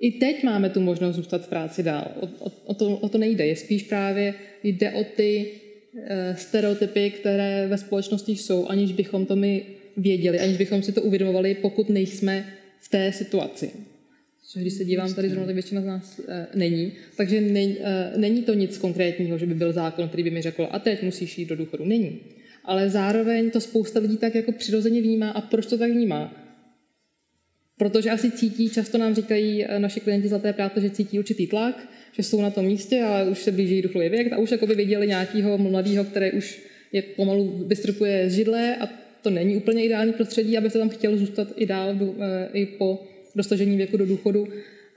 I 0.00 0.10
teď 0.10 0.42
máme 0.44 0.70
tu 0.70 0.80
možnost 0.80 1.16
zůstat 1.16 1.44
v 1.44 1.48
práci 1.48 1.82
dál. 1.82 2.12
O, 2.20 2.50
o, 2.64 2.74
to, 2.74 2.96
o 2.96 3.08
to 3.08 3.18
nejde. 3.18 3.46
Je 3.46 3.56
spíš 3.56 3.82
právě 3.82 4.34
jde 4.62 4.92
o 4.92 5.04
ty 5.04 5.46
eh, 6.06 6.36
stereotypy, 6.38 7.10
které 7.10 7.66
ve 7.66 7.78
společnosti 7.78 8.32
jsou, 8.32 8.66
aniž 8.66 8.92
bychom 8.92 9.26
to 9.26 9.36
my 9.36 9.62
věděli, 9.96 10.40
aniž 10.40 10.56
bychom 10.56 10.82
si 10.82 10.92
to 10.92 11.02
uvědomovali, 11.02 11.54
pokud 11.54 11.88
nejsme 11.88 12.44
v 12.80 12.88
té 12.88 13.12
situaci 13.12 13.70
což 14.52 14.62
když 14.62 14.74
se 14.74 14.84
dívám 14.84 15.14
tady 15.14 15.28
zrovna, 15.28 15.46
tak 15.46 15.54
většina 15.54 15.80
z 15.80 15.84
nás 15.84 16.20
e, 16.28 16.46
není. 16.54 16.92
Takže 17.16 17.40
ne, 17.40 17.60
e, 17.60 18.12
není 18.16 18.42
to 18.42 18.54
nic 18.54 18.78
konkrétního, 18.78 19.38
že 19.38 19.46
by 19.46 19.54
byl 19.54 19.72
zákon, 19.72 20.08
který 20.08 20.22
by 20.22 20.30
mi 20.30 20.42
řekl, 20.42 20.68
a 20.70 20.78
teď 20.78 21.02
musíš 21.02 21.38
jít 21.38 21.48
do 21.48 21.56
důchodu. 21.56 21.84
Není. 21.84 22.20
Ale 22.64 22.90
zároveň 22.90 23.50
to 23.50 23.60
spousta 23.60 24.00
lidí 24.00 24.16
tak 24.16 24.34
jako 24.34 24.52
přirozeně 24.52 25.02
vnímá. 25.02 25.30
A 25.30 25.40
proč 25.40 25.66
to 25.66 25.78
tak 25.78 25.90
vnímá? 25.90 26.34
Protože 27.78 28.10
asi 28.10 28.30
cítí, 28.30 28.68
často 28.68 28.98
nám 28.98 29.14
říkají 29.14 29.64
eh, 29.64 29.78
naši 29.78 30.00
klienti 30.00 30.28
zlaté 30.28 30.52
práce, 30.52 30.80
že 30.80 30.90
cítí 30.90 31.18
určitý 31.18 31.46
tlak, 31.46 31.88
že 32.12 32.22
jsou 32.22 32.42
na 32.42 32.50
tom 32.50 32.64
místě 32.64 33.02
a 33.02 33.22
už 33.22 33.38
se 33.38 33.52
blíží 33.52 33.82
důchodový 33.82 34.08
věk 34.08 34.32
a 34.32 34.38
už 34.38 34.50
jako 34.50 34.66
by 34.66 34.74
viděli 34.74 35.06
nějakého 35.06 35.58
mladého, 35.58 36.04
který 36.04 36.32
už 36.32 36.62
je 36.92 37.02
pomalu 37.02 37.64
vystrupuje 37.66 38.30
z 38.30 38.34
židle 38.34 38.76
a 38.76 38.88
to 39.22 39.30
není 39.30 39.56
úplně 39.56 39.84
ideální 39.84 40.12
prostředí, 40.12 40.58
aby 40.58 40.70
se 40.70 40.78
tam 40.78 40.88
chtěl 40.88 41.16
zůstat 41.16 41.48
i 41.56 41.66
dál 41.66 41.96
i 42.52 42.66
po 42.66 43.09
dosažení 43.34 43.76
věku 43.76 43.96
do 43.96 44.06
důchodu 44.06 44.48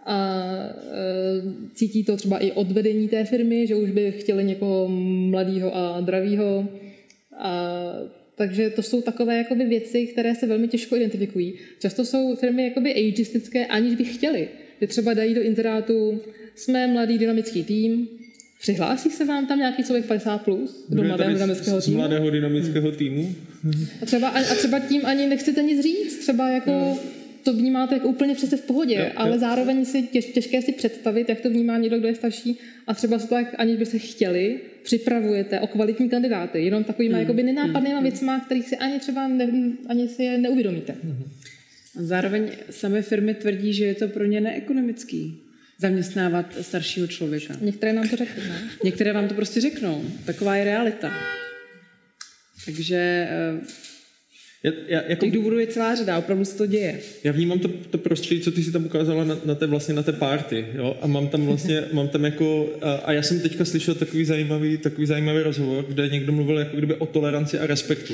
a 0.06 0.46
e, 0.68 1.74
cítí 1.74 2.04
to 2.04 2.18
třeba 2.18 2.38
i 2.38 2.52
od 2.52 2.72
vedení 2.72 3.08
té 3.08 3.26
firmy, 3.26 3.68
že 3.68 3.76
už 3.76 3.92
by 3.92 4.12
chtěli 4.12 4.44
někoho 4.44 4.88
mladého 5.30 5.76
a 5.76 6.02
dravého. 6.02 6.68
A, 7.38 7.94
takže 8.36 8.70
to 8.70 8.82
jsou 8.82 9.02
takové 9.02 9.38
jakoby 9.38 9.66
věci, 9.66 10.08
které 10.08 10.36
se 10.36 10.48
velmi 10.48 10.68
těžko 10.68 10.96
identifikují. 10.96 11.54
Často 11.80 12.06
jsou 12.06 12.36
firmy 12.36 12.64
jakoby 12.64 12.94
ageistické, 12.94 13.66
aniž 13.66 13.96
by 13.96 14.04
chtěli. 14.04 14.48
Že 14.82 14.88
třeba 14.88 15.14
dají 15.14 15.34
do 15.34 15.42
inzerátu, 15.42 16.22
jsme 16.56 16.88
mladý 16.88 17.18
dynamický 17.18 17.64
tým, 17.64 18.08
Přihlásí 18.62 19.10
se 19.10 19.26
vám 19.26 19.48
tam 19.48 19.60
nějaký 19.60 19.84
člověk 19.84 20.06
50 20.06 20.38
plus 20.38 20.86
do 20.90 21.04
mladého 21.04 21.34
dynamického 21.34 21.82
týmu? 21.82 21.96
Z 21.96 21.98
mladého 21.98 22.30
dynamického 22.30 22.92
týmu. 22.92 23.36
A 24.02 24.06
třeba, 24.06 24.30
a 24.30 24.56
třeba 24.56 24.80
tím 24.80 25.06
ani 25.06 25.28
nechcete 25.28 25.64
nic 25.64 25.84
říct. 25.84 26.18
Třeba 26.18 26.50
jako 26.50 26.72
hmm 26.72 27.23
to 27.44 27.54
vnímáte 27.54 27.96
jako 27.96 28.08
úplně 28.08 28.36
přece 28.36 28.58
v 28.58 28.62
pohodě, 28.62 28.96
jo, 28.96 29.12
ale 29.16 29.32
jo. 29.32 29.40
zároveň 29.40 29.86
si 29.86 30.04
těž, 30.04 30.26
těžké 30.26 30.62
si 30.62 30.72
představit, 30.72 31.30
jak 31.30 31.42
to 31.42 31.50
vnímá 31.50 31.78
někdo, 31.78 32.00
kdo 32.00 32.08
je 32.08 32.16
starší 32.16 32.60
a 32.88 32.94
třeba 32.94 33.20
se 33.20 33.28
tak, 33.28 33.56
aniž 33.58 33.78
byste 33.78 34.00
chtěli, 34.00 34.60
připravujete 34.84 35.60
o 35.60 35.68
kvalitní 35.68 36.10
kandidáty, 36.10 36.66
jenom 36.66 36.84
takovýma 36.84 37.18
hmm. 37.18 37.22
jakoby 37.22 37.44
nenápadnýma 37.44 37.96
hmm. 37.96 38.04
věcma, 38.04 38.40
kterých 38.40 38.68
si 38.68 38.78
ani 38.78 39.00
třeba 39.00 39.28
ne, 39.28 39.52
ani 39.88 40.08
si 40.08 40.24
je 40.24 40.38
neuvědomíte. 40.38 40.96
Hmm. 41.04 41.24
A 42.00 42.04
zároveň 42.04 42.50
samé 42.70 43.02
firmy 43.02 43.34
tvrdí, 43.34 43.74
že 43.74 43.86
je 43.86 43.96
to 43.96 44.08
pro 44.08 44.26
ně 44.26 44.42
neekonomický 44.42 45.40
zaměstnávat 45.80 46.58
staršího 46.62 47.08
člověka. 47.08 47.58
Některé 47.62 47.94
nám 47.94 48.10
to 48.10 48.16
řeknou. 48.16 48.44
Ne? 48.44 48.70
Některé 48.84 49.14
vám 49.14 49.28
to 49.28 49.34
prostě 49.34 49.62
řeknou. 49.62 50.06
Taková 50.26 50.56
je 50.56 50.64
realita. 50.64 51.12
Takže 52.66 53.28
eh, 53.30 53.62
já, 54.64 54.72
já, 54.88 55.04
jako, 55.08 55.26
Těch 55.26 55.34
důvodů 55.34 55.60
je 55.60 55.68
celá 55.68 55.96
řada, 55.96 56.18
opravdu 56.18 56.46
se 56.46 56.58
to 56.58 56.66
děje. 56.66 57.00
Já 57.24 57.32
vnímám 57.32 57.60
to, 57.60 57.68
to 57.68 57.98
prostředí, 57.98 58.42
co 58.42 58.52
ty 58.52 58.64
si 58.64 58.72
tam 58.72 58.86
ukázala 58.86 59.24
na, 59.24 59.38
na 59.46 59.56
té 59.56 59.68
vlastně 59.68 59.94
na 59.94 60.04
té 60.04 60.12
party, 60.12 60.66
jo? 60.76 60.98
A 61.02 61.08
mám 61.08 61.28
tam 61.28 61.46
vlastně, 61.46 61.84
mám 61.94 62.08
tam 62.08 62.26
jako, 62.26 62.70
a, 62.82 62.92
a 62.94 63.12
já 63.12 63.22
jsem 63.22 63.40
teďka 63.40 63.66
slyšel 63.66 63.96
takový 63.96 64.26
zajímavý, 64.26 64.78
takový 64.78 65.08
zajímavý 65.08 65.40
rozhovor, 65.40 65.86
kde 65.88 66.10
někdo 66.10 66.32
mluvil 66.32 66.60
jako 66.60 66.78
kdyby 66.78 66.94
o 66.94 67.06
toleranci 67.06 67.60
a 67.60 67.68
respektu. 67.68 68.14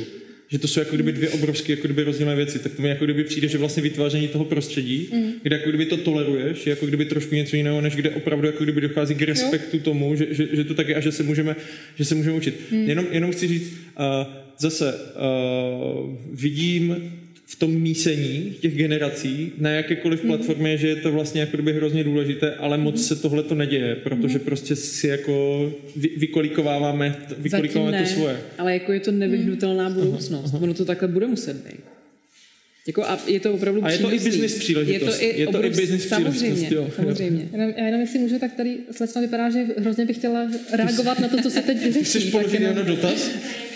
Že 0.52 0.60
to 0.60 0.68
jsou 0.68 0.80
jako 0.80 0.96
kdyby 0.96 1.12
dvě 1.12 1.30
obrovské 1.30 1.74
jako 1.74 1.88
kdyby 1.88 2.04
rozdílné 2.04 2.36
věci. 2.36 2.60
Tak 2.60 2.72
to 2.72 2.82
mi 2.82 2.90
jako 2.90 3.06
kdyby 3.06 3.24
přijde, 3.24 3.48
že 3.48 3.58
vlastně 3.58 3.84
vytváření 3.84 4.28
toho 4.28 4.46
prostředí, 4.46 5.10
mm. 5.14 5.32
kde 5.44 5.56
jako 5.56 5.70
kdyby 5.70 5.86
to 5.86 5.98
toleruješ, 5.98 6.66
je 6.66 6.70
jako 6.70 6.86
kdyby 6.86 7.06
trošku 7.06 7.36
něco 7.36 7.56
jiného, 7.56 7.82
než 7.82 7.96
kde 7.96 8.10
opravdu 8.10 8.48
jako 8.48 8.64
kdyby 8.64 8.82
dochází 8.82 9.16
k 9.16 9.22
respektu 9.22 9.78
jo. 9.78 9.84
tomu, 9.84 10.16
že, 10.16 10.28
že, 10.32 10.48
že, 10.52 10.64
to 10.64 10.74
tak 10.74 10.88
je 10.88 10.96
a 10.96 11.00
že 11.00 11.12
se 11.12 11.24
můžeme, 11.24 11.56
že 11.96 12.06
se 12.06 12.16
můžeme 12.16 12.36
učit. 12.36 12.72
Mm. 12.72 12.90
Jenom, 12.90 13.06
jenom 13.12 13.32
chci 13.32 13.48
říct, 13.48 13.74
uh, 14.00 14.49
zase 14.60 14.94
uh, 14.94 16.15
vidím 16.31 17.14
v 17.45 17.56
tom 17.56 17.72
mísení 17.72 18.56
těch 18.61 18.76
generací 18.76 19.52
na 19.57 19.69
jakékoliv 19.69 20.23
mhm. 20.23 20.27
platformě, 20.27 20.77
že 20.77 20.88
je 20.88 20.95
to 20.95 21.11
vlastně 21.11 21.41
jako 21.41 21.57
by 21.57 21.73
hrozně 21.73 22.03
důležité, 22.03 22.56
ale 22.56 22.77
moc 22.77 22.95
mhm. 22.95 23.03
se 23.03 23.15
tohle 23.15 23.44
to 23.44 23.56
neděje, 23.56 23.95
protože 23.95 24.38
mhm. 24.38 24.45
prostě 24.45 24.76
si 24.76 25.07
jako 25.07 25.73
vy, 25.95 26.10
vykolikováváme, 26.18 27.15
vykolikováváme 27.38 28.03
to 28.03 28.10
svoje. 28.10 28.40
Ale 28.57 28.73
jako 28.73 28.91
je 28.91 28.99
to 28.99 29.11
nevyhnutelná 29.11 29.90
budoucnost. 29.90 30.31
Aha, 30.31 30.56
aha. 30.56 30.60
Ono 30.61 30.73
to 30.73 30.86
takhle 30.86 31.07
bude 31.07 31.27
muset 31.27 31.56
být. 31.56 31.81
Jako 32.88 33.03
a 33.03 33.19
je 33.27 33.40
to 33.40 33.53
opravdu 33.53 33.86
A 33.86 33.91
je 33.91 33.98
to 33.98 34.14
i 34.14 34.19
business 34.19 34.60
příležitost. 34.60 35.22
Je 35.22 35.30
to 35.30 35.38
i, 35.38 35.40
je 35.40 35.48
to 35.48 35.65
i 35.65 35.69
business 35.69 36.07
samozřejmě, 36.07 36.69
jo. 36.72 36.90
samozřejmě. 36.95 37.49
Jenom, 37.52 37.73
já 37.77 37.86
jenom 37.86 38.02
jestli 38.02 38.19
můžu, 38.19 38.40
tak 38.40 38.53
tady 38.56 38.77
slečna 38.91 39.22
vypadá, 39.22 39.49
že 39.49 39.65
hrozně 39.77 40.06
bych 40.06 40.18
chtěla 40.18 40.52
reagovat 40.73 41.19
na 41.19 41.27
to, 41.27 41.41
co 41.41 41.49
se 41.49 41.61
teď 41.61 41.94
řeší. 41.94 42.03
Chceš 42.03 42.23
položit 42.31 42.61
jenom 42.61 42.86
dotaz? 42.86 43.31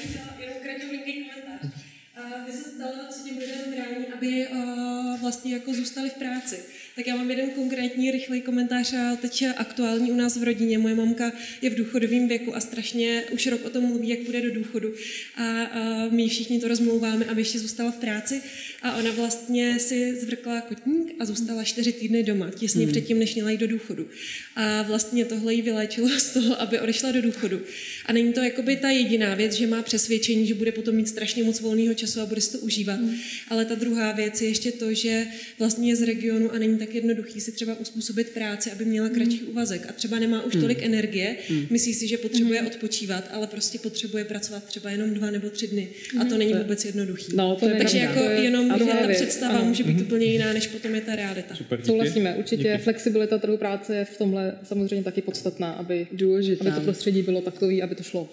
aby 4.23 4.47
uh, 4.47 5.19
vlastně 5.21 5.53
jako 5.53 5.73
zůstali 5.73 6.09
v 6.09 6.13
práci. 6.13 6.63
Tak 6.95 7.07
já 7.07 7.15
mám 7.15 7.29
jeden 7.29 7.49
konkrétní 7.49 8.11
rychlý 8.11 8.41
komentář 8.41 8.93
a 8.93 9.15
teď 9.15 9.45
aktuální 9.57 10.11
u 10.11 10.15
nás 10.15 10.37
v 10.37 10.43
rodině. 10.43 10.77
Moje 10.77 10.95
mamka 10.95 11.31
je 11.61 11.69
v 11.69 11.75
důchodovém 11.75 12.27
věku 12.27 12.55
a 12.55 12.59
strašně 12.59 13.23
už 13.31 13.47
rok 13.47 13.65
o 13.65 13.69
tom 13.69 13.83
mluví, 13.83 14.09
jak 14.09 14.19
bude 14.19 14.41
do 14.41 14.51
důchodu. 14.51 14.93
A, 15.35 15.63
a 15.63 16.07
my 16.09 16.29
všichni 16.29 16.59
to 16.59 16.67
rozmlouváme, 16.67 17.25
aby 17.25 17.41
ještě 17.41 17.59
zůstala 17.59 17.91
v 17.91 17.95
práci. 17.95 18.41
A 18.81 18.97
ona 18.97 19.11
vlastně 19.11 19.79
si 19.79 20.15
zvrkla 20.15 20.61
kotník 20.61 21.15
a 21.19 21.25
zůstala 21.25 21.63
čtyři 21.63 21.91
týdny 21.91 22.23
doma, 22.23 22.51
těsně 22.51 22.83
hmm. 22.83 22.91
předtím, 22.91 23.19
než 23.19 23.35
měla 23.35 23.51
jít 23.51 23.59
do 23.59 23.67
důchodu. 23.67 24.07
A 24.55 24.81
vlastně 24.81 25.25
tohle 25.25 25.53
jí 25.53 25.61
vyléčilo 25.61 26.09
z 26.19 26.29
toho, 26.33 26.61
aby 26.61 26.79
odešla 26.79 27.11
do 27.11 27.21
důchodu. 27.21 27.61
A 28.05 28.13
není 28.13 28.33
to 28.33 28.39
jakoby 28.39 28.75
ta 28.75 28.89
jediná 28.89 29.35
věc, 29.35 29.53
že 29.53 29.67
má 29.67 29.81
přesvědčení, 29.81 30.47
že 30.47 30.53
bude 30.53 30.71
potom 30.71 30.95
mít 30.95 31.07
strašně 31.07 31.43
moc 31.43 31.59
volného 31.59 31.93
času 31.93 32.21
a 32.21 32.25
bude 32.25 32.41
si 32.41 32.51
to 32.51 32.59
užívat. 32.59 32.99
Hmm. 32.99 33.15
Ale 33.49 33.65
ta 33.65 33.75
druhá 33.75 34.11
věc 34.11 34.41
je 34.41 34.47
ještě 34.47 34.71
to, 34.71 34.93
že 34.93 35.27
vlastně 35.59 35.91
je 35.91 35.95
z 35.95 36.01
regionu 36.01 36.51
a 36.51 36.57
není 36.57 36.82
tak 36.85 36.95
jednoduchý 36.95 37.41
si 37.41 37.51
třeba 37.51 37.75
uspůsobit 37.79 38.29
práci, 38.29 38.71
aby 38.71 38.85
měla 38.85 39.09
kratší 39.09 39.43
úvazek 39.43 39.85
a 39.89 39.93
třeba 39.93 40.19
nemá 40.19 40.43
už 40.43 40.53
tolik 40.55 40.83
energie, 40.83 41.35
myslí 41.69 41.93
si, 41.93 42.07
že 42.07 42.17
potřebuje 42.17 42.61
odpočívat, 42.61 43.29
ale 43.31 43.47
prostě 43.47 43.79
potřebuje 43.79 44.25
pracovat 44.25 44.63
třeba 44.63 44.89
jenom 44.89 45.13
dva 45.13 45.31
nebo 45.31 45.49
tři 45.49 45.67
dny 45.67 45.87
a 46.21 46.25
to 46.25 46.37
není 46.37 46.53
vůbec 46.53 46.85
jednoduchý. 46.85 47.35
No, 47.35 47.55
to 47.59 47.69
Takže 47.77 47.97
je 47.97 48.03
jako 48.03 48.19
to 48.19 48.29
je 48.29 48.39
jenom 48.43 48.69
druhá 48.75 48.97
ta 48.97 49.07
představa 49.07 49.55
ano. 49.57 49.65
může 49.65 49.83
být 49.83 50.01
úplně 50.01 50.25
jiná, 50.25 50.53
než 50.53 50.67
potom 50.67 50.95
je 50.95 51.01
ta 51.01 51.15
realita. 51.15 51.55
Super. 51.55 51.79
Souhlasíme, 51.85 52.35
určitě 52.35 52.63
Díky. 52.71 52.83
flexibilita 52.83 53.37
trhu 53.37 53.57
práce 53.57 53.95
je 53.95 54.05
v 54.05 54.17
tomhle 54.17 54.57
samozřejmě 54.63 55.03
taky 55.03 55.21
podstatná, 55.21 55.71
aby, 55.71 56.07
Důležitá. 56.11 56.65
aby 56.65 56.75
to 56.75 56.81
prostředí 56.81 57.21
bylo 57.21 57.41
takové, 57.41 57.81
aby 57.81 57.95
to 57.95 58.03
šlo. 58.03 58.29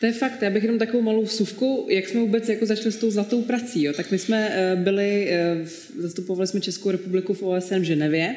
To 0.00 0.06
je 0.06 0.12
fakt, 0.12 0.42
já 0.42 0.50
bych 0.50 0.62
jenom 0.62 0.78
takovou 0.78 1.02
malou 1.02 1.22
vsuvku, 1.22 1.86
jak 1.90 2.08
jsme 2.08 2.20
vůbec 2.20 2.48
jako 2.48 2.66
začali 2.66 2.92
s 2.92 2.96
tou 2.96 3.10
zlatou 3.10 3.42
prací. 3.42 3.82
Jo? 3.82 3.92
Tak 3.92 4.10
my 4.10 4.18
jsme 4.18 4.50
eh, 4.52 4.76
byli, 4.76 5.28
eh, 5.30 5.56
zastupovali 5.98 6.46
jsme 6.46 6.60
Českou 6.60 6.90
republiku 6.90 7.34
v 7.34 7.42
OSN 7.42 7.78
v 7.78 7.82
Ženevě 7.82 8.36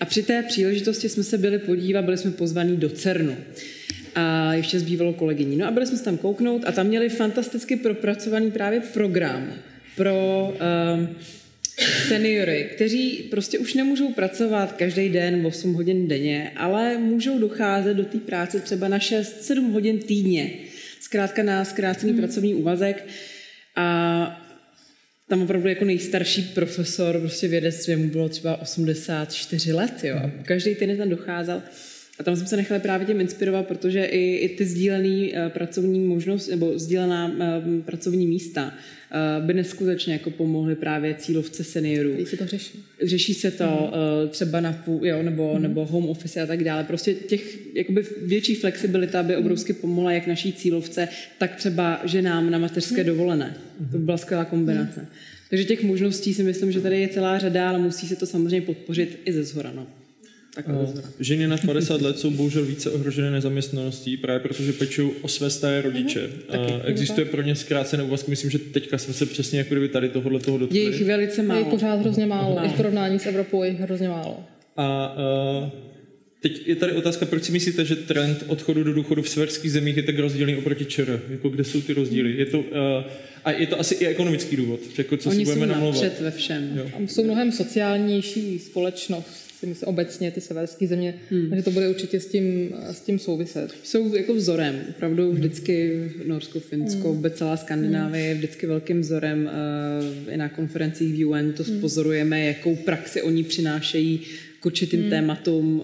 a 0.00 0.04
při 0.04 0.22
té 0.22 0.42
příležitosti 0.42 1.08
jsme 1.08 1.22
se 1.22 1.38
byli 1.38 1.58
podívat, 1.58 2.04
byli 2.04 2.18
jsme 2.18 2.30
pozvaní 2.30 2.76
do 2.76 2.88
CERNu. 2.88 3.36
A 4.14 4.54
ještě 4.54 4.80
zbývalo 4.80 5.12
kolegyní. 5.12 5.56
No 5.56 5.66
a 5.66 5.70
byli 5.70 5.86
jsme 5.86 5.98
se 5.98 6.04
tam 6.04 6.18
kouknout 6.18 6.62
a 6.66 6.72
tam 6.72 6.86
měli 6.86 7.08
fantasticky 7.08 7.76
propracovaný 7.76 8.50
právě 8.50 8.80
program 8.80 9.52
pro 9.96 10.54
um, 10.96 11.08
seniory, 12.08 12.70
kteří 12.74 13.26
prostě 13.30 13.58
už 13.58 13.74
nemůžou 13.74 14.12
pracovat 14.12 14.72
každý 14.72 15.08
den 15.08 15.46
8 15.46 15.74
hodin 15.74 16.08
denně, 16.08 16.52
ale 16.56 16.98
můžou 16.98 17.38
docházet 17.38 17.96
do 17.96 18.04
té 18.04 18.18
práce 18.18 18.60
třeba 18.60 18.88
na 18.88 18.98
6-7 18.98 19.72
hodin 19.72 19.98
týdně. 19.98 20.50
Zkrátka 21.08 21.42
na 21.42 21.64
zkrácený 21.64 22.12
hmm. 22.12 22.20
pracovní 22.20 22.54
úvazek. 22.54 23.06
A 23.76 24.44
tam 25.28 25.42
opravdu 25.42 25.68
jako 25.68 25.84
nejstarší 25.84 26.42
profesor 26.42 27.20
prostě 27.20 27.48
vědectví 27.48 27.96
mu 27.96 28.08
bylo 28.08 28.28
třeba 28.28 28.60
84 28.60 29.72
let, 29.72 30.04
jo. 30.04 30.16
A 30.16 30.30
každý 30.42 30.74
týden 30.74 30.96
tam 30.96 31.08
docházel. 31.08 31.62
A 32.18 32.22
tam 32.22 32.36
jsme 32.36 32.46
se 32.46 32.56
nechali 32.56 32.80
právě 32.80 33.06
tím 33.06 33.20
inspirovat, 33.20 33.66
protože 33.66 34.04
i, 34.04 34.36
i 34.36 34.48
ty 34.48 34.64
sdílené 34.64 35.08
uh, 35.08 35.48
pracovní 35.48 36.00
možnost, 36.00 36.48
nebo 36.48 36.78
sdílená 36.78 37.26
uh, 37.26 37.82
pracovní 37.82 38.26
místa 38.26 38.64
uh, 39.40 39.46
by 39.46 39.54
neskutečně 39.54 40.12
jako 40.12 40.30
pomohly 40.30 40.74
právě 40.74 41.14
cílovce 41.14 41.64
seniorů. 41.64 42.12
Když 42.14 42.28
se 42.28 42.36
to 42.36 42.46
řeší. 42.46 42.84
Řeší 43.02 43.34
se 43.34 43.50
to 43.50 43.64
uh, 43.64 44.30
třeba 44.30 44.60
na 44.60 44.72
půl, 44.72 45.06
jo, 45.06 45.22
nebo, 45.22 45.54
mm. 45.54 45.62
nebo 45.62 45.86
home 45.86 46.08
office 46.08 46.42
a 46.42 46.46
tak 46.46 46.64
dále. 46.64 46.84
Prostě 46.84 47.14
těch 47.14 47.74
jakoby 47.74 48.02
větší 48.22 48.54
flexibilita 48.54 49.22
by 49.22 49.36
obrovsky 49.36 49.72
pomohla 49.72 50.12
jak 50.12 50.26
naší 50.26 50.52
cílovce, 50.52 51.08
tak 51.38 51.56
třeba 51.56 52.00
ženám 52.04 52.50
na 52.50 52.58
mateřské 52.58 53.04
dovolené. 53.04 53.56
To 53.90 53.98
by 53.98 54.04
byla 54.04 54.16
skvělá 54.16 54.44
kombinace. 54.44 55.06
Takže 55.50 55.64
těch 55.64 55.82
možností 55.82 56.34
si 56.34 56.42
myslím, 56.42 56.72
že 56.72 56.80
tady 56.80 57.00
je 57.00 57.08
celá 57.08 57.38
řada, 57.38 57.68
ale 57.68 57.78
musí 57.78 58.08
se 58.08 58.16
to 58.16 58.26
samozřejmě 58.26 58.60
podpořit 58.60 59.20
i 59.24 59.32
ze 59.32 59.44
zhora. 59.44 59.72
No. 59.74 59.86
Zhora. 60.66 61.08
Ženy 61.20 61.46
nad 61.48 61.60
50 61.66 62.00
let 62.00 62.18
jsou 62.18 62.30
bohužel 62.30 62.64
více 62.64 62.90
ohrožené 62.90 63.30
nezaměstnaností, 63.30 64.16
právě 64.16 64.40
protože 64.40 64.72
pečují 64.72 65.10
o 65.22 65.28
své 65.28 65.50
staré 65.50 65.82
rodiče. 65.82 66.30
A 66.48 66.56
existuje 66.84 67.24
pro 67.24 67.42
ně 67.42 67.54
zkrácené 67.54 68.02
úvazky, 68.02 68.30
myslím, 68.30 68.50
že 68.50 68.58
teďka 68.58 68.98
jsme 68.98 69.14
se 69.14 69.26
přesně 69.26 69.58
jako 69.58 69.74
kdyby 69.74 69.88
tady 69.88 70.08
tohohle 70.08 70.40
toho 70.40 70.58
Je 70.70 70.80
jich 70.80 70.88
dotkli. 70.90 71.04
velice 71.04 71.40
Je 71.40 71.44
jich 71.44 71.48
málo. 71.48 71.64
pořád 71.64 71.94
hrozně 72.00 72.26
málo, 72.26 72.60
i 72.64 72.68
v 72.68 72.72
porovnání 72.72 73.18
s 73.18 73.26
Evropou 73.26 73.62
je 73.62 73.70
jich 73.70 73.80
hrozně 73.80 74.08
málo. 74.08 74.40
A 74.76 75.16
uh, 75.62 75.68
teď 76.40 76.68
je 76.68 76.76
tady 76.76 76.92
otázka, 76.92 77.26
proč 77.26 77.42
si 77.44 77.52
myslíte, 77.52 77.84
že 77.84 77.96
trend 77.96 78.44
odchodu 78.46 78.84
do 78.84 78.92
důchodu 78.92 79.22
v 79.22 79.28
severských 79.28 79.72
zemích 79.72 79.96
je 79.96 80.02
tak 80.02 80.18
rozdílný 80.18 80.56
oproti 80.56 80.84
ČR? 80.84 81.22
Jako 81.30 81.48
kde 81.48 81.64
jsou 81.64 81.80
ty 81.80 81.92
rozdíly? 81.94 82.34
Je 82.38 82.46
to, 82.46 82.58
uh, 82.58 82.64
a 83.44 83.52
je 83.52 83.66
to 83.66 83.80
asi 83.80 83.94
i 83.94 84.06
ekonomický 84.06 84.56
důvod, 84.56 84.80
jako 84.98 85.16
co 85.16 85.30
Oni 85.30 85.38
si 85.38 85.44
jsou 85.46 85.54
budeme 85.54 85.72
namlouvat. 85.72 86.02
napřed 86.02 86.20
ve 86.24 86.30
všem. 86.30 86.70
Jo. 86.76 87.06
Jsou 87.06 87.24
mnohem 87.24 87.52
sociálnější 87.52 88.58
společnost, 88.58 89.47
si 89.60 89.66
myslím, 89.66 89.88
obecně 89.88 90.30
ty 90.30 90.40
severské 90.40 90.86
země, 90.86 91.14
hmm. 91.30 91.48
takže 91.50 91.62
to 91.62 91.70
bude 91.70 91.88
určitě 91.88 92.20
s 92.20 92.26
tím, 92.26 92.74
s 92.90 93.00
tím 93.00 93.18
souviset. 93.18 93.74
jsou 93.82 94.14
jako 94.14 94.34
vzorem. 94.34 94.80
Opravdu 94.90 95.32
vždycky 95.32 96.04
Norsko, 96.26 96.60
Finsko, 96.60 97.14
vůbec 97.14 97.34
celá 97.34 97.56
Skandinávie 97.56 98.24
je 98.24 98.34
vždycky 98.34 98.66
velkým 98.66 99.00
vzorem. 99.00 99.50
eh, 100.28 100.34
I 100.34 100.36
na 100.36 100.48
konferencích 100.48 101.14
v 101.14 101.24
UN 101.24 101.52
to 101.52 101.64
pozorujeme, 101.80 102.44
jakou 102.44 102.76
praxi 102.76 103.22
oni 103.22 103.44
přinášejí 103.44 104.20
k 104.60 104.66
určitým 104.66 105.10
tématům. 105.10 105.82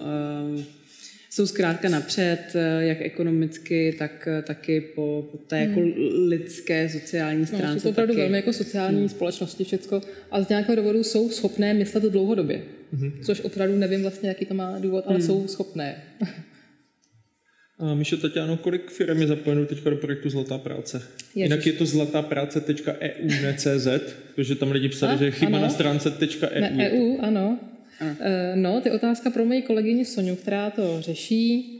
Jsou 1.35 1.47
zkrátka 1.47 1.89
napřed, 1.89 2.39
eh, 2.55 2.85
jak 2.85 3.01
ekonomicky, 3.01 3.95
tak 3.99 4.27
eh, 4.27 4.41
taky 4.41 4.81
po, 4.81 5.27
po 5.31 5.37
té 5.37 5.59
jako 5.59 5.81
lidské, 6.27 6.89
sociální 6.89 7.39
No, 7.39 7.45
stránce. 7.47 7.79
jsou 7.79 7.83
to 7.83 7.89
opravdu 7.89 8.13
taky. 8.13 8.21
velmi 8.21 8.37
jako 8.37 8.53
sociální 8.53 8.99
hmm. 8.99 9.09
společnosti 9.09 9.63
všecko 9.63 10.01
a 10.31 10.41
z 10.41 10.49
nějakého 10.49 10.75
důvodu 10.75 11.03
jsou 11.03 11.29
schopné 11.29 11.73
myslet 11.73 12.03
dlouhodobě. 12.03 12.61
Hmm. 12.93 13.11
Což 13.23 13.41
opravdu 13.41 13.75
nevím 13.75 14.01
vlastně, 14.01 14.29
jaký 14.29 14.45
to 14.45 14.53
má 14.53 14.79
důvod, 14.79 15.03
ale 15.07 15.17
hmm. 15.17 15.27
jsou 15.27 15.47
schopné. 15.47 15.95
A 17.79 17.93
Míšo 17.93 18.17
Tatiano, 18.17 18.57
kolik 18.57 18.91
firm 18.91 19.21
je 19.21 19.27
zapojeno 19.27 19.65
teďka 19.65 19.89
do 19.89 19.95
projektu 19.95 20.29
Zlatá 20.29 20.57
práce? 20.57 20.97
Ježiš. 20.97 21.35
Jinak 21.35 21.65
je 21.65 21.73
to 21.73 21.85
zlatapráce.eu, 21.85 23.27
ne 23.41 23.53
CZ, 23.57 23.87
protože 24.35 24.55
tam 24.55 24.71
lidi 24.71 24.89
psali, 24.89 25.13
A, 25.13 25.15
že 25.15 25.25
je 25.25 25.31
chyba 25.31 25.57
ano. 25.57 25.67
na 25.67 25.69
stránce 25.69 26.13
.eu. 26.51 26.61
Ne, 26.61 26.91
EU, 26.91 27.17
ano. 27.21 27.59
E, 28.01 28.55
no, 28.55 28.81
ty 28.81 28.91
otázka 28.91 29.29
pro 29.29 29.45
moji 29.45 29.61
kolegyni 29.61 30.05
Soniu, 30.05 30.35
která 30.35 30.69
to 30.69 31.01
řeší. 31.01 31.79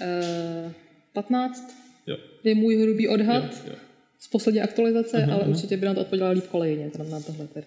E, 0.00 0.72
15 1.12 1.74
Jo. 2.06 2.16
je 2.44 2.54
můj 2.54 2.82
hrubý 2.82 3.08
odhad 3.08 3.44
Jo, 3.44 3.70
jo. 3.70 3.76
z 4.18 4.28
poslední 4.28 4.60
aktualizace, 4.60 5.16
uh-huh, 5.16 5.32
ale 5.32 5.44
určitě 5.44 5.76
by 5.76 5.86
na 5.86 5.94
to 5.94 6.00
odpověděla 6.00 6.30
líp 6.30 6.46
kolegyně, 6.46 6.90
teda 6.90 7.04
na 7.04 7.20
tohle 7.20 7.46
teda. 7.46 7.66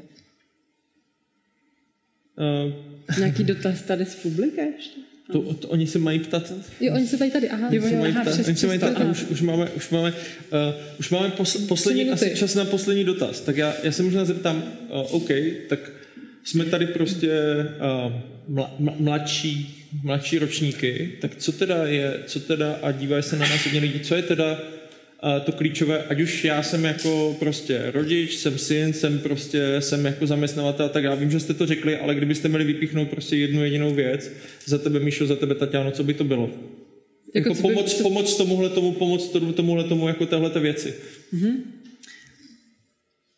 Uh, 2.37 3.17
Nějaký 3.19 3.43
dotaz 3.43 3.81
tady 3.81 4.05
z 4.05 4.15
publika 4.15 4.61
ještě? 4.61 4.99
to, 5.31 5.53
to, 5.53 5.67
oni 5.67 5.87
se 5.87 5.99
mají 5.99 6.19
ptat 6.19 6.53
Jo, 6.79 6.93
oni 6.93 7.07
se 7.07 7.17
tady 7.17 7.31
tady, 7.31 7.49
aha. 7.49 7.69
Jo, 7.71 7.81
se 7.81 7.95
mají 7.95 8.13
aha, 8.13 8.21
ptát, 8.21 8.33
přes- 8.33 8.47
oni 8.47 8.57
se 8.57 8.67
mají 8.67 8.79
to, 8.79 8.85
a 8.85 9.03
už, 9.11 9.23
už 9.23 9.41
máme, 9.41 9.69
už 9.69 9.89
máme, 9.89 10.09
uh, 10.11 10.99
už 10.99 11.09
máme 11.09 11.29
pos, 11.29 11.57
poslední, 11.57 12.09
asi 12.09 12.35
čas 12.35 12.55
na 12.55 12.65
poslední 12.65 13.03
dotaz. 13.03 13.41
Tak 13.41 13.57
já, 13.57 13.73
já 13.83 13.91
se 13.91 14.03
možná 14.03 14.25
zeptám, 14.25 14.63
uh, 14.89 15.15
OK, 15.15 15.29
tak 15.69 15.79
jsme 16.43 16.65
tady 16.65 16.85
prostě 16.87 17.29
uh, 18.05 18.13
mla, 18.47 18.75
mladší, 18.79 19.85
mladší 20.03 20.39
ročníky, 20.39 21.11
tak 21.21 21.35
co 21.35 21.51
teda 21.51 21.85
je, 21.87 22.19
co 22.25 22.39
teda, 22.39 22.79
a 22.81 22.91
dívají 22.91 23.23
se 23.23 23.37
na 23.37 23.49
nás 23.49 23.63
hodně 23.65 23.79
lidí, 23.79 23.99
co 23.99 24.15
je 24.15 24.21
teda 24.21 24.51
uh, 25.23 25.39
to 25.45 25.51
klíčové, 25.51 26.03
ať 26.03 26.21
už 26.21 26.43
já 26.43 26.63
jsem 26.63 26.85
jako 26.85 27.35
prostě 27.39 27.81
rodič, 27.93 28.35
jsem 28.35 28.57
syn, 28.57 28.93
jsem 28.93 29.19
prostě, 29.19 29.75
jsem 29.79 30.05
jako 30.05 30.27
zaměstnavatel, 30.27 30.89
tak 30.89 31.03
já 31.03 31.15
vím, 31.15 31.31
že 31.31 31.39
jste 31.39 31.53
to 31.53 31.65
řekli, 31.65 31.97
ale 31.97 32.15
kdybyste 32.15 32.47
měli 32.47 32.63
vypíchnout 32.63 33.09
prostě 33.09 33.35
jednu 33.37 33.63
jedinou 33.63 33.93
věc, 33.93 34.31
za 34.65 34.77
tebe 34.77 34.99
Míšo, 34.99 35.25
za 35.25 35.35
tebe 35.35 35.55
Tatiano, 35.55 35.91
co 35.91 36.03
by 36.03 36.13
to 36.13 36.23
bylo? 36.23 36.49
Jako, 37.35 37.49
jako 37.49 37.61
co 37.61 37.67
by- 37.67 37.73
pomoc, 37.73 37.93
pomoc 37.93 38.37
tomuhle 38.37 38.69
tomu, 38.69 38.91
pomoc 38.91 39.29
tomu- 39.29 39.53
tomuhle 39.53 39.83
tomu, 39.83 40.07
jako 40.07 40.25
téhleté 40.25 40.59
věci. 40.59 40.93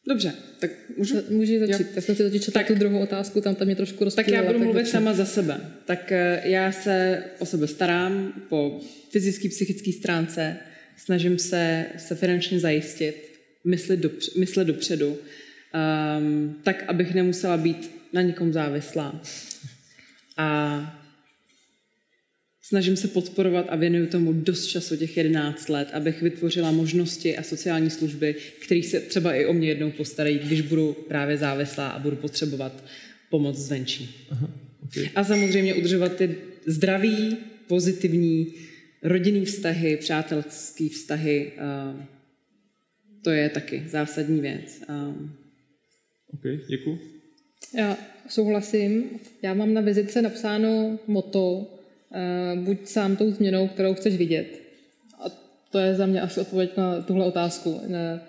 Dobře, 0.07 0.33
tak 0.59 0.71
můžu 0.97 1.15
Můžeš 1.29 1.59
začít. 1.59 1.87
Já 1.95 2.01
jsem 2.01 2.15
si 2.15 2.23
totiž 2.23 2.41
četla 2.43 2.63
tu 2.63 2.75
druhou 2.75 2.99
otázku, 2.99 3.41
tam 3.41 3.55
tam 3.55 3.65
mě 3.65 3.75
trošku 3.75 3.97
Tak 3.97 4.03
rozptýlila. 4.05 4.43
já 4.43 4.47
budu 4.53 4.59
mluvit 4.65 4.87
sama 4.87 5.13
za 5.13 5.25
sebe. 5.25 5.57
Tak 5.85 6.11
eh, 6.11 6.41
já 6.43 6.71
se 6.71 7.23
o 7.39 7.45
sebe 7.45 7.67
starám 7.67 8.33
po 8.49 8.81
fyzické, 9.11 9.49
psychické 9.49 9.91
stránce, 9.91 10.57
snažím 10.97 11.37
se 11.39 11.85
se 11.97 12.15
finančně 12.15 12.59
zajistit, 12.59 13.39
myslet, 13.65 13.99
dopř- 13.99 14.39
myslet 14.39 14.65
dopředu, 14.67 15.17
um, 16.17 16.55
tak, 16.63 16.83
abych 16.87 17.13
nemusela 17.13 17.57
být 17.57 17.91
na 18.13 18.21
nikom 18.21 18.53
závislá. 18.53 19.21
A 20.37 21.02
snažím 22.65 22.95
se 22.95 23.07
podporovat 23.07 23.65
a 23.69 23.75
věnuju 23.75 24.07
tomu 24.07 24.33
dost 24.33 24.65
času, 24.65 24.97
těch 24.97 25.17
11 25.17 25.69
let, 25.69 25.87
abych 25.93 26.21
vytvořila 26.21 26.71
možnosti 26.71 27.37
a 27.37 27.43
sociální 27.43 27.89
služby, 27.89 28.35
které 28.59 28.83
se 28.83 28.99
třeba 28.99 29.33
i 29.33 29.45
o 29.45 29.53
mě 29.53 29.67
jednou 29.67 29.91
postarají, 29.91 30.39
když 30.39 30.61
budu 30.61 30.93
právě 31.07 31.37
závislá 31.37 31.87
a 31.87 31.99
budu 31.99 32.15
potřebovat 32.15 32.83
pomoc 33.29 33.57
zvenčí. 33.57 34.27
Okay. 34.83 35.09
A 35.15 35.23
samozřejmě 35.23 35.75
udržovat 35.75 36.15
ty 36.15 36.35
zdraví, 36.65 37.37
pozitivní 37.67 38.53
rodinný 39.03 39.45
vztahy, 39.45 39.97
přátelský 39.97 40.89
vztahy. 40.89 41.51
eh, 41.57 42.05
To 43.23 43.29
je 43.29 43.49
taky 43.49 43.83
zásadní 43.89 44.41
věc. 44.41 44.81
OK, 46.33 46.41
děkuji. 46.69 46.99
Já 47.77 47.97
souhlasím. 48.29 49.09
Já 49.41 49.53
mám 49.53 49.73
na 49.73 49.81
vizitce 49.81 50.21
napsáno 50.21 50.99
moto 51.07 51.69
buď 52.55 52.87
sám 52.87 53.15
tou 53.15 53.31
změnou, 53.31 53.67
kterou 53.67 53.93
chceš 53.93 54.15
vidět. 54.15 54.47
A 55.25 55.29
to 55.71 55.79
je 55.79 55.95
za 55.95 56.05
mě 56.05 56.21
asi 56.21 56.39
odpověď 56.39 56.77
na 56.77 57.01
tuhle 57.01 57.25
otázku. 57.25 57.81
Ne, 57.87 58.21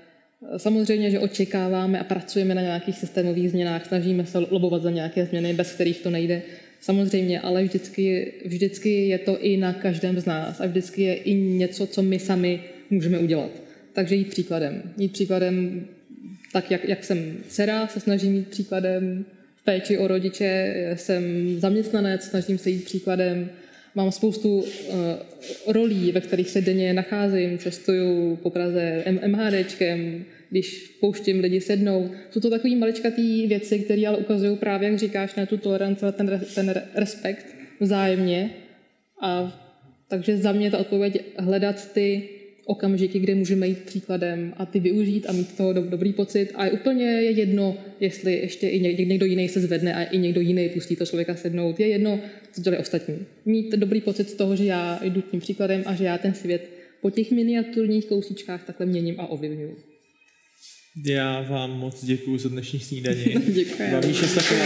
Samozřejmě, 0.56 1.10
že 1.10 1.18
očekáváme 1.18 2.00
a 2.00 2.04
pracujeme 2.04 2.54
na 2.54 2.62
nějakých 2.62 2.98
systémových 2.98 3.50
změnách, 3.50 3.86
snažíme 3.86 4.26
se 4.26 4.38
lobovat 4.38 4.82
za 4.82 4.90
nějaké 4.90 5.26
změny, 5.26 5.52
bez 5.52 5.72
kterých 5.72 6.00
to 6.00 6.10
nejde. 6.10 6.42
Samozřejmě, 6.80 7.40
ale 7.40 7.64
vždycky, 7.64 8.32
vždycky 8.44 9.08
je 9.08 9.18
to 9.18 9.40
i 9.40 9.56
na 9.56 9.72
každém 9.72 10.20
z 10.20 10.26
nás 10.26 10.60
a 10.60 10.66
vždycky 10.66 11.02
je 11.02 11.14
i 11.14 11.34
něco, 11.34 11.86
co 11.86 12.02
my 12.02 12.18
sami 12.18 12.60
můžeme 12.90 13.18
udělat. 13.18 13.50
Takže 13.92 14.14
jít 14.14 14.30
příkladem. 14.30 14.82
Jít 14.96 15.12
příkladem 15.12 15.86
tak, 16.52 16.70
jak, 16.70 16.88
jak 16.88 17.04
jsem 17.04 17.36
dcera, 17.48 17.86
se 17.86 18.00
snažím 18.00 18.34
jít 18.34 18.48
příkladem 18.48 19.24
v 19.56 19.64
péči 19.64 19.98
o 19.98 20.08
rodiče, 20.08 20.74
jsem 20.94 21.54
zaměstnanec, 21.60 22.24
snažím 22.24 22.58
se 22.58 22.70
jít 22.70 22.84
příkladem, 22.84 23.50
mám 23.94 24.12
spoustu 24.12 24.58
uh, 24.58 24.64
rolí, 25.66 26.12
ve 26.12 26.20
kterých 26.20 26.50
se 26.50 26.60
denně 26.60 26.94
nacházím, 26.94 27.58
cestuju 27.58 28.36
po 28.36 28.50
Praze 28.50 29.04
MHDčkem, 29.26 30.24
když 30.50 30.96
pouštím 31.00 31.40
lidi 31.40 31.60
sednout. 31.60 32.10
Jsou 32.30 32.40
to 32.40 32.50
takové 32.50 32.76
maličkatý 32.76 33.46
věci, 33.46 33.78
které 33.78 34.06
ale 34.06 34.16
ukazují 34.16 34.56
právě, 34.56 34.88
jak 34.88 34.98
říkáš, 34.98 35.34
na 35.34 35.46
tu 35.46 35.56
toleranci, 35.56 36.04
ten, 36.12 36.40
ten 36.54 36.82
respekt 36.94 37.46
vzájemně. 37.80 38.50
A 39.20 39.60
takže 40.08 40.36
za 40.36 40.52
mě 40.52 40.70
ta 40.70 40.78
odpověď 40.78 41.22
hledat 41.38 41.92
ty 41.92 42.28
okamžiky, 42.64 43.18
kde 43.18 43.34
můžeme 43.34 43.68
jít 43.68 43.78
příkladem 43.78 44.54
a 44.56 44.66
ty 44.66 44.80
využít 44.80 45.26
a 45.28 45.32
mít 45.32 45.56
toho 45.56 45.72
dobrý 45.72 46.12
pocit. 46.12 46.50
A 46.54 46.64
je 46.64 46.70
úplně 46.70 47.04
je 47.04 47.30
jedno, 47.30 47.76
jestli 48.00 48.32
ještě 48.32 48.68
i 48.68 49.06
někdo 49.06 49.26
jiný 49.26 49.48
se 49.48 49.60
zvedne 49.60 49.94
a 49.94 50.02
i 50.02 50.18
někdo 50.18 50.40
jiný 50.40 50.68
pustí 50.68 50.96
to 50.96 51.06
člověka 51.06 51.34
sednout. 51.34 51.80
Je 51.80 51.88
jedno, 51.88 52.20
co 52.52 52.60
dělají 52.60 52.80
ostatní. 52.80 53.18
Mít 53.44 53.72
dobrý 53.72 54.00
pocit 54.00 54.30
z 54.30 54.34
toho, 54.34 54.56
že 54.56 54.64
já 54.64 55.00
jdu 55.02 55.20
tím 55.20 55.40
příkladem 55.40 55.82
a 55.86 55.94
že 55.94 56.04
já 56.04 56.18
ten 56.18 56.34
svět 56.34 56.70
po 57.02 57.10
těch 57.10 57.30
miniaturních 57.30 58.06
kousíčkách 58.06 58.66
takhle 58.66 58.86
měním 58.86 59.20
a 59.20 59.26
ovlivňuji. 59.26 59.76
Já 61.06 61.40
vám 61.40 61.78
moc 61.78 62.04
děkuji 62.04 62.38
za 62.38 62.48
dnešní 62.48 62.80
snídaní. 62.80 63.24
Děkuji. 63.46 63.92
Vám 63.92 64.06
Míša 64.06 64.26
Saková, 64.26 64.64